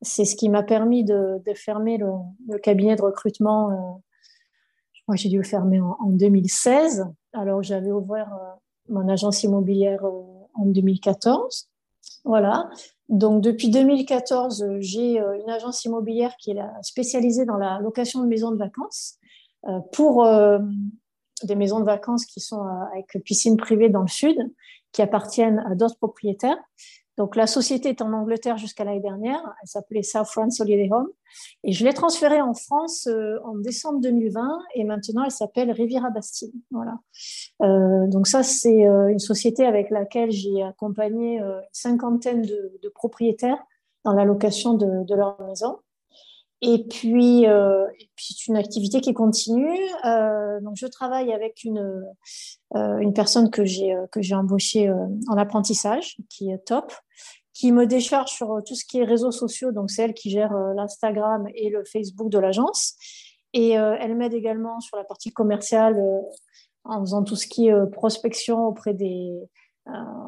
C'est 0.02 0.26
ce 0.26 0.36
qui 0.36 0.48
m'a 0.48 0.64
permis 0.64 1.04
de, 1.04 1.42
fermer 1.56 1.98
le, 1.98 2.58
cabinet 2.60 2.96
de 2.96 3.02
recrutement. 3.02 4.02
je 4.94 5.02
crois 5.04 5.16
j'ai 5.18 5.28
dû 5.28 5.38
le 5.38 5.44
fermer 5.44 5.82
en, 5.82 6.10
2016. 6.10 7.06
Alors, 7.34 7.62
j'avais 7.64 7.92
ouvert 7.92 8.30
mon 8.88 9.10
agence 9.10 9.44
immobilière 9.44 10.06
en 10.54 10.66
2014. 10.66 11.70
Voilà. 12.24 12.70
Donc, 13.10 13.42
depuis 13.42 13.70
2014, 13.70 14.66
j'ai 14.80 15.20
euh, 15.20 15.40
une 15.42 15.50
agence 15.50 15.84
immobilière 15.84 16.36
qui 16.38 16.52
est 16.52 16.62
spécialisée 16.84 17.46
dans 17.46 17.58
la 17.58 17.80
location 17.80 18.22
de 18.22 18.28
maisons 18.28 18.52
de 18.52 18.58
vacances 18.58 19.18
euh, 19.68 19.80
pour 19.92 20.26
euh, 20.26 20.60
des 21.44 21.56
maisons 21.56 21.80
de 21.80 21.86
vacances 21.86 22.26
qui 22.26 22.40
sont 22.40 22.64
avec 22.94 23.18
piscine 23.26 23.58
privée 23.58 23.90
dans 23.90 24.02
le 24.02 24.08
sud, 24.08 24.38
qui 24.92 25.02
appartiennent 25.02 25.64
à 25.70 25.74
d'autres 25.74 25.98
propriétaires. 25.98 26.58
Donc, 27.20 27.36
la 27.36 27.48
société 27.48 27.90
est 27.90 28.02
en 28.02 28.14
Angleterre 28.14 28.58
jusqu'à 28.58 28.86
l'année 28.86 29.02
dernière. 29.02 29.42
Elle 29.62 29.68
s'appelait 29.68 30.04
South 30.04 30.28
France 30.28 30.62
Holiday 30.62 30.88
Home. 30.90 31.10
Et 31.66 31.74
je 31.74 31.84
l'ai 31.84 31.92
transférée 31.94 32.40
en 32.40 32.54
France 32.54 33.08
euh, 33.08 33.38
en 33.44 33.58
décembre 33.58 34.00
2020. 34.00 34.62
Et 34.76 34.86
maintenant, 34.86 35.26
elle 35.26 35.32
s'appelle 35.32 35.70
Riviera 35.70 36.12
Bastille. 36.12 36.54
Voilà. 36.72 36.98
Euh, 37.62 38.08
donc, 38.08 38.26
ça, 38.26 38.42
c'est 38.42 38.88
euh, 38.88 39.10
une 39.10 39.20
société 39.20 39.66
avec 39.66 39.90
laquelle 39.90 40.32
j'ai 40.32 40.64
accompagné 40.64 41.40
une 41.40 41.62
cinquantaine 41.74 42.42
de, 42.42 42.90
propriétaires 42.96 43.62
dans 44.06 44.14
la 44.14 44.24
location 44.24 44.76
de 44.76 45.14
leur 45.14 45.42
maison. 45.42 45.78
Et 46.62 46.84
puis, 46.84 47.48
euh, 47.48 47.88
et 48.00 48.10
puis 48.16 48.36
c'est 48.38 48.48
une 48.48 48.58
activité 48.58 49.00
qui 49.00 49.14
continue. 49.14 49.80
Euh, 50.06 50.60
donc, 50.60 50.76
je 50.76 50.88
travaille 50.88 51.32
avec 51.32 51.64
une, 51.64 52.04
euh, 52.76 52.98
une 52.98 53.14
personne 53.14 53.50
que 53.50 53.64
j'ai 53.64 53.96
que 54.12 54.22
j'ai 54.22 54.36
embauchée 54.36 54.92
en 54.92 55.38
apprentissage, 55.38 56.18
qui 56.30 56.52
est 56.52 56.66
top, 56.66 56.92
qui 57.54 57.72
me 57.72 57.86
décharge 57.86 58.32
sur 58.32 58.62
tout 58.66 58.76
ce 58.76 58.84
qui 58.84 59.00
est 59.00 59.06
réseaux 59.06 59.32
sociaux. 59.32 59.72
Donc, 59.72 59.90
c'est 59.90 60.04
elle 60.04 60.14
qui 60.14 60.32
gère 60.32 60.54
l'Instagram 60.76 61.48
et 61.56 61.70
le 61.70 61.84
Facebook 61.86 62.30
de 62.30 62.40
l'agence. 62.40 62.96
Et 63.54 63.72
elle 63.72 64.16
m'aide 64.16 64.34
également 64.34 64.80
sur 64.82 64.98
la 64.98 65.04
partie 65.04 65.32
commerciale 65.32 65.98
en 66.84 67.00
faisant 67.00 67.24
tout 67.24 67.36
ce 67.36 67.48
qui 67.48 67.68
est 67.68 67.92
prospection 67.92 68.68
auprès 68.68 68.94
des, 68.94 69.34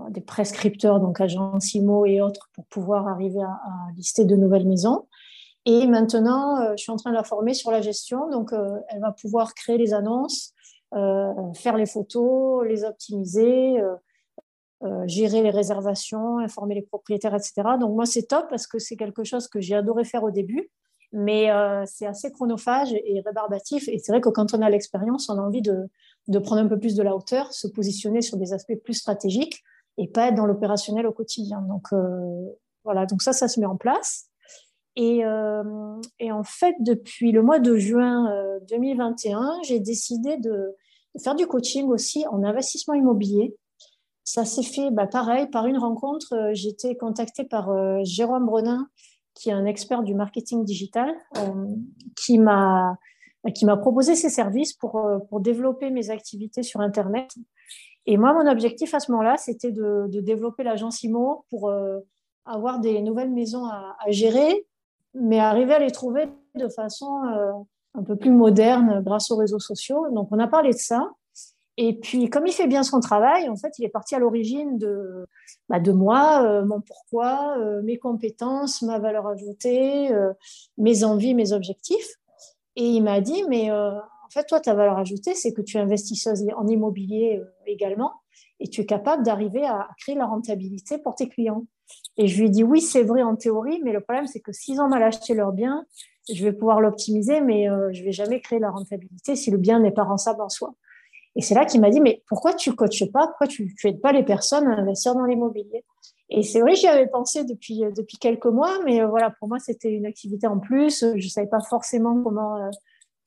des 0.09 0.21
prescripteurs, 0.21 0.99
donc 0.99 1.19
agences 1.21 1.73
IMO 1.75 2.05
et 2.05 2.21
autres, 2.21 2.49
pour 2.53 2.65
pouvoir 2.65 3.07
arriver 3.07 3.41
à 3.41 3.59
lister 3.95 4.25
de 4.25 4.35
nouvelles 4.35 4.67
maisons. 4.67 5.05
Et 5.65 5.86
maintenant, 5.86 6.60
euh, 6.60 6.71
je 6.71 6.84
suis 6.84 6.91
en 6.91 6.95
train 6.95 7.12
de 7.12 7.15
la 7.15 7.24
former 7.24 7.54
sur 7.54 7.71
la 7.71 7.82
gestion. 7.82 8.30
Donc, 8.30 8.52
euh, 8.52 8.80
elle 8.89 9.00
va 9.00 9.12
pouvoir 9.12 9.54
créer 9.54 9.78
les 9.78 9.93
annonces, 9.93 10.54
euh, 10.95 11.54
faire 11.54 11.78
les 11.78 11.86
photos, 11.86 12.65
les 12.65 12.84
optimiser, 12.84 13.82
gérer 15.05 15.43
les 15.43 15.51
réservations, 15.51 16.39
informer 16.39 16.74
les 16.74 16.82
propriétaires, 16.82 17.36
etc. 17.36 17.53
Donc 17.80 17.93
moi, 17.93 18.07
c'est 18.07 18.24
top 18.24 18.47
parce 18.49 18.66
que 18.66 18.80
c'est 18.80 18.95
quelque 18.95 19.24
chose 19.24 19.47
que 19.47 19.62
j'ai 19.62 19.76
adoré 19.76 20.03
faire 20.03 20.24
au 20.24 20.32
début, 20.32 20.72
mais 21.12 21.49
c'est 21.86 22.07
assez 22.07 22.32
chronophage 22.32 22.91
et 22.91 23.22
rébarbatif. 23.24 23.88
Et 23.89 23.99
c'est 23.99 24.12
vrai 24.12 24.22
que 24.22 24.30
quand 24.30 24.55
on 24.55 24.62
a 24.64 24.72
l'expérience, 24.72 25.30
on 25.30 25.38
a 25.38 25.41
envie 25.41 25.62
de, 25.62 25.88
de 26.28 26.39
prendre 26.39 26.64
un 26.64 26.68
peu 26.68 26.80
plus 26.80 26.95
de 26.95 27.03
la 27.03 27.16
hauteur, 27.16 27.53
se 27.53 27.68
positionner 27.68 28.24
sur 28.24 28.38
des 28.38 28.53
aspects 28.53 28.74
plus 28.84 28.95
stratégiques 28.95 29.62
et 29.99 30.07
pas 30.07 30.30
être 30.30 30.36
dans 30.36 30.47
l'opérationnel 30.47 31.05
au 31.05 31.12
quotidien. 31.12 31.62
Donc 31.62 31.89
voilà, 32.84 33.05
donc 33.05 33.22
ça, 33.22 33.34
ça 33.34 33.47
se 33.47 33.59
met 33.59 33.68
en 33.68 33.78
place. 33.78 34.30
Et, 34.95 35.23
euh, 35.23 36.01
et, 36.19 36.31
en 36.31 36.43
fait, 36.43 36.75
depuis 36.79 37.31
le 37.31 37.41
mois 37.41 37.59
de 37.59 37.77
juin 37.77 38.29
2021, 38.69 39.39
euh, 39.39 39.51
j'ai 39.63 39.79
décidé 39.79 40.37
de, 40.37 40.75
faire 41.21 41.35
du 41.35 41.47
coaching 41.47 41.87
aussi 41.87 42.25
en 42.27 42.43
investissement 42.43 42.93
immobilier. 42.93 43.55
Ça 44.23 44.45
s'est 44.45 44.63
fait 44.63 44.91
bah, 44.91 45.07
pareil, 45.07 45.47
par 45.47 45.65
une 45.67 45.77
rencontre. 45.77 46.33
Euh, 46.33 46.51
j'ai 46.53 46.69
été 46.69 46.97
contactée 46.97 47.45
par 47.45 47.69
Jérôme 48.03 48.45
Brenin, 48.45 48.87
qui 49.33 49.49
est 49.49 49.53
un 49.53 49.65
expert 49.65 50.03
du 50.03 50.13
marketing 50.13 50.65
digital, 50.65 51.09
qui 52.17 52.37
m'a 52.37 52.97
proposé 53.77 54.15
ses 54.15 54.29
services 54.29 54.73
pour, 54.73 55.01
pour 55.29 55.39
développer 55.39 55.89
mes 55.89 56.09
activités 56.09 56.63
sur 56.63 56.81
Internet. 56.81 57.31
Et 58.07 58.17
moi, 58.17 58.33
mon 58.33 58.49
objectif 58.49 58.93
à 58.93 58.99
ce 58.99 59.11
moment-là, 59.11 59.37
c'était 59.37 59.71
de, 59.71 60.07
développer 60.21 60.63
l'agence 60.63 61.01
IMO 61.03 61.45
pour 61.49 61.71
avoir 62.45 62.79
des 62.79 63.01
nouvelles 63.01 63.31
maisons 63.31 63.65
à, 63.65 63.95
gérer 64.09 64.65
mais 65.14 65.39
arriver 65.39 65.74
à 65.74 65.80
les 65.80 65.91
trouver 65.91 66.30
de 66.55 66.68
façon 66.68 67.24
euh, 67.26 67.51
un 67.95 68.03
peu 68.03 68.16
plus 68.16 68.32
moderne 68.32 69.01
grâce 69.03 69.32
aux 69.32 69.38
réseaux 69.38 69.59
sociaux. 69.59 70.09
Donc, 70.12 70.30
on 70.32 70.39
a 70.39 70.47
parlé 70.47 70.72
de 70.72 70.78
ça. 70.78 71.09
Et 71.78 71.99
puis, 71.99 72.30
comme 72.30 72.45
il 72.47 72.53
fait 72.53 72.68
bien 72.68 72.84
son 72.84 72.99
travail, 72.99 73.49
en 73.49 73.55
fait, 73.55 73.80
il 73.80 73.86
est 73.86 73.89
parti 73.89 74.14
à 74.14 74.20
l'origine 74.20 74.78
de, 74.78 75.28
bah, 75.70 75.80
de 75.80 75.91
moi, 75.91 76.43
euh, 76.43 76.66
mon 76.66 76.82
pourquoi, 76.82 77.57
euh, 77.59 77.82
mes 77.82 77.97
compétences, 77.97 78.82
ma 78.82 78.99
valeur 78.99 79.28
ajoutée, 79.28 80.09
mes 80.78 81.03
envies, 81.03 81.34
mes 81.34 81.53
objectifs. 81.53 82.16
Et 82.76 82.86
il 82.86 83.01
m'a 83.01 83.22
dit, 83.22 83.43
mais 83.49 83.72
en 83.72 84.30
fait, 84.32 84.45
toi, 84.45 84.59
ta 84.59 84.74
valeur 84.74 84.97
ajoutée, 84.97 85.34
c'est 85.34 85.53
que 85.53 85.62
tu 85.62 85.78
es 85.78 85.80
investisseuse 85.82 86.45
en 86.55 86.68
immobilier 86.68 87.41
également 87.66 88.14
et 88.62 88.68
tu 88.68 88.82
es 88.82 88.86
capable 88.86 89.24
d'arriver 89.24 89.66
à 89.66 89.89
créer 89.97 90.16
la 90.16 90.26
rentabilité 90.26 90.97
pour 90.99 91.16
tes 91.16 91.28
clients. 91.28 91.66
Et 92.22 92.28
je 92.28 92.39
lui 92.39 92.45
ai 92.45 92.49
dit, 92.51 92.63
oui, 92.63 92.82
c'est 92.82 93.01
vrai 93.01 93.24
en 93.24 93.36
théorie, 93.36 93.82
mais 93.84 93.91
le 93.91 93.99
problème, 93.99 94.28
c'est 94.28 94.41
que 94.41 94.51
s'ils 94.51 94.80
ont 94.80 94.88
mal 94.88 95.01
acheté 95.01 95.34
leur 95.34 95.53
bien, 95.53 95.88
je 96.32 96.43
vais 96.43 96.53
pouvoir 96.53 96.80
l'optimiser, 96.80 97.41
mais 97.41 97.67
euh, 97.67 97.89
je 97.93 98.03
vais 98.03 98.11
jamais 98.11 98.39
créer 98.39 98.59
la 98.59 98.69
rentabilité 98.69 99.36
si 99.36 99.49
le 99.49 99.57
bien 99.57 99.80
n'est 99.80 99.91
pas 99.91 100.03
rentable 100.03 100.39
en 100.43 100.49
soi. 100.49 100.76
Et 101.36 101.41
c'est 101.41 101.55
là 101.55 101.65
qu'il 101.65 101.82
m'a 101.82 101.89
dit, 101.89 101.99
mais 101.99 102.22
pourquoi 102.28 102.53
tu 102.53 102.76
coaches 102.76 103.11
pas? 103.11 103.26
Pourquoi 103.26 103.47
tu 103.47 103.76
n'aides 103.84 104.01
pas 104.01 104.11
les 104.11 104.22
personnes 104.22 104.67
à 104.67 104.76
investir 104.76 105.15
dans 105.15 105.26
l'immobilier? 105.26 105.84
Et 106.30 106.43
c'est 106.43 106.61
vrai, 106.61 106.76
j'y 106.76 106.86
avais 106.86 107.07
pensé 107.07 107.43
depuis, 107.43 107.84
euh, 107.84 107.89
depuis 107.89 108.19
quelques 108.19 108.45
mois, 108.45 108.78
mais 108.86 109.01
euh, 109.01 109.07
voilà, 109.07 109.32
pour 109.39 109.47
moi, 109.47 109.57
c'était 109.57 109.89
une 109.89 110.05
activité 110.05 110.45
en 110.45 110.59
plus. 110.59 111.03
Je 111.15 111.28
savais 111.28 111.47
pas 111.47 111.61
forcément 111.61 112.22
comment, 112.22 112.69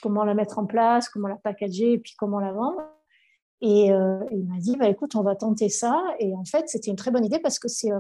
comment 0.05 0.23
la 0.23 0.35
mettre 0.35 0.61
en 0.61 0.67
place, 0.67 1.09
comment 1.09 1.27
la 1.27 1.35
packager 1.35 1.95
et 1.95 1.99
puis 1.99 2.15
comment 2.17 2.39
la 2.39 2.53
vendre. 2.53 2.81
Et 3.61 3.87
il 3.87 4.45
m'a 4.47 4.59
dit, 4.59 4.77
bah, 4.77 4.89
écoute, 4.89 5.17
on 5.17 5.23
va 5.23 5.35
tenter 5.35 5.69
ça. 5.69 6.01
Et 6.21 6.33
en 6.37 6.45
fait, 6.45 6.69
c'était 6.69 6.91
une 6.91 6.97
très 6.97 7.11
bonne 7.11 7.25
idée 7.25 7.39
parce 7.39 7.59
que 7.59 7.67
c'est 7.67 7.91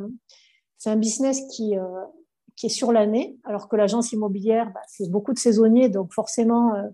c'est 0.79 0.91
un 0.91 0.97
business 0.97 1.41
qui, 1.55 1.77
euh, 1.79 2.05
qui 2.57 2.67
est 2.67 2.71
sur 2.71 2.93
l'année, 2.93 3.39
alors 3.45 3.69
que 3.69 3.77
l'agence 3.77 4.13
immobilière, 4.13 4.71
bah, 4.73 4.81
c'est 4.87 5.11
beaucoup 5.11 5.33
de 5.33 5.39
saisonniers, 5.39 5.89
donc 5.89 6.13
forcément, 6.13 6.75
euh, 6.75 6.89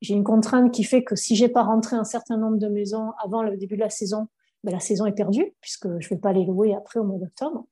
j'ai 0.00 0.14
une 0.14 0.24
contrainte 0.24 0.72
qui 0.72 0.84
fait 0.84 1.04
que 1.04 1.16
si 1.16 1.36
j'ai 1.36 1.48
pas 1.48 1.62
rentré 1.62 1.96
un 1.96 2.04
certain 2.04 2.36
nombre 2.36 2.58
de 2.58 2.68
maisons 2.68 3.12
avant 3.22 3.42
le 3.42 3.56
début 3.56 3.76
de 3.76 3.80
la 3.80 3.90
saison, 3.90 4.28
bah, 4.62 4.72
la 4.72 4.80
saison 4.80 5.06
est 5.06 5.12
perdue, 5.12 5.54
puisque 5.60 5.88
je 6.00 6.08
vais 6.08 6.16
pas 6.16 6.32
les 6.32 6.44
louer 6.44 6.74
après 6.74 7.00
au 7.00 7.04
mois 7.04 7.18
d'octobre. 7.18 7.66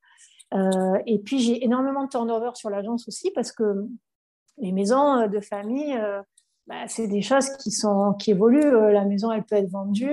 Euh, 0.55 0.99
et 1.07 1.19
puis, 1.19 1.39
j'ai 1.39 1.65
énormément 1.65 2.05
de 2.05 2.09
turnover 2.09 2.51
sur 2.55 2.69
l'agence 2.69 3.09
aussi, 3.09 3.31
parce 3.31 3.53
que 3.53 3.87
les 4.59 4.73
maisons 4.73 5.27
de 5.27 5.41
famille, 5.41 5.99
bah, 6.67 6.87
c'est 6.89 7.09
des 7.09 7.23
choses 7.23 7.49
qui, 7.57 7.71
sont, 7.71 8.15
qui 8.19 8.33
évoluent. 8.33 8.93
La 8.93 9.07
maison, 9.07 9.33
elle 9.33 9.45
peut 9.45 9.57
être 9.57 9.71
vendue, 9.71 10.13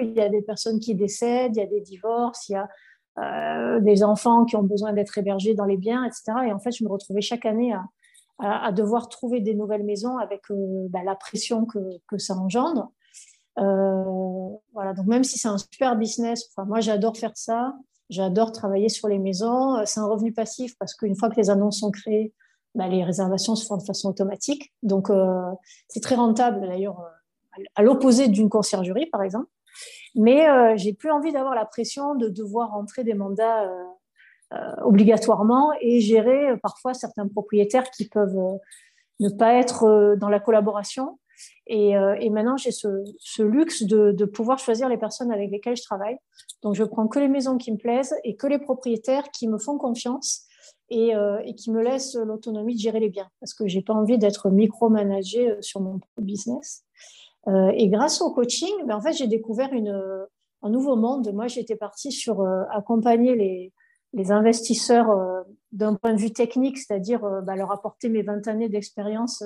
il 0.00 0.12
y 0.14 0.20
a 0.20 0.28
des 0.28 0.42
personnes 0.42 0.78
qui 0.78 0.94
décèdent, 0.94 1.56
il 1.56 1.60
y 1.60 1.62
a 1.62 1.66
des 1.66 1.80
divorces, 1.80 2.48
il 2.50 2.52
y 2.52 2.56
a 2.56 2.68
euh, 3.22 3.80
des 3.80 4.04
enfants 4.04 4.44
qui 4.44 4.56
ont 4.56 4.62
besoin 4.62 4.92
d'être 4.92 5.16
hébergés 5.18 5.54
dans 5.54 5.64
les 5.64 5.76
biens, 5.76 6.04
etc. 6.04 6.24
Et 6.46 6.52
en 6.52 6.58
fait, 6.58 6.72
je 6.72 6.84
me 6.84 6.88
retrouvais 6.88 7.20
chaque 7.20 7.46
année 7.46 7.72
à, 8.38 8.70
devoir 8.70 9.08
trouver 9.08 9.40
des 9.40 9.54
nouvelles 9.54 9.82
maisons 9.82 10.18
avec 10.18 10.42
euh, 10.50 10.86
bah, 10.90 11.02
la 11.04 11.16
pression 11.16 11.64
que, 11.66 12.18
ça 12.18 12.34
engendre. 12.36 12.92
Euh, 13.58 14.04
voilà, 14.72 14.92
donc 14.94 15.06
même 15.06 15.24
si 15.24 15.38
c'est 15.38 15.48
un 15.48 15.58
super 15.58 15.96
business, 15.96 16.48
moi 16.56 16.78
j'adore 16.78 17.16
faire 17.16 17.32
ça, 17.34 17.74
j'adore 18.10 18.52
travailler 18.52 18.88
sur 18.88 19.08
les 19.08 19.18
maisons. 19.18 19.84
C'est 19.86 19.98
un 19.98 20.06
revenu 20.06 20.32
passif 20.32 20.78
parce 20.78 20.94
qu'une 20.94 21.16
fois 21.16 21.30
que 21.30 21.36
les 21.36 21.50
annonces 21.50 21.80
sont 21.80 21.90
créées, 21.90 22.32
bah, 22.76 22.86
les 22.86 23.02
réservations 23.02 23.56
se 23.56 23.66
font 23.66 23.76
de 23.76 23.82
façon 23.82 24.08
automatique. 24.10 24.72
Donc 24.84 25.10
c'est 25.88 26.00
très 26.00 26.14
rentable 26.14 26.60
d'ailleurs, 26.60 27.04
à 27.74 27.82
l'opposé 27.82 28.28
d'une 28.28 28.48
conciergerie 28.48 29.06
par 29.06 29.24
exemple. 29.24 29.48
Mais 30.14 30.48
euh, 30.48 30.76
j'ai 30.76 30.92
plus 30.92 31.10
envie 31.10 31.32
d'avoir 31.32 31.54
la 31.54 31.64
pression 31.64 32.14
de 32.14 32.28
devoir 32.28 32.70
rentrer 32.70 33.04
des 33.04 33.14
mandats 33.14 33.64
euh, 33.64 33.84
euh, 34.54 34.74
obligatoirement 34.82 35.72
et 35.80 36.00
gérer 36.00 36.56
parfois 36.62 36.94
certains 36.94 37.28
propriétaires 37.28 37.90
qui 37.90 38.08
peuvent 38.08 38.58
ne 39.20 39.28
pas 39.28 39.54
être 39.54 40.16
dans 40.18 40.28
la 40.28 40.40
collaboration. 40.40 41.18
Et, 41.66 41.94
maintenant, 42.30 42.56
j'ai 42.56 42.72
ce, 42.72 43.42
luxe 43.42 43.82
de, 43.82 44.24
pouvoir 44.24 44.58
choisir 44.58 44.88
les 44.88 44.96
personnes 44.96 45.30
avec 45.30 45.50
lesquelles 45.50 45.76
je 45.76 45.82
travaille. 45.82 46.16
Donc, 46.62 46.74
je 46.74 46.82
prends 46.82 47.06
que 47.06 47.18
les 47.18 47.28
maisons 47.28 47.58
qui 47.58 47.70
me 47.70 47.76
plaisent 47.76 48.14
et 48.24 48.36
que 48.36 48.46
les 48.46 48.58
propriétaires 48.58 49.30
qui 49.30 49.48
me 49.48 49.58
font 49.58 49.76
confiance 49.76 50.46
et, 50.88 51.12
qui 51.56 51.70
me 51.70 51.82
laissent 51.82 52.14
l'autonomie 52.14 52.74
de 52.74 52.80
gérer 52.80 53.00
les 53.00 53.10
biens. 53.10 53.28
Parce 53.40 53.54
que 53.54 53.68
j'ai 53.68 53.82
pas 53.82 53.92
envie 53.92 54.18
d'être 54.18 54.50
micromanagé 54.50 55.56
sur 55.60 55.80
mon 55.80 56.00
business. 56.16 56.84
Euh, 57.46 57.70
et 57.74 57.88
grâce 57.88 58.20
au 58.20 58.32
coaching, 58.32 58.72
ben, 58.86 58.96
en 58.96 59.00
fait, 59.00 59.12
j'ai 59.12 59.26
découvert 59.26 59.72
une, 59.72 60.26
un 60.62 60.70
nouveau 60.70 60.96
monde. 60.96 61.32
Moi, 61.32 61.46
j'étais 61.46 61.76
partie 61.76 62.12
sur 62.12 62.40
euh, 62.40 62.64
accompagner 62.70 63.34
les, 63.36 63.72
investisseurs 64.30 65.10
euh, 65.10 65.42
d'un 65.70 65.94
point 65.94 66.12
de 66.12 66.18
vue 66.18 66.32
technique, 66.32 66.78
c'est-à-dire 66.78 67.20
ben, 67.42 67.54
leur 67.54 67.70
apporter 67.70 68.08
mes 68.08 68.22
20 68.22 68.48
années 68.48 68.68
d'expérience 68.68 69.44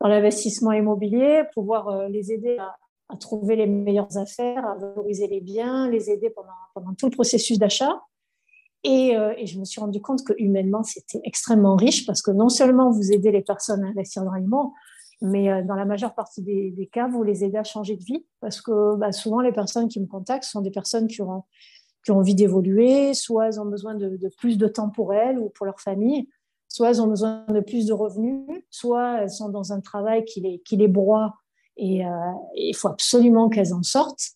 dans 0.00 0.08
l'investissement 0.08 0.72
immobilier, 0.72 1.44
pouvoir 1.54 2.08
les 2.08 2.32
aider 2.32 2.58
à, 2.58 2.76
trouver 3.16 3.56
les 3.56 3.66
meilleures 3.66 4.18
affaires, 4.18 4.66
à 4.66 4.74
valoriser 4.76 5.28
les 5.28 5.40
biens, 5.40 5.88
les 5.88 6.10
aider 6.10 6.30
pendant, 6.30 6.94
tout 6.94 7.06
le 7.06 7.12
processus 7.12 7.58
d'achat. 7.58 8.02
Et, 8.84 9.14
et, 9.36 9.46
je 9.46 9.58
me 9.58 9.64
suis 9.64 9.80
rendu 9.80 10.00
compte 10.00 10.24
que 10.24 10.32
humainement, 10.38 10.82
c'était 10.82 11.20
extrêmement 11.24 11.76
riche 11.76 12.06
parce 12.06 12.22
que 12.22 12.30
non 12.30 12.48
seulement 12.48 12.90
vous 12.90 13.12
aidez 13.12 13.30
les 13.30 13.42
personnes 13.42 13.84
à 13.84 13.88
investir 13.88 14.24
dans 14.24 14.34
l'immobilier, 14.34 14.74
mais 15.20 15.50
euh, 15.50 15.62
dans 15.62 15.74
la 15.74 15.84
majeure 15.84 16.14
partie 16.14 16.42
des, 16.42 16.88
cas, 16.92 17.08
vous 17.08 17.22
les 17.22 17.44
aidez 17.44 17.58
à 17.58 17.64
changer 17.64 17.96
de 17.96 18.04
vie 18.04 18.24
parce 18.40 18.60
que 18.60 18.96
bah, 18.96 19.12
souvent, 19.12 19.40
les 19.40 19.52
personnes 19.52 19.88
qui 19.88 20.00
me 20.00 20.06
contactent 20.06 20.44
sont 20.44 20.60
des 20.60 20.70
personnes 20.70 21.08
qui 21.08 21.22
ont, 21.22 21.44
qui 22.04 22.12
ont 22.12 22.18
envie 22.18 22.34
d'évoluer, 22.34 23.14
soit 23.14 23.46
elles 23.48 23.60
ont 23.60 23.66
besoin 23.66 23.94
de, 23.94 24.18
plus 24.38 24.58
de 24.58 24.68
temps 24.68 24.90
pour 24.90 25.14
elles 25.14 25.38
ou 25.38 25.50
pour 25.50 25.66
leur 25.66 25.80
famille, 25.80 26.28
soit 26.68 26.90
elles 26.90 27.02
ont 27.02 27.08
besoin 27.08 27.44
de 27.48 27.60
plus 27.60 27.86
de 27.86 27.92
revenus, 27.92 28.46
soit 28.70 29.22
elles 29.22 29.30
sont 29.30 29.48
dans 29.48 29.72
un 29.72 29.80
travail 29.80 30.24
qui 30.24 30.40
les, 30.40 30.60
qui 30.60 30.76
les 30.76 30.88
broie 30.88 31.34
et 31.78 32.04
euh, 32.04 32.10
il 32.56 32.74
faut 32.74 32.88
absolument 32.88 33.48
qu'elles 33.48 33.72
en 33.72 33.82
sortent. 33.82 34.32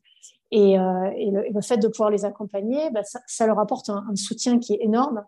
Et, 0.50 0.78
euh, 0.78 1.10
le, 1.50 1.60
fait 1.62 1.78
de 1.78 1.88
pouvoir 1.88 2.10
les 2.10 2.24
accompagner, 2.24 2.90
bah, 2.90 3.00
ça, 3.04 3.46
leur 3.46 3.58
apporte 3.58 3.88
un, 3.88 4.14
soutien 4.14 4.58
qui 4.58 4.74
est 4.74 4.82
énorme. 4.82 5.24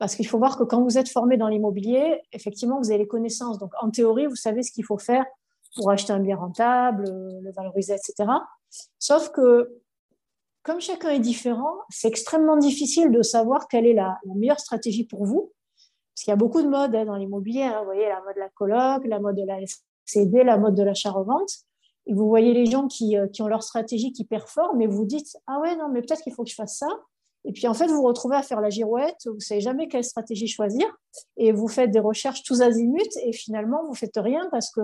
Parce 0.00 0.16
qu'il 0.16 0.26
faut 0.26 0.38
voir 0.38 0.56
que 0.56 0.64
quand 0.64 0.82
vous 0.82 0.96
êtes 0.96 1.10
formé 1.10 1.36
dans 1.36 1.48
l'immobilier, 1.48 2.22
effectivement, 2.32 2.78
vous 2.78 2.90
avez 2.90 3.00
les 3.00 3.06
connaissances. 3.06 3.58
Donc, 3.58 3.72
en 3.82 3.90
théorie, 3.90 4.26
vous 4.26 4.34
savez 4.34 4.62
ce 4.62 4.72
qu'il 4.72 4.84
faut 4.84 4.96
faire 4.96 5.26
pour 5.76 5.90
acheter 5.90 6.14
un 6.14 6.20
bien 6.20 6.36
rentable, 6.36 7.04
le 7.04 7.52
valoriser, 7.52 7.94
etc. 7.94 8.30
Sauf 8.98 9.28
que, 9.28 9.78
comme 10.62 10.80
chacun 10.80 11.10
est 11.10 11.20
différent, 11.20 11.74
c'est 11.90 12.08
extrêmement 12.08 12.56
difficile 12.56 13.12
de 13.12 13.20
savoir 13.20 13.68
quelle 13.68 13.86
est 13.86 13.92
la, 13.92 14.18
meilleure 14.24 14.58
stratégie 14.58 15.04
pour 15.04 15.26
vous. 15.26 15.52
Parce 16.14 16.24
qu'il 16.24 16.30
y 16.30 16.32
a 16.32 16.36
beaucoup 16.36 16.62
de 16.62 16.68
modes 16.68 16.94
hein, 16.94 17.04
dans 17.04 17.16
l'immobilier. 17.16 17.64
Hein. 17.64 17.80
vous 17.80 17.84
voyez, 17.84 18.08
la 18.08 18.22
mode 18.22 18.36
de 18.36 18.40
la 18.40 18.48
coloc, 18.48 19.04
la 19.04 19.20
mode 19.20 19.36
de 19.36 19.44
la 19.44 19.58
CD, 20.06 20.44
la 20.44 20.56
mode 20.56 20.76
de 20.76 20.82
l'achat-revente. 20.82 21.50
Et 22.06 22.14
vous 22.14 22.26
voyez 22.26 22.54
les 22.54 22.64
gens 22.64 22.88
qui, 22.88 23.18
euh, 23.18 23.28
qui 23.28 23.42
ont 23.42 23.48
leur 23.48 23.62
stratégie 23.62 24.12
qui 24.12 24.24
performent, 24.24 24.78
mais 24.78 24.86
vous 24.86 25.04
dites, 25.04 25.36
ah 25.46 25.60
ouais, 25.60 25.76
non, 25.76 25.90
mais 25.90 26.00
peut-être 26.00 26.22
qu'il 26.22 26.32
faut 26.32 26.44
que 26.44 26.50
je 26.50 26.54
fasse 26.54 26.78
ça. 26.78 26.88
Et 27.44 27.52
puis 27.52 27.66
en 27.68 27.74
fait, 27.74 27.86
vous 27.86 27.96
vous 27.96 28.02
retrouvez 28.02 28.36
à 28.36 28.42
faire 28.42 28.60
la 28.60 28.70
girouette, 28.70 29.16
vous 29.24 29.34
ne 29.34 29.40
savez 29.40 29.60
jamais 29.60 29.88
quelle 29.88 30.04
stratégie 30.04 30.46
choisir, 30.46 30.86
et 31.36 31.52
vous 31.52 31.68
faites 31.68 31.90
des 31.90 32.00
recherches 32.00 32.42
tous 32.42 32.60
azimuts, 32.60 33.16
et 33.24 33.32
finalement, 33.32 33.84
vous 33.86 33.94
faites 33.94 34.16
rien 34.16 34.46
parce 34.50 34.70
que 34.70 34.80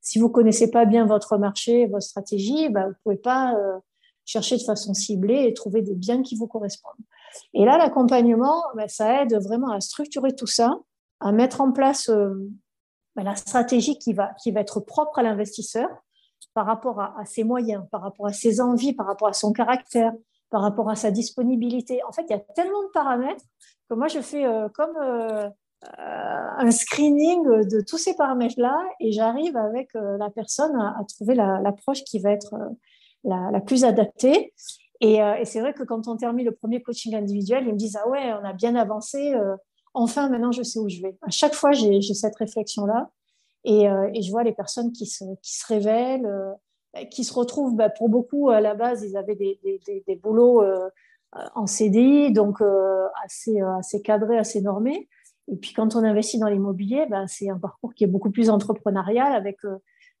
si 0.00 0.18
vous 0.18 0.28
connaissez 0.28 0.70
pas 0.70 0.84
bien 0.84 1.06
votre 1.06 1.38
marché, 1.38 1.86
votre 1.86 2.02
stratégie, 2.02 2.68
bah, 2.68 2.88
vous 2.88 2.94
pouvez 3.04 3.16
pas 3.16 3.54
euh, 3.54 3.78
chercher 4.24 4.56
de 4.56 4.62
façon 4.62 4.92
ciblée 4.92 5.44
et 5.44 5.54
trouver 5.54 5.82
des 5.82 5.94
biens 5.94 6.22
qui 6.22 6.36
vous 6.36 6.46
correspondent. 6.46 6.92
Et 7.52 7.64
là, 7.64 7.78
l'accompagnement, 7.78 8.62
bah, 8.74 8.88
ça 8.88 9.22
aide 9.22 9.34
vraiment 9.42 9.70
à 9.70 9.80
structurer 9.80 10.34
tout 10.34 10.46
ça, 10.46 10.78
à 11.20 11.32
mettre 11.32 11.60
en 11.60 11.72
place 11.72 12.08
euh, 12.08 12.34
bah, 13.14 13.22
la 13.22 13.36
stratégie 13.36 13.98
qui 13.98 14.12
va, 14.12 14.34
qui 14.42 14.50
va 14.50 14.60
être 14.60 14.80
propre 14.80 15.20
à 15.20 15.22
l'investisseur 15.22 15.88
par 16.52 16.66
rapport 16.66 17.00
à 17.00 17.24
ses 17.24 17.42
moyens, 17.42 17.84
par 17.90 18.02
rapport 18.02 18.26
à 18.26 18.32
ses 18.32 18.60
envies, 18.60 18.92
par 18.92 19.06
rapport 19.06 19.28
à 19.28 19.32
son 19.32 19.52
caractère, 19.52 20.12
par 20.50 20.62
rapport 20.62 20.90
à 20.90 20.96
sa 20.96 21.10
disponibilité. 21.10 22.00
En 22.08 22.12
fait, 22.12 22.22
il 22.28 22.30
y 22.30 22.34
a 22.34 22.38
tellement 22.54 22.82
de 22.82 22.88
paramètres 22.92 23.44
que 23.88 23.94
moi, 23.94 24.08
je 24.08 24.20
fais 24.20 24.44
comme 24.74 24.96
un 25.98 26.70
screening 26.70 27.44
de 27.44 27.80
tous 27.80 27.98
ces 27.98 28.14
paramètres-là 28.14 28.78
et 29.00 29.12
j'arrive 29.12 29.56
avec 29.56 29.90
la 29.94 30.30
personne 30.30 30.74
à, 30.76 31.04
trouver 31.08 31.34
l'approche 31.34 32.04
qui 32.04 32.18
va 32.18 32.30
être 32.30 32.54
la, 33.24 33.60
plus 33.60 33.84
adaptée. 33.84 34.54
Et, 35.00 35.18
c'est 35.44 35.60
vrai 35.60 35.74
que 35.74 35.82
quand 35.82 36.08
on 36.08 36.16
termine 36.16 36.46
le 36.46 36.52
premier 36.54 36.82
coaching 36.82 37.14
individuel, 37.14 37.64
ils 37.66 37.72
me 37.72 37.78
disent 37.78 37.98
Ah 38.02 38.08
ouais, 38.08 38.32
on 38.40 38.44
a 38.44 38.52
bien 38.52 38.76
avancé 38.76 39.34
enfin, 39.94 40.28
maintenant, 40.28 40.52
je 40.52 40.62
sais 40.62 40.78
où 40.78 40.88
je 40.88 41.00
vais. 41.00 41.16
À 41.22 41.30
chaque 41.30 41.54
fois, 41.54 41.72
j'ai 41.72 42.02
cette 42.02 42.36
réflexion-là. 42.36 43.10
Et, 43.64 43.88
euh, 43.88 44.10
je 44.20 44.30
vois 44.30 44.42
les 44.42 44.52
personnes 44.52 44.92
qui 44.92 45.06
se, 45.06 45.24
révèlent, 45.68 46.26
euh, 46.26 46.52
qui 47.10 47.24
se 47.24 47.32
retrouvent, 47.32 47.74
bah, 47.74 47.90
pour 47.90 48.08
beaucoup, 48.08 48.50
à 48.50 48.60
la 48.60 48.74
base, 48.74 49.02
ils 49.02 49.16
avaient 49.16 49.34
des, 49.34 49.58
des, 49.62 49.80
des, 49.86 50.04
des 50.06 50.16
boulots 50.16 50.62
euh, 50.62 50.88
en 51.54 51.66
CDI, 51.66 52.32
donc 52.32 52.62
assez, 53.24 53.60
assez 53.60 54.02
cadrés, 54.02 54.38
assez 54.38 54.60
normés. 54.60 55.08
Et 55.48 55.56
puis, 55.56 55.72
quand 55.72 55.96
on 55.96 56.04
investit 56.04 56.38
dans 56.38 56.48
l'immobilier, 56.48 57.06
bah, 57.10 57.24
c'est 57.26 57.50
un 57.50 57.58
parcours 57.58 57.92
qui 57.94 58.04
est 58.04 58.08
beaucoup 58.08 58.30
plus 58.30 58.50
entrepreneurial, 58.50 59.32
avec 59.32 59.58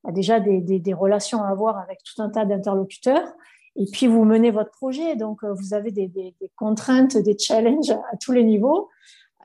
bah, 0.02 0.10
déjà 0.10 0.40
des, 0.40 0.60
des, 0.60 0.94
relations 0.94 1.42
à 1.42 1.48
avoir 1.48 1.78
avec 1.78 2.00
tout 2.02 2.20
un 2.20 2.30
tas 2.30 2.44
d'interlocuteurs. 2.44 3.32
Et 3.76 3.86
puis, 3.92 4.08
vous 4.08 4.24
menez 4.24 4.50
votre 4.50 4.72
projet, 4.72 5.14
donc 5.14 5.44
vous 5.44 5.72
avez 5.72 5.92
des, 5.92 6.34
contraintes, 6.56 7.16
des 7.16 7.38
challenges 7.38 7.92
à 7.92 8.16
tous 8.20 8.32
les 8.32 8.42
niveaux. 8.42 8.88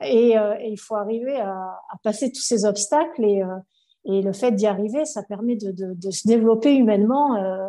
Et, 0.01 0.37
euh, 0.37 0.55
il 0.63 0.79
faut 0.79 0.95
arriver 0.95 1.39
à, 1.39 1.53
à, 1.53 1.97
passer 2.03 2.31
tous 2.31 2.41
ces 2.41 2.65
obstacles. 2.65 3.23
Et, 3.23 3.43
euh, 3.43 3.55
et 4.09 4.21
le 4.21 4.33
fait 4.33 4.51
d'y 4.51 4.65
arriver, 4.65 5.05
ça 5.05 5.23
permet 5.23 5.55
de, 5.55 6.11
se 6.11 6.27
développer 6.27 6.75
humainement 6.75 7.35
euh, 7.35 7.67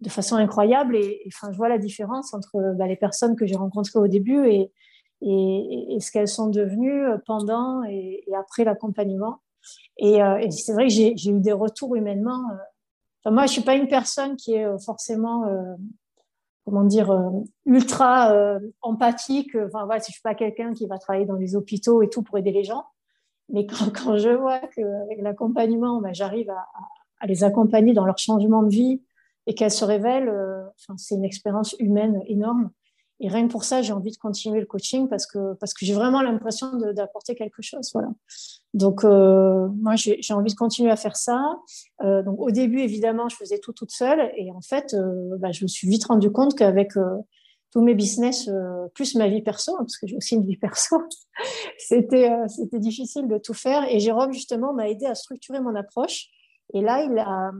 de 0.00 0.08
façon 0.08 0.36
incroyable. 0.36 0.96
Et, 0.96 1.22
enfin, 1.28 1.52
je 1.52 1.56
vois 1.56 1.68
la 1.68 1.78
différence 1.78 2.32
entre 2.34 2.74
bah, 2.76 2.86
les 2.86 2.96
personnes 2.96 3.36
que 3.36 3.46
j'ai 3.46 3.56
rencontrées 3.56 3.98
au 3.98 4.08
début 4.08 4.48
et, 4.48 4.70
ce 5.20 6.10
qu'elles 6.10 6.28
sont 6.28 6.48
devenues 6.48 7.04
pendant 7.26 7.82
et, 7.84 8.24
après 8.38 8.64
l'accompagnement. 8.64 9.40
Et, 9.98 10.18
c'est 10.50 10.72
vrai 10.72 10.88
que 10.88 10.92
j'ai 10.92 11.30
eu 11.30 11.40
des 11.40 11.52
retours 11.52 11.94
humainement. 11.96 12.42
Enfin, 13.24 13.34
moi, 13.34 13.46
je 13.46 13.52
suis 13.52 13.62
pas 13.62 13.74
une 13.74 13.88
personne 13.88 14.36
qui 14.36 14.54
est 14.54 14.66
forcément 14.84 15.44
comment 16.66 16.84
dire, 16.84 17.10
euh, 17.10 17.30
ultra 17.64 18.32
euh, 18.32 18.58
empathique. 18.82 19.54
Enfin, 19.54 19.86
voilà, 19.86 20.00
je 20.00 20.12
suis 20.12 20.20
pas 20.20 20.34
quelqu'un 20.34 20.74
qui 20.74 20.86
va 20.86 20.98
travailler 20.98 21.24
dans 21.24 21.36
les 21.36 21.54
hôpitaux 21.54 22.02
et 22.02 22.08
tout 22.08 22.22
pour 22.22 22.36
aider 22.38 22.50
les 22.50 22.64
gens, 22.64 22.84
mais 23.48 23.66
quand, 23.66 23.90
quand 23.94 24.16
je 24.16 24.30
vois 24.30 24.58
qu'avec 24.58 25.20
l'accompagnement, 25.20 26.00
ben, 26.00 26.14
j'arrive 26.14 26.50
à, 26.50 26.66
à, 27.20 27.26
les 27.26 27.44
accompagner 27.44 27.92
dans 27.92 28.04
leur 28.04 28.18
changement 28.18 28.62
de 28.62 28.70
vie 28.70 29.02
et 29.46 29.54
qu'elles 29.54 29.70
se 29.70 29.84
révèlent, 29.84 30.28
euh, 30.28 30.64
enfin, 30.78 30.96
c'est 30.96 31.14
une 31.14 31.24
expérience 31.24 31.74
humaine 31.78 32.20
énorme. 32.26 32.70
Et 33.20 33.28
rien 33.28 33.46
que 33.46 33.52
pour 33.52 33.64
ça, 33.64 33.80
j'ai 33.80 33.94
envie 33.94 34.10
de 34.10 34.18
continuer 34.18 34.60
le 34.60 34.66
coaching 34.66 35.08
parce 35.08 35.26
que, 35.26 35.54
parce 35.54 35.72
que 35.72 35.86
j'ai 35.86 35.94
vraiment 35.94 36.20
l'impression 36.20 36.76
d'apporter 36.92 37.34
quelque 37.34 37.62
chose. 37.62 37.90
Voilà. 37.94 38.08
Donc, 38.74 39.04
euh, 39.04 39.68
moi, 39.68 39.94
j'ai 39.96 40.34
envie 40.34 40.52
de 40.52 40.58
continuer 40.58 40.90
à 40.90 40.96
faire 40.96 41.16
ça. 41.16 41.56
Euh, 42.02 42.22
donc, 42.22 42.38
au 42.38 42.50
début, 42.50 42.80
évidemment, 42.80 43.30
je 43.30 43.36
faisais 43.36 43.58
tout 43.58 43.72
toute 43.72 43.90
seule. 43.90 44.30
Et 44.36 44.52
en 44.52 44.60
fait, 44.60 44.92
euh, 44.92 45.38
bah, 45.38 45.50
je 45.50 45.64
me 45.64 45.68
suis 45.68 45.88
vite 45.88 46.04
rendu 46.04 46.30
compte 46.30 46.54
qu'avec 46.54 46.96
euh, 46.98 47.16
tous 47.76 47.82
mes 47.82 47.94
business, 47.94 48.48
euh, 48.48 48.88
plus 48.94 49.16
ma 49.16 49.28
vie 49.28 49.42
perso, 49.42 49.74
hein, 49.74 49.80
parce 49.80 49.98
que 49.98 50.06
j'ai 50.06 50.16
aussi 50.16 50.34
une 50.34 50.46
vie 50.46 50.56
perso, 50.56 50.96
c'était 51.78 52.30
c'était 52.48 52.78
difficile 52.78 53.28
de 53.28 53.36
tout 53.36 53.52
faire. 53.52 53.84
Et 53.92 54.00
Jérôme, 54.00 54.32
justement, 54.32 54.72
m'a 54.72 54.88
aidé 54.88 55.04
à 55.04 55.14
structurer 55.14 55.60
mon 55.60 55.74
approche. 55.74 56.28
Et 56.72 56.80
là, 56.80 57.02
il 57.02 57.18
a, 57.18 57.52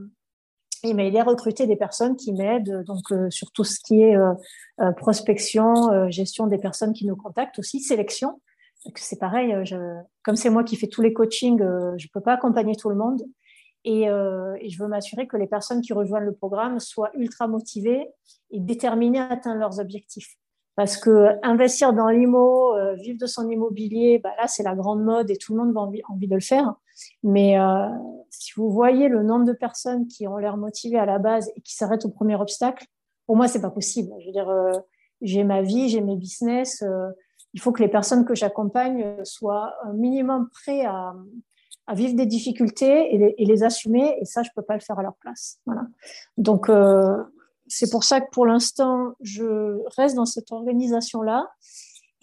il 0.83 0.97
m'a 0.97 1.05
aidé 1.05 1.19
à 1.19 1.25
recruter 1.25 1.67
des 1.67 1.77
personnes 1.77 2.17
qui 2.17 2.33
m'aident 2.33 2.83
donc 2.85 3.13
euh, 3.13 3.29
sur 3.31 3.51
tout 3.53 3.65
ce 3.65 3.79
qui 3.81 4.01
est 4.01 4.17
euh, 4.17 4.33
euh, 4.81 4.93
prospection, 4.93 6.11
gestion 6.11 6.47
des 6.47 6.59
personnes 6.59 6.93
qui 6.93 7.07
nous 7.07 7.17
contactent 7.17 7.59
aussi, 7.59 7.81
sélection. 7.81 8.41
C'est 8.95 9.19
pareil, 9.19 9.53
comme 10.23 10.37
c'est 10.37 10.51
moi 10.51 10.63
qui 10.63 10.77
fais 10.77 10.87
tous 10.87 11.03
les 11.03 11.13
coachings, 11.13 11.59
je 11.97 12.07
peux 12.13 12.21
pas 12.21 12.35
accompagner 12.35 12.77
tout 12.77 12.89
le 12.89 12.95
monde. 12.95 13.21
Et, 13.89 14.03
et 14.03 14.69
je 14.69 14.83
veux 14.83 14.89
m'assurer 14.89 15.29
que 15.29 15.37
les 15.37 15.47
personnes 15.47 15.81
qui 15.81 15.93
rejoignent 15.93 16.27
le 16.27 16.35
programme 16.35 16.81
soient 16.81 17.13
ultra 17.15 17.47
motivées 17.47 18.09
et 18.51 18.59
déterminées 18.59 19.21
à 19.21 19.29
atteindre 19.31 19.61
leurs 19.61 19.79
objectifs. 19.79 20.37
Parce 20.75 20.97
que 20.97 21.29
investir 21.45 21.93
dans 21.93 22.09
l'IMO, 22.09 22.75
vivre 22.97 23.19
de 23.21 23.27
son 23.27 23.49
immobilier, 23.49 24.19
bah 24.19 24.33
là, 24.39 24.49
c'est 24.49 24.65
la 24.65 24.75
grande 24.75 25.05
mode 25.05 25.31
et 25.31 25.37
tout 25.37 25.55
le 25.55 25.63
monde 25.63 25.77
a 25.77 25.81
envie, 26.11 26.27
de 26.27 26.35
le 26.35 26.41
faire. 26.41 26.75
Mais 27.23 27.59
euh, 27.59 27.89
si 28.31 28.53
vous 28.57 28.71
voyez 28.71 29.09
le 29.09 29.23
nombre 29.23 29.45
de 29.45 29.53
personnes 29.53 30.07
qui 30.07 30.27
ont 30.27 30.37
l'air 30.37 30.57
motivées 30.57 30.99
à 30.99 31.07
la 31.07 31.19
base 31.19 31.51
et 31.57 31.61
qui 31.61 31.75
s'arrêtent 31.75 32.05
au 32.05 32.11
premier 32.11 32.37
obstacle, 32.37 32.87
pour 33.27 33.37
moi, 33.37 33.49
c'est 33.49 33.61
pas 33.61 33.71
possible. 33.71 34.13
Je 34.21 34.27
veux 34.27 34.33
dire, 34.33 34.49
euh, 34.49 34.73
j'ai 35.21 35.45
ma 35.45 35.63
vie, 35.63 35.89
j'ai 35.89 36.01
mes 36.01 36.17
business. 36.17 36.83
Euh, 36.83 37.09
il 37.55 37.61
faut 37.61 37.73
que 37.73 37.83
les 37.83 37.89
personnes 37.89 38.25
que 38.25 38.35
j'accompagne 38.35 39.17
soient 39.25 39.75
un 39.85 39.93
minimum 39.93 40.49
prêts 40.51 40.85
à, 40.85 41.15
à 41.87 41.95
vivre 41.95 42.15
des 42.15 42.27
difficultés 42.27 43.15
et 43.15 43.45
les, 43.45 43.63
assumer. 43.63 44.17
Et 44.21 44.25
ça, 44.25 44.43
je 44.43 44.51
peux 44.55 44.63
pas 44.63 44.75
le 44.75 44.81
faire 44.81 44.99
à 44.99 45.03
leur 45.03 45.15
place. 45.17 45.61
Voilà. 45.67 45.83
Donc, 46.37 46.69
euh, 46.69 47.17
c'est 47.69 47.91
pour 47.91 48.05
ça 48.05 48.21
que 48.21 48.31
pour 48.33 48.47
l'instant, 48.47 49.13
je 49.21 49.79
reste 49.97 50.17
dans 50.17 50.27
cette 50.27 50.51
organisation-là. 50.51 51.49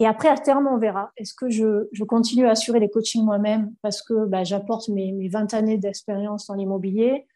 Et 0.00 0.06
après, 0.06 0.28
à 0.28 0.36
terme, 0.36 0.68
on 0.70 0.78
verra. 0.78 1.12
Est-ce 1.16 1.34
que 1.34 1.48
je, 1.48 1.88
je, 1.92 2.04
continue 2.04 2.46
à 2.46 2.50
assurer 2.50 2.80
les 2.80 2.90
coachings 2.90 3.24
moi-même 3.24 3.72
parce 3.80 4.02
que 4.02 4.26
bah, 4.26 4.44
j'apporte 4.44 4.88
mes, 4.88 5.12
mes 5.12 5.28
20 5.28 5.54
années 5.54 5.78
d'expérience 5.78 6.46
dans 6.46 6.54
l'immobilier, 6.54 7.26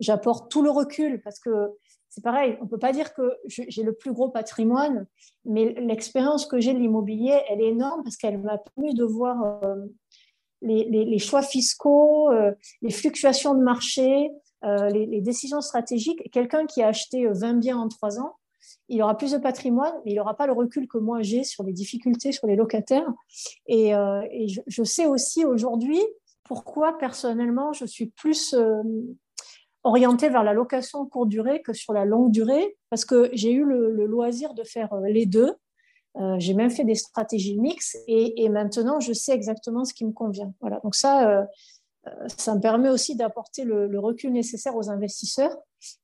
j'apporte 0.00 0.50
tout 0.50 0.62
le 0.62 0.70
recul 0.70 1.22
parce 1.22 1.38
que 1.38 1.70
c'est 2.08 2.24
pareil, 2.24 2.56
on 2.60 2.66
peut 2.66 2.78
pas 2.78 2.92
dire 2.92 3.14
que 3.14 3.36
j'ai 3.46 3.82
le 3.82 3.92
plus 3.92 4.12
gros 4.12 4.30
patrimoine, 4.30 5.06
mais 5.44 5.74
l'expérience 5.74 6.46
que 6.46 6.58
j'ai 6.58 6.72
de 6.72 6.78
l'immobilier, 6.78 7.38
elle 7.48 7.60
est 7.60 7.68
énorme 7.68 8.02
parce 8.02 8.16
qu'elle 8.16 8.38
m'a 8.38 8.58
permis 8.58 8.94
de 8.94 9.04
voir 9.04 9.60
euh, 9.64 9.76
les, 10.62 11.18
choix 11.18 11.42
fiscaux, 11.42 12.30
euh, 12.30 12.52
les 12.82 12.90
fluctuations 12.90 13.54
de 13.54 13.62
marché, 13.62 14.30
euh, 14.64 14.88
les, 14.90 15.20
décisions 15.20 15.60
stratégiques. 15.60 16.30
Quelqu'un 16.32 16.66
qui 16.66 16.82
a 16.82 16.88
acheté 16.88 17.26
20 17.26 17.54
biens 17.54 17.78
en 17.78 17.88
trois 17.88 18.18
ans, 18.18 18.36
il 18.88 19.02
aura 19.02 19.16
plus 19.16 19.32
de 19.32 19.38
patrimoine, 19.38 19.92
mais 20.04 20.12
il 20.12 20.16
n'aura 20.16 20.34
pas 20.34 20.46
le 20.46 20.52
recul 20.52 20.88
que 20.88 20.98
moi 20.98 21.22
j'ai 21.22 21.44
sur 21.44 21.62
les 21.62 21.72
difficultés 21.72 22.32
sur 22.32 22.46
les 22.46 22.56
locataires. 22.56 23.12
Et, 23.66 23.94
euh, 23.94 24.22
je, 24.66 24.82
sais 24.82 25.06
aussi 25.06 25.44
aujourd'hui 25.44 26.00
pourquoi 26.44 26.96
personnellement 26.96 27.72
je 27.72 27.84
suis 27.84 28.06
plus 28.06 28.54
euh, 28.54 28.82
orientée 29.84 30.28
vers 30.28 30.42
la 30.42 30.54
location 30.54 31.04
courte 31.06 31.28
durée 31.28 31.60
que 31.62 31.72
sur 31.72 31.92
la 31.92 32.04
longue 32.04 32.30
durée, 32.30 32.76
parce 32.90 33.04
que 33.04 33.30
j'ai 33.32 33.52
eu 33.52 33.64
le, 33.64 34.06
loisir 34.06 34.54
de 34.54 34.64
faire 34.64 34.92
euh, 34.94 35.06
les 35.06 35.26
deux. 35.26 35.54
Euh, 36.16 36.36
j'ai 36.38 36.54
même 36.54 36.70
fait 36.70 36.84
des 36.84 36.94
stratégies 36.94 37.58
mixtes 37.58 37.96
et, 38.08 38.48
maintenant 38.48 38.98
je 38.98 39.12
sais 39.12 39.32
exactement 39.32 39.84
ce 39.84 39.94
qui 39.94 40.04
me 40.04 40.12
convient. 40.12 40.52
Voilà. 40.60 40.80
Donc 40.82 40.94
ça, 40.94 41.30
euh, 41.30 41.44
ça 42.28 42.54
me 42.54 42.60
permet 42.60 42.88
aussi 42.88 43.14
d'apporter 43.14 43.64
le, 43.64 43.98
recul 43.98 44.32
nécessaire 44.32 44.74
aux 44.74 44.90
investisseurs 44.90 45.56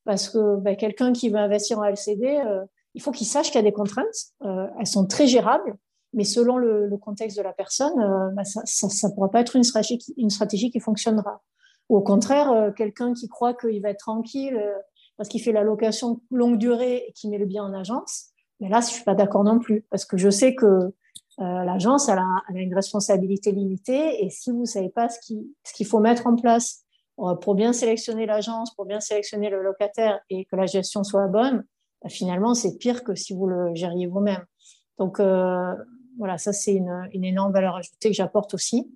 parce 0.03 0.29
que 0.29 0.57
ben, 0.57 0.75
quelqu'un 0.75 1.11
qui 1.11 1.29
veut 1.29 1.37
investir 1.39 1.79
en 1.79 1.83
LCD, 1.83 2.41
euh, 2.45 2.65
il 2.93 3.01
faut 3.01 3.11
qu'il 3.11 3.27
sache 3.27 3.47
qu'il 3.47 3.55
y 3.55 3.59
a 3.59 3.63
des 3.63 3.73
contraintes. 3.73 4.05
Euh, 4.43 4.67
elles 4.79 4.87
sont 4.87 5.05
très 5.05 5.27
gérables, 5.27 5.75
mais 6.15 6.23
selon 6.23 6.57
le, 6.57 6.89
contexte 6.97 7.37
de 7.37 7.43
la 7.43 7.53
personne, 7.53 7.99
euh, 7.99 8.29
ben, 8.31 8.43
ça 8.43 8.61
ne 8.61 9.13
pourra 9.13 9.29
pas 9.29 9.41
être 9.41 9.55
une 9.55 9.63
stratégie, 9.63 9.97
qui, 9.97 10.13
une 10.17 10.29
stratégie 10.29 10.71
qui 10.71 10.79
fonctionnera. 10.79 11.43
Ou 11.89 11.97
au 11.97 12.01
contraire, 12.01 12.51
euh, 12.51 12.71
quelqu'un 12.71 13.13
qui 13.13 13.27
croit 13.27 13.53
qu'il 13.53 13.81
va 13.81 13.89
être 13.89 13.99
tranquille 13.99 14.55
euh, 14.55 14.73
parce 15.17 15.29
qu'il 15.29 15.41
fait 15.41 15.51
la 15.51 15.63
location 15.63 16.21
longue 16.31 16.57
durée 16.57 17.05
et 17.07 17.13
qui 17.13 17.29
met 17.29 17.37
le 17.37 17.45
bien 17.45 17.63
en 17.63 17.73
agence, 17.73 18.29
mais 18.59 18.69
là, 18.69 18.79
je 18.79 18.87
suis 18.87 19.03
pas 19.03 19.15
d'accord 19.15 19.43
non 19.43 19.59
plus 19.59 19.85
parce 19.89 20.05
que 20.05 20.17
je 20.17 20.29
sais 20.29 20.55
que 20.55 20.65
euh, 20.65 20.91
l'agence, 21.39 22.07
elle, 22.07 22.19
a, 22.19 22.43
une 22.53 22.73
responsabilité 22.73 23.51
limitée 23.51 24.23
et 24.23 24.29
si 24.29 24.51
vous 24.51 24.65
savez 24.65 24.89
pas 24.89 25.09
ce 25.09 25.19
qu'il 25.19 25.45
ce 25.65 25.73
qu'il 25.73 25.85
faut 25.85 25.99
mettre 25.99 26.27
en 26.27 26.35
place 26.35 26.85
euh, 27.19 27.35
pour 27.35 27.55
bien 27.55 27.73
sélectionner 27.73 28.25
l'agence, 28.25 28.73
pour 28.75 28.85
bien 28.85 29.01
sélectionner 29.01 29.49
le 29.49 29.61
locataire 29.61 30.19
et 30.29 30.45
que 30.45 30.55
la 30.55 30.65
gestion 30.65 31.03
soit 31.03 31.27
bonne, 31.27 31.65
bah, 32.01 32.09
finalement, 32.09 32.53
c'est 32.53 32.77
pire 32.77 33.03
que 33.03 33.15
si 33.15 33.33
vous 33.33 33.47
le 33.47 33.75
gériez 33.75 34.07
vous-même. 34.07 34.45
Donc, 34.97 35.19
euh, 35.19 35.75
voilà, 36.17 36.37
ça, 36.37 36.53
c'est 36.53 36.73
une, 36.73 37.09
une, 37.11 37.25
énorme 37.25 37.51
valeur 37.51 37.75
ajoutée 37.75 38.09
que 38.09 38.15
j'apporte 38.15 38.53
aussi. 38.53 38.89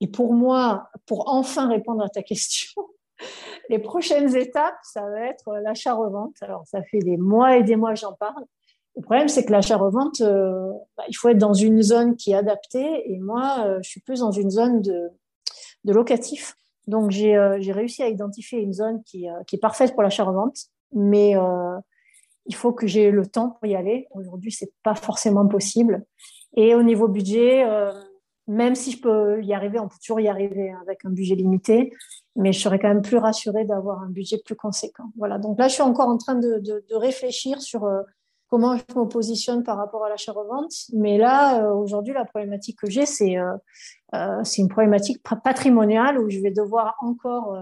Et 0.00 0.08
pour 0.08 0.34
moi, 0.34 0.90
pour 1.06 1.32
enfin 1.32 1.68
répondre 1.68 2.02
à 2.02 2.08
ta 2.08 2.22
question, 2.22 2.82
les 3.68 3.78
prochaines 3.78 4.34
étapes, 4.36 4.78
ça 4.82 5.02
va 5.02 5.20
être 5.26 5.54
l'achat-revente. 5.62 6.34
Alors, 6.40 6.66
ça 6.66 6.82
fait 6.82 6.98
des 6.98 7.16
mois 7.16 7.56
et 7.56 7.62
des 7.62 7.76
mois 7.76 7.94
que 7.94 8.00
j'en 8.00 8.14
parle. 8.14 8.44
Le 8.96 9.02
problème, 9.02 9.28
c'est 9.28 9.44
que 9.44 9.52
l'achat-revente, 9.52 10.22
euh, 10.22 10.72
bah, 10.96 11.04
il 11.08 11.14
faut 11.14 11.28
être 11.28 11.38
dans 11.38 11.52
une 11.52 11.82
zone 11.82 12.16
qui 12.16 12.32
est 12.32 12.34
adaptée. 12.34 13.12
Et 13.12 13.18
moi, 13.18 13.64
euh, 13.66 13.78
je 13.82 13.90
suis 13.90 14.00
plus 14.00 14.20
dans 14.20 14.30
une 14.30 14.50
zone 14.50 14.80
de, 14.80 15.10
de 15.84 15.92
locatif. 15.92 16.56
Donc, 16.86 17.10
j'ai 17.10 17.36
euh, 17.36 17.58
réussi 17.70 18.02
à 18.02 18.08
identifier 18.08 18.60
une 18.60 18.72
zone 18.72 19.02
qui, 19.04 19.28
euh, 19.28 19.34
qui 19.46 19.56
est 19.56 19.58
parfaite 19.58 19.92
pour 19.92 20.02
l'achat-revente. 20.02 20.56
Mais 20.92 21.36
euh, 21.36 21.76
il 22.46 22.54
faut 22.54 22.72
que 22.72 22.86
j'ai 22.86 23.10
le 23.10 23.26
temps 23.26 23.50
pour 23.50 23.66
y 23.66 23.76
aller. 23.76 24.06
Aujourd'hui, 24.12 24.50
c'est 24.50 24.72
pas 24.82 24.94
forcément 24.94 25.46
possible. 25.46 26.04
Et 26.56 26.74
au 26.74 26.82
niveau 26.82 27.06
budget, 27.06 27.66
même 28.46 28.74
si 28.76 28.92
je 28.92 29.02
peux 29.02 29.42
y 29.42 29.52
arriver, 29.52 29.78
on 29.78 29.88
peut 29.88 29.96
toujours 30.00 30.20
y 30.20 30.28
arriver 30.28 30.72
avec 30.80 31.04
un 31.04 31.10
budget 31.10 31.34
limité, 31.34 31.92
mais 32.34 32.52
je 32.52 32.60
serais 32.60 32.78
quand 32.78 32.88
même 32.88 33.02
plus 33.02 33.18
rassurée 33.18 33.66
d'avoir 33.66 34.00
un 34.00 34.08
budget 34.08 34.38
plus 34.42 34.54
conséquent. 34.54 35.10
Voilà. 35.18 35.38
Donc 35.38 35.58
là, 35.58 35.68
je 35.68 35.74
suis 35.74 35.82
encore 35.82 36.08
en 36.08 36.16
train 36.16 36.36
de, 36.36 36.60
de 36.60 36.94
réfléchir 36.94 37.60
sur 37.60 37.86
comment 38.48 38.76
je 38.76 38.98
me 38.98 39.06
positionne 39.06 39.62
par 39.62 39.76
rapport 39.76 40.04
à 40.04 40.08
l'achat-revente. 40.08 40.72
Mais 40.92 41.18
là, 41.18 41.72
aujourd'hui, 41.72 42.14
la 42.14 42.24
problématique 42.24 42.78
que 42.78 42.90
j'ai, 42.90 43.06
c'est 43.06 43.36
c'est 44.44 44.62
une 44.62 44.68
problématique 44.68 45.22
patrimoniale 45.22 46.18
où 46.18 46.30
je 46.30 46.38
vais 46.40 46.50
devoir 46.50 46.96
encore 47.00 47.56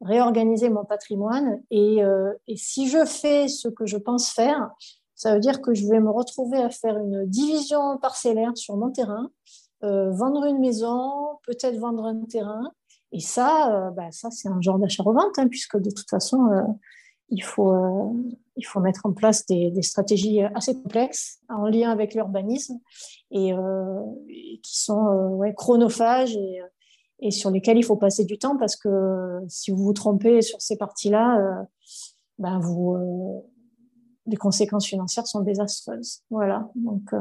réorganiser 0.00 0.70
mon 0.70 0.84
patrimoine. 0.84 1.62
Et, 1.70 1.98
et 2.46 2.56
si 2.56 2.88
je 2.88 3.04
fais 3.04 3.48
ce 3.48 3.68
que 3.68 3.86
je 3.86 3.96
pense 3.96 4.30
faire, 4.30 4.70
ça 5.18 5.34
veut 5.34 5.40
dire 5.40 5.60
que 5.60 5.74
je 5.74 5.86
vais 5.88 5.98
me 5.98 6.10
retrouver 6.10 6.58
à 6.58 6.70
faire 6.70 6.96
une 6.96 7.26
division 7.26 7.98
parcellaire 7.98 8.56
sur 8.56 8.76
mon 8.76 8.90
terrain, 8.90 9.30
euh, 9.82 10.12
vendre 10.12 10.44
une 10.44 10.60
maison, 10.60 11.38
peut-être 11.44 11.76
vendre 11.76 12.04
un 12.04 12.20
terrain. 12.24 12.70
Et 13.10 13.18
ça, 13.18 13.88
euh, 13.88 13.90
bah, 13.90 14.12
ça 14.12 14.30
c'est 14.30 14.48
un 14.48 14.60
genre 14.60 14.78
d'achat-revente, 14.78 15.36
hein, 15.38 15.48
puisque 15.48 15.76
de 15.76 15.90
toute 15.90 16.08
façon, 16.08 16.46
euh, 16.52 16.62
il, 17.30 17.42
faut, 17.42 18.16
il 18.56 18.66
faut 18.66 18.80
mettre 18.80 19.06
en 19.06 19.12
place 19.12 19.46
des, 19.46 19.82
stratégies 19.82 20.42
assez 20.42 20.74
complexes 20.74 21.38
en 21.48 21.66
lien 21.66 21.90
avec 21.90 22.14
l'urbanisme 22.14 22.78
et, 23.30 23.52
qui 24.62 24.80
sont 24.80 25.40
chronophages 25.56 26.36
et, 26.36 26.60
et, 27.20 27.30
sur 27.30 27.50
lesquelles 27.50 27.78
il 27.78 27.84
faut 27.84 27.96
passer 27.96 28.24
du 28.24 28.38
temps 28.38 28.56
parce 28.56 28.76
que 28.76 29.40
si 29.48 29.70
vous 29.70 29.84
vous 29.84 29.92
trompez 29.92 30.42
sur 30.42 30.60
ces 30.60 30.76
parties-là, 30.76 31.66
ben 32.38 32.58
vous 32.60 32.96
les 34.28 34.36
conséquences 34.36 34.86
financières 34.86 35.26
sont 35.26 35.40
désastreuses. 35.40 36.22
Voilà, 36.30 36.70
donc 36.74 37.12
euh, 37.12 37.18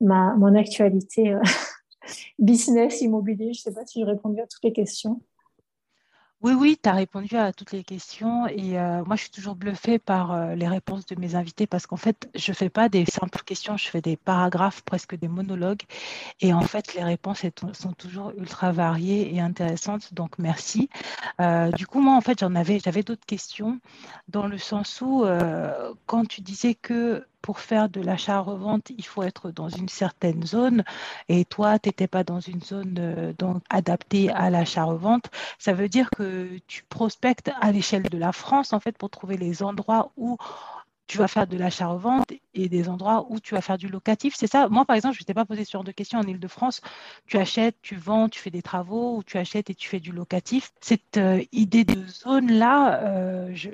ma, 0.00 0.34
mon 0.36 0.54
actualité 0.54 1.32
euh, 1.32 1.40
business, 2.38 3.00
immobilier, 3.00 3.52
je 3.52 3.60
ne 3.60 3.62
sais 3.62 3.72
pas 3.72 3.86
si 3.86 4.00
j'ai 4.00 4.04
répondu 4.04 4.40
à 4.40 4.46
toutes 4.46 4.64
les 4.64 4.72
questions. 4.72 5.20
Oui, 6.46 6.52
oui, 6.52 6.78
tu 6.80 6.88
as 6.88 6.92
répondu 6.92 7.36
à 7.36 7.52
toutes 7.52 7.72
les 7.72 7.82
questions 7.82 8.46
et 8.46 8.78
euh, 8.78 9.02
moi 9.04 9.16
je 9.16 9.22
suis 9.22 9.32
toujours 9.32 9.56
bluffée 9.56 9.98
par 9.98 10.54
les 10.54 10.68
réponses 10.68 11.04
de 11.04 11.16
mes 11.16 11.34
invités 11.34 11.66
parce 11.66 11.88
qu'en 11.88 11.96
fait 11.96 12.30
je 12.36 12.52
ne 12.52 12.54
fais 12.54 12.68
pas 12.68 12.88
des 12.88 13.04
simples 13.04 13.42
questions, 13.42 13.76
je 13.76 13.88
fais 13.88 14.00
des 14.00 14.16
paragraphes, 14.16 14.82
presque 14.82 15.16
des 15.16 15.26
monologues 15.26 15.82
et 16.40 16.54
en 16.54 16.60
fait 16.60 16.94
les 16.94 17.02
réponses 17.02 17.42
sont 17.72 17.94
toujours 17.94 18.30
ultra 18.38 18.70
variées 18.70 19.34
et 19.34 19.40
intéressantes 19.40 20.14
donc 20.14 20.38
merci. 20.38 20.88
du 21.76 21.84
coup 21.88 22.00
moi 22.00 22.14
en 22.14 22.20
fait 22.20 22.38
j'en 22.38 22.54
avais, 22.54 22.78
j'avais 22.78 23.02
d'autres 23.02 23.26
questions 23.26 23.80
dans 24.28 24.46
le 24.46 24.58
sens 24.58 25.00
où 25.00 25.24
quand 26.06 26.26
tu 26.28 26.42
disais 26.42 26.74
que 26.74 27.26
pour 27.46 27.60
faire 27.60 27.88
de 27.88 28.00
l'achat-revente, 28.00 28.90
il 28.90 29.06
faut 29.06 29.22
être 29.22 29.52
dans 29.52 29.68
une 29.68 29.88
certaine 29.88 30.42
zone 30.42 30.82
et 31.28 31.44
toi, 31.44 31.78
tu 31.78 31.88
n'étais 31.88 32.08
pas 32.08 32.24
dans 32.24 32.40
une 32.40 32.60
zone 32.60 32.96
euh, 32.98 33.32
donc, 33.38 33.62
adaptée 33.70 34.32
à 34.32 34.50
l'achat-revente. 34.50 35.30
Ça 35.56 35.72
veut 35.72 35.88
dire 35.88 36.10
que 36.10 36.58
tu 36.66 36.82
prospectes 36.88 37.52
à 37.60 37.70
l'échelle 37.70 38.02
de 38.02 38.18
la 38.18 38.32
France, 38.32 38.72
en 38.72 38.80
fait, 38.80 38.98
pour 38.98 39.10
trouver 39.10 39.36
les 39.36 39.62
endroits 39.62 40.10
où 40.16 40.38
tu 41.06 41.18
vas 41.18 41.28
faire 41.28 41.46
de 41.46 41.56
l'achat-revente 41.56 42.32
et 42.54 42.68
des 42.68 42.88
endroits 42.88 43.28
où 43.30 43.38
tu 43.38 43.54
vas 43.54 43.60
faire 43.60 43.78
du 43.78 43.86
locatif. 43.86 44.34
C'est 44.36 44.48
ça? 44.48 44.68
Moi, 44.68 44.84
par 44.84 44.96
exemple, 44.96 45.14
je 45.14 45.22
ne 45.22 45.26
t'ai 45.26 45.34
pas 45.34 45.44
posé 45.44 45.64
ce 45.64 45.70
genre 45.70 45.84
de 45.84 45.92
questions 45.92 46.18
en 46.18 46.24
Ile-de-France. 46.24 46.80
Tu 47.28 47.36
achètes, 47.36 47.76
tu 47.80 47.94
vends, 47.94 48.28
tu 48.28 48.40
fais 48.40 48.50
des 48.50 48.62
travaux 48.62 49.18
ou 49.18 49.22
tu 49.22 49.38
achètes 49.38 49.70
et 49.70 49.74
tu 49.76 49.88
fais 49.88 50.00
du 50.00 50.10
locatif. 50.10 50.72
Cette 50.80 51.16
euh, 51.16 51.44
idée 51.52 51.84
de 51.84 52.04
zone-là, 52.08 53.02
euh, 53.04 53.50
je 53.54 53.70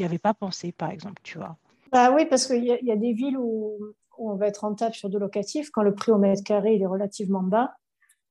n'y 0.00 0.04
avais 0.04 0.20
pas 0.20 0.32
pensé, 0.32 0.70
par 0.70 0.90
exemple, 0.90 1.20
tu 1.24 1.38
vois. 1.38 1.56
Bah 1.96 2.12
oui, 2.14 2.26
parce 2.26 2.46
qu'il 2.46 2.62
y, 2.62 2.92
a 2.92 2.96
des 2.96 3.14
villes 3.14 3.38
où, 3.38 3.78
on 4.18 4.34
va 4.34 4.48
être 4.48 4.58
rentable 4.58 4.94
sur 4.94 5.08
du 5.08 5.18
locatif 5.18 5.70
quand 5.70 5.80
le 5.80 5.94
prix 5.94 6.12
au 6.12 6.18
mètre 6.18 6.44
carré 6.44 6.74
il 6.74 6.82
est 6.82 6.86
relativement 6.86 7.42
bas. 7.42 7.72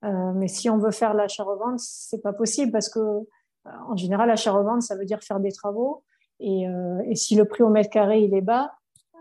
Euh, 0.04 0.34
mais 0.36 0.48
si 0.48 0.70
on 0.70 0.78
veut 0.78 0.92
faire 0.92 1.16
l'achat-revente, 1.16 1.80
c'est 1.80 2.22
pas 2.22 2.32
possible 2.32 2.72
parce 2.72 2.90
que 2.90 3.00
euh, 3.00 3.24
en 3.88 3.98
général, 3.98 4.28
l'achat-revente, 4.28 4.84
ça 4.84 4.96
veut 4.96 5.06
dire 5.06 5.24
faire 5.24 5.40
des 5.40 5.52
travaux. 5.52 6.04
Et, 6.40 6.68
euh, 6.68 7.02
et, 7.10 7.16
si 7.16 7.34
le 7.34 7.46
prix 7.46 7.64
au 7.64 7.70
mètre 7.70 7.90
carré 7.90 8.22
il 8.22 8.36
est 8.36 8.42
bas, 8.42 8.72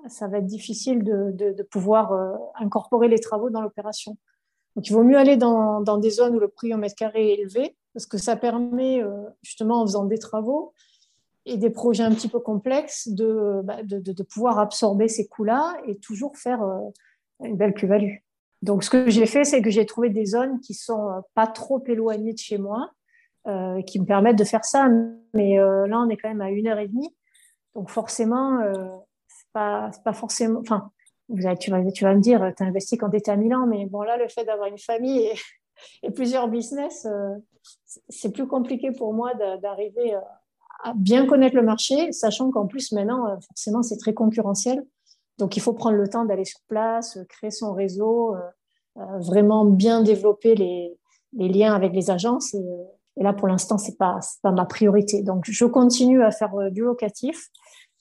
ça 0.09 0.29
va 0.29 0.37
être 0.37 0.47
difficile 0.47 1.03
de, 1.05 1.63
pouvoir 1.71 2.13
incorporer 2.57 3.09
les 3.09 3.21
travaux 3.21 3.49
dans 3.49 3.63
l'opération. 3.63 4.19
Donc, 4.77 4.87
il 4.87 4.93
vaut 4.93 5.05
mieux 5.05 5.17
aller 5.17 5.39
dans, 5.39 5.81
des 5.97 6.11
zones 6.11 6.37
où 6.37 6.39
le 6.39 6.49
prix 6.49 6.75
au 6.75 6.77
mètre 6.77 6.97
carré 6.97 7.33
est 7.33 7.41
élevé 7.41 7.79
parce 7.95 8.05
que 8.05 8.19
ça 8.19 8.37
permet, 8.37 9.03
justement, 9.43 9.81
en 9.81 9.87
faisant 9.87 10.05
des 10.05 10.19
travaux, 10.19 10.75
et 11.47 11.57
des 11.57 11.71
projets 11.71 12.03
un 12.03 12.15
petit 12.15 12.29
peu 12.29 12.41
complexes 12.41 13.09
de, 13.09 13.61
bah, 13.65 13.83
de, 13.83 13.99
de, 13.99 14.23
pouvoir 14.23 14.59
absorber 14.59 15.09
ces 15.09 15.27
coûts-là 15.27 15.77
et 15.87 15.97
toujours 15.97 16.37
faire 16.37 16.63
euh, 16.63 16.81
une 17.43 17.57
belle 17.57 17.75
plus-value. 17.75 18.17
Donc, 18.63 18.83
ce 18.83 18.89
que 18.89 19.11
j'ai 19.11 19.27
fait, 19.27 19.45
c'est 19.45 19.61
que 19.61 19.71
j'ai 19.71 19.85
trouvé 19.85 20.09
des 20.09 20.25
zones 20.25 20.59
qui 20.61 20.73
sont 20.73 21.11
euh, 21.11 21.21
pas 21.35 21.47
trop 21.47 21.83
éloignées 21.87 22.33
de 22.33 22.39
chez 22.39 22.57
moi, 22.57 22.91
euh, 23.47 23.83
qui 23.83 24.01
me 24.01 24.07
permettent 24.07 24.39
de 24.39 24.45
faire 24.45 24.65
ça. 24.65 24.89
Mais 25.35 25.59
euh, 25.59 25.87
là, 25.87 26.01
on 26.01 26.09
est 26.09 26.17
quand 26.17 26.31
même 26.31 26.41
à 26.41 26.51
une 26.51 26.67
heure 26.67 26.79
et 26.79 26.89
demie. 26.89 27.15
Donc, 27.75 27.91
forcément, 27.91 28.61
euh, 28.61 28.89
c'est 29.29 29.53
pas, 29.53 29.91
pas 30.03 30.15
forcément. 30.15 30.61
Enfin, 30.61 30.91
vous 31.29 31.37
tu, 31.61 31.71
vas, 31.71 31.91
tu 31.91 32.05
vas 32.05 32.15
me 32.15 32.21
dire, 32.21 32.53
tu 32.57 32.63
as 32.63 32.67
investi 32.67 32.97
quand 32.97 33.11
tu 33.11 33.31
à 33.31 33.37
Milan, 33.37 33.67
mais 33.67 33.85
bon, 33.85 34.01
là, 34.01 34.17
le 34.17 34.29
fait 34.29 34.47
d'avoir 34.47 34.69
une 34.69 34.79
famille 34.79 35.27
et, 35.27 35.35
et 36.03 36.11
plusieurs 36.11 36.49
business, 36.49 37.07
c'est 38.09 38.33
plus 38.33 38.47
compliqué 38.47 38.93
pour 38.93 39.13
moi 39.13 39.35
d'arriver 39.35 40.19
bien 40.95 41.27
connaître 41.27 41.57
le 41.57 41.63
marché, 41.63 42.13
sachant 42.13 42.51
qu'en 42.51 42.67
plus 42.67 42.93
maintenant, 42.93 43.27
euh, 43.27 43.37
forcément, 43.47 43.83
c'est 43.83 43.97
très 43.97 44.15
concurrentiel. 44.15 44.85
Donc, 45.39 45.57
il 45.57 45.61
faut 45.61 45.73
prendre 45.73 45.97
le 45.97 46.09
temps 46.09 46.25
d'aller 46.25 46.45
sur 46.45 46.61
place, 46.69 47.17
euh, 47.17 47.25
créer 47.25 47.51
son 47.51 47.73
réseau, 47.73 48.35
euh, 48.35 49.19
vraiment 49.19 49.65
bien 49.65 50.03
développer 50.03 50.55
les, 50.55 50.97
liens 51.33 51.75
avec 51.75 51.93
les 51.93 52.11
agences. 52.11 52.55
Et, 52.55 52.63
là, 53.17 53.33
pour 53.33 53.49
l'instant, 53.49 53.79
c'est 53.79 53.97
pas 53.97 54.21
pas 54.43 54.53
ma 54.53 54.67
priorité. 54.67 55.23
Donc, 55.23 55.45
je 55.47 55.65
continue 55.65 56.23
à 56.23 56.31
faire 56.31 56.53
du 56.71 56.83
locatif. 56.83 57.49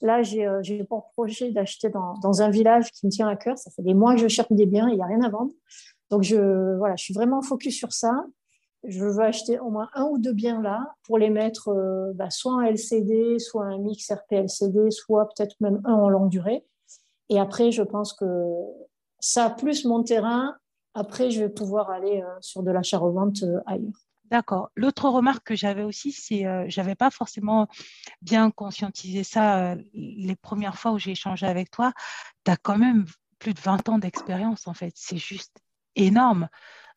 Là, 0.00 0.22
j'ai 0.22 0.84
pour 0.88 1.10
projet 1.12 1.50
d'acheter 1.50 1.88
dans, 1.88 2.42
un 2.42 2.50
village 2.50 2.90
qui 2.92 3.06
me 3.06 3.10
tient 3.10 3.26
à 3.26 3.36
cœur. 3.36 3.58
Ça 3.58 3.70
fait 3.70 3.82
des 3.82 3.94
mois 3.94 4.14
que 4.14 4.20
je 4.20 4.28
cherche 4.28 4.52
des 4.52 4.66
biens, 4.66 4.88
il 4.88 4.96
n'y 4.96 5.02
a 5.02 5.06
rien 5.06 5.22
à 5.22 5.30
vendre. 5.30 5.52
Donc, 6.10 6.22
je, 6.22 6.76
voilà, 6.76 6.94
je 6.96 7.04
suis 7.04 7.14
vraiment 7.14 7.42
focus 7.42 7.76
sur 7.76 7.92
ça 7.92 8.24
je 8.86 9.04
veux 9.04 9.20
acheter 9.20 9.58
au 9.58 9.70
moins 9.70 9.88
un 9.94 10.04
ou 10.04 10.18
deux 10.18 10.32
biens 10.32 10.60
là 10.62 10.94
pour 11.04 11.18
les 11.18 11.30
mettre 11.30 11.68
euh, 11.68 12.12
bah, 12.14 12.30
soit 12.30 12.54
en 12.54 12.60
LCD, 12.60 13.38
soit 13.38 13.64
un 13.64 13.78
mix 13.78 14.10
RP-LCD, 14.10 14.90
soit 14.90 15.28
peut-être 15.28 15.56
même 15.60 15.80
un 15.84 15.94
en 15.94 16.08
longue 16.08 16.28
durée. 16.28 16.64
Et 17.30 17.40
après, 17.40 17.72
je 17.72 17.82
pense 17.82 18.12
que 18.12 18.24
ça, 19.20 19.50
plus 19.50 19.84
mon 19.84 20.02
terrain, 20.02 20.56
après, 20.94 21.30
je 21.30 21.42
vais 21.42 21.48
pouvoir 21.48 21.90
aller 21.90 22.22
euh, 22.22 22.36
sur 22.40 22.62
de 22.62 22.70
l'achat-revente 22.70 23.42
euh, 23.42 23.60
ailleurs. 23.66 23.92
D'accord. 24.30 24.70
L'autre 24.74 25.08
remarque 25.08 25.46
que 25.46 25.54
j'avais 25.54 25.82
aussi, 25.82 26.10
c'est 26.10 26.42
que 26.42 26.68
je 26.68 26.80
n'avais 26.80 26.94
pas 26.94 27.10
forcément 27.10 27.68
bien 28.22 28.50
conscientisé 28.50 29.22
ça 29.22 29.76
les 29.92 30.34
premières 30.34 30.78
fois 30.78 30.92
où 30.92 30.98
j'ai 30.98 31.10
échangé 31.10 31.46
avec 31.46 31.70
toi. 31.70 31.92
Tu 32.44 32.50
as 32.50 32.56
quand 32.56 32.78
même 32.78 33.04
plus 33.38 33.52
de 33.52 33.60
20 33.60 33.90
ans 33.90 33.98
d'expérience, 33.98 34.66
en 34.66 34.72
fait. 34.72 34.92
C'est 34.96 35.18
juste 35.18 35.58
énorme 35.94 36.48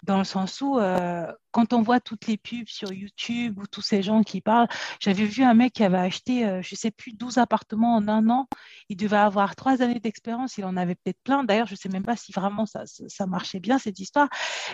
dans 0.04 0.18
le 0.18 0.24
sens 0.24 0.62
où 0.62 0.80
euh, 0.80 1.32
quand 1.52 1.74
on 1.74 1.82
voit 1.82 2.00
toutes 2.00 2.28
les 2.28 2.38
pubs 2.38 2.68
sur 2.68 2.94
YouTube 2.94 3.58
ou 3.60 3.66
tous 3.66 3.82
ces 3.82 4.04
gens 4.04 4.22
qui 4.22 4.42
parlent, 4.42 4.68
j'avais 5.00 5.26
vu 5.26 5.44
un 5.44 5.54
mec 5.54 5.74
qui 5.74 5.84
avait 5.84 5.98
acheté, 5.98 6.46
euh, 6.46 6.62
je 6.62 6.76
ne 6.76 6.78
sais 6.78 6.92
plus, 6.92 7.14
12 7.14 7.40
appartements 7.40 7.96
en 7.96 8.08
un 8.08 8.30
an. 8.30 8.48
Il 8.90 8.98
devait 8.98 9.18
avoir 9.18 9.56
trois 9.56 9.82
années 9.82 10.00
d'expérience, 10.00 10.58
il 10.58 10.66
en 10.66 10.78
avait 10.78 10.96
peut-être 10.96 11.22
plein. 11.24 11.44
D'ailleurs, 11.44 11.68
je 11.68 11.74
ne 11.74 11.78
sais 11.78 11.90
même 11.90 12.04
pas 12.04 12.16
si 12.16 12.32
vraiment 12.32 12.66
ça, 12.66 12.84
ça 12.86 13.26
marchait 13.26 13.60
bien, 13.60 13.80
cette 13.80 14.00
histoire. 14.00 14.30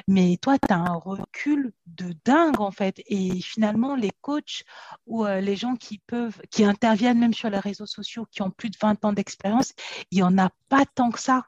Mais 0.07 0.37
toi, 0.41 0.57
tu 0.59 0.73
as 0.73 0.77
un 0.77 0.95
recul 0.95 1.71
de 1.87 2.13
dingue, 2.25 2.59
en 2.59 2.71
fait. 2.71 3.01
Et 3.07 3.39
finalement, 3.41 3.95
les 3.95 4.11
coachs 4.21 4.63
ou 5.05 5.25
euh, 5.25 5.39
les 5.39 5.55
gens 5.55 5.75
qui 5.75 5.99
peuvent, 5.99 6.41
qui 6.51 6.65
interviennent 6.65 7.19
même 7.19 7.33
sur 7.33 7.49
les 7.49 7.59
réseaux 7.59 7.85
sociaux, 7.85 8.25
qui 8.31 8.41
ont 8.41 8.51
plus 8.51 8.69
de 8.69 8.77
20 8.81 9.05
ans 9.05 9.13
d'expérience, 9.13 9.73
il 10.11 10.17
n'y 10.17 10.23
en 10.23 10.37
a 10.37 10.49
pas 10.69 10.83
tant 10.95 11.11
que 11.11 11.19
ça. 11.19 11.45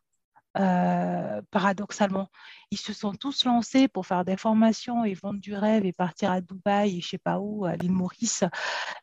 Euh, 0.58 1.42
paradoxalement. 1.52 2.30
Ils 2.72 2.78
se 2.78 2.94
sont 2.94 3.14
tous 3.14 3.44
lancés 3.44 3.90
pour 3.90 4.06
faire 4.06 4.24
des 4.24 4.38
formations 4.38 5.04
et 5.04 5.14
vendre 5.14 5.42
du 5.42 5.54
rêve 5.54 5.86
et 5.86 5.92
partir 5.92 6.32
à 6.32 6.40
Dubaï 6.40 6.98
et 6.98 7.02
je 7.02 7.10
sais 7.10 7.18
pas 7.18 7.40
où, 7.40 7.66
à 7.66 7.76
l'île 7.76 7.92
Maurice. 7.92 8.46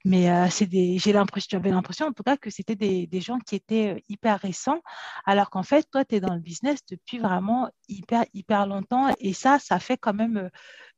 Mais 0.07 0.31
euh, 0.31 0.47
j'ai 0.49 1.13
l'impression, 1.13 1.49
j'avais 1.59 1.71
l'impression 1.71 2.07
en 2.07 2.13
tout 2.13 2.23
cas 2.23 2.39
que 2.39 2.49
c'était 2.49 2.75
des, 2.75 3.07
des, 3.07 3.21
gens 3.21 3.39
qui 3.39 3.55
étaient 3.55 3.97
euh, 3.97 4.01
hyper 4.09 4.41
récents, 4.41 4.81
alors 5.27 5.51
qu'en 5.51 5.63
fait, 5.63 5.87
toi, 5.91 6.07
tu 6.07 6.15
es 6.15 6.21
dans 6.21 6.33
le 6.33 6.41
business 6.41 6.81
depuis 6.89 7.19
vraiment 7.19 7.69
hyper, 7.87 8.25
hyper 8.33 8.67
longtemps 8.67 9.15
et 9.19 9.35
ça, 9.35 9.59
ça 9.59 9.79
fait 9.79 9.99
quand 9.99 10.15
même 10.15 10.49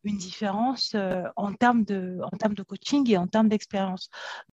une 0.05 0.19
différence 0.19 0.95
en, 1.35 1.53
termes 1.55 1.85
de, 1.85 2.21
en 2.23 2.37
termes 2.37 2.55
de 2.55 2.63
coaching 2.63 3.11
et 3.11 3.17
en 3.17 3.27
termes 3.27 3.49
d'expérience 3.49 4.09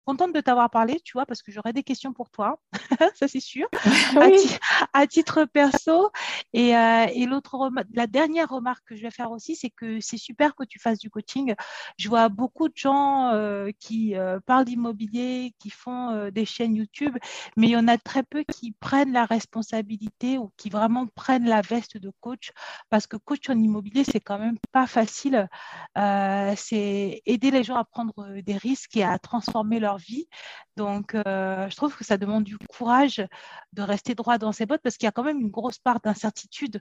contente 0.07 0.33
de 0.33 0.41
t'avoir 0.41 0.71
parlé, 0.71 1.01
tu 1.01 1.15
vois, 1.15 1.27
parce 1.27 1.43
que 1.43 1.51
j'aurais 1.51 1.73
des 1.73 1.83
questions 1.83 2.13
pour 2.13 2.31
toi, 2.31 2.61
ça 3.17 3.27
c'est 3.27 3.41
sûr, 3.41 3.67
à, 4.93 5.07
titre 5.09 5.45
perso. 5.45 6.11
Et, 6.53 6.77
euh, 6.77 7.07
et 7.13 7.27
l'autre, 7.27 7.71
la 7.93 8.07
dernière 8.07 8.49
remarque 8.49 8.85
que 8.87 8.97
je 8.97 9.03
vais 9.03 9.11
faire 9.11 9.33
aussi, 9.33 9.57
c'est 9.57 9.71
que 9.71 10.01
c'est 10.01 10.17
super 10.17 10.55
que 10.55 10.63
tu 10.63 10.79
fasses 10.79 11.01
du 11.01 11.11
coaching. 11.11 11.55
Je 11.99 12.09
vois 12.09 12.29
beaucoup 12.29 12.69
de 12.69 12.77
gens 12.77 13.31
euh, 13.33 13.71
qui 13.81 14.15
euh, 14.15 14.39
parlent 14.47 14.65
d'immobilier, 14.65 15.55
qui 15.59 15.71
font 15.71 16.31
des 16.31 16.45
chaînes 16.45 16.77
YouTube, 16.77 17.17
mais 17.57 17.67
il 17.67 17.71
y 17.71 17.77
en 17.77 17.89
a 17.89 17.99
très 17.99 18.23
peu 18.23 18.45
qui 18.45 18.73
prennent 18.73 19.13
la 19.13 19.25
responsabilité 19.25 20.39
ou 20.39 20.53
qui 20.57 20.71
vraiment 20.71 21.09
prennent 21.09 21.49
la 21.49 21.63
veste 21.63 21.97
de 21.97 22.13
coach, 22.21 22.53
parce 22.91 23.09
que 23.09 23.17
coach 23.17 23.51
en 23.51 23.59
immobilier, 23.59 24.05
c'est 24.05 24.21
quand 24.21 24.39
même 24.39 24.59
pas 24.71 24.87
facile. 24.87 25.49
c'est 25.97 27.23
aider 27.27 27.51
les 27.51 27.65
gens 27.65 27.77
à 27.77 27.85
prendre 27.85 28.41
des 28.41 28.57
risques 28.57 28.97
et 28.97 29.03
à 29.03 29.19
transformer 29.19 29.81
leur 29.81 29.96
vie. 29.97 30.29
Donc, 30.77 31.13
je 31.15 31.77
trouve 31.77 31.97
que 31.97 32.05
ça 32.05 32.17
demande 32.17 32.45
du 32.45 32.59
courage 32.59 33.25
de 33.73 33.83
rester 33.83 34.15
droit 34.15 34.39
dans 34.39 34.53
ses 34.53 34.67
bottes 34.67 34.83
parce 34.83 34.97
qu'il 34.97 35.07
y 35.07 35.09
a 35.09 35.13
quand 35.13 35.25
même 35.25 35.41
une 35.41 35.51
grosse 35.51 35.79
part 35.79 36.01
d'incertitude 36.01 36.81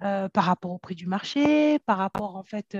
par 0.00 0.44
rapport 0.44 0.72
au 0.72 0.78
prix 0.78 0.94
du 0.94 1.06
marché, 1.06 1.78
par 1.80 1.98
rapport 1.98 2.36
en 2.36 2.42
fait 2.42 2.76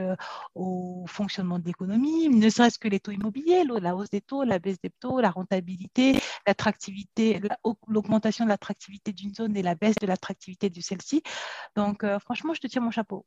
au 0.54 1.04
fonctionnement 1.06 1.58
de 1.58 1.64
l'économie, 1.64 2.28
ne 2.28 2.48
serait-ce 2.48 2.78
que 2.78 2.88
les 2.88 3.00
taux 3.00 3.12
immobiliers, 3.12 3.64
la 3.64 3.94
hausse 3.94 4.10
des 4.10 4.20
taux, 4.20 4.42
la 4.42 4.58
baisse 4.58 4.80
des 4.82 4.90
taux, 5.00 5.20
la 5.20 5.30
rentabilité, 5.30 6.18
l'attractivité, 6.46 7.40
l'augmentation 7.86 8.44
de 8.44 8.50
l'attractivité 8.50 9.12
d'une 9.12 9.34
zone 9.34 9.56
et 9.56 9.62
la 9.62 9.74
baisse 9.74 9.94
de 10.00 10.06
l'attractivité 10.06 10.70
de 10.70 10.80
celle-ci. 10.80 11.22
Donc, 11.76 12.04
franchement, 12.18 12.52
je 12.54 12.60
te 12.60 12.66
tiens 12.66 12.82
mon 12.82 12.90
chapeau. 12.90 13.24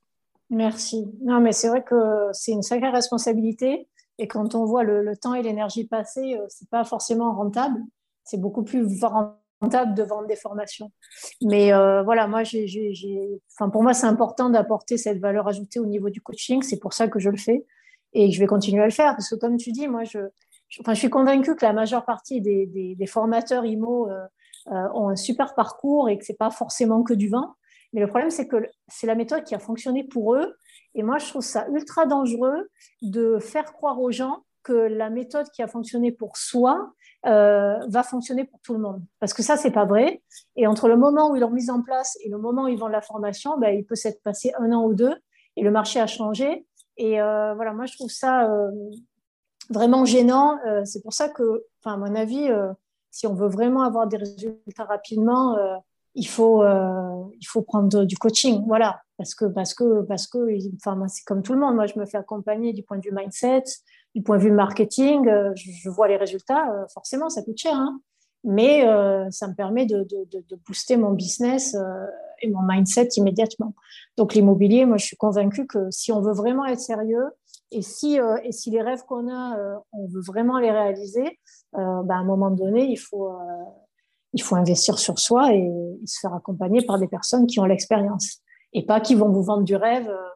Merci. 0.50 1.06
Non, 1.22 1.42
mais 1.42 1.52
c'est 1.52 1.68
vrai 1.68 1.84
que 1.84 2.30
c'est 2.34 2.52
une 2.52 2.64
sacrée 2.64 2.90
responsabilité. 2.90 3.90
Et 4.20 4.28
quand 4.28 4.56
on 4.56 4.66
voit 4.66 4.84
le, 4.84 5.16
temps 5.16 5.34
et 5.34 5.42
l'énergie 5.42 5.86
passer, 5.86 6.36
euh, 6.36 6.46
c'est 6.50 6.70
pas 6.70 6.84
forcément 6.84 7.34
rentable. 7.34 7.80
C'est 8.24 8.40
beaucoup 8.40 8.64
plus 8.64 8.86
rentable 9.04 9.94
de 9.96 10.04
vendre 10.04 10.28
des 10.28 10.36
formations. 10.36 10.92
Mais 11.42 11.74
euh, 11.74 12.04
voilà, 12.04 12.28
moi, 12.28 12.44
pour 13.72 13.84
moi, 13.84 13.94
c'est 13.94 14.08
important 14.08 14.50
d'apporter 14.50 14.98
cette 14.98 15.20
valeur 15.20 15.48
ajoutée 15.48 15.80
au 15.80 15.86
niveau 15.86 16.10
du 16.10 16.22
coaching. 16.22 16.62
C'est 16.62 16.80
pour 16.80 16.94
ça 16.94 17.08
que 17.08 17.20
je 17.20 17.30
le 17.30 17.38
fais. 17.38 17.66
Et 18.14 18.32
je 18.32 18.40
vais 18.40 18.48
continuer 18.48 18.82
à 18.82 18.86
le 18.86 18.92
faire. 18.92 19.14
Parce 19.14 19.30
que 19.30 19.36
comme 19.36 19.58
tu 19.58 19.72
dis, 19.72 19.88
moi, 19.88 20.04
je, 20.04 20.20
suis 20.68 21.10
convaincue 21.10 21.56
que 21.56 21.66
la 21.66 21.74
majeure 21.74 22.06
partie 22.06 22.42
des, 22.42 23.08
formateurs 23.08 23.66
IMO 23.66 24.10
euh, 24.10 24.88
ont 24.94 25.10
un 25.10 25.16
super 25.16 25.56
parcours 25.56 26.10
et 26.10 26.18
que 26.18 26.26
c'est 26.26 26.38
pas 26.38 26.50
forcément 26.50 27.04
que 27.04 27.14
du 27.14 27.30
vin. 27.30 27.56
Mais 27.94 28.02
le 28.02 28.08
problème, 28.08 28.30
c'est 28.30 28.48
que 28.48 28.58
c'est 28.88 29.08
la 29.08 29.16
méthode 29.16 29.44
qui 29.44 29.56
a 29.56 29.60
fonctionné 29.60 30.04
pour 30.04 30.36
eux. 30.36 30.56
Et 30.98 31.04
moi, 31.04 31.20
je 31.20 31.30
trouve 31.30 31.44
ça 31.44 31.68
ultra 31.70 32.08
dangereux 32.08 32.70
de 33.04 33.38
faire 33.38 33.72
croire 33.72 34.02
aux 34.02 34.12
gens 34.12 34.44
que 34.64 34.74
la 34.74 35.10
méthode 35.10 35.48
qui 35.52 35.62
a 35.62 35.68
fonctionné 35.68 36.12
pour 36.12 36.36
soi 36.38 36.92
euh, 37.28 37.78
va 37.88 38.04
fonctionner 38.04 38.44
pour 38.46 38.60
tout 38.62 38.74
le 38.74 38.80
monde. 38.80 39.02
Parce 39.20 39.34
que 39.34 39.44
ça, 39.44 39.58
c'est 39.58 39.72
pas 39.72 39.86
vrai. 39.86 40.24
Et 40.56 40.66
entre 40.66 40.88
le 40.88 40.98
moment 40.98 41.32
où 41.32 41.36
ils 41.36 41.40
l'ont 41.40 41.52
mise 41.52 41.70
en 41.70 41.84
place 41.84 42.18
et 42.24 42.30
le 42.30 42.40
moment 42.40 42.64
où 42.64 42.68
ils 42.68 42.78
vendent 42.78 42.92
la 42.92 43.02
formation, 43.02 43.58
ben, 43.60 43.70
il 43.70 43.86
peut 43.86 43.96
s'être 43.96 44.22
passé 44.24 44.52
un 44.60 44.72
an 44.72 44.86
ou 44.86 44.96
deux 44.96 45.16
et 45.56 45.62
le 45.62 45.70
marché 45.70 46.00
a 46.00 46.08
changé. 46.08 46.66
Et 46.98 47.22
euh, 47.22 47.54
voilà, 47.54 47.74
moi, 47.74 47.86
je 47.86 47.96
trouve 47.96 48.10
ça 48.10 48.52
euh, 48.52 48.72
vraiment 49.70 50.04
gênant. 50.04 50.58
c'est 50.84 51.04
pour 51.04 51.14
ça 51.14 51.30
que, 51.30 51.64
à 51.86 51.96
mon 51.96 52.16
avis, 52.16 52.50
si 53.12 53.28
on 53.28 53.36
veut 53.36 53.48
vraiment 53.48 53.84
avoir 53.84 54.08
des 54.08 54.18
résultats 54.18 54.86
rapidement, 54.86 55.58
il 56.18 56.28
faut, 56.28 56.64
euh, 56.64 57.24
il 57.40 57.46
faut 57.46 57.62
prendre 57.62 58.04
du 58.04 58.18
coaching, 58.18 58.64
voilà, 58.66 59.00
parce 59.18 59.36
que, 59.36 59.46
parce 59.46 59.76
que, 59.76 60.02
parce 60.02 60.26
que, 60.26 60.40
enfin, 60.76 61.08
c'est 61.08 61.24
comme 61.24 61.44
tout 61.44 61.54
le 61.54 61.60
monde. 61.60 61.76
Moi, 61.76 61.86
je 61.86 61.98
me 61.98 62.06
fais 62.06 62.18
accompagner 62.18 62.74
du 62.74 62.82
point 62.82 62.98
de 62.98 63.04
vue 63.04 63.14
mindset, 63.14 63.64
du 64.16 64.24
point 64.24 64.38
de 64.38 64.44
vue 64.44 64.52
marketing. 64.52 65.28
Euh, 65.28 65.52
je, 65.56 65.90
vois 65.90 66.08
les 66.08 66.18
résultats. 66.18 66.72
Euh, 66.72 66.88
forcément, 66.92 67.30
ça 67.30 67.44
coûte 67.44 67.60
cher, 67.60 67.76
hein, 67.76 68.02
mais 68.44 68.82
ça 69.30 69.48
me 69.48 69.54
permet 69.54 69.86
de, 69.86 70.04
de, 70.04 70.26
de, 70.32 70.56
booster 70.66 70.98
mon 70.98 71.12
business 71.12 71.76
et 72.42 72.50
mon 72.50 72.62
mindset 72.64 73.10
immédiatement. 73.18 73.76
Donc, 74.16 74.34
l'immobilier, 74.34 74.86
moi, 74.86 74.98
je 74.98 75.06
suis 75.06 75.18
convaincue 75.18 75.68
que 75.68 75.92
si 75.92 76.12
on 76.12 76.22
veut 76.22 76.34
vraiment 76.34 76.66
être 76.66 76.80
sérieux 76.80 77.26
et 77.72 77.82
si, 77.82 78.18
et 78.44 78.52
si 78.52 78.72
les 78.72 78.82
rêves 78.82 79.04
qu'on 79.06 79.30
a, 79.30 79.82
on 79.92 80.08
veut 80.08 80.22
vraiment 80.22 80.60
les 80.60 80.72
réaliser, 80.72 81.40
bah, 81.74 82.06
à 82.10 82.16
un 82.16 82.24
moment 82.24 82.50
donné, 82.50 82.86
il 82.86 82.98
faut 82.98 83.30
il 84.38 84.44
faut 84.44 84.56
investir 84.56 85.00
sur 85.00 85.18
soi 85.18 85.52
et, 85.54 85.68
se 86.06 86.20
faire 86.20 86.34
accompagner 86.34 86.86
par 86.86 87.00
des 87.00 87.08
personnes 87.08 87.48
qui 87.48 87.60
ont 87.60 87.66
l'expérience 87.66 88.40
et 88.74 88.86
pas 88.86 89.02
qui 89.02 89.16
vont 89.16 89.30
vous 89.30 89.44
vendre 89.44 89.64
du 89.64 89.76
rêve. 89.76 90.08
Euh, 90.08 90.28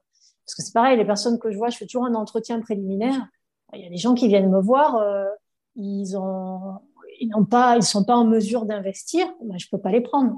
parce 0.45 0.56
que 0.56 0.64
c'est 0.64 0.74
pareil, 0.74 0.97
les 0.97 1.06
personnes 1.06 1.38
que 1.38 1.52
je 1.52 1.58
vois, 1.58 1.70
je 1.70 1.78
fais 1.78 1.86
toujours 1.86 2.06
un 2.06 2.16
entretien 2.16 2.60
préliminaire. 2.60 3.28
Il 3.74 3.82
y 3.82 3.86
a 3.86 3.89
des 3.89 3.97
gens 3.97 4.16
qui 4.16 4.28
viennent 4.28 4.49
me 4.49 4.60
voir, 4.60 4.97
euh, 4.97 5.28
ils 5.76 6.18
ont, 6.18 6.80
n'ont 7.28 7.45
pas, 7.45 7.78
ils 7.78 7.84
sont 7.84 8.04
pas 8.04 8.16
en 8.16 8.26
mesure 8.26 8.66
d'investir. 8.66 9.28
Ben, 9.43 9.58
je 9.60 9.68
peux 9.70 9.78
pas 9.78 9.91
les 9.91 10.02
prendre. 10.02 10.36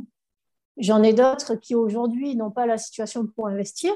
J'en 0.78 1.01
ai 1.01 1.14
d'autres 1.14 1.55
qui 1.55 1.74
aujourd'hui 1.74 2.36
n'ont 2.36 2.51
pas 2.51 2.66
la 2.66 2.78
situation 2.78 3.26
pour 3.26 3.47
investir, 3.47 3.93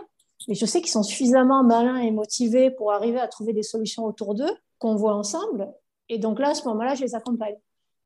mais 0.47 0.55
je 0.55 0.65
sais 0.65 0.80
qu'ils 0.80 0.91
sont 0.91 1.03
suffisamment 1.03 1.63
malins 1.63 1.97
et 1.97 2.11
motivés 2.11 2.72
pour 2.72 2.93
arriver 2.93 3.20
à 3.20 3.28
trouver 3.28 3.51
des 3.51 3.63
solutions 3.63 4.05
autour 4.05 4.34
d'eux 4.34 4.55
qu'on 4.80 4.95
voit 4.95 5.13
ensemble. 5.13 5.68
Et 6.07 6.20
donc 6.20 6.39
là, 6.39 6.49
à 6.49 6.53
ce 6.53 6.65
moment-là, 6.68 6.95
je 6.95 7.01
les 7.01 7.15
accompagne. 7.15 7.57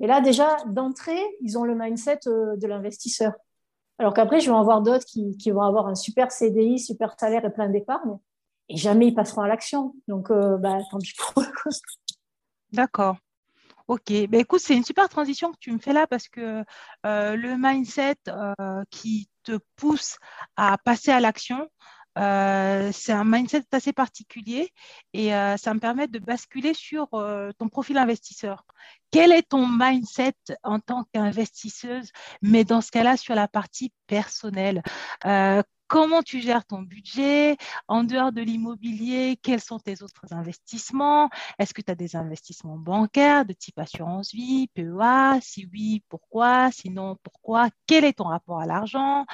Et 0.01 0.07
là, 0.07 0.19
déjà, 0.19 0.57
d'entrée, 0.65 1.23
ils 1.41 1.57
ont 1.59 1.63
le 1.63 1.75
mindset 1.75 2.21
euh, 2.25 2.57
de 2.57 2.67
l'investisseur. 2.67 3.33
Alors 3.99 4.15
qu'après, 4.15 4.39
je 4.39 4.47
vais 4.47 4.55
en 4.55 4.63
voir 4.63 4.81
d'autres 4.81 5.05
qui, 5.05 5.51
vont 5.51 5.61
avoir 5.61 5.87
un 5.87 5.93
super 5.93 6.31
CDI, 6.31 6.79
super 6.79 7.13
salaire 7.19 7.45
et 7.45 7.53
plein 7.53 7.69
d'épargne, 7.69 8.17
et 8.67 8.77
jamais 8.77 9.07
ils 9.07 9.13
passeront 9.13 9.41
à 9.41 9.47
l'action. 9.47 9.93
Donc, 10.07 10.31
euh, 10.31 10.57
bah, 10.57 10.79
tant 10.89 10.97
pis 10.97 11.13
pour 11.15 11.43
eux. 11.43 11.47
D'accord. 12.71 13.17
Ok, 13.87 14.05
ben 14.07 14.35
écoute, 14.35 14.61
c'est 14.61 14.75
une 14.75 14.85
super 14.85 15.09
transition 15.09 15.51
que 15.51 15.57
tu 15.59 15.71
me 15.71 15.77
fais 15.77 15.91
là 15.91 16.07
parce 16.07 16.29
que 16.29 16.63
euh, 17.05 17.35
le 17.35 17.57
mindset 17.57 18.15
qui 18.89 19.29
te 19.43 19.59
pousse 19.75 20.17
à 20.55 20.77
passer 20.77 21.11
à 21.11 21.19
l'action, 21.19 21.67
euh, 22.17 22.91
c'est 22.93 23.13
un 23.13 23.23
mindset 23.23 23.63
assez 23.71 23.93
particulier 23.93 24.73
et 25.13 25.33
euh, 25.33 25.57
ça 25.57 25.73
me 25.73 25.79
permet 25.79 26.07
de 26.07 26.19
basculer 26.19 26.73
sur 26.73 27.07
euh, 27.13 27.51
ton 27.57 27.69
profil 27.69 27.97
investisseur. 27.97 28.65
Quel 29.11 29.31
est 29.31 29.49
ton 29.49 29.67
mindset 29.67 30.33
en 30.63 30.79
tant 30.79 31.05
qu'investisseuse, 31.13 32.11
mais 32.41 32.63
dans 32.63 32.81
ce 32.81 32.91
cas-là 32.91 33.17
sur 33.17 33.35
la 33.35 33.47
partie 33.47 33.93
personnelle? 34.07 34.83
Comment 35.91 36.23
tu 36.23 36.39
gères 36.39 36.63
ton 36.63 36.83
budget? 36.83 37.57
En 37.89 38.05
dehors 38.05 38.31
de 38.31 38.41
l'immobilier, 38.41 39.37
quels 39.43 39.59
sont 39.59 39.77
tes 39.77 40.01
autres 40.03 40.31
investissements? 40.31 41.29
Est-ce 41.59 41.73
que 41.73 41.81
tu 41.81 41.91
as 41.91 41.95
des 41.95 42.15
investissements 42.15 42.77
bancaires 42.77 43.43
de 43.43 43.51
type 43.51 43.77
assurance 43.77 44.33
vie, 44.33 44.69
PEA 44.73 45.41
Si 45.41 45.67
oui, 45.73 46.01
pourquoi? 46.07 46.71
Sinon, 46.71 47.17
pourquoi? 47.21 47.67
Quel 47.87 48.05
est 48.05 48.13
ton 48.13 48.29
rapport 48.29 48.61
à 48.61 48.65
l'argent? 48.65 49.25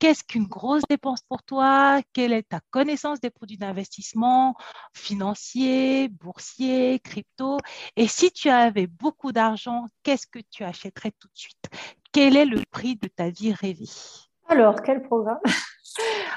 Qu'est-ce 0.00 0.24
qu'une 0.24 0.46
grosse 0.46 0.82
dépense 0.88 1.20
pour 1.28 1.42
toi? 1.42 2.00
Quelle 2.14 2.32
est 2.32 2.48
ta 2.48 2.60
connaissance 2.70 3.20
des 3.20 3.28
produits 3.28 3.58
d'investissement 3.58 4.54
financiers, 4.94 6.08
boursiers, 6.08 7.00
crypto? 7.00 7.58
Et 7.96 8.08
si 8.08 8.32
tu 8.32 8.48
avais 8.48 8.86
beaucoup 8.86 9.30
d'argent, 9.30 9.84
qu'est-ce 10.02 10.26
que 10.26 10.38
tu 10.50 10.64
achèterais 10.64 11.12
tout 11.20 11.28
de 11.28 11.38
suite? 11.38 11.68
Quel 12.12 12.38
est 12.38 12.46
le 12.46 12.62
prix 12.70 12.96
de 12.96 13.08
ta 13.08 13.28
vie 13.28 13.52
rêvée? 13.52 13.90
Alors, 14.48 14.80
quel 14.82 15.02
programme? 15.02 15.38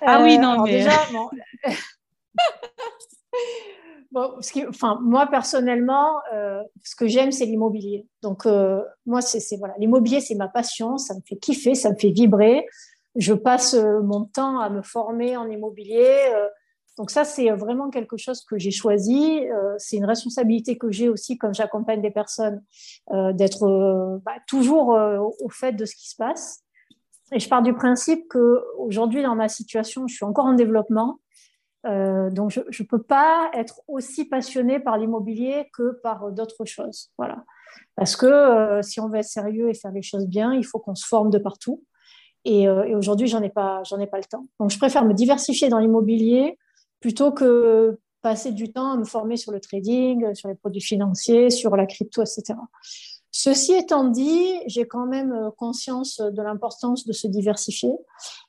Ah 0.06 0.22
oui, 0.24 0.38
non, 0.40 0.60
euh, 0.60 0.64
mais... 0.66 0.72
Déjà, 0.72 0.92
bon. 4.12 4.36
enfin, 4.68 5.00
moi 5.02 5.28
personnellement, 5.28 6.20
euh, 6.34 6.62
ce 6.84 6.96
que 6.96 7.08
j'aime, 7.08 7.32
c'est 7.32 7.46
l'immobilier. 7.46 8.06
Donc, 8.22 8.46
euh, 8.46 8.84
moi, 9.06 9.22
c'est 9.22 9.56
voilà, 9.58 9.76
l'immobilier, 9.78 10.20
c'est 10.20 10.36
ma 10.36 10.50
passion, 10.50 10.98
ça 10.98 11.14
me 11.14 11.22
fait 11.22 11.38
kiffer, 11.38 11.76
ça 11.76 11.92
me 11.92 11.96
fait 11.96 12.10
vibrer 12.10 12.66
je 13.16 13.34
passe 13.34 13.74
euh, 13.74 14.02
mon 14.02 14.26
temps 14.26 14.60
à 14.60 14.70
me 14.70 14.82
former 14.82 15.38
en 15.38 15.50
immobilier. 15.50 16.18
Euh, 16.34 16.48
donc 16.98 17.10
ça, 17.10 17.24
c'est 17.24 17.50
vraiment 17.52 17.90
quelque 17.90 18.18
chose 18.18 18.44
que 18.44 18.58
j'ai 18.58 18.72
choisi. 18.72 19.48
Euh, 19.48 19.76
c'est 19.78 19.98
une 19.98 20.06
responsabilité 20.06 20.78
que 20.78 20.92
j'ai 20.92 21.10
aussi 21.10 21.38
quand 21.38 21.54
j'accompagne 21.54 22.02
des 22.02 22.12
personnes, 22.12 22.64
d'être 23.12 24.22
bah, 24.24 24.36
toujours 24.48 24.90
au 24.90 25.50
fait 25.50 25.72
de 25.72 25.86
ce 25.86 25.96
qui 25.96 26.08
se 26.08 26.16
passe. 26.16 26.62
Et 27.32 27.40
je 27.40 27.50
pars 27.50 27.64
du 27.64 27.74
principe 27.74 28.28
que 28.30 28.64
aujourd'hui, 28.78 29.24
dans 29.24 29.34
ma 29.34 29.50
situation, 29.50 30.08
je 30.08 30.14
suis 30.14 30.26
encore 30.26 30.46
en 30.46 30.54
développement. 30.54 31.20
donc, 31.84 32.52
je 32.52 32.62
ne 32.62 32.88
peux 32.88 33.02
pas 33.02 33.50
être 33.56 33.82
aussi 33.88 34.26
passionnée 34.26 34.80
par 34.80 35.00
l'immobilier 35.00 35.72
que 35.74 36.00
par 36.04 36.32
d'autres 36.32 36.66
choses. 36.66 37.12
Voilà. 37.18 37.44
Parce 37.96 38.16
que 38.16 38.82
si 38.84 39.00
on 39.00 39.10
veut 39.10 39.18
être 39.18 39.26
sérieux 39.26 39.68
et 39.68 39.74
faire 39.74 39.94
les 39.94 40.04
choses 40.04 40.28
bien, 40.28 40.54
il 40.54 40.64
faut 40.64 40.78
qu'on 40.78 40.94
se 40.94 41.08
forme 41.08 41.32
de 41.32 41.40
partout. 41.40 41.84
Euh, 42.48 42.84
et, 42.84 42.96
aujourd'hui, 42.96 43.28
j'en 43.28 43.42
ai 43.42 43.50
pas, 43.50 43.84
j'en 43.84 44.00
ai 44.00 44.08
pas 44.08 44.18
le 44.18 44.26
temps. 44.26 44.46
Donc, 44.60 44.70
je 44.72 44.78
préfère 44.78 45.06
me 45.06 45.14
diversifier 45.14 45.70
dans 45.70 45.80
l'immobilier 45.80 46.58
plutôt 47.00 47.32
que 47.32 47.98
passer 48.22 48.52
du 48.52 48.72
temps 48.72 48.92
à 48.92 48.98
me 48.98 49.04
former 49.04 49.36
sur 49.36 49.52
le 49.52 49.60
trading, 49.60 50.34
sur 50.34 50.48
les 50.48 50.56
produits 50.56 50.82
financiers, 50.82 51.50
sur 51.50 51.76
la 51.76 51.86
crypto, 51.86 52.22
etc. 52.22 52.58
Ceci 53.32 53.74
étant 53.74 54.06
dit, 54.06 54.54
j'ai 54.68 54.88
quand 54.88 55.06
même 55.06 55.34
euh, 55.34 55.50
conscience 55.58 56.18
de 56.18 56.42
l'importance 56.42 57.06
de 57.06 57.14
se 57.14 57.28
diversifier. 57.28 57.92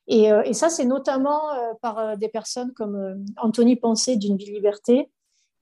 Et, 0.07 0.31
euh, 0.31 0.53
ça, 0.53 0.69
c'est 0.69 0.85
notamment 0.85 1.41
par 1.81 2.17
des 2.17 2.29
personnes 2.29 2.73
comme 2.73 3.25
Anthony 3.37 3.77
Pensé 3.77 4.17
d'une 4.17 4.37
Vie 4.37 4.53
Liberté 4.53 5.09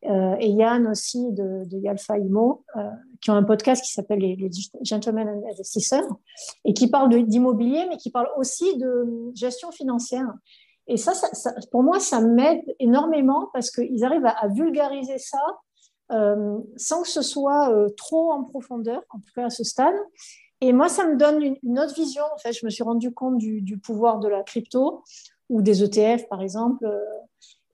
et 0.05 0.49
Yann 0.49 0.87
aussi 0.89 1.31
de, 1.33 1.65
de 1.65 1.79
Yalfa 1.79 2.19
Imo, 2.19 2.65
qui 3.21 3.31
ont 3.31 3.35
un 3.35 3.45
podcast 3.45 3.85
qui 3.85 3.93
s'appelle 3.93 4.19
les, 4.19 4.51
Gentlemen 4.83 5.43
Investisseurs 5.49 6.09
et 6.65 6.75
qui 6.75 6.89
parle 6.89 7.25
d'immobilier, 7.25 7.87
mais 7.89 7.97
qui 7.97 8.11
parle 8.11 8.29
aussi 8.37 8.77
de 8.79 9.31
gestion 9.35 9.71
financière. 9.71 10.29
Et 10.89 10.97
ça, 10.97 11.13
pour 11.71 11.83
moi, 11.83 12.01
ça 12.01 12.21
m'aide 12.21 12.65
énormément 12.81 13.49
parce 13.53 13.71
qu'ils 13.71 14.05
arrivent 14.05 14.27
à, 14.27 14.49
vulgariser 14.49 15.19
ça 15.19 15.39
euh, 16.11 16.59
sans 16.77 17.03
que 17.03 17.09
ce 17.09 17.23
soit 17.23 17.73
euh, 17.73 17.89
trop 17.97 18.33
en 18.33 18.45
profondeur, 18.45 19.03
en 19.11 19.19
tout 19.19 19.31
cas 19.35 19.47
à 19.47 19.51
ce 19.51 19.65
stade. 19.65 19.95
Et 20.61 20.73
moi, 20.73 20.89
ça 20.89 21.07
me 21.07 21.17
donne 21.17 21.57
une, 21.63 21.79
autre 21.79 21.95
vision. 21.95 22.25
En 22.35 22.39
fait, 22.39 22.53
je 22.53 22.65
me 22.65 22.71
suis 22.71 22.83
rendu 22.83 23.13
compte 23.13 23.39
du, 23.39 23.79
pouvoir 23.79 24.19
de 24.19 24.29
la 24.29 24.43
crypto 24.43 25.03
ou 25.49 25.63
des 25.63 25.83
ETF, 25.83 26.29
par 26.29 26.43
exemple. 26.43 26.87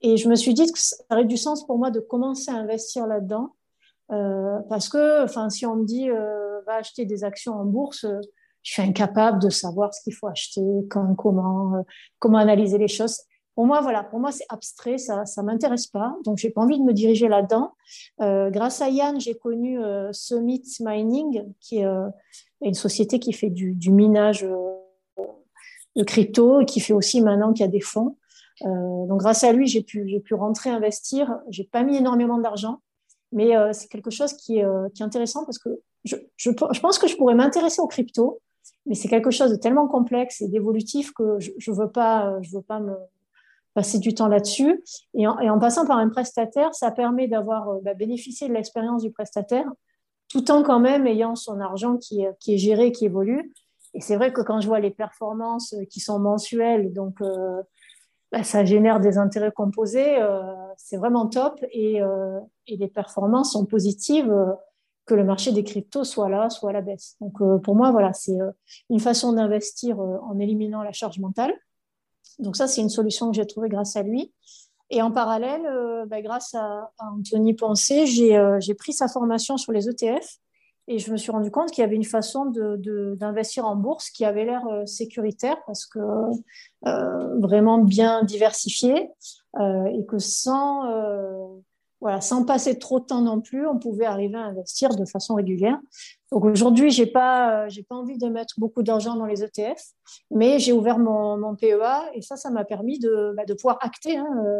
Euh, 0.03 0.07
et 0.07 0.17
je 0.17 0.29
me 0.29 0.35
suis 0.35 0.53
dit 0.53 0.71
que 0.71 0.79
ça 0.79 0.95
aurait 1.11 1.25
du 1.25 1.37
sens 1.37 1.65
pour 1.65 1.77
moi 1.77 1.91
de 1.91 1.99
commencer 1.99 2.51
à 2.51 2.55
investir 2.55 3.07
là-dedans 3.07 3.55
parce 4.69 4.89
que, 4.89 5.23
enfin, 5.23 5.51
si 5.51 5.67
on 5.67 5.75
me 5.75 5.85
dit 5.85 6.09
va 6.09 6.73
acheter 6.77 7.05
des 7.05 7.23
actions 7.23 7.53
en 7.53 7.63
bourse, 7.63 8.07
je 8.63 8.71
suis 8.71 8.81
incapable 8.81 9.39
de 9.39 9.49
savoir 9.49 9.93
ce 9.93 10.01
qu'il 10.01 10.15
faut 10.15 10.25
acheter, 10.25 10.63
quand, 10.89 11.13
comment, 11.13 11.85
comment 12.17 12.39
analyser 12.39 12.79
les 12.79 12.87
choses. 12.87 13.19
Pour 13.59 13.65
moi, 13.65 13.81
voilà, 13.81 14.05
pour 14.05 14.21
moi, 14.21 14.31
c'est 14.31 14.45
abstrait, 14.47 14.97
ça 14.97 15.25
ne 15.35 15.41
m'intéresse 15.43 15.87
pas. 15.87 16.15
Donc, 16.23 16.37
j'ai 16.37 16.49
pas 16.49 16.61
envie 16.61 16.79
de 16.79 16.83
me 16.85 16.93
diriger 16.93 17.27
là-dedans. 17.27 17.73
Euh, 18.21 18.49
grâce 18.49 18.81
à 18.81 18.87
Yann, 18.87 19.19
j'ai 19.19 19.35
connu 19.35 19.83
euh, 19.83 20.13
Summit 20.13 20.63
Mining, 20.79 21.43
qui 21.59 21.79
est 21.79 21.85
euh, 21.85 22.07
une 22.61 22.73
société 22.73 23.19
qui 23.19 23.33
fait 23.33 23.49
du, 23.49 23.91
minage 23.91 24.47
de 25.97 26.03
crypto 26.05 26.61
et 26.61 26.65
qui 26.65 26.79
fait 26.79 26.93
aussi 26.93 27.21
maintenant 27.21 27.51
qu'il 27.51 27.65
y 27.65 27.67
a 27.67 27.71
des 27.71 27.81
fonds. 27.81 28.15
Donc, 28.61 29.19
grâce 29.19 29.43
à 29.43 29.53
lui, 29.53 29.67
j'ai 29.67 29.81
pu, 29.81 30.19
pu 30.23 30.33
rentrer 30.33 30.69
investir. 30.69 31.39
J'ai 31.49 31.63
pas 31.63 31.83
mis 31.83 31.97
énormément 31.97 32.37
d'argent, 32.37 32.81
mais 33.31 33.51
c'est 33.73 33.87
quelque 33.87 34.09
chose 34.09 34.33
qui 34.33 34.59
est, 34.59 34.65
qui 34.93 35.01
est, 35.01 35.05
intéressant 35.05 35.45
parce 35.45 35.59
que 35.59 35.69
je, 36.03 36.15
je, 36.35 36.49
pense 36.51 36.99
que 36.99 37.07
je 37.07 37.15
pourrais 37.15 37.35
m'intéresser 37.35 37.81
aux 37.81 37.87
crypto, 37.87 38.41
mais 38.85 38.95
c'est 38.95 39.07
quelque 39.07 39.31
chose 39.31 39.51
de 39.51 39.55
tellement 39.55 39.87
complexe 39.87 40.41
et 40.41 40.47
d'évolutif 40.47 41.11
que 41.13 41.39
je 41.39 41.71
ne 41.71 41.75
veux 41.75 41.89
pas, 41.89 42.37
veux 42.51 42.61
pas 42.61 42.79
me 42.79 42.95
passer 43.73 43.99
du 43.99 44.13
temps 44.13 44.27
là-dessus. 44.27 44.83
Et, 45.13 45.27
en, 45.27 45.59
passant 45.59 45.85
par 45.85 45.97
un 45.97 46.09
prestataire, 46.09 46.73
ça 46.73 46.91
permet 46.91 47.27
d'avoir 47.27 47.69
euh, 47.69 47.79
bah, 47.81 47.93
bénéficié 47.93 48.47
de 48.47 48.53
l'expérience 48.53 49.03
du 49.03 49.11
prestataire, 49.11 49.71
tout 50.27 50.51
en 50.51 50.63
quand 50.63 50.79
même 50.79 51.07
ayant 51.07 51.35
son 51.35 51.59
argent 51.59 51.97
qui, 51.97 52.25
qui 52.39 52.55
est 52.55 52.57
géré, 52.57 52.91
qui 52.91 53.05
évolue. 53.05 53.53
Et 53.93 54.01
c'est 54.01 54.15
vrai 54.15 54.31
que 54.31 54.41
quand 54.41 54.61
je 54.61 54.67
vois 54.67 54.79
les 54.79 54.91
performances 54.91 55.73
euh, 55.73 55.85
qui 55.85 55.99
sont 55.99 56.19
mensuelles, 56.19 56.93
donc 56.93 57.21
euh, 57.21 57.61
bah, 58.31 58.43
ça 58.43 58.63
génère 58.65 58.99
des 58.99 59.17
intérêts 59.17 59.51
composés, 59.51 60.17
c'est 60.77 60.97
vraiment 60.97 61.27
top. 61.27 61.63
Et, 61.71 61.99
et, 62.67 62.77
les 62.77 62.87
performances 62.87 63.53
sont 63.53 63.65
positives, 63.65 64.33
que 65.05 65.15
le 65.15 65.23
marché 65.23 65.51
des 65.51 65.63
cryptos 65.63 66.03
soit 66.03 66.29
là, 66.29 66.49
soit 66.51 66.69
à 66.69 66.73
la 66.73 66.81
baisse. 66.81 67.15
Donc 67.21 67.39
pour 67.63 67.75
moi, 67.75 67.91
voilà, 67.91 68.13
c'est 68.13 68.37
une 68.89 68.99
façon 68.99 69.33
d'investir 69.33 69.99
en 69.99 70.37
éliminant 70.39 70.83
la 70.83 70.91
charge 70.91 71.19
mentale. 71.19 71.53
Donc 72.39 72.55
ça, 72.55 72.67
c'est 72.67 72.81
une 72.81 72.89
solution 72.89 73.29
que 73.31 73.35
j'ai 73.35 73.45
trouvée 73.45 73.69
grâce 73.69 73.95
à 73.95 74.03
lui. 74.03 74.33
Et 74.89 75.01
en 75.01 75.11
parallèle, 75.11 75.65
euh, 75.65 76.05
bah, 76.05 76.21
grâce 76.21 76.55
à, 76.55 76.91
Anthony 76.97 77.53
Pensé, 77.53 78.05
euh, 78.35 78.59
j'ai 78.59 78.73
pris 78.73 78.93
sa 78.93 79.07
formation 79.07 79.57
sur 79.57 79.71
les 79.71 79.87
ETF 79.87 80.37
et 80.89 80.99
je 80.99 81.11
me 81.11 81.17
suis 81.17 81.31
rendu 81.31 81.51
compte 81.51 81.71
qu'il 81.71 81.81
y 81.81 81.85
avait 81.85 81.95
une 81.95 82.03
façon 82.03 82.45
d'investir 83.15 83.65
en 83.65 83.75
bourse 83.75 84.09
qui 84.09 84.25
avait 84.25 84.43
l'air 84.43 84.67
euh, 84.67 84.85
sécuritaire 84.85 85.57
parce 85.65 85.85
que 85.85 85.99
vraiment 87.39 87.77
bien 87.77 88.23
diversifié 88.23 89.11
et 89.59 90.05
que 90.07 90.19
sans 90.19 90.83
voilà, 92.01 92.21
sans 92.21 92.45
passer 92.45 92.79
trop 92.79 92.99
de 92.99 93.05
temps 93.05 93.21
non 93.21 93.41
plus, 93.41 93.67
on 93.67 93.77
pouvait 93.77 94.05
arriver 94.05 94.37
à 94.37 94.43
investir 94.43 94.95
de 94.95 95.03
façon 95.05 95.35
régulière. 95.35 95.77
Donc 96.31 96.45
aujourd'hui, 96.45 96.91
j'ai 96.91 97.05
pas, 97.05 97.67
j'ai 97.67 97.83
pas 97.83 97.95
envie 97.95 98.17
de 98.17 98.27
mettre 98.29 98.53
beaucoup 98.57 98.83
d'argent 98.83 99.15
dans 99.15 99.25
les 99.25 99.43
ETF, 99.43 99.81
mais 100.31 100.59
j'ai 100.59 100.71
ouvert 100.71 100.97
mon, 100.97 101.55
PEA 101.55 102.09
et 102.13 102.21
ça, 102.21 102.37
ça 102.37 102.51
m'a 102.51 102.63
permis 102.63 102.99
de, 102.99 103.33
bah, 103.35 103.43
de 103.45 103.53
pouvoir 103.53 103.79
acter 103.81 104.17
hein, 104.17 104.27
euh, 104.45 104.59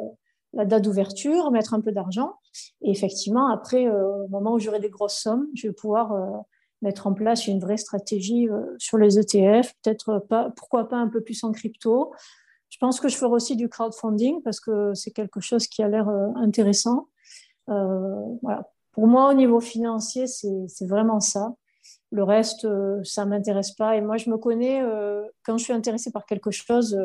la 0.53 0.65
date 0.65 0.83
d'ouverture, 0.83 1.51
mettre 1.51 1.73
un 1.73 1.81
peu 1.81 1.91
d'argent. 1.91 2.33
Et 2.81 2.91
effectivement, 2.91 3.49
après, 3.51 3.87
euh, 3.87 4.25
au 4.25 4.27
moment 4.29 4.53
où 4.53 4.59
j'aurai 4.59 4.79
des 4.79 4.89
grosses 4.89 5.17
sommes, 5.17 5.47
je 5.55 5.67
vais 5.67 5.73
pouvoir 5.73 6.13
euh, 6.13 6.29
mettre 6.81 7.07
en 7.07 7.13
place 7.13 7.47
une 7.47 7.59
vraie 7.59 7.77
stratégie 7.77 8.47
sur 8.77 8.97
les 8.97 9.19
ETF, 9.19 9.73
peut-être 9.83 10.19
pas, 10.29 10.51
pourquoi 10.55 10.87
pas 10.87 10.97
un 10.97 11.07
peu 11.07 11.21
plus 11.21 11.43
en 11.43 11.51
crypto. 11.51 12.13
Je 12.69 12.77
pense 12.77 12.99
que 12.99 13.09
je 13.09 13.17
ferai 13.17 13.31
aussi 13.31 13.55
du 13.55 13.67
crowdfunding 13.67 14.41
parce 14.43 14.59
que 14.59 14.93
c'est 14.93 15.11
quelque 15.11 15.41
chose 15.41 15.67
qui 15.67 15.83
a 15.83 15.87
l'air 15.89 16.07
intéressant. 16.35 17.07
Euh, 17.69 18.37
voilà. 18.41 18.69
Pour 18.91 19.07
moi, 19.07 19.29
au 19.29 19.33
niveau 19.33 19.59
financier, 19.59 20.27
c'est 20.27 20.85
vraiment 20.85 21.19
ça. 21.19 21.53
Le 22.11 22.23
reste, 22.23 22.65
euh, 22.65 23.01
ça 23.03 23.25
m'intéresse 23.25 23.71
pas. 23.71 23.95
Et 23.95 24.01
moi, 24.01 24.17
je 24.17 24.29
me 24.29 24.37
connais, 24.37 24.81
euh, 24.81 25.23
quand 25.43 25.57
je 25.57 25.63
suis 25.63 25.73
intéressée 25.73 26.11
par 26.11 26.25
quelque 26.25 26.51
chose, 26.51 26.99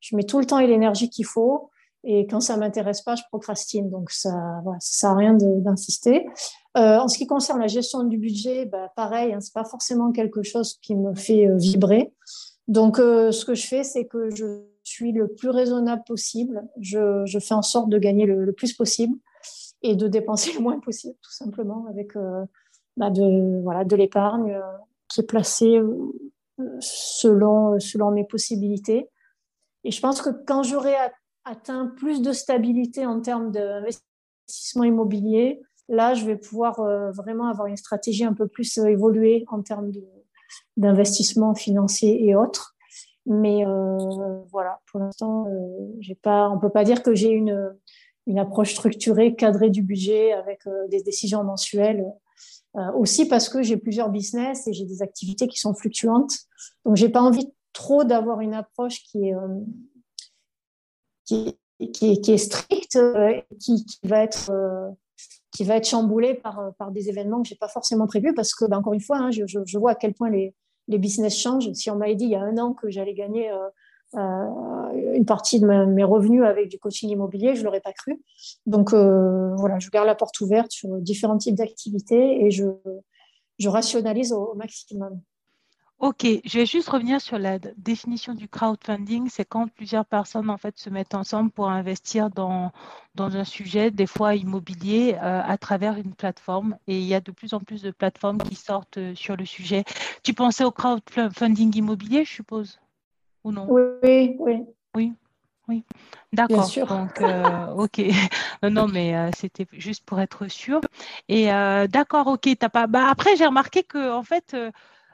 je 0.00 0.16
mets 0.16 0.24
tout 0.24 0.38
le 0.40 0.46
temps 0.46 0.58
et 0.58 0.66
l'énergie 0.66 1.10
qu'il 1.10 1.26
faut. 1.26 1.70
Et 2.04 2.26
quand 2.26 2.40
ça 2.40 2.56
m'intéresse 2.56 3.02
pas, 3.02 3.16
je 3.16 3.22
procrastine. 3.28 3.90
Donc, 3.90 4.10
ça 4.10 4.30
ça 4.64 4.76
sert 4.80 5.10
à 5.10 5.16
rien 5.16 5.34
d'insister. 5.34 6.26
en 6.74 7.08
ce 7.08 7.18
qui 7.18 7.26
concerne 7.26 7.60
la 7.60 7.66
gestion 7.66 8.04
du 8.04 8.18
budget, 8.18 8.66
bah, 8.66 8.92
pareil, 8.96 9.32
hein, 9.32 9.40
c'est 9.40 9.52
pas 9.52 9.64
forcément 9.64 10.12
quelque 10.12 10.42
chose 10.42 10.78
qui 10.80 10.94
me 10.94 11.14
fait 11.14 11.48
vibrer. 11.56 12.12
Donc, 12.68 12.98
ce 12.98 13.44
que 13.44 13.54
je 13.54 13.66
fais, 13.66 13.82
c'est 13.82 14.06
que 14.06 14.30
je 14.30 14.68
suis 14.88 15.12
le 15.12 15.28
plus 15.28 15.50
raisonnable 15.50 16.02
possible. 16.06 16.66
Je, 16.80 17.24
je 17.26 17.38
fais 17.38 17.54
en 17.54 17.62
sorte 17.62 17.88
de 17.88 17.98
gagner 17.98 18.26
le, 18.26 18.52
plus 18.52 18.72
possible 18.72 19.16
et 19.82 19.94
de 19.94 20.08
dépenser 20.08 20.52
le 20.54 20.60
moins 20.60 20.80
possible, 20.80 21.16
tout 21.22 21.32
simplement, 21.32 21.86
avec 21.88 22.16
euh, 22.16 22.44
bah, 22.96 23.10
de, 23.10 23.62
voilà, 23.62 23.84
de 23.84 23.96
l'épargne 23.96 24.52
euh, 24.52 24.78
qui 25.08 25.20
est 25.20 25.24
placée 25.24 25.78
euh, 25.78 26.12
selon, 26.80 27.78
selon 27.78 28.10
mes 28.10 28.24
possibilités. 28.24 29.08
Et 29.84 29.90
je 29.90 30.00
pense 30.00 30.20
que 30.20 30.30
quand 30.46 30.62
j'aurai 30.62 30.94
atteint 31.48 31.86
plus 31.86 32.22
de 32.22 32.32
stabilité 32.32 33.06
en 33.06 33.20
termes 33.20 33.50
d'investissement 33.50 34.84
immobilier, 34.84 35.60
là, 35.88 36.14
je 36.14 36.24
vais 36.24 36.36
pouvoir 36.36 36.82
vraiment 37.12 37.46
avoir 37.46 37.66
une 37.66 37.76
stratégie 37.76 38.24
un 38.24 38.34
peu 38.34 38.46
plus 38.46 38.76
évoluée 38.78 39.44
en 39.48 39.62
termes 39.62 39.90
d'investissement 40.76 41.54
financier 41.54 42.26
et 42.26 42.34
autres. 42.34 42.76
Mais 43.26 43.64
voilà, 44.50 44.80
pour 44.90 45.00
l'instant, 45.00 45.46
j'ai 46.00 46.14
pas, 46.14 46.50
on 46.50 46.56
ne 46.56 46.60
peut 46.60 46.70
pas 46.70 46.84
dire 46.84 47.02
que 47.02 47.14
j'ai 47.14 47.30
une, 47.30 47.74
une 48.28 48.38
approche 48.38 48.74
structurée, 48.74 49.34
cadrée 49.34 49.70
du 49.70 49.82
budget 49.82 50.32
avec 50.32 50.66
euh, 50.66 50.86
des 50.88 51.02
décisions 51.02 51.42
mensuelles. 51.42 52.04
Euh, 52.76 52.92
aussi 52.92 53.26
parce 53.26 53.48
que 53.48 53.62
j'ai 53.62 53.78
plusieurs 53.78 54.10
business 54.10 54.68
et 54.68 54.74
j'ai 54.74 54.84
des 54.84 55.02
activités 55.02 55.48
qui 55.48 55.58
sont 55.58 55.74
fluctuantes. 55.74 56.34
Donc, 56.84 56.96
j'ai 56.96 57.08
pas 57.08 57.22
envie 57.22 57.50
trop 57.72 58.04
d'avoir 58.04 58.40
une 58.40 58.52
approche 58.52 59.02
qui 59.04 59.28
est, 59.28 59.34
euh, 59.34 59.48
qui, 61.28 62.32
est 62.32 62.38
stricte, 62.38 62.98
qui, 63.60 63.84
qui, 63.84 63.98
va 64.04 64.22
être 64.22 64.50
qui 65.52 65.64
va 65.64 65.76
être 65.76 65.88
chamboulée 65.88 66.34
par, 66.34 66.72
par 66.78 66.90
des 66.90 67.08
événements 67.08 67.42
que 67.42 67.48
j'ai 67.48 67.56
pas 67.56 67.68
forcément 67.68 68.06
prévus 68.06 68.34
parce 68.34 68.54
que, 68.54 68.64
ben, 68.64 68.78
encore 68.78 68.94
une 68.94 69.00
fois, 69.00 69.18
hein, 69.18 69.30
je, 69.30 69.44
je, 69.46 69.78
vois 69.78 69.92
à 69.92 69.94
quel 69.94 70.14
point 70.14 70.30
les, 70.30 70.54
les 70.88 70.98
business 70.98 71.36
changent. 71.36 71.72
Si 71.72 71.90
on 71.90 71.96
m'avait 71.96 72.14
dit 72.14 72.24
il 72.24 72.30
y 72.30 72.36
a 72.36 72.42
un 72.42 72.58
an 72.58 72.74
que 72.74 72.90
j'allais 72.90 73.14
gagner 73.14 73.50
euh, 74.14 75.12
une 75.14 75.26
partie 75.26 75.60
de 75.60 75.66
mes 75.66 76.04
revenus 76.04 76.42
avec 76.42 76.68
du 76.68 76.78
coaching 76.78 77.10
immobilier, 77.10 77.54
je 77.54 77.60
ne 77.60 77.66
l'aurais 77.66 77.80
pas 77.80 77.92
cru. 77.92 78.22
Donc 78.64 78.94
euh, 78.94 79.54
voilà, 79.56 79.78
je 79.78 79.90
garde 79.90 80.06
la 80.06 80.14
porte 80.14 80.40
ouverte 80.40 80.70
sur 80.70 80.96
différents 80.98 81.36
types 81.36 81.56
d'activités 81.56 82.44
et 82.44 82.50
je, 82.50 82.64
je 83.58 83.68
rationalise 83.68 84.32
au, 84.32 84.54
maximum. 84.54 85.20
Ok, 85.98 86.24
je 86.44 86.58
vais 86.58 86.66
juste 86.66 86.88
revenir 86.90 87.20
sur 87.20 87.40
la 87.40 87.58
définition 87.76 88.32
du 88.32 88.48
crowdfunding. 88.48 89.28
C'est 89.28 89.44
quand 89.44 89.66
plusieurs 89.66 90.04
personnes 90.04 90.48
en 90.48 90.56
fait 90.56 90.78
se 90.78 90.90
mettent 90.90 91.16
ensemble 91.16 91.50
pour 91.50 91.68
investir 91.68 92.30
dans, 92.30 92.70
dans 93.16 93.36
un 93.36 93.42
sujet, 93.42 93.90
des 93.90 94.06
fois 94.06 94.36
immobilier, 94.36 95.14
euh, 95.16 95.42
à 95.44 95.58
travers 95.58 95.96
une 95.96 96.14
plateforme. 96.14 96.76
Et 96.86 97.00
il 97.00 97.04
y 97.04 97.14
a 97.14 97.20
de 97.20 97.32
plus 97.32 97.52
en 97.52 97.58
plus 97.58 97.82
de 97.82 97.90
plateformes 97.90 98.38
qui 98.38 98.54
sortent 98.54 99.12
sur 99.14 99.36
le 99.36 99.44
sujet. 99.44 99.82
Tu 100.22 100.34
pensais 100.34 100.62
au 100.62 100.70
crowdfunding 100.70 101.76
immobilier, 101.76 102.24
je 102.24 102.30
suppose 102.30 102.78
ou 103.42 103.50
non? 103.50 103.66
Oui, 103.68 104.36
oui. 104.38 104.64
Oui, 104.94 105.12
oui. 105.66 105.82
D'accord. 106.32 106.70
Donc, 106.86 107.20
euh, 107.22 107.66
ok. 107.76 108.02
non, 108.62 108.86
mais 108.86 109.16
euh, 109.16 109.30
c'était 109.36 109.66
juste 109.72 110.04
pour 110.04 110.20
être 110.20 110.46
sûr. 110.46 110.80
Et 111.28 111.52
euh, 111.52 111.88
d'accord, 111.88 112.28
ok. 112.28 112.48
T'as 112.56 112.68
pas. 112.68 112.86
Bah, 112.86 113.08
après, 113.10 113.34
j'ai 113.34 113.46
remarqué 113.46 113.82
que 113.82 114.12
en 114.12 114.22
fait, 114.22 114.54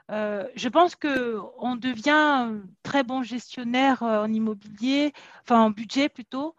je 0.09 0.69
pense 0.69 0.95
que 0.95 1.39
on 1.59 1.75
devient 1.75 2.51
très 2.83 3.03
bon 3.03 3.23
gestionnaire 3.23 4.01
en 4.03 4.31
immobilier, 4.31 5.13
enfin 5.41 5.61
en 5.61 5.69
budget 5.71 6.09
plutôt, 6.09 6.55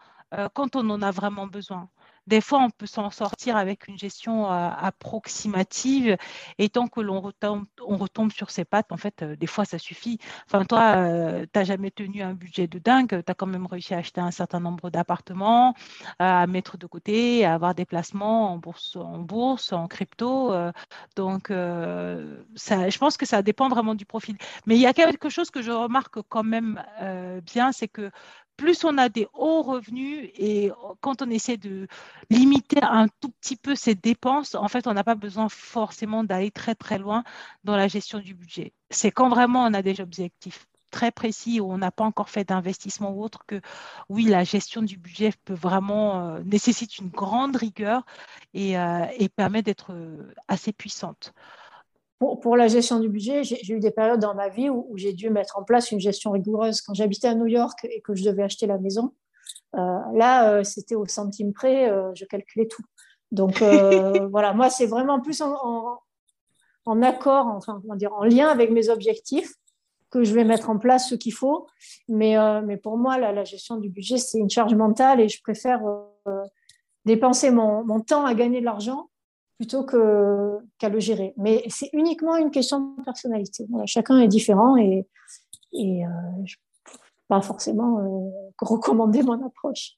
quand 0.54 0.76
on 0.76 0.88
en 0.90 1.02
a 1.02 1.10
vraiment 1.10 1.46
besoin. 1.46 1.88
Des 2.26 2.40
fois, 2.40 2.60
on 2.60 2.70
peut 2.70 2.86
s'en 2.86 3.10
sortir 3.10 3.56
avec 3.56 3.86
une 3.86 3.98
gestion 3.98 4.50
euh, 4.50 4.68
approximative 4.76 6.16
et 6.58 6.68
tant 6.68 6.88
que 6.88 7.00
l'on 7.00 7.20
retombe, 7.20 8.32
sur 8.32 8.50
ses 8.50 8.64
pattes, 8.64 8.90
en 8.90 8.96
fait, 8.96 9.22
euh, 9.22 9.36
des 9.36 9.46
fois, 9.46 9.64
ça 9.64 9.78
suffit. 9.78 10.18
Enfin, 10.46 10.64
toi, 10.64 10.96
euh, 10.96 11.42
tu 11.42 11.58
n'as 11.58 11.64
jamais 11.64 11.90
tenu 11.90 12.22
un 12.22 12.34
budget 12.34 12.66
de 12.66 12.78
dingue, 12.78 13.22
tu 13.24 13.30
as 13.30 13.34
quand 13.34 13.46
même 13.46 13.66
réussi 13.66 13.94
à 13.94 13.98
acheter 13.98 14.20
un 14.20 14.32
certain 14.32 14.60
nombre 14.60 14.90
d'appartements, 14.90 15.74
à 16.18 16.46
mettre 16.46 16.76
de 16.78 16.86
côté, 16.86 17.44
à 17.44 17.54
avoir 17.54 17.74
des 17.74 17.84
placements 17.84 18.52
en 18.52 18.58
bourse, 18.58 19.72
en, 19.72 19.86
crypto. 19.86 20.52
donc, 21.14 21.48
je 21.50 22.98
pense 22.98 23.16
que 23.16 23.26
ça 23.26 23.42
dépend 23.42 23.68
vraiment 23.68 23.94
du 23.94 24.04
profil. 24.04 24.36
Mais 24.66 24.74
il 24.74 24.80
y 24.80 24.86
a 24.86 24.92
quelque 24.92 25.28
chose 25.28 25.50
que 25.50 25.62
je 25.62 25.70
remarque 25.70 26.20
quand 26.28 26.44
même 26.44 26.82
bien, 27.44 27.72
c'est 27.72 27.88
que 27.88 28.10
plus 28.56 28.84
on 28.84 28.98
a 28.98 29.08
des 29.08 29.26
hauts 29.34 29.62
revenus 29.62 30.30
et 30.34 30.70
quand 31.00 31.22
on 31.22 31.30
essaie 31.30 31.56
de 31.56 31.86
limiter 32.30 32.80
un 32.82 33.08
tout 33.20 33.30
petit 33.40 33.56
peu 33.56 33.74
ses 33.74 33.94
dépenses, 33.94 34.54
en 34.54 34.68
fait, 34.68 34.86
on 34.86 34.94
n'a 34.94 35.04
pas 35.04 35.14
besoin 35.14 35.48
forcément 35.48 36.24
d'aller 36.24 36.50
très 36.50 36.74
très 36.74 36.98
loin 36.98 37.22
dans 37.64 37.76
la 37.76 37.88
gestion 37.88 38.18
du 38.20 38.34
budget. 38.34 38.72
C'est 38.90 39.10
quand 39.10 39.28
vraiment 39.28 39.64
on 39.64 39.74
a 39.74 39.82
des 39.82 40.00
objectifs. 40.00 40.66
très 40.90 41.10
précis 41.12 41.60
où 41.60 41.70
on 41.72 41.78
n'a 41.78 41.90
pas 41.90 42.04
encore 42.04 42.30
fait 42.30 42.44
d'investissement 42.44 43.10
ou 43.12 43.22
autre 43.22 43.44
que 43.46 43.60
oui, 44.08 44.24
la 44.24 44.44
gestion 44.44 44.82
du 44.82 44.96
budget 44.96 45.32
peut 45.44 45.54
vraiment 45.54 46.38
nécessite 46.44 46.98
une 46.98 47.08
grande 47.10 47.56
rigueur 47.56 48.04
et, 48.54 48.72
et 49.18 49.28
permet 49.28 49.62
d'être 49.62 49.92
assez 50.48 50.72
puissante. 50.72 51.34
Pour, 52.18 52.40
pour, 52.40 52.56
la 52.56 52.68
gestion 52.68 52.98
du 52.98 53.08
budget, 53.08 53.44
j'ai 53.44 53.72
eu 53.72 53.78
des 53.78 53.90
périodes 53.90 54.20
dans 54.20 54.34
ma 54.34 54.48
vie 54.48 54.70
où, 54.70 54.96
j'ai 54.96 55.12
dû 55.12 55.28
mettre 55.28 55.58
en 55.58 55.64
place 55.64 55.92
une 55.92 56.00
gestion 56.00 56.30
rigoureuse. 56.30 56.80
Quand 56.80 56.94
j'habitais 56.94 57.28
à 57.28 57.34
New 57.34 57.46
York 57.46 57.78
et 57.84 58.00
que 58.00 58.14
je 58.14 58.24
devais 58.24 58.42
acheter 58.42 58.66
la 58.66 58.78
maison, 58.78 59.12
euh, 59.74 59.98
là, 60.14 60.64
c'était 60.64 60.94
au 60.94 61.04
centime 61.06 61.52
près, 61.52 61.92
je 62.14 62.24
calculais 62.24 62.68
tout. 62.68 62.82
Donc 63.32 63.60
voilà, 64.30 64.54
moi, 64.54 64.70
c'est 64.70 64.86
vraiment 64.86 65.20
plus 65.20 65.42
en, 65.42 65.98
en 66.86 67.02
accord, 67.02 67.48
enfin, 67.48 67.80
comment 67.82 67.96
dire, 67.96 68.14
en 68.14 68.24
lien 68.24 68.48
avec 68.48 68.70
mes 68.70 68.88
objectifs 68.88 69.52
que 70.10 70.24
je 70.24 70.32
vais 70.32 70.44
mettre 70.44 70.70
en 70.70 70.78
place 70.78 71.10
ce 71.10 71.14
qu'il 71.14 71.34
faut. 71.34 71.66
Mais, 72.08 72.38
euh, 72.38 72.62
mais 72.64 72.76
pour 72.76 72.96
moi, 72.96 73.18
la, 73.18 73.44
gestion 73.44 73.76
du 73.76 73.90
budget, 73.90 74.18
c'est 74.18 74.38
une 74.38 74.48
charge 74.48 74.74
mentale 74.74 75.20
et 75.20 75.28
je 75.28 75.42
préfère 75.42 75.80
euh, 76.26 76.44
dépenser 77.04 77.50
mon, 77.50 77.84
mon, 77.84 78.00
temps 78.00 78.24
à 78.24 78.34
gagner 78.34 78.60
de 78.60 78.64
l'argent 78.64 79.10
plutôt 79.58 79.84
qu'à 79.84 80.88
le 80.88 81.00
gérer. 81.00 81.34
Mais 81.36 81.64
c'est 81.68 81.90
uniquement 81.92 82.36
une 82.36 82.50
question 82.50 82.94
de 82.98 83.02
personnalité. 83.02 83.66
chacun 83.86 84.18
est 84.20 84.28
différent 84.28 84.76
et, 84.76 85.06
euh, 85.74 86.06
je 86.44 86.56
ne 86.56 86.92
peux 86.92 86.98
pas 87.28 87.42
forcément 87.42 88.30
recommander 88.60 89.22
mon 89.22 89.44
approche. 89.44 89.96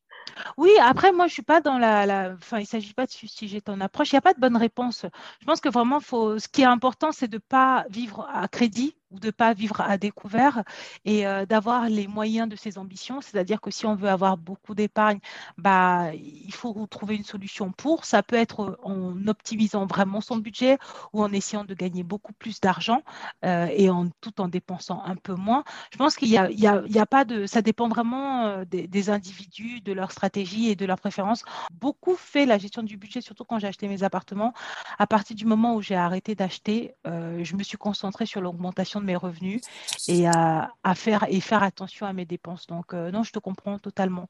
Oui, 0.56 0.70
après, 0.80 1.12
moi, 1.12 1.26
je 1.26 1.32
suis 1.32 1.42
pas 1.42 1.60
dans 1.60 1.78
la. 1.78 2.34
Enfin, 2.34 2.58
il 2.58 2.62
ne 2.62 2.66
s'agit 2.66 2.94
pas 2.94 3.06
de 3.06 3.12
j'ai 3.12 3.60
ton 3.60 3.80
approche. 3.80 4.12
Il 4.12 4.16
n'y 4.16 4.18
a 4.18 4.22
pas 4.22 4.34
de 4.34 4.40
bonne 4.40 4.56
réponse. 4.56 5.06
Je 5.40 5.46
pense 5.46 5.60
que 5.60 5.68
vraiment, 5.68 6.00
ce 6.00 6.48
qui 6.48 6.62
est 6.62 6.66
important, 6.66 7.12
c'est 7.12 7.28
de 7.28 7.36
ne 7.36 7.42
pas 7.48 7.86
vivre 7.88 8.28
à 8.32 8.46
crédit 8.48 8.94
ou 9.10 9.18
de 9.18 9.26
ne 9.26 9.30
pas 9.30 9.54
vivre 9.54 9.80
à 9.80 9.96
découvert 9.96 10.62
et 11.04 11.26
euh, 11.26 11.46
d'avoir 11.46 11.88
les 11.88 12.06
moyens 12.06 12.48
de 12.48 12.56
ses 12.56 12.78
ambitions. 12.78 13.20
C'est-à-dire 13.20 13.60
que 13.60 13.70
si 13.70 13.86
on 13.86 13.94
veut 13.94 14.08
avoir 14.08 14.36
beaucoup 14.36 14.74
d'épargne, 14.74 15.18
bah, 15.56 16.12
il 16.14 16.52
faut 16.52 16.86
trouver 16.86 17.16
une 17.16 17.24
solution 17.24 17.72
pour. 17.72 18.04
Ça 18.04 18.22
peut 18.22 18.36
être 18.36 18.78
en 18.82 19.26
optimisant 19.26 19.86
vraiment 19.86 20.20
son 20.20 20.36
budget 20.36 20.78
ou 21.12 21.22
en 21.22 21.32
essayant 21.32 21.64
de 21.64 21.74
gagner 21.74 22.02
beaucoup 22.02 22.32
plus 22.32 22.60
d'argent 22.60 23.02
euh, 23.44 23.66
et 23.70 23.90
en, 23.90 24.08
tout 24.20 24.40
en 24.40 24.48
dépensant 24.48 25.02
un 25.04 25.16
peu 25.16 25.34
moins. 25.34 25.64
Je 25.92 25.96
pense 25.96 26.16
qu'il 26.16 26.36
a, 26.36 26.50
y 26.50 26.66
a, 26.66 26.82
a, 26.96 27.06
pas 27.06 27.24
de... 27.24 27.46
Ça 27.46 27.62
dépend 27.62 27.88
vraiment 27.88 28.46
euh, 28.46 28.64
des, 28.64 28.86
des, 28.86 29.10
individus, 29.10 29.80
de 29.80 29.92
leur 29.92 30.12
stratégie 30.12 30.68
et 30.68 30.76
de 30.76 30.84
leurs 30.84 31.00
préférences. 31.00 31.44
Beaucoup 31.72 32.14
fait 32.14 32.44
la 32.44 32.58
gestion 32.58 32.82
du 32.82 32.96
budget, 32.96 33.20
surtout 33.20 33.44
quand 33.44 33.58
j'ai 33.58 33.68
acheté 33.68 33.88
mes 33.88 34.02
appartements. 34.02 34.52
À 34.98 35.06
partir 35.06 35.34
du 35.34 35.46
moment 35.46 35.74
où 35.74 35.82
j'ai 35.82 35.94
arrêté 35.94 36.34
d'acheter, 36.34 36.94
je 37.04 37.56
me 37.56 37.62
suis 37.62 37.78
concentrée 37.78 38.26
sur 38.26 38.40
l'augmentation 38.40 38.97
de 39.00 39.06
mes 39.06 39.16
revenus 39.16 39.60
et 40.08 40.26
à, 40.26 40.70
faire 40.94 41.26
et 41.28 41.40
faire 41.40 41.62
attention 41.62 42.06
à 42.06 42.12
mes 42.12 42.24
dépenses. 42.24 42.66
Donc 42.66 42.94
euh, 42.94 43.10
non, 43.10 43.22
je 43.22 43.32
te 43.32 43.38
comprends 43.38 43.78
totalement. 43.78 44.28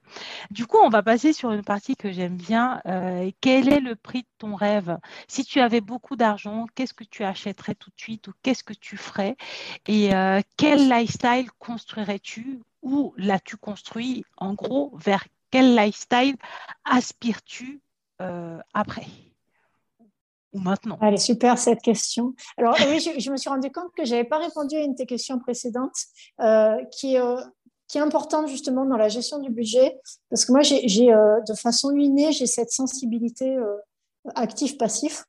Du 0.50 0.66
coup, 0.66 0.78
on 0.82 0.88
va 0.88 1.02
passer 1.02 1.32
sur 1.32 1.52
une 1.52 1.62
partie 1.62 1.96
que 1.96 2.12
j'aime 2.12 2.36
bien. 2.36 2.80
Euh, 2.86 3.30
quel 3.40 3.72
est 3.72 3.80
le 3.80 3.96
prix 3.96 4.22
de 4.22 4.28
ton 4.38 4.54
rêve? 4.54 4.98
Si 5.28 5.44
tu 5.44 5.60
avais 5.60 5.80
beaucoup 5.80 6.16
d'argent, 6.16 6.66
qu'est-ce 6.74 6.94
que 6.94 7.04
tu 7.04 7.24
achèterais 7.24 7.74
tout 7.74 7.90
de 7.90 8.00
suite 8.00 8.28
ou 8.28 8.32
qu'est-ce 8.42 8.64
que 8.64 8.74
tu 8.74 8.96
ferais? 8.96 9.36
Et 9.86 10.14
euh, 10.14 10.40
quel 10.56 10.88
lifestyle 10.88 11.50
construirais-tu 11.58 12.60
ou 12.82 13.14
l'as-tu 13.16 13.56
construit? 13.56 14.24
En 14.36 14.54
gros, 14.54 14.92
vers 14.96 15.24
quel 15.50 15.76
lifestyle 15.76 16.36
aspires-tu 16.84 17.80
après? 18.74 19.06
Ou 20.52 20.60
maintenant? 20.60 20.98
Allez, 21.00 21.18
super 21.18 21.58
cette 21.58 21.82
question. 21.82 22.34
Alors 22.56 22.76
oui, 22.88 23.00
je, 23.00 23.30
me 23.30 23.36
suis 23.36 23.50
rendu 23.50 23.70
compte 23.70 23.92
que 23.96 24.04
je 24.04 24.12
n'avais 24.12 24.28
pas 24.28 24.38
répondu 24.38 24.76
à 24.76 24.82
une 24.82 24.92
de 24.92 24.96
tes 24.96 25.06
questions 25.06 25.38
précédentes 25.38 25.96
euh, 26.40 26.76
qui, 26.92 27.14
est, 27.14 27.20
euh, 27.20 27.40
qui 27.86 27.98
est 27.98 28.00
importante 28.00 28.48
justement 28.48 28.84
dans 28.84 28.96
la 28.96 29.08
gestion 29.08 29.38
du 29.38 29.50
budget. 29.50 29.98
Parce 30.30 30.44
que 30.44 30.52
moi, 30.52 30.62
j'ai 30.62 31.12
euh, 31.12 31.40
de 31.46 31.54
façon 31.54 31.94
innée, 31.94 32.32
j'ai 32.32 32.46
cette 32.46 32.70
sensibilité 32.70 33.56
actif-passif. 34.34 35.24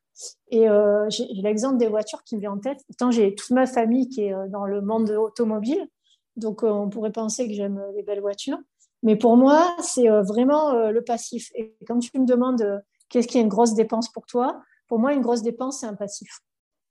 Et 0.51 0.67
j'ai 1.07 1.27
l'exemple 1.35 1.77
des 1.77 1.87
voitures 1.87 2.23
qui 2.23 2.35
me 2.35 2.41
vient 2.41 2.51
en 2.51 2.59
tête. 2.59 2.79
Pourtant, 2.87 3.09
j'ai 3.09 3.35
toute 3.35 3.51
ma 3.51 3.65
famille 3.65 4.09
qui 4.09 4.23
est 4.23 4.33
dans 4.49 4.65
le 4.65 4.81
monde 4.81 5.09
automobile. 5.11 5.87
Donc, 6.35 6.63
on 6.63 6.89
pourrait 6.89 7.11
penser 7.11 7.47
que 7.47 7.53
j'aime 7.53 7.81
les 7.95 8.03
belles 8.03 8.19
voitures. 8.19 8.57
Mais 9.01 9.15
pour 9.15 9.37
moi, 9.37 9.77
c'est 9.81 10.09
vraiment 10.09 10.89
le 10.89 11.01
passif. 11.01 11.51
Et 11.55 11.73
quand 11.87 11.99
tu 11.99 12.11
me 12.19 12.25
demandes 12.25 12.83
qu'est-ce 13.07 13.27
qui 13.27 13.37
est 13.37 13.41
une 13.41 13.47
grosse 13.47 13.73
dépense 13.73 14.09
pour 14.09 14.25
toi, 14.25 14.61
pour 14.89 14.99
moi, 14.99 15.13
une 15.13 15.21
grosse 15.21 15.43
dépense, 15.43 15.79
c'est 15.79 15.85
un 15.85 15.95
passif. 15.95 16.41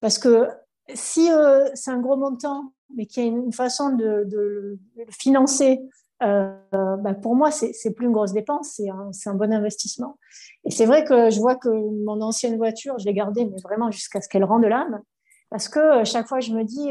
Parce 0.01 0.19
que 0.19 0.49
si 0.95 1.31
euh, 1.31 1.69
c'est 1.75 1.91
un 1.91 2.01
gros 2.01 2.17
montant, 2.17 2.73
mais 2.95 3.05
qu'il 3.05 3.23
y 3.23 3.27
a 3.27 3.29
une 3.29 3.53
façon 3.53 3.91
de, 3.91 4.27
le 4.31 4.79
financer, 5.11 5.81
euh, 6.23 6.57
bah, 6.73 7.15
pour 7.15 7.37
moi, 7.37 7.51
c'est 7.51 7.93
plus 7.95 8.07
une 8.07 8.13
grosse 8.13 8.33
dépense, 8.33 8.81
c'est 8.81 8.89
un, 8.89 9.35
bon 9.35 9.53
investissement. 9.53 10.19
Et 10.65 10.71
c'est 10.71 10.87
vrai 10.87 11.05
que 11.05 11.29
je 11.29 11.39
vois 11.41 11.57
que 11.57 11.69
mon 11.69 12.23
ancienne 12.23 12.57
voiture, 12.57 12.99
je 12.99 13.05
l'ai 13.05 13.15
gardée, 13.15 13.45
mais 13.45 13.61
vraiment 13.63 13.91
jusqu'à 13.91 14.21
ce 14.21 14.29
qu'elle 14.29 14.45
rende 14.45 14.65
l'âme. 14.65 15.03
Parce 15.51 15.69
que 15.69 15.79
euh, 15.79 16.05
chaque 16.05 16.29
fois, 16.29 16.41
je 16.41 16.53
me 16.53 16.65
dis, 16.65 16.91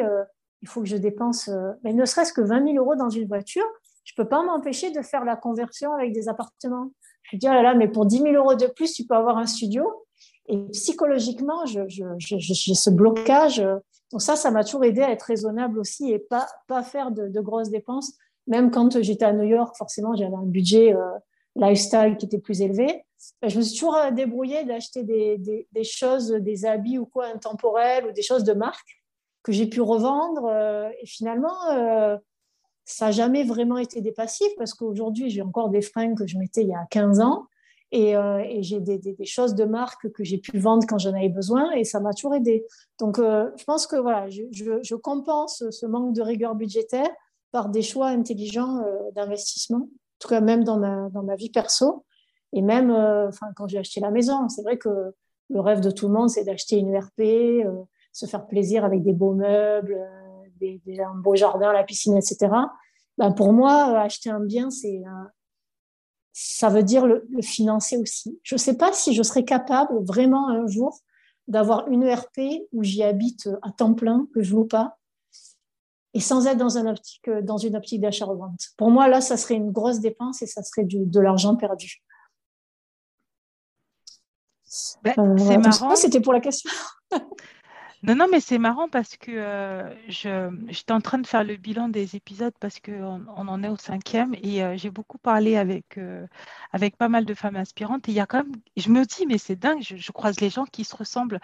il 0.62 0.68
faut 0.68 0.82
que 0.82 0.88
je 0.88 0.97
dépense, 0.97 1.49
mais 1.84 1.93
ne 1.93 2.05
serait-ce 2.05 2.34
que 2.34 2.41
20 2.41 2.74
000 2.74 2.78
euros 2.78 2.95
dans 2.95 3.10
une 3.10 3.28
voiture, 3.28 3.66
je 4.03 4.14
peux 4.16 4.28
pas 4.28 4.43
m'empêcher 4.43 4.91
de 4.91 5.01
faire 5.01 5.26
la 5.26 5.36
conversion 5.36 5.93
avec 5.93 6.14
des 6.14 6.30
appartements. 6.30 6.91
Je 7.24 7.38
dis, 7.38 7.47
oh 7.49 7.53
là 7.53 7.62
là, 7.62 7.74
mais 7.76 7.88
pour 7.88 8.05
10 8.05 8.20
000 8.20 8.36
euros 8.36 8.55
de 8.55 8.68
plus, 8.68 8.93
tu 8.93 9.05
peux 9.05 9.16
avoir 9.16 9.38
un 9.38 9.45
studio. 9.45 9.86
Et 10.48 10.58
psychologiquement, 10.72 11.66
j'ai 11.66 12.74
ce 12.76 12.89
blocage. 12.89 13.62
Donc 14.12 14.22
ça, 14.22 14.36
ça 14.36 14.52
m'a 14.52 14.64
toujours 14.64 14.86
aidé 14.86 15.02
à 15.02 15.12
être 15.12 15.24
raisonnable 15.24 15.80
aussi 15.80 16.12
et 16.12 16.20
pas, 16.20 16.48
pas 16.68 16.84
faire 16.84 17.12
de, 17.12 17.41
grosses 17.41 17.70
dépenses. 17.70 18.14
Même 18.48 18.72
quand 18.72 19.02
j'étais 19.02 19.26
à 19.26 19.34
New 19.34 19.43
York, 19.43 19.76
forcément, 19.78 20.16
j'avais 20.16 20.36
un 20.36 20.45
budget 20.45 20.93
euh, 20.93 21.04
lifestyle 21.56 22.16
qui 22.18 22.26
était 22.26 22.39
plus 22.39 22.62
élevé. 22.62 23.04
Je 23.45 23.58
me 23.58 23.62
suis 23.62 23.78
toujours 23.78 23.98
euh, 23.98 24.12
débrouillée 24.12 24.64
d'acheter 24.64 25.04
des, 25.04 25.38
des, 25.38 25.84
choses, 25.84 26.30
des 26.30 26.66
habits 26.66 26.98
ou 26.98 27.06
quoi 27.06 27.26
intemporels 27.26 28.06
ou 28.06 28.12
des 28.14 28.22
choses 28.22 28.45
de 28.45 28.54
marque 28.54 29.04
que 29.43 29.52
j'ai 29.52 29.68
pu 29.68 29.82
revendre. 29.82 30.45
Euh, 30.45 30.89
et 31.02 31.06
finalement, 31.06 31.58
ça 32.86 33.08
n'a 33.08 33.12
jamais 33.12 33.43
vraiment 33.43 33.78
été 33.78 34.00
des 34.00 34.14
passifs 34.14 34.56
parce 34.58 34.74
qu'aujourd'hui, 34.74 35.30
j'ai 35.30 35.41
encore 35.41 35.68
des 35.70 35.82
fringues 35.82 36.18
que 36.18 36.26
je 36.26 36.38
mettais 36.38 36.62
il 36.62 36.70
y 36.70 36.74
a 36.74 36.88
15 36.89 37.20
ans. 37.20 37.48
Euh, 37.93 38.39
et, 38.39 38.63
j'ai 38.63 38.81
des, 38.81 39.15
choses 39.25 39.55
de 39.55 39.63
marque 39.63 40.09
que 40.11 40.23
j'ai 40.23 40.38
pu 40.38 40.59
vendre 40.59 40.85
quand 40.88 40.97
j'en 40.97 41.13
avais 41.13 41.29
besoin 41.29 41.71
et 41.71 41.83
ça 41.83 41.99
m'a 41.99 42.13
toujours 42.13 42.35
aidé. 42.35 42.65
Donc, 42.99 43.17
euh, 43.19 43.49
je 43.55 43.63
pense 43.63 43.88
que 43.88 43.95
voilà, 43.95 44.27
je, 44.29 44.95
compense 44.95 45.63
ce 45.69 45.85
manque 45.85 46.13
de 46.13 46.21
rigueur 46.21 46.55
budgétaire 46.55 47.09
par 47.51 47.69
des 47.69 47.81
choix 47.81 48.07
intelligents 48.07 48.79
euh, 48.79 49.11
d'investissement, 49.15 49.77
en 49.77 50.19
tout 50.19 50.27
cas 50.27 50.41
même 50.41 50.63
dans 50.63 50.77
ma, 50.77 51.35
vie 51.35 51.49
perso. 51.49 52.03
Et 52.53 52.61
même 52.61 52.93
quand 53.55 53.67
j'ai 53.67 53.77
acheté 53.77 53.99
la 53.99 54.09
maison, 54.09 54.47
c'est 54.47 54.63
vrai 54.63 54.77
que 54.77 55.13
le 55.49 55.59
rêve 55.59 55.81
de 55.81 55.91
tout 55.91 56.07
le 56.07 56.13
monde, 56.13 56.29
c'est 56.29 56.45
d'acheter 56.45 56.77
une 56.77 56.93
ERP, 56.93 57.65
se 58.13 58.25
faire 58.25 58.47
plaisir 58.47 58.85
avec 58.85 59.03
des 59.03 59.11
beaux 59.13 59.33
meubles, 59.33 59.99
un 60.61 61.15
beau 61.15 61.35
jardin, 61.35 61.73
la 61.73 61.83
piscine, 61.83 62.15
etc. 62.15 62.49
Ben 63.17 63.31
pour 63.31 63.51
moi, 63.51 63.99
acheter 63.99 64.29
un 64.29 64.39
bien, 64.39 64.69
c'est 64.69 65.03
ça 66.39 66.69
veut 66.69 66.83
dire 66.83 67.07
le, 67.07 67.27
financer 67.41 67.97
aussi. 67.97 68.39
Je 68.43 68.53
ne 68.53 68.59
sais 68.59 68.77
pas 68.77 68.93
si 68.93 69.15
je 69.15 69.23
serais 69.23 69.43
capable 69.43 70.05
vraiment 70.05 70.49
un 70.49 70.67
jour 70.67 70.99
d'avoir 71.47 71.88
une 71.88 72.03
ERP 72.03 72.39
où 72.73 72.83
j'y 72.83 73.01
habite 73.01 73.49
à 73.63 73.71
temps 73.71 73.95
plein, 73.95 74.27
que 74.35 74.43
je 74.43 74.53
loue 74.53 74.65
pas, 74.65 74.99
et 76.13 76.19
sans 76.19 76.45
être 76.45 76.59
dans, 76.59 76.77
un 76.77 76.85
optique, 76.85 77.27
dans 77.41 77.57
une 77.57 77.75
optique 77.75 78.01
d'achat-revente. 78.01 78.67
Pour 78.77 78.91
moi, 78.91 79.07
là, 79.07 79.19
ça 79.19 79.35
serait 79.35 79.55
une 79.55 79.71
grosse 79.71 79.99
dépense 79.99 80.43
et 80.43 80.45
ça 80.45 80.61
serait 80.61 80.85
de 80.85 81.19
l'argent 81.19 81.55
perdu. 81.55 82.03
Ben, 85.03 85.13
euh, 85.17 85.38
c'est 85.39 85.57
marrant. 85.57 85.95
C'était 85.95 86.21
pour 86.21 86.33
la 86.33 86.39
question. 86.39 86.69
Non, 88.04 88.16
non, 88.16 88.28
mais 88.32 88.39
c'est 88.39 88.60
marrant 88.60 88.88
parce 88.89 89.18
que 89.18 89.32
euh, 89.32 89.93
je, 90.08 90.50
j'étais 90.70 90.91
en 90.91 91.02
train 91.02 91.18
de 91.18 91.26
faire 91.26 91.43
le 91.43 91.56
bilan 91.58 91.89
des 91.89 92.16
épisodes 92.16 92.54
parce 92.60 92.80
qu'on 92.80 93.26
on 93.36 93.48
en 93.48 93.64
est 93.64 93.70
au 93.70 93.76
cinquième 93.76 94.36
et 94.43 94.64
euh, 94.64 94.78
j'ai 94.78 94.91
beaucoup 94.91 95.18
parlé 95.18 95.58
avec, 95.58 95.98
euh, 95.98 96.28
avec 96.72 96.95
pas 96.95 97.10
mal 97.10 97.26
de 97.26 97.34
femmes 97.34 97.56
aspirantes. 97.56 98.08
Et 98.08 98.12
il 98.12 98.16
y 98.16 98.20
a 98.20 98.28
quand 98.28 98.43
même, 98.43 98.56
je 98.78 98.89
me 98.89 99.04
dis, 99.04 99.26
mais 99.26 99.39
c'est 99.39 99.56
dingue, 99.56 99.82
je, 99.82 100.12
croise 100.12 100.39
les 100.39 100.50
gens 100.52 100.66
qui 100.66 100.84
se 100.84 100.95
ressemblent. 100.95 101.39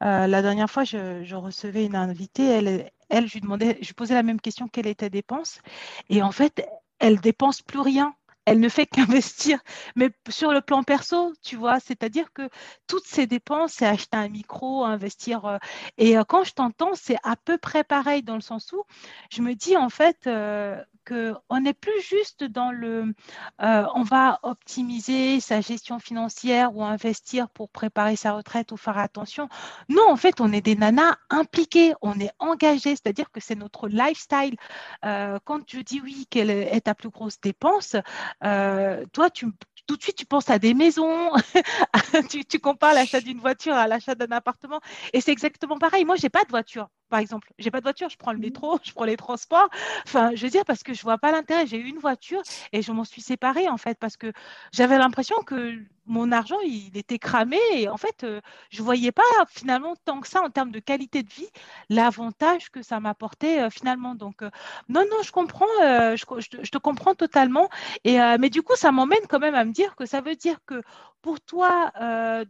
la 0.00 0.42
dernière 0.42 0.70
fois, 0.70 0.84
je, 0.84 1.22
je, 1.24 1.36
recevais 1.36 1.84
une 1.84 1.96
invitée, 1.96 2.46
elle, 2.46 2.90
elle, 3.10 3.28
je 3.28 3.34
lui 3.34 3.40
demandais, 3.42 3.78
je 3.82 3.92
posais 3.92 4.14
la 4.14 4.22
même 4.22 4.40
question, 4.40 4.68
quelle 4.68 4.86
était 4.86 5.10
dépense 5.10 5.60
Et 6.08 6.22
en 6.22 6.32
fait, 6.32 6.66
elle 7.00 7.20
dépense 7.20 7.62
plus 7.62 7.80
rien 7.80 8.14
elle 8.48 8.60
ne 8.60 8.68
fait 8.68 8.86
qu'investir. 9.22 9.60
Mais 9.96 10.10
sur 10.28 10.52
le 10.52 10.60
plan 10.60 10.82
perso, 10.82 11.32
tu 11.42 11.56
vois, 11.56 11.80
c'est-à-dire 11.80 12.32
que 12.32 12.48
toutes 12.86 13.06
ces 13.06 13.26
dépenses, 13.26 13.74
c'est 13.74 13.86
acheter 13.86 14.16
un 14.16 14.28
micro, 14.28 14.84
investir. 14.84 15.44
Euh, 15.44 15.58
et 15.98 16.18
euh, 16.18 16.24
quand 16.24 16.44
je 16.44 16.52
t'entends, 16.54 16.94
c'est 16.94 17.18
à 17.22 17.36
peu 17.36 17.58
près 17.58 17.84
pareil 17.84 18.22
dans 18.22 18.34
le 18.34 18.40
sens 18.40 18.72
où 18.72 18.84
je 19.30 19.42
me 19.42 19.54
dis 19.54 19.76
en 19.76 19.90
fait 19.90 20.26
euh, 20.26 20.82
qu'on 21.08 21.60
n'est 21.60 21.74
plus 21.74 22.00
juste 22.02 22.44
dans 22.44 22.70
le 22.70 23.14
euh, 23.62 23.86
on 23.94 24.02
va 24.02 24.38
optimiser 24.42 25.40
sa 25.40 25.60
gestion 25.60 25.98
financière 25.98 26.76
ou 26.76 26.84
investir 26.84 27.48
pour 27.48 27.70
préparer 27.70 28.16
sa 28.16 28.32
retraite 28.32 28.72
ou 28.72 28.76
faire 28.76 28.98
attention. 28.98 29.48
Non, 29.88 30.10
en 30.10 30.16
fait, 30.16 30.40
on 30.40 30.52
est 30.52 30.60
des 30.60 30.76
nanas 30.76 31.16
impliquées, 31.30 31.94
on 32.02 32.18
est 32.20 32.30
engagées, 32.38 32.90
c'est-à-dire 32.96 33.30
que 33.30 33.40
c'est 33.40 33.54
notre 33.54 33.88
lifestyle. 33.88 34.56
Euh, 35.04 35.38
quand 35.44 35.64
tu 35.64 35.82
dis 35.82 36.00
oui, 36.02 36.26
quelle 36.30 36.50
est 36.50 36.82
ta 36.82 36.94
plus 36.94 37.10
grosse 37.10 37.40
dépense, 37.40 37.96
euh, 38.44 39.04
toi, 39.12 39.30
tu, 39.30 39.46
tout 39.86 39.96
de 39.96 40.02
suite, 40.02 40.16
tu 40.16 40.26
penses 40.26 40.50
à 40.50 40.58
des 40.58 40.74
maisons, 40.74 41.32
tu, 42.30 42.44
tu, 42.44 42.58
compares 42.60 42.94
l'achat 42.94 43.20
d'une 43.20 43.40
voiture 43.40 43.74
à 43.74 43.88
l'achat 43.88 44.14
d'un 44.14 44.30
appartement. 44.32 44.80
Et 45.12 45.20
c'est 45.20 45.32
exactement 45.32 45.78
pareil. 45.78 46.04
Moi, 46.04 46.16
je 46.16 46.24
n'ai 46.24 46.30
pas 46.30 46.44
de 46.44 46.50
voiture, 46.50 46.88
par 47.08 47.20
exemple. 47.20 47.52
Je 47.58 47.64
n'ai 47.64 47.70
pas 47.70 47.78
de 47.78 47.84
voiture, 47.84 48.08
je 48.08 48.16
prends 48.16 48.32
le 48.32 48.38
mmh. 48.38 48.42
métro, 48.42 48.78
je 48.84 48.92
prends 48.92 49.04
les 49.04 49.16
transports. 49.16 49.68
Enfin, 50.06 50.32
je 50.34 50.42
veux 50.44 50.50
dire, 50.50 50.64
parce 50.64 50.82
que 50.82 50.94
je 50.94 51.00
ne 51.00 51.04
vois 51.04 51.18
pas 51.18 51.32
l'intérêt. 51.32 51.66
J'ai 51.66 51.78
eu 51.78 51.88
une 51.88 51.98
voiture 51.98 52.42
et 52.72 52.82
je 52.82 52.92
m'en 52.92 53.04
suis 53.04 53.22
séparée, 53.22 53.68
en 53.68 53.78
fait, 53.78 53.98
parce 53.98 54.16
que 54.16 54.32
j'avais 54.72 54.98
l'impression 54.98 55.36
que 55.42 55.78
mon 56.08 56.32
argent, 56.32 56.58
il 56.64 56.96
était 56.96 57.18
cramé 57.18 57.58
et 57.74 57.88
en 57.88 57.96
fait, 57.96 58.24
euh, 58.24 58.40
je 58.70 58.80
ne 58.80 58.84
voyais 58.84 59.12
pas 59.12 59.22
finalement 59.48 59.94
tant 60.04 60.20
que 60.20 60.28
ça 60.28 60.42
en 60.42 60.50
termes 60.50 60.72
de 60.72 60.80
qualité 60.80 61.22
de 61.22 61.28
vie, 61.28 61.48
l'avantage 61.90 62.70
que 62.70 62.82
ça 62.82 62.98
m'apportait 62.98 63.60
euh, 63.60 63.70
finalement. 63.70 64.14
Donc, 64.14 64.42
euh, 64.42 64.50
non, 64.88 65.02
non, 65.10 65.22
je 65.22 65.30
comprends, 65.30 65.66
je, 65.80 66.24
je, 66.38 66.70
te 66.70 66.78
comprends 66.78 67.14
totalement. 67.14 67.68
Et, 68.04 68.18
mais 68.40 68.50
du 68.50 68.62
coup, 68.62 68.74
ça 68.76 68.90
m'emmène 68.90 69.26
quand 69.28 69.38
même 69.38 69.54
à 69.54 69.64
me 69.64 69.72
dire 69.72 69.94
que 69.96 70.06
ça 70.06 70.20
veut 70.20 70.34
dire 70.34 70.58
que 70.66 70.82
pour 71.22 71.40
toi, 71.40 71.92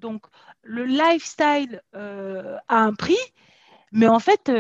donc, 0.01 0.25
le 0.63 0.85
lifestyle 0.85 1.83
a 1.93 2.59
un 2.69 2.95
prix. 2.95 3.17
Mais 3.93 4.09
en 4.09 4.19
fait, 4.19 4.51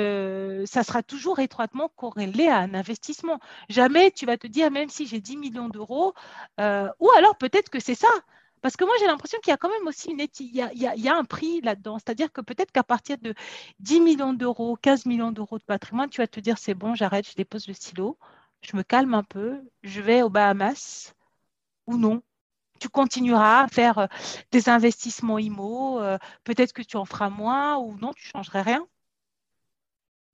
ça 0.67 0.83
sera 0.83 1.03
toujours 1.03 1.39
étroitement 1.39 1.91
corrélé 1.97 2.49
à 2.49 2.59
un 2.59 2.75
investissement. 2.75 3.41
Jamais 3.69 4.11
tu 4.11 4.27
vas 4.27 4.37
te 4.37 4.47
dire, 4.47 4.71
même 4.71 4.89
si 4.89 5.07
j'ai 5.07 5.21
10 5.21 5.37
millions 5.37 5.69
d'euros, 5.69 6.15
ou 6.59 7.11
alors 7.17 7.37
peut-être 7.39 7.71
que 7.71 7.81
c'est 7.81 7.95
ça. 7.95 8.09
Parce 8.61 8.77
que 8.77 8.85
moi, 8.85 8.95
j'ai 8.99 9.07
l'impression 9.07 9.39
qu'il 9.41 9.51
y 9.51 9.55
a 9.55 9.57
quand 9.57 9.69
même 9.69 9.87
aussi 9.87 10.11
une 10.11 10.21
il 10.21 10.57
y 10.57 10.63
a, 10.63 10.73
il 10.73 11.03
y 11.03 11.09
a, 11.09 11.17
un 11.17 11.25
prix 11.25 11.61
là-dedans. 11.61 11.99
C'est-à-dire 11.99 12.33
que 12.33 12.41
peut-être 12.41 12.73
qu'à 12.73 12.83
partir 12.83 13.19
de 13.19 13.35
10 13.81 14.01
millions 14.01 14.33
d'euros, 14.33 14.77
15 14.77 15.07
millions 15.07 15.33
d'euros 15.33 15.59
de 15.59 15.65
patrimoine, 15.65 16.11
tu 16.11 16.21
vas 16.21 16.27
te 16.27 16.41
dire 16.41 16.59
c'est 16.59 16.75
bon, 16.75 16.95
j'arrête, 16.95 17.29
je 17.29 17.35
dépose 17.35 17.69
le 17.69 17.75
stylo, 17.75 18.19
je 18.63 18.77
me 18.77 18.83
calme 18.83 19.15
un 19.15 19.23
peu, 19.23 19.61
je 19.83 20.01
vais 20.01 20.23
aux 20.23 20.31
Bahamas 20.31 21.15
ou 21.87 21.97
non. 21.97 22.23
Tu 22.81 22.89
continueras 22.89 23.65
à 23.65 23.69
faire 23.69 23.99
euh, 23.99 24.07
des 24.53 24.69
investissements 24.69 25.39
IMO, 25.39 26.01
euh, 26.01 26.19
peut-être 26.45 26.73
que 26.73 26.83
tu 26.83 26.97
en 26.97 27.05
feras 27.05 27.31
moins 27.31 27.79
ou 27.79 27.97
non, 27.99 28.13
tu 28.15 28.27
ne 28.29 28.31
changerais 28.33 28.63
rien. 28.63 28.87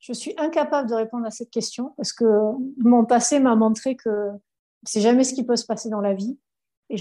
Je 0.06 0.12
suis 0.12 0.34
incapable 0.36 0.86
de 0.86 0.94
répondre 0.94 1.24
à 1.24 1.30
cette 1.30 1.48
question 1.48 1.94
parce 1.96 2.12
que 2.12 2.26
mon 2.76 3.06
passé 3.06 3.40
m'a 3.40 3.56
montré 3.56 3.96
que 3.96 4.28
c'est 4.82 5.00
jamais 5.00 5.24
ce 5.24 5.32
qui 5.32 5.44
peut 5.44 5.56
se 5.56 5.64
passer 5.64 5.88
dans 5.88 6.02
la 6.02 6.12
vie 6.12 6.38
et 6.90 6.96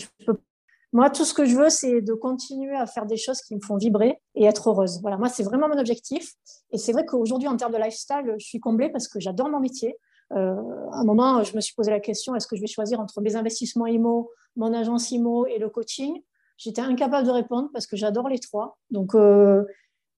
moi, 0.93 1.09
tout 1.09 1.25
ce 1.25 1.33
que 1.33 1.43
je 1.43 1.55
veux, 1.55 1.69
c'est 1.69 2.01
de 2.01 2.13
continuer 2.13 2.75
à 2.75 2.85
faire 2.85 3.07
des 3.07 3.17
choses 3.17 3.41
qui 3.41 3.55
me 3.55 3.59
font 3.59 3.77
vibrer 3.77 4.21
et 4.35 4.45
être 4.45 4.69
heureuse. 4.69 5.01
Voilà, 5.01 5.17
moi, 5.17 5.27
c'est 5.27 5.41
vraiment 5.41 5.67
mon 5.67 5.79
objectif. 5.79 6.33
Et 6.71 6.77
c'est 6.77 6.93
vrai 6.93 7.03
qu'aujourd'hui, 7.03 7.47
en 7.47 7.57
termes 7.57 7.73
de 7.73 7.79
lifestyle, 7.79 8.35
je 8.37 8.45
suis 8.45 8.59
comblée 8.59 8.89
parce 8.89 9.07
que 9.07 9.19
j'adore 9.19 9.49
mon 9.49 9.59
métier. 9.59 9.97
Euh, 10.33 10.55
à 10.91 10.99
un 10.99 11.03
moment, 11.03 11.43
je 11.43 11.55
me 11.55 11.61
suis 11.61 11.73
posé 11.73 11.89
la 11.89 11.99
question 11.99 12.35
est-ce 12.35 12.45
que 12.45 12.55
je 12.55 12.61
vais 12.61 12.67
choisir 12.67 12.99
entre 12.99 13.21
mes 13.21 13.35
investissements 13.35 13.87
IMO, 13.87 14.29
mon 14.55 14.71
agence 14.71 15.09
IMO 15.09 15.47
et 15.47 15.57
le 15.57 15.67
coaching? 15.67 16.21
J'étais 16.57 16.81
incapable 16.81 17.25
de 17.25 17.31
répondre 17.31 17.69
parce 17.73 17.87
que 17.87 17.97
j'adore 17.97 18.29
les 18.29 18.37
trois. 18.37 18.77
Donc, 18.91 19.15
euh, 19.15 19.65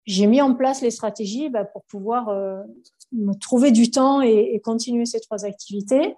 j'ai 0.05 0.27
mis 0.27 0.41
en 0.41 0.53
place 0.53 0.81
les 0.81 0.91
stratégies 0.91 1.49
bah, 1.49 1.65
pour 1.65 1.83
pouvoir 1.85 2.29
euh, 2.29 2.61
me 3.11 3.33
trouver 3.33 3.71
du 3.71 3.91
temps 3.91 4.21
et, 4.21 4.51
et, 4.53 4.59
continuer 4.59 5.05
ces 5.05 5.19
trois 5.19 5.45
activités 5.45 6.15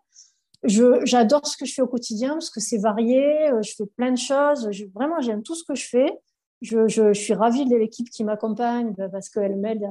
j'adore 0.63 1.45
ce 1.45 1.57
que 1.57 1.65
je 1.65 1.73
fais 1.73 1.81
au 1.81 1.87
quotidien 1.87 2.33
parce 2.33 2.49
que 2.49 2.59
c'est 2.59 2.77
varié, 2.77 3.49
euh, 3.49 3.61
je 3.61 3.73
fais 3.75 3.85
plein 3.85 4.11
de 4.11 4.17
choses. 4.17 4.69
vraiment, 4.93 5.21
j'aime 5.21 5.43
tout 5.43 5.55
ce 5.55 5.63
que 5.63 5.75
je 5.75 5.87
fais. 5.87 6.17
Je, 6.61 6.87
je, 6.87 7.13
je 7.13 7.21
suis 7.21 7.33
ravie 7.33 7.65
de 7.65 7.75
l'équipe 7.75 8.09
qui 8.09 8.23
m'accompagne 8.23 8.93
bah, 8.97 9.09
parce 9.09 9.29
qu'elle 9.29 9.55
m'aide 9.57 9.87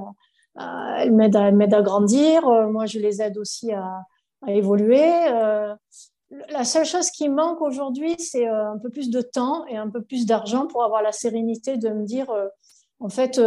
à, 0.57 1.03
elle 1.03 1.13
m'aide 1.13 1.37
à, 1.37 1.47
à, 1.47 1.83
grandir. 1.83 2.47
Euh, 2.49 2.69
moi, 2.69 2.87
je 2.87 2.99
les 2.99 3.23
aide 3.23 3.39
aussi 3.39 3.73
à, 3.73 4.03
à 4.43 4.53
évoluer. 4.53 5.05
Euh, 5.31 5.75
la 6.49 6.65
seule 6.65 6.85
chose 6.85 7.11
qui 7.11 7.29
manque 7.29 7.61
aujourd'hui, 7.61 8.17
c'est 8.19 8.49
un 8.49 8.79
peu 8.79 8.91
plus 8.91 9.11
de 9.11 9.21
temps 9.21 9.65
et 9.67 9.77
un 9.77 9.89
peu 9.89 10.03
plus 10.03 10.27
d'argent 10.27 10.67
pour 10.67 10.83
avoir 10.83 11.01
la 11.01 11.13
sérénité 11.13 11.77
de 11.77 11.89
me 11.89 12.05
dire, 12.05 12.27
en 13.01 13.09
fait, 13.09 13.41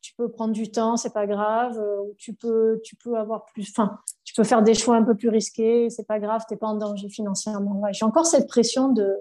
tu 0.00 0.14
peux 0.16 0.30
prendre 0.30 0.52
du 0.52 0.70
temps, 0.70 0.96
c'est 0.96 1.12
pas 1.12 1.26
grave. 1.26 1.80
tu 2.16 2.34
peux, 2.34 2.80
tu 2.84 2.96
peux 2.96 3.16
avoir 3.16 3.44
plus. 3.46 3.68
Enfin, 3.70 3.98
tu 4.24 4.34
peux 4.34 4.44
faire 4.44 4.62
des 4.62 4.74
choix 4.74 4.96
un 4.96 5.04
peu 5.04 5.14
plus 5.14 5.28
risqués, 5.28 5.90
c'est 5.90 6.06
pas 6.06 6.18
grave, 6.18 6.42
tu 6.46 6.54
n'es 6.54 6.58
pas 6.58 6.68
en 6.68 6.76
danger 6.76 7.08
financièrement. 7.08 7.82
J'ai 7.92 8.04
encore 8.04 8.26
cette 8.26 8.48
pression 8.48 8.88
de, 8.88 9.16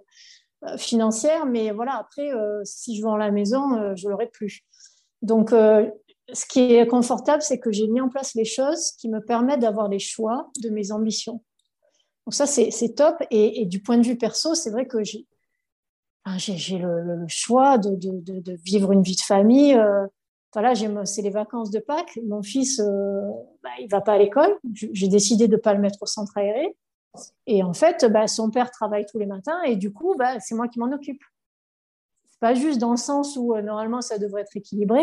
euh, 0.65 0.77
financière, 0.77 1.45
mais 1.45 1.69
voilà, 1.69 1.97
après, 1.97 2.33
euh, 2.33 2.61
si 2.63 2.97
je 2.97 3.03
vends 3.03 3.15
la 3.15 3.29
maison, 3.29 3.75
euh, 3.75 3.95
je 3.95 4.09
l'aurai 4.09 4.25
plus. 4.25 4.61
Donc, 5.21 5.51
ce 5.51 6.45
qui 6.47 6.75
est 6.75 6.87
confortable, 6.87 7.41
c'est 7.41 7.59
que 7.59 7.71
j'ai 7.71 7.87
mis 7.87 8.01
en 8.01 8.09
place 8.09 8.35
les 8.35 8.45
choses 8.45 8.91
qui 8.99 9.09
me 9.09 9.19
permettent 9.19 9.61
d'avoir 9.61 9.87
les 9.87 9.99
choix 9.99 10.51
de 10.61 10.69
mes 10.69 10.91
ambitions. 10.91 11.43
Donc 12.25 12.33
ça, 12.33 12.45
c'est 12.45 12.95
top. 12.95 13.15
Et, 13.31 13.65
du 13.65 13.81
point 13.81 13.97
de 13.97 14.05
vue 14.05 14.17
perso, 14.17 14.53
c'est 14.53 14.69
vrai 14.69 14.85
que 14.85 15.03
j'ai 15.03 15.25
j'ai 16.37 16.77
le, 16.77 17.25
choix 17.27 17.77
de, 17.77 18.55
vivre 18.63 18.91
une 18.91 19.01
vie 19.01 19.15
de 19.15 19.21
famille 19.21 19.79
voilà, 20.59 20.73
c'est 21.05 21.21
les 21.21 21.29
vacances 21.29 21.69
de 21.69 21.77
Pâques. 21.77 22.19
Mon 22.25 22.41
fils, 22.41 22.79
euh, 22.79 23.21
bah, 23.63 23.69
il 23.79 23.87
va 23.89 24.01
pas 24.01 24.13
à 24.13 24.17
l'école. 24.17 24.57
J'ai 24.73 25.07
décidé 25.07 25.47
de 25.47 25.55
pas 25.55 25.75
le 25.75 25.79
mettre 25.79 26.01
au 26.01 26.07
centre 26.07 26.35
aéré. 26.35 26.75
Et 27.45 27.61
en 27.61 27.73
fait, 27.73 28.05
bah, 28.05 28.27
son 28.27 28.49
père 28.49 28.71
travaille 28.71 29.05
tous 29.05 29.19
les 29.19 29.27
matins 29.27 29.61
et 29.67 29.75
du 29.75 29.93
coup, 29.93 30.15
bah, 30.17 30.39
c'est 30.39 30.55
moi 30.55 30.67
qui 30.67 30.79
m'en 30.79 30.91
occupe. 30.91 31.21
C'est 32.31 32.39
pas 32.39 32.55
juste 32.55 32.79
dans 32.79 32.89
le 32.89 32.97
sens 32.97 33.37
où 33.37 33.53
euh, 33.53 33.61
normalement 33.61 34.01
ça 34.01 34.17
devrait 34.17 34.41
être 34.41 34.57
équilibré, 34.57 35.01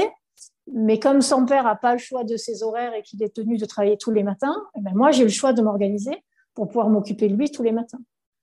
mais 0.72 0.98
comme 0.98 1.22
son 1.22 1.46
père 1.46 1.68
a 1.68 1.76
pas 1.76 1.92
le 1.92 1.98
choix 1.98 2.24
de 2.24 2.36
ses 2.36 2.64
horaires 2.64 2.94
et 2.94 3.02
qu'il 3.02 3.22
est 3.22 3.32
tenu 3.34 3.56
de 3.56 3.64
travailler 3.64 3.96
tous 3.96 4.10
les 4.10 4.24
matins, 4.24 4.56
eh 4.76 4.80
ben 4.80 4.92
moi 4.94 5.12
j'ai 5.12 5.22
le 5.22 5.30
choix 5.30 5.52
de 5.52 5.62
m'organiser 5.62 6.22
pour 6.54 6.66
pouvoir 6.66 6.88
m'occuper 6.88 7.28
de 7.28 7.36
lui 7.36 7.50
tous 7.52 7.62
les 7.62 7.72
matins. 7.72 7.98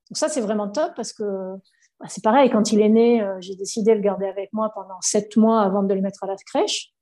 Donc 0.09 0.17
ça 0.17 0.29
c'est 0.29 0.41
vraiment 0.41 0.69
top 0.69 0.93
parce 0.95 1.11
que 1.11 1.23
c'est 2.07 2.23
pareil, 2.23 2.49
quand 2.49 2.71
il 2.71 2.81
est 2.81 2.89
né, 2.89 3.21
euh, 3.21 3.37
j'ai 3.39 3.55
décidé 3.55 3.91
de 3.91 3.97
le 3.97 4.01
garder 4.01 4.25
avec 4.25 4.51
moi 4.53 4.71
pendant 4.73 4.99
sept 5.01 5.35
mois 5.37 5.61
avant 5.61 5.83
de 5.83 5.93
le 5.93 6.01
mettre 6.01 6.23
à 6.23 6.27
la 6.27 6.35
crèche. 6.35 6.93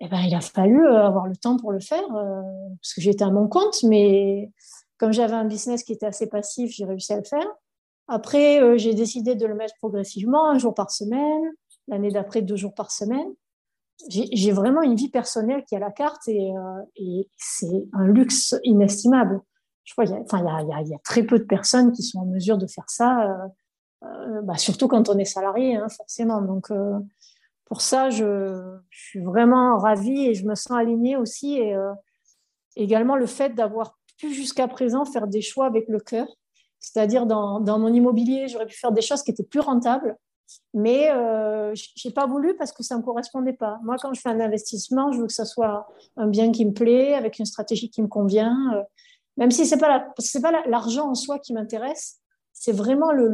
Eh 0.00 0.08
ben, 0.08 0.20
il 0.20 0.34
a 0.34 0.40
fallu 0.40 0.86
euh, 0.86 1.04
avoir 1.04 1.26
le 1.26 1.36
temps 1.36 1.56
pour 1.56 1.72
le 1.72 1.80
faire, 1.80 2.04
euh, 2.14 2.42
parce 2.80 2.94
que 2.94 3.00
j'étais 3.00 3.24
à 3.24 3.30
mon 3.30 3.48
compte, 3.48 3.82
mais 3.82 4.50
comme 4.98 5.12
j'avais 5.12 5.34
un 5.34 5.44
business 5.44 5.82
qui 5.82 5.92
était 5.92 6.06
assez 6.06 6.28
passif, 6.28 6.70
j'ai 6.74 6.84
réussi 6.84 7.12
à 7.12 7.18
le 7.18 7.24
faire. 7.24 7.46
Après, 8.08 8.76
j'ai 8.76 8.92
décidé 8.92 9.36
de 9.36 9.46
le 9.46 9.54
mettre 9.54 9.74
progressivement, 9.78 10.50
un 10.50 10.58
jour 10.58 10.74
par 10.74 10.90
semaine, 10.90 11.42
l'année 11.86 12.10
d'après, 12.10 12.42
deux 12.42 12.56
jours 12.56 12.74
par 12.74 12.90
semaine. 12.90 13.28
J'ai 14.08 14.50
vraiment 14.50 14.82
une 14.82 14.96
vie 14.96 15.10
personnelle 15.10 15.64
qui 15.64 15.74
est 15.74 15.78
à 15.78 15.80
la 15.80 15.92
carte 15.92 16.26
et, 16.26 16.50
c'est 17.36 17.86
un 17.92 18.06
luxe 18.08 18.56
inestimable. 18.64 19.40
Je 19.84 19.92
crois 19.94 20.06
qu'il 20.06 20.16
y, 20.16 20.88
y, 20.88 20.94
a 20.94 20.98
très 21.04 21.22
peu 21.22 21.38
de 21.38 21.44
personnes 21.44 21.92
qui 21.92 22.02
sont 22.02 22.18
en 22.18 22.26
mesure 22.26 22.58
de 22.58 22.66
faire 22.66 22.88
ça 22.88 23.38
bah, 24.02 24.56
surtout 24.56 24.88
quand 24.88 25.08
on 25.08 25.18
est 25.18 25.24
salarié, 25.24 25.76
hein, 25.76 25.88
forcément. 25.88 26.40
Donc, 26.40 26.70
euh, 26.70 26.98
pour 27.66 27.80
ça, 27.80 28.10
je, 28.10 28.78
suis 28.90 29.20
vraiment 29.20 29.78
ravie 29.78 30.26
et 30.26 30.34
je 30.34 30.46
me 30.46 30.54
sens 30.54 30.72
alignée 30.72 31.16
aussi. 31.16 31.58
Et 31.58 31.74
euh, 31.74 31.92
également 32.76 33.16
le 33.16 33.26
fait 33.26 33.54
d'avoir 33.54 33.98
pu 34.18 34.32
jusqu'à 34.32 34.68
présent 34.68 35.04
faire 35.04 35.26
des 35.26 35.42
choix 35.42 35.66
avec 35.66 35.88
le 35.88 36.00
cœur. 36.00 36.26
C'est-à-dire, 36.78 37.26
dans, 37.26 37.60
mon 37.60 37.92
immobilier, 37.92 38.48
j'aurais 38.48 38.66
pu 38.66 38.76
faire 38.76 38.92
des 38.92 39.02
choses 39.02 39.22
qui 39.22 39.30
étaient 39.30 39.44
plus 39.44 39.60
rentables, 39.60 40.16
mais 40.72 41.10
euh, 41.10 41.74
je 41.74 42.08
n'ai 42.08 42.14
pas 42.14 42.26
voulu 42.26 42.56
parce 42.56 42.72
que 42.72 42.82
ça 42.82 42.94
ne 42.94 43.00
me 43.00 43.04
correspondait 43.04 43.52
pas. 43.52 43.78
Moi, 43.82 43.96
quand 44.00 44.14
je 44.14 44.20
fais 44.20 44.30
un 44.30 44.40
investissement, 44.40 45.12
je 45.12 45.20
veux 45.20 45.26
que 45.26 45.32
ça 45.32 45.44
soit 45.44 45.86
un 46.16 46.26
bien 46.26 46.52
qui 46.52 46.64
me 46.64 46.72
plaît, 46.72 47.12
avec 47.12 47.38
une 47.38 47.44
stratégie 47.44 47.90
qui 47.90 48.00
me 48.00 48.08
convient, 48.08 48.56
même 49.36 49.50
si 49.50 49.66
ce 49.66 49.74
n'est 49.74 49.80
pas 49.80 50.02
l'argent 50.66 51.04
la, 51.04 51.10
en 51.10 51.14
soi 51.14 51.38
qui 51.38 51.52
m'intéresse, 51.52 52.18
c'est 52.54 52.72
vraiment 52.72 53.12
le 53.12 53.28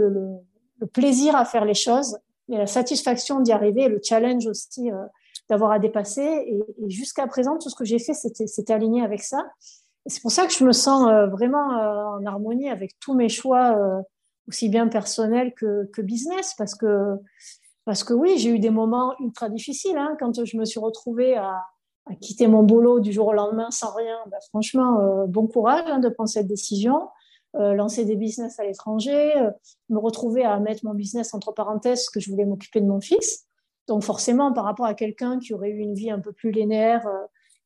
plaisir 0.93 1.37
à 1.37 1.45
faire 1.45 1.65
les 1.65 1.75
choses, 1.75 2.19
et 2.49 2.57
la 2.57 2.67
satisfaction 2.67 3.41
d'y 3.41 3.53
arriver, 3.53 3.89
le 3.89 4.01
challenge 4.03 4.47
aussi 4.47 4.91
euh, 4.91 5.05
d'avoir 5.49 5.73
à 5.73 5.79
dépasser. 5.79 6.23
Et, 6.23 6.61
jusqu'à 6.89 7.27
présent, 7.27 7.59
tout 7.59 7.71
ce 7.71 7.75
que 7.75 7.85
j'ai 7.85 7.99
fait, 7.99 8.15
c'était 8.15 8.73
aligné 8.73 9.03
avec 9.03 9.23
ça. 9.23 9.45
C'est 10.07 10.23
pour 10.23 10.31
ça 10.31 10.47
que 10.47 10.53
je 10.53 10.65
me 10.65 10.73
sens 10.73 11.09
euh, 11.09 11.27
vraiment 11.27 11.73
euh, 11.73 12.19
en 12.19 12.27
harmonie 12.27 12.71
avec 12.71 12.99
tous 13.01 13.15
mes 13.15 13.29
choix, 13.29 13.77
aussi 14.49 14.69
bien 14.69 14.87
personnels 14.87 15.53
que, 15.55 15.87
que, 15.93 16.03
business, 16.03 16.55
parce 16.57 16.77
que, 16.77 17.17
parce 17.85 18.05
que 18.05 18.15
oui, 18.15 18.39
j'ai 18.39 18.51
eu 18.51 18.61
des 18.61 18.71
moments 18.71 19.15
ultra 19.21 19.49
difficiles. 19.49 19.97
Hein, 19.97 20.17
quand 20.21 20.45
je 20.45 20.57
me 20.57 20.65
suis 20.65 20.79
retrouvée 20.79 21.37
à, 21.37 21.65
à, 22.07 22.15
quitter 22.21 22.47
mon 22.47 22.63
boulot 22.63 23.01
du 23.01 23.13
jour 23.13 23.27
au 23.27 23.33
lendemain 23.33 23.73
sans 23.73 23.93
rien, 23.93 24.17
ben, 24.31 24.39
franchement, 24.51 25.27
bon 25.27 25.49
courage 25.49 25.89
hein, 25.89 25.99
de 25.99 26.09
prendre 26.09 26.31
cette 26.31 26.47
décision. 26.47 27.09
Euh, 27.59 27.73
lancer 27.73 28.05
des 28.05 28.17
business 28.17 28.59
à 28.59 28.65
l'étranger, 28.65 29.35
euh, 29.39 29.51
me 29.89 29.99
retrouver 29.99 30.45
à 30.45 30.59
mettre 30.61 30.85
mon 30.85 30.93
business 30.93 31.33
entre 31.33 31.53
parenthèses 31.53 32.11
que 32.11 32.21
je 32.21 32.31
voulais 32.31 32.45
m'occuper 32.45 32.83
de 32.83 32.87
mon 32.87 33.01
fils. 33.01 33.47
Donc 33.87 34.03
forcément, 34.03 34.53
par 34.53 34.65
rapport 34.65 34.85
à 34.85 34.93
quelqu'un 34.93 35.39
qui 35.39 35.55
aurait 35.55 35.71
eu 35.71 35.79
une 35.79 35.95
vie 35.95 36.11
un 36.11 36.21
peu 36.21 36.33
plus 36.33 36.51
linéaire, 36.51 37.07
euh, 37.07 37.17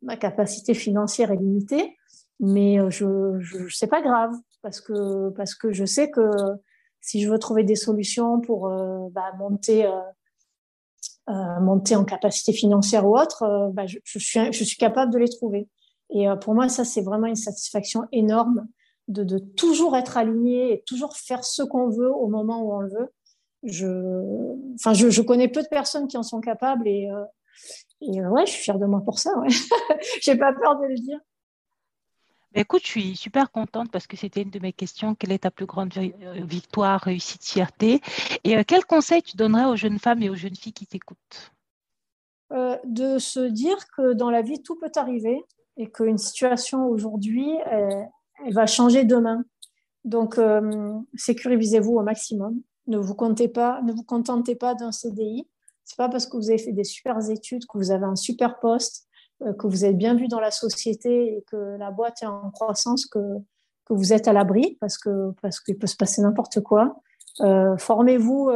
ma 0.03 0.17
capacité 0.17 0.75
financière 0.75 1.33
est 1.33 1.37
limitée. 1.37 1.97
Mais 2.39 2.79
je, 2.91 3.39
je 3.41 3.69
c'est 3.69 3.89
pas 3.89 4.01
grave 4.01 4.33
parce 4.63 4.81
que 4.81 5.29
parce 5.31 5.55
que 5.55 5.73
je 5.73 5.85
sais 5.85 6.11
que 6.11 6.31
si 7.01 7.21
je 7.21 7.31
veux 7.31 7.39
trouver 7.39 7.65
des 7.65 7.77
solutions 7.77 8.41
pour 8.41 8.67
bah, 9.13 9.33
monter 9.39 9.87
monter 11.29 11.97
en 11.97 12.07
capacité 12.07 12.55
financière 12.55 13.07
ou 13.07 13.19
autre, 13.19 13.71
bah, 13.75 13.85
je, 13.87 13.99
suis 14.19 14.53
je 14.53 14.65
suis 14.65 14.79
capable 14.79 15.13
de 15.13 15.19
les 15.19 15.29
trouver. 15.29 15.69
Et 16.09 16.29
pour 16.41 16.55
moi, 16.55 16.71
ça 16.71 16.87
c'est 16.87 17.03
vraiment 17.03 17.27
une 17.27 17.37
satisfaction 17.37 18.05
énorme 18.11 18.67
de, 19.11 19.25
de, 19.25 19.39
toujours 19.39 19.97
être 19.97 20.17
aligné 20.17 20.73
et 20.73 20.83
toujours 20.87 21.17
faire 21.17 21.45
ce 21.45 21.63
qu'on 21.63 21.89
veut 21.89 22.11
au 22.11 22.29
moment 22.29 22.63
où 22.63 22.73
on 22.73 22.81
le 22.81 22.91
veut. 22.91 23.13
Je, 23.63 23.87
enfin, 24.75 24.95
je, 24.95 25.11
je 25.11 25.23
connais 25.23 25.49
peu 25.49 25.63
de 25.63 25.69
personnes 25.69 26.09
qui 26.09 26.17
en 26.17 26.23
sont 26.23 26.41
capables 26.41 26.89
et, 26.89 27.11
euh, 27.11 27.25
et 28.01 28.25
ouais, 28.25 28.47
je 28.47 28.53
suis 28.53 28.63
fière 28.63 28.79
de 28.79 28.87
moi 28.87 29.03
pour 29.05 29.19
ça. 29.19 29.37
Ouais. 29.39 29.49
J'ai 30.23 30.37
pas 30.37 30.53
peur 30.53 30.79
de 30.79 30.87
le 30.87 30.95
dire. 30.95 31.21
Écoute, 32.55 32.83
je 32.83 32.89
suis 32.89 33.17
super 33.17 33.53
contente 33.53 33.93
parce 33.93 34.09
que 34.09 34.17
c'était 34.17 34.43
une 34.43 34.51
de 34.51 34.59
mes 34.59 34.73
questions. 34.73 35.15
Quelle 35.15 35.31
est 35.31 35.41
ta 35.41 35.53
plus 35.53 35.67
grande 35.67 35.93
euh, 35.97 36.11
victoire, 36.45 37.01
réussite, 37.01 37.45
fierté? 37.45 38.01
Et 38.43 38.57
euh, 38.57 38.63
quel 38.67 38.85
conseil 38.85 39.23
tu 39.23 39.37
donnerais 39.37 39.67
aux 39.67 39.77
jeunes 39.77 40.01
femmes 40.01 40.23
et 40.23 40.31
aux 40.31 40.35
jeunes 40.35 40.57
filles 40.57 40.73
qui 40.73 40.87
t'écoutent? 40.87 41.53
Euh, 42.53 42.77
De 42.85 43.19
se 43.19 43.41
dire 43.41 43.77
que 43.97 44.15
dans 44.15 44.31
la 44.31 44.43
vie, 44.43 44.63
tout 44.63 44.77
peut 44.77 44.91
arriver 44.97 45.45
et 45.77 45.89
qu'une 45.91 46.19
situation 46.19 46.87
aujourd'hui, 46.87 47.49
elle 47.67 48.09
va 48.49 48.67
changer 48.67 49.05
demain. 49.05 49.45
Donc, 50.05 50.39
euh, 50.39 50.93
sécurisez-vous 51.15 51.93
au 51.93 52.03
maximum. 52.03 52.61
Ne 52.87 52.99
vous, 52.99 53.15
contentez 53.15 53.49
pas 53.49 54.75
d'un 54.75 54.93
CDI. 54.93 55.47
C'est 55.85 55.97
pas 55.97 56.09
parce 56.09 56.27
que 56.27 56.37
vous 56.37 56.51
avez 56.51 56.59
fait 56.59 56.73
des 56.73 56.85
super 56.85 57.19
études, 57.31 57.67
que 57.67 57.79
vous 57.79 57.91
avez 57.91 58.05
un 58.05 58.17
super 58.17 58.59
poste, 58.59 59.07
euh, 59.43 59.53
que 59.53 59.67
vous 59.67 59.85
êtes 59.85 59.97
bien 59.97 60.15
vu 60.15 60.29
dans 60.29 60.41
la 60.41 60.51
société 60.51 61.37
et 61.37 61.45
que 61.51 61.77
la 61.79 61.91
boîte 61.91 62.23
est 62.23 62.27
en 62.27 62.51
croissance 62.51 63.07
que, 63.07 63.19
que 63.85 63.95
vous 63.95 64.13
êtes 64.13 64.29
à 64.29 64.33
l'abri 64.33 64.79
parce 64.81 64.99
parce 65.43 65.61
qu'il 65.61 65.79
peut 65.79 65.87
se 65.87 65.97
passer 65.97 66.23
n'importe 66.23 66.61
quoi. 66.61 67.01
Euh, 67.41 67.77
formez-vous 67.77 68.51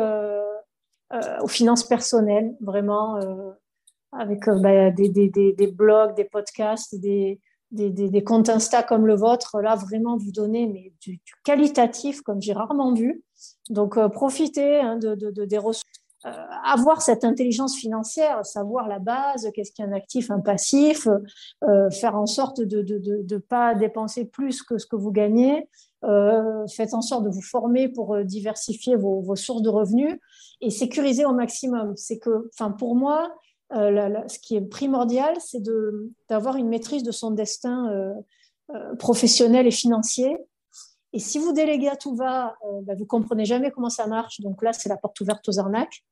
aux 1.43 1.49
finances 1.49 1.85
personnelles, 1.85 2.57
vraiment, 2.61 3.21
avec 4.11 4.47
bah, 4.47 4.91
des, 4.91 5.09
des, 5.09 5.29
des, 5.29 5.67
blogs, 5.69 6.17
des 6.17 6.25
podcasts, 6.25 6.99
des, 6.99 7.41
des, 7.75 8.25
comptes 8.25 8.49
Insta 8.49 8.83
comme 8.83 9.07
le 9.07 9.15
vôtre, 9.15 9.61
là, 9.61 9.75
vraiment, 9.75 10.17
vous 10.17 10.33
donnez 10.33 10.67
mais, 10.67 10.93
du, 11.01 11.21
qualitatif 11.45 12.23
comme 12.23 12.41
j'ai 12.41 12.53
rarement 12.53 12.95
vu. 12.95 13.23
Donc, 13.71 13.97
euh, 13.97 14.09
profitez 14.09 14.81
hein, 14.81 14.97
de, 14.97 15.45
des 15.45 15.59
ressources. 15.59 15.83
Euh, 16.27 16.31
avoir 16.65 17.03
cette 17.03 17.23
intelligence 17.23 17.77
financière, 17.77 18.47
savoir 18.47 18.89
la 18.89 18.99
base, 18.99 19.51
qu'est-ce 19.55 19.73
qui 19.73 19.83
est 19.83 19.85
un 19.85 19.93
actif, 19.93 20.31
un 20.31 20.41
passif, 20.41 21.07
euh, 21.65 21.91
faire 21.91 22.17
en 22.17 22.25
sorte 22.25 22.63
de 22.63 22.81
ne 23.31 23.37
pas 23.37 23.75
dépenser 23.75 24.25
plus 24.25 24.63
que 24.63 24.79
ce 24.79 24.87
que 24.87 24.97
vous 24.97 25.13
gagnez, 25.13 25.69
faites 26.75 26.95
en 26.95 27.03
sorte 27.03 27.25
de 27.25 27.31
vous 27.31 27.43
former 27.43 27.89
pour 27.89 28.17
diversifier 28.25 28.97
vos, 28.97 29.21
vos 29.21 29.37
sources 29.37 29.61
de 29.61 29.69
revenus 29.69 30.19
et 30.63 30.71
sécuriser 30.71 31.27
au 31.27 31.35
maximum. 31.35 31.93
C'est 31.95 32.19
que, 32.19 32.49
enfin, 32.55 32.71
pour 32.71 32.95
moi, 32.97 33.31
euh, 33.75 34.29
ce 34.29 34.39
qui 34.39 34.57
est 34.57 34.61
primordial, 34.61 35.37
c'est 35.41 35.63
d'avoir 36.29 36.57
une 36.57 36.69
maîtrise 36.69 37.03
de 37.03 37.11
son 37.11 37.31
destin 37.31 37.91
euh, 37.91 38.13
euh, 38.75 38.95
professionnel 38.97 39.67
et 39.67 39.71
financier. 39.71 40.37
Et 41.13 41.19
si 41.19 41.39
vous 41.39 41.53
déléguez 41.53 41.89
à 41.89 41.97
tout 41.97 42.15
va, 42.15 42.57
bah, 42.83 42.95
vous 42.97 43.07
comprenez 43.07 43.45
jamais 43.45 43.71
comment 43.71 43.91
ça 43.91 44.07
marche. 44.07 44.41
Donc 44.41 44.63
là, 44.63 44.73
c'est 44.73 44.89
la 44.89 44.97
porte 44.97 45.21
ouverte 45.21 45.49
aux 45.49 45.59
arnaques. 45.59 46.05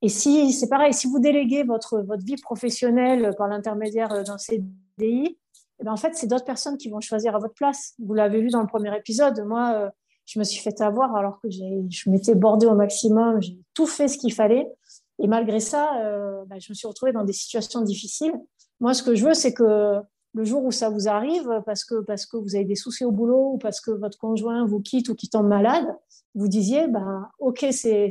Et 0.00 0.08
si 0.08 0.52
c'est 0.52 0.68
pareil, 0.68 0.92
si 0.92 1.08
vous 1.08 1.18
déléguez 1.18 1.64
votre, 1.64 2.00
votre 2.00 2.24
vie 2.24 2.36
professionnelle 2.36 3.34
par 3.36 3.48
l'intermédiaire 3.48 4.22
d'un 4.22 4.38
CDI, 4.38 5.38
eh 5.80 5.84
ben 5.84 5.92
en 5.92 5.96
fait, 5.96 6.14
c'est 6.14 6.28
d'autres 6.28 6.44
personnes 6.44 6.76
qui 6.76 6.88
vont 6.88 7.00
choisir 7.00 7.34
à 7.34 7.38
votre 7.40 7.54
place. 7.54 7.94
Vous 7.98 8.14
l'avez 8.14 8.40
vu 8.40 8.50
dans 8.50 8.60
le 8.60 8.68
premier 8.68 8.96
épisode. 8.96 9.40
Moi, 9.44 9.90
je 10.26 10.38
me 10.38 10.44
suis 10.44 10.60
fait 10.60 10.80
avoir 10.80 11.16
alors 11.16 11.40
que 11.40 11.50
je 11.50 12.10
m'étais 12.10 12.36
bordée 12.36 12.66
au 12.66 12.74
maximum. 12.74 13.42
J'ai 13.42 13.58
tout 13.72 13.86
fait 13.86 14.06
ce 14.06 14.18
qu'il 14.18 14.32
fallait. 14.32 14.68
Et 15.18 15.28
malgré 15.28 15.60
ça, 15.60 16.02
euh, 16.02 16.44
bah, 16.46 16.56
je 16.58 16.70
me 16.70 16.74
suis 16.74 16.86
retrouvée 16.86 17.12
dans 17.12 17.24
des 17.24 17.32
situations 17.32 17.80
difficiles. 17.80 18.34
Moi, 18.80 18.94
ce 18.94 19.02
que 19.02 19.14
je 19.14 19.24
veux, 19.24 19.34
c'est 19.34 19.54
que 19.54 20.00
le 20.34 20.44
jour 20.44 20.64
où 20.64 20.72
ça 20.72 20.88
vous 20.88 21.08
arrive, 21.08 21.62
parce 21.64 21.84
que, 21.84 22.00
parce 22.00 22.26
que 22.26 22.36
vous 22.36 22.56
avez 22.56 22.64
des 22.64 22.74
soucis 22.74 23.04
au 23.04 23.12
boulot 23.12 23.52
ou 23.54 23.58
parce 23.58 23.80
que 23.80 23.92
votre 23.92 24.18
conjoint 24.18 24.66
vous 24.66 24.80
quitte 24.80 25.08
ou 25.08 25.14
qui 25.14 25.28
tombe 25.28 25.46
malade, 25.46 25.86
vous 26.34 26.48
disiez, 26.48 26.88
bah, 26.88 27.30
OK, 27.38 27.64
c'est 27.70 28.10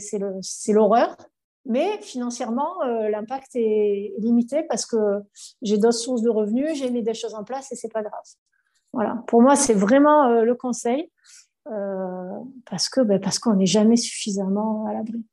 l'horreur, 0.69 1.17
mais 1.65 2.01
financièrement, 2.01 2.81
euh, 2.83 3.09
l'impact 3.09 3.49
est 3.55 4.13
limité 4.19 4.63
parce 4.63 4.85
que 4.85 4.97
j'ai 5.61 5.77
d'autres 5.77 5.97
sources 5.97 6.21
de 6.21 6.29
revenus, 6.29 6.77
j'ai 6.77 6.89
mis 6.89 7.03
des 7.03 7.13
choses 7.13 7.35
en 7.35 7.43
place 7.43 7.71
et 7.73 7.75
c'est 7.75 7.91
pas 7.91 8.01
grave. 8.01 8.23
Voilà. 8.93 9.23
Pour 9.27 9.41
moi, 9.41 9.57
c'est 9.57 9.73
vraiment 9.73 10.29
euh, 10.29 10.43
le 10.43 10.55
conseil 10.55 11.09
parce 12.65 12.89
que 12.89 12.99
bah, 12.99 13.19
parce 13.19 13.39
qu'on 13.39 13.55
n'est 13.55 13.65
jamais 13.65 13.95
suffisamment 13.95 14.85
à 14.85 14.93
l'abri. 14.93 15.25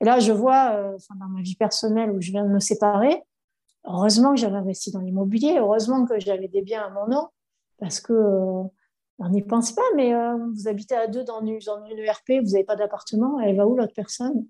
Et 0.00 0.04
là, 0.04 0.18
je 0.18 0.32
vois, 0.32 0.72
euh, 0.72 0.98
dans 1.18 1.28
ma 1.28 1.42
vie 1.42 1.56
personnelle 1.56 2.10
où 2.10 2.20
je 2.20 2.30
viens 2.30 2.44
de 2.44 2.50
me 2.50 2.60
séparer, 2.60 3.22
heureusement 3.86 4.34
que 4.34 4.40
j'avais 4.40 4.56
investi 4.56 4.92
dans 4.92 5.00
l'immobilier, 5.00 5.56
heureusement 5.58 6.04
que 6.04 6.18
j'avais 6.20 6.48
des 6.48 6.62
biens 6.62 6.84
à 6.84 6.90
mon 6.90 7.06
nom, 7.06 7.28
parce 7.78 8.00
que 8.00 8.12
euh, 8.12 8.62
on 9.18 9.28
n'y 9.30 9.42
pense 9.42 9.72
pas, 9.72 9.82
mais 9.94 10.14
euh, 10.14 10.36
vous 10.54 10.68
habitez 10.68 10.94
à 10.94 11.06
deux 11.06 11.24
dans 11.24 11.40
une, 11.40 11.58
dans 11.60 11.84
ERP, 11.86 12.44
vous 12.44 12.52
n'avez 12.52 12.64
pas 12.64 12.76
d'appartement, 12.76 13.40
elle 13.40 13.56
va 13.56 13.66
où 13.66 13.74
l'autre 13.74 13.94
personne? 13.94 14.46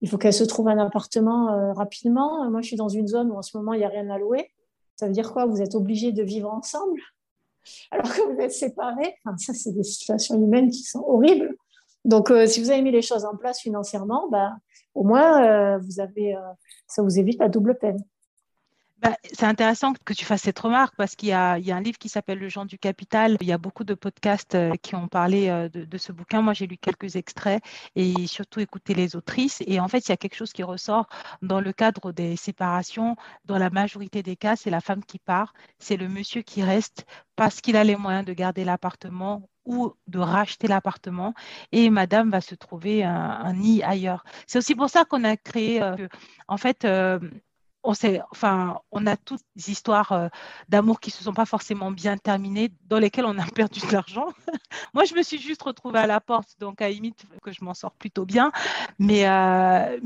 Il 0.00 0.08
faut 0.08 0.18
qu'elle 0.18 0.32
se 0.32 0.42
trouve 0.42 0.66
un 0.66 0.78
appartement 0.78 1.72
rapidement. 1.74 2.50
Moi, 2.50 2.60
je 2.60 2.66
suis 2.66 2.76
dans 2.76 2.88
une 2.88 3.06
zone 3.06 3.30
où 3.30 3.36
en 3.36 3.42
ce 3.42 3.56
moment, 3.56 3.72
il 3.72 3.78
n'y 3.78 3.84
a 3.84 3.88
rien 3.88 4.10
à 4.10 4.18
louer. 4.18 4.50
Ça 4.96 5.06
veut 5.06 5.12
dire 5.12 5.32
quoi? 5.32 5.46
Vous 5.46 5.62
êtes 5.62 5.76
obligés 5.76 6.10
de 6.10 6.24
vivre 6.24 6.50
ensemble? 6.50 7.00
Alors 7.92 8.12
que 8.12 8.34
vous 8.34 8.40
êtes 8.40 8.50
séparés? 8.50 9.14
Enfin, 9.24 9.36
ça, 9.36 9.54
c'est 9.54 9.70
des 9.70 9.84
situations 9.84 10.34
humaines 10.34 10.70
qui 10.70 10.82
sont 10.82 11.04
horribles. 11.06 11.54
Donc, 12.04 12.32
si 12.48 12.60
vous 12.60 12.72
avez 12.72 12.82
mis 12.82 12.90
les 12.90 13.00
choses 13.00 13.24
en 13.24 13.36
place 13.36 13.60
financièrement, 13.60 14.28
bah, 14.28 14.56
au 14.94 15.04
moins, 15.04 15.42
euh, 15.44 15.78
vous 15.78 16.00
avez, 16.00 16.36
euh, 16.36 16.40
ça 16.86 17.02
vous 17.02 17.18
évite 17.18 17.38
la 17.38 17.48
double 17.48 17.78
peine. 17.78 17.98
Bah, 18.98 19.16
c'est 19.32 19.46
intéressant 19.46 19.94
que 20.04 20.14
tu 20.14 20.24
fasses 20.24 20.42
cette 20.42 20.60
remarque 20.60 20.94
parce 20.96 21.16
qu'il 21.16 21.30
y, 21.30 21.32
a, 21.32 21.54
un 21.54 21.80
livre 21.80 21.98
qui 21.98 22.08
s'appelle 22.08 22.38
Le 22.38 22.48
genre 22.48 22.66
du 22.66 22.78
capital. 22.78 23.36
Il 23.40 23.48
y 23.48 23.52
a 23.52 23.58
beaucoup 23.58 23.82
de 23.82 23.94
podcasts 23.94 24.54
euh, 24.54 24.74
qui 24.80 24.94
ont 24.94 25.08
parlé 25.08 25.68
de, 25.72 25.98
ce 25.98 26.12
bouquin. 26.12 26.40
Moi, 26.40 26.52
j'ai 26.52 26.68
lu 26.68 26.76
quelques 26.76 27.16
extraits 27.16 27.60
et 27.96 28.28
surtout 28.28 28.60
écouté 28.60 28.94
les 28.94 29.16
autrices. 29.16 29.60
Et 29.66 29.80
en 29.80 29.88
fait, 29.88 30.06
il 30.06 30.10
y 30.10 30.12
a 30.12 30.16
quelque 30.16 30.36
chose 30.36 30.52
qui 30.52 30.62
ressort 30.62 31.08
dans 31.42 31.60
le 31.60 31.72
cadre 31.72 32.12
des 32.12 32.36
séparations. 32.36 33.16
Dans 33.44 33.58
la 33.58 33.70
majorité 33.70 34.22
des 34.22 34.36
cas, 34.36 34.54
c'est 34.54 34.70
la 34.70 34.80
femme 34.80 35.04
qui 35.04 35.18
part, 35.18 35.52
c'est 35.80 35.96
le 35.96 36.08
monsieur 36.08 36.42
qui 36.42 36.62
reste 36.62 37.04
parce 37.34 37.60
qu'il 37.60 37.76
a 37.76 37.82
les 37.82 37.96
moyens 37.96 38.24
de 38.24 38.32
garder 38.34 38.64
l'appartement 38.64 39.48
ou 39.64 39.94
de 40.08 40.18
racheter 40.18 40.68
l'appartement 40.68 41.34
et 41.72 41.90
madame 41.90 42.30
va 42.30 42.40
se 42.40 42.54
trouver 42.54 43.04
un, 43.04 43.52
nid 43.52 43.82
ailleurs. 43.82 44.24
C'est 44.46 44.58
aussi 44.58 44.74
pour 44.74 44.90
ça 44.90 45.04
qu'on 45.04 45.24
a 45.24 45.36
créé, 45.36 45.82
euh, 45.82 46.08
en 46.48 46.56
fait, 46.56 46.84
euh, 46.84 47.18
on 47.84 49.06
a 49.06 49.16
toutes 49.16 49.42
des 49.56 49.70
histoires 49.70 50.12
euh, 50.12 50.28
d'amour 50.68 51.00
qui 51.00 51.10
se 51.10 51.24
sont 51.24 51.32
pas 51.32 51.46
forcément 51.46 51.90
bien 51.90 52.16
terminées, 52.16 52.70
dans 52.88 52.98
lesquelles 52.98 53.24
on 53.24 53.38
a 53.38 53.44
perdu 53.54 53.80
de 53.80 53.92
l'argent. 53.92 54.28
Moi, 54.94 55.04
je 55.04 55.14
me 55.14 55.22
suis 55.22 55.38
juste 55.38 55.62
retrouvée 55.62 55.98
à 55.98 56.06
la 56.06 56.20
porte, 56.20 56.50
donc 56.60 56.80
à 56.80 56.88
limite 56.88 57.24
que 57.42 57.52
je 57.52 57.64
m'en 57.64 57.74
sors 57.74 57.92
plutôt 57.92 58.24
bien. 58.24 58.52
Mais, 58.98 59.28
euh, 59.28 59.98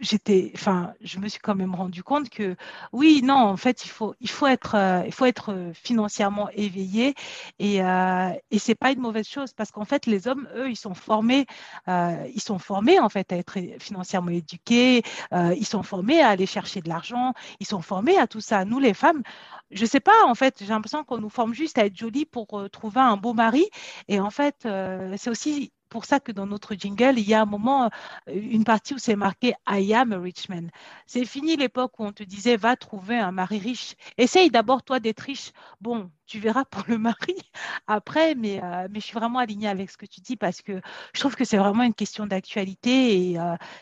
j'étais, 0.00 0.52
enfin, 0.54 0.92
je 1.00 1.18
me 1.18 1.28
suis 1.28 1.40
quand 1.40 1.54
même 1.54 1.74
rendu 1.74 2.02
compte 2.02 2.28
que 2.28 2.56
oui, 2.92 3.22
non, 3.22 3.36
en 3.36 3.56
fait, 3.56 3.84
il 3.84 3.90
faut, 3.90 4.14
être, 4.46 4.74
euh, 4.74 5.02
il 5.06 5.12
faut 5.12 5.26
être 5.26 5.72
financièrement 5.74 6.48
éveillé 6.50 7.14
et, 7.58 7.76
et 7.78 8.58
c'est 8.58 8.74
pas 8.74 8.92
une 8.92 9.00
mauvaise 9.00 9.26
chose 9.28 9.52
parce 9.52 9.70
qu'en 9.70 9.84
fait, 9.84 10.06
les 10.06 10.26
hommes, 10.28 10.48
eux, 10.56 10.70
ils 10.70 10.76
sont 10.76 10.94
formés, 10.94 11.46
ils 11.86 12.40
sont 12.40 12.58
formés 12.58 12.98
en 12.98 13.08
fait 13.08 13.32
à 13.32 13.36
être 13.36 13.58
financièrement 13.78 14.30
éduqués, 14.30 15.02
ils 15.32 15.66
sont 15.66 15.82
formés 15.82 16.20
à 16.20 16.28
aller 16.28 16.46
chercher 16.46 16.63
de 16.64 16.88
l'argent, 16.88 17.32
ils 17.60 17.66
sont 17.66 17.82
formés 17.82 18.18
à 18.18 18.26
tout 18.26 18.40
ça. 18.40 18.64
Nous, 18.64 18.78
les 18.78 18.94
femmes, 18.94 19.22
je 19.70 19.82
ne 19.82 19.86
sais 19.88 20.00
pas, 20.00 20.24
en 20.26 20.34
fait, 20.34 20.56
j'ai 20.60 20.68
l'impression 20.68 21.04
qu'on 21.04 21.18
nous 21.18 21.28
forme 21.28 21.54
juste 21.54 21.78
à 21.78 21.86
être 21.86 21.96
jolie 21.96 22.24
pour 22.26 22.58
euh, 22.58 22.68
trouver 22.68 23.00
un 23.00 23.16
beau 23.16 23.34
mari. 23.34 23.66
Et 24.08 24.20
en 24.20 24.30
fait, 24.30 24.66
euh, 24.66 25.14
c'est 25.18 25.30
aussi 25.30 25.72
pour 25.88 26.04
ça 26.04 26.20
que 26.20 26.32
dans 26.32 26.46
notre 26.46 26.74
jingle, 26.74 27.18
il 27.18 27.28
y 27.28 27.34
a 27.34 27.42
un 27.42 27.46
moment, 27.46 27.86
euh, 27.86 27.88
une 28.28 28.64
partie 28.64 28.94
où 28.94 28.98
c'est 28.98 29.16
marqué 29.16 29.54
I 29.68 29.94
am 29.94 30.12
a 30.12 30.18
rich 30.18 30.48
man. 30.48 30.70
C'est 31.06 31.24
fini 31.24 31.56
l'époque 31.56 31.98
où 31.98 32.04
on 32.04 32.12
te 32.12 32.22
disait 32.24 32.56
va 32.56 32.76
trouver 32.76 33.18
un 33.18 33.32
mari 33.32 33.58
riche. 33.58 33.94
Essaye 34.18 34.50
d'abord 34.50 34.82
toi 34.82 35.00
d'être 35.00 35.20
riche. 35.20 35.52
Bon, 35.80 36.10
tu 36.26 36.40
verras 36.40 36.64
pour 36.64 36.84
le 36.88 36.98
mari 36.98 37.36
après, 37.86 38.34
mais, 38.34 38.60
mais 38.90 39.00
je 39.00 39.04
suis 39.06 39.14
vraiment 39.14 39.38
alignée 39.38 39.68
avec 39.68 39.90
ce 39.90 39.96
que 39.96 40.06
tu 40.06 40.20
dis 40.20 40.36
parce 40.36 40.62
que 40.62 40.80
je 41.14 41.20
trouve 41.20 41.36
que 41.36 41.44
c'est 41.44 41.58
vraiment 41.58 41.82
une 41.84 41.94
question 41.94 42.26
d'actualité 42.26 43.30
et 43.32 43.38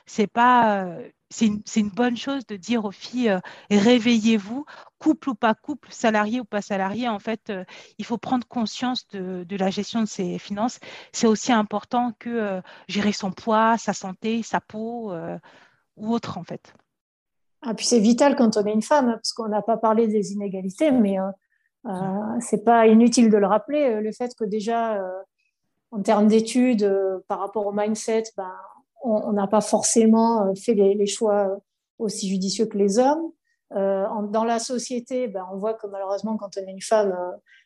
c'est 0.07 0.27
pas 0.27 0.87
c'est 1.33 1.81
une, 1.81 1.91
bonne 1.91 2.17
chose 2.17 2.47
de 2.47 2.57
dire 2.57 2.85
aux 2.85 2.91
filles 2.91 3.31
euh, 3.31 3.41
réveillez-vous, 3.71 4.65
couple 4.99 5.31
ou 5.31 5.35
pas 5.35 5.55
couple, 5.55 5.89
salarié 5.91 6.41
ou 6.41 6.45
pas 6.45 6.63
salarié. 6.63 7.09
En 7.09 7.19
fait, 7.19 7.51
euh, 7.51 7.65
il 7.99 8.05
faut 8.05 8.19
prendre 8.19 8.47
conscience 8.47 9.09
de, 9.09 9.57
la 9.57 9.71
gestion 9.71 10.01
de 10.01 10.07
ses 10.07 10.39
finances. 10.39 10.79
C'est 11.13 11.27
aussi 11.27 11.53
important 11.53 12.13
que 12.19 12.31
euh, 12.31 12.61
gérer 12.89 13.13
son 13.13 13.33
poids, 13.33 13.79
sa 13.79 13.93
santé, 13.93 14.43
sa 14.43 14.61
peau 14.61 15.13
ou 15.97 16.13
autre, 16.13 16.39
en 16.39 16.45
fait. 16.45 16.75
Ah, 17.63 17.75
puis 17.75 17.87
c'est 17.87 18.01
vital 18.01 18.37
quand 18.37 18.57
on 18.57 18.65
est 18.67 18.73
une 18.73 18.83
femme, 18.83 19.09
hein, 19.09 19.15
parce 19.15 19.33
qu'on 19.33 19.49
n'a 19.49 19.63
pas 19.63 19.77
parlé 19.77 20.09
des 20.09 20.33
inégalités, 20.33 20.91
mais 20.91 21.17
c'est 22.41 22.65
pas 22.65 22.87
inutile 22.87 23.31
de 23.31 23.37
le 23.37 23.47
rappeler, 23.47 24.01
le 24.01 24.13
fait 24.13 24.35
que 24.37 24.45
déjà, 24.45 25.01
en 25.91 26.03
termes 26.03 26.27
d'études, 26.27 26.89
par 27.29 27.39
rapport 27.39 27.67
au 27.67 27.73
mindset, 27.73 28.25
ben, 28.37 28.53
on 29.03 29.33
n'a 29.33 29.47
pas 29.47 29.61
forcément 29.61 30.55
fait 30.55 30.75
les, 30.75 31.07
choix 31.07 31.59
aussi 31.99 32.29
judicieux 32.29 32.67
que 32.67 32.79
les 32.79 32.99
hommes. 32.99 33.33
dans 33.71 34.45
la 34.45 34.59
société, 34.59 35.29
ben, 35.29 35.45
on 35.53 35.59
voit 35.59 35.75
que 35.75 35.87
malheureusement, 35.87 36.37
quand 36.37 36.51
on 36.57 36.61
est 36.61 36.71
une 36.71 36.81
femme, 36.81 37.15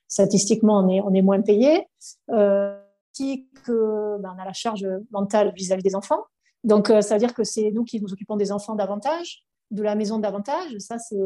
statistiquement, 0.08 0.78
on 0.78 1.14
est, 1.14 1.22
moins 1.22 1.40
payé. 1.42 1.86
Euh, 2.30 2.76
ben, 3.18 4.36
a 4.38 4.44
la 4.44 4.52
charge 4.52 4.86
mentale 5.10 5.52
vis-à-vis 5.54 5.82
des 5.82 5.94
enfants. 5.94 6.24
Donc, 6.64 6.88
ça 6.88 7.14
veut 7.14 7.20
dire 7.20 7.34
que 7.34 7.44
c'est 7.44 7.70
nous 7.70 7.84
qui 7.84 8.00
nous 8.00 8.12
occupons 8.12 8.36
des 8.36 8.52
enfants 8.52 8.74
davantage 8.74 9.46
de 9.70 9.82
la 9.82 9.94
maison 9.94 10.18
davantage. 10.18 10.76
Ça, 10.78 10.98
c'est, 10.98 11.16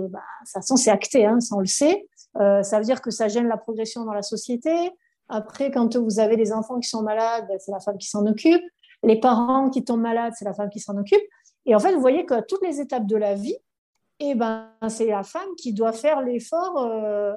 c'est 0.76 0.90
acté, 0.90 1.26
hein, 1.26 1.40
ça 1.40 1.56
on 1.56 1.60
le 1.60 1.66
sait. 1.66 2.06
Euh, 2.38 2.62
ça 2.62 2.78
veut 2.78 2.84
dire 2.84 3.02
que 3.02 3.10
ça 3.10 3.28
gêne 3.28 3.48
la 3.48 3.56
progression 3.56 4.04
dans 4.04 4.12
la 4.12 4.22
société. 4.22 4.92
Après, 5.28 5.70
quand 5.70 5.96
vous 5.96 6.20
avez 6.20 6.36
des 6.36 6.52
enfants 6.52 6.78
qui 6.80 6.88
sont 6.88 7.02
malades, 7.02 7.46
ben, 7.48 7.58
c'est 7.58 7.72
la 7.72 7.80
femme 7.80 7.98
qui 7.98 8.08
s'en 8.08 8.26
occupe. 8.26 8.62
Les 9.02 9.18
parents 9.18 9.70
qui 9.70 9.84
tombent 9.84 10.00
malades, 10.00 10.34
c'est 10.36 10.44
la 10.44 10.54
femme 10.54 10.70
qui 10.70 10.80
s'en 10.80 10.96
occupe. 10.96 11.22
Et 11.66 11.74
en 11.74 11.80
fait, 11.80 11.92
vous 11.94 12.00
voyez 12.00 12.26
que 12.26 12.40
toutes 12.46 12.62
les 12.62 12.80
étapes 12.80 13.06
de 13.06 13.16
la 13.16 13.34
vie, 13.34 13.56
et 14.22 14.30
eh 14.30 14.34
ben, 14.34 14.70
c'est 14.88 15.06
la 15.06 15.22
femme 15.22 15.48
qui 15.56 15.72
doit 15.72 15.92
faire 15.92 16.20
l'effort. 16.20 16.76
Euh, 16.78 17.34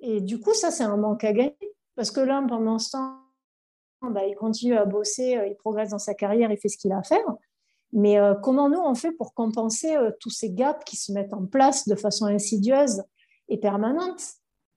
et 0.00 0.20
du 0.20 0.40
coup, 0.40 0.52
ça, 0.52 0.72
c'est 0.72 0.82
un 0.82 0.96
manque 0.96 1.22
à 1.22 1.32
gagner. 1.32 1.56
Parce 1.94 2.10
que 2.10 2.20
l'homme, 2.20 2.48
pendant 2.48 2.80
ce 2.80 2.90
temps, 2.90 3.20
ben, 4.02 4.22
il 4.28 4.34
continue 4.34 4.76
à 4.76 4.84
bosser, 4.84 5.36
euh, 5.36 5.46
il 5.46 5.56
progresse 5.56 5.90
dans 5.90 5.98
sa 5.98 6.14
carrière, 6.14 6.50
il 6.50 6.58
fait 6.58 6.68
ce 6.68 6.76
qu'il 6.76 6.92
a 6.92 6.98
à 6.98 7.02
faire. 7.02 7.24
Mais 7.92 8.18
euh, 8.18 8.34
comment 8.34 8.68
nous, 8.68 8.80
on 8.80 8.94
fait 8.94 9.12
pour 9.12 9.34
compenser 9.34 9.94
euh, 9.96 10.10
tous 10.20 10.30
ces 10.30 10.50
gaps 10.50 10.82
qui 10.84 10.96
se 10.96 11.12
mettent 11.12 11.32
en 11.32 11.46
place 11.46 11.86
de 11.86 11.94
façon 11.94 12.26
insidieuse 12.26 13.02
et 13.48 13.56
permanente? 13.56 14.20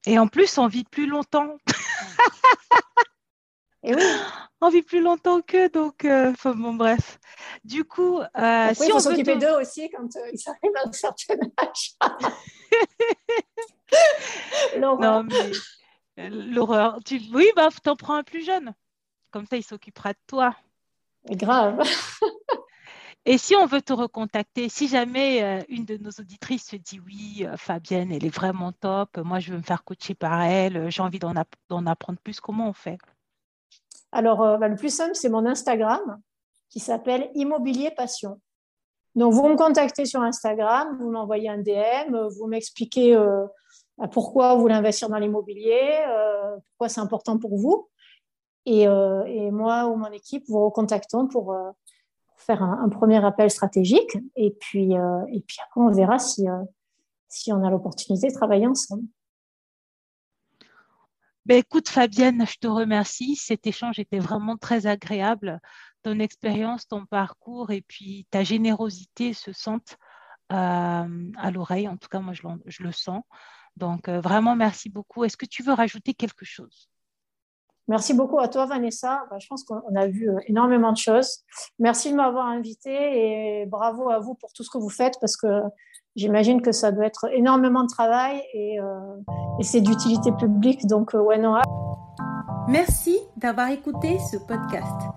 Et 0.06 0.20
en 0.20 0.28
plus, 0.28 0.58
on 0.58 0.68
vit 0.68 0.84
plus 0.84 1.08
longtemps. 1.08 1.58
et 3.84 3.96
oui. 3.96 4.02
On 4.60 4.70
vit 4.70 4.82
plus 4.82 5.02
longtemps 5.02 5.42
que, 5.42 5.68
donc, 5.68 6.04
euh, 6.04 6.34
bon, 6.44 6.74
bref. 6.74 7.20
Du 7.64 7.84
coup, 7.84 8.20
si 8.20 8.42
il 8.42 8.76
faut 8.76 8.96
on 8.96 9.00
s'occuper 9.00 9.36
d'eux 9.36 9.56
aussi 9.62 9.88
quand 9.92 10.08
ils 10.34 10.50
arrivent 10.50 10.76
à 10.84 10.88
un 10.88 10.92
certain 10.92 11.36
âge. 11.60 11.94
non, 14.80 15.24
mais 15.24 15.52
l'horreur. 16.30 16.98
Tu... 17.06 17.22
Oui, 17.32 17.52
bah, 17.56 17.70
t'en 17.84 17.96
prends 17.96 18.16
un 18.16 18.24
plus 18.24 18.44
jeune. 18.44 18.74
Comme 19.30 19.46
ça, 19.46 19.58
il 19.58 19.64
s'occupera 19.64 20.14
de 20.14 20.20
toi. 20.26 20.56
Grave. 21.30 21.84
Et 23.30 23.38
si 23.38 23.58
on 23.58 23.66
veut 23.66 23.82
te 23.82 23.92
recontacter, 23.92 24.70
si 24.70 24.88
jamais 24.88 25.44
euh, 25.44 25.62
une 25.68 25.84
de 25.84 25.98
nos 25.98 26.12
auditrices 26.12 26.68
se 26.68 26.78
dit 26.78 27.02
oui, 27.06 27.46
euh, 27.46 27.58
Fabienne, 27.58 28.14
elle 28.14 28.24
est 28.24 28.34
vraiment 28.34 28.72
top, 28.72 29.18
moi 29.18 29.40
je 29.40 29.52
veux 29.52 29.58
me 29.58 29.64
faire 29.64 29.84
coacher 29.84 30.16
par 30.16 30.42
elle, 30.44 30.78
euh, 30.78 30.90
j'ai 30.90 31.02
envie 31.02 31.20
d'en, 31.20 31.36
apprendre 31.36 32.20
plus, 32.24 32.40
comment 32.40 32.70
on 32.70 32.74
fait? 32.74 32.98
Alors, 34.18 34.58
bah, 34.58 34.68
le 34.68 34.76
plus 34.76 34.94
simple, 34.94 35.14
c'est 35.14 35.30
mon 35.30 35.46
Instagram 35.46 36.20
qui 36.70 36.80
s'appelle 36.80 37.30
Immobilier 37.36 37.92
Passion. 37.92 38.42
Donc, 39.16 39.34
vous 39.34 39.48
me 39.48 39.56
contactez 39.56 40.06
sur 40.06 40.22
Instagram, 40.22 40.98
vous 41.00 41.12
m'envoyez 41.12 41.50
un 41.50 41.60
DM, 41.60 42.28
vous 42.38 42.48
m'expliquez 42.48 43.16
bah, 43.98 44.08
pourquoi 44.08 44.56
vous 44.56 44.62
voulez 44.62 44.74
investir 44.74 45.10
dans 45.10 45.18
l'immobilier, 45.18 46.04
pourquoi 46.66 46.90
c'est 46.90 47.02
important 47.02 47.38
pour 47.38 47.58
vous. 47.58 47.90
Et, 48.66 48.88
moi 49.52 49.86
ou 49.86 49.96
mon 49.96 50.12
équipe 50.12 50.46
vous 50.48 50.66
recontactons 50.66 51.28
pour 51.28 51.56
faire 52.38 52.64
un, 52.64 52.88
premier 52.90 53.24
appel 53.26 53.52
stratégique 53.52 54.18
et 54.36 54.52
puis, 54.52 54.96
euh, 54.96 55.22
après, 55.22 55.82
on 55.82 55.92
verra 55.92 56.16
euh, 56.16 56.64
si 57.28 57.52
on 57.52 57.64
a 57.64 57.70
l'opportunité 57.70 58.30
de 58.30 58.34
travailler 58.34 58.68
ensemble. 58.68 59.04
Ben, 61.48 61.60
écoute, 61.60 61.88
Fabienne, 61.88 62.46
je 62.46 62.58
te 62.60 62.68
remercie. 62.68 63.38
Cet 63.38 63.68
échange 63.68 64.00
était 64.00 64.20
vraiment 64.20 64.58
très 64.58 64.86
agréable. 64.86 65.62
Ton 66.04 66.20
expérience, 66.20 66.88
ton 66.90 67.06
parcours 67.06 67.72
et 67.72 67.82
puis 67.82 68.28
ta 68.32 68.44
générosité 68.44 69.32
se 69.34 69.54
sentent 69.54 69.96
euh, 70.52 71.32
à 71.38 71.52
l'oreille. 71.52 71.88
En 71.88 71.96
tout 71.96 72.10
cas, 72.10 72.20
moi, 72.20 72.34
je, 72.34 72.42
je 72.66 72.84
le 72.84 72.92
sens. 72.92 73.24
Donc, 73.78 74.10
vraiment, 74.10 74.58
merci 74.58 74.90
beaucoup. 74.90 75.24
Est-ce 75.24 75.38
que 75.38 75.46
tu 75.46 75.64
veux 75.64 75.72
rajouter 75.74 76.14
quelque 76.14 76.44
chose? 76.44 76.90
Merci 77.88 78.14
beaucoup 78.14 78.40
à 78.40 78.48
toi, 78.48 78.66
Vanessa. 78.66 79.24
Bah, 79.30 79.38
je 79.40 79.48
pense 79.48 79.64
qu'on 79.64 79.96
a 79.96 80.08
vu 80.08 80.30
euh, 80.30 80.38
énormément 80.48 80.92
de 80.92 80.98
choses. 80.98 81.44
Merci 81.80 82.12
de 82.12 82.18
m'avoir 82.18 82.48
invité 82.48 83.62
et 83.62 83.66
bravo 83.66 84.10
à 84.10 84.20
vous 84.20 84.36
pour 84.36 84.52
tout 84.54 84.64
ce 84.64 84.70
que 84.70 84.78
vous 84.78 84.90
faites 84.90 85.16
parce 85.22 85.38
que 85.38 85.62
j'imagine 86.16 86.62
que 86.62 86.74
ça 86.74 86.92
doit 86.92 87.06
être 87.06 87.30
énormément 87.32 87.84
de 87.84 87.90
travail 87.90 88.42
et, 88.54 88.80
euh, 88.80 89.00
c'est 89.62 89.82
d'utilité 89.82 90.32
publique. 90.34 90.86
Donc, 90.86 91.16
euh, 91.16 91.20
ouais, 91.20 91.38
non. 91.38 91.56
Merci 92.68 93.18
d'avoir 93.38 93.70
écouté 93.70 94.18
ce 94.32 94.38
podcast. 94.38 95.17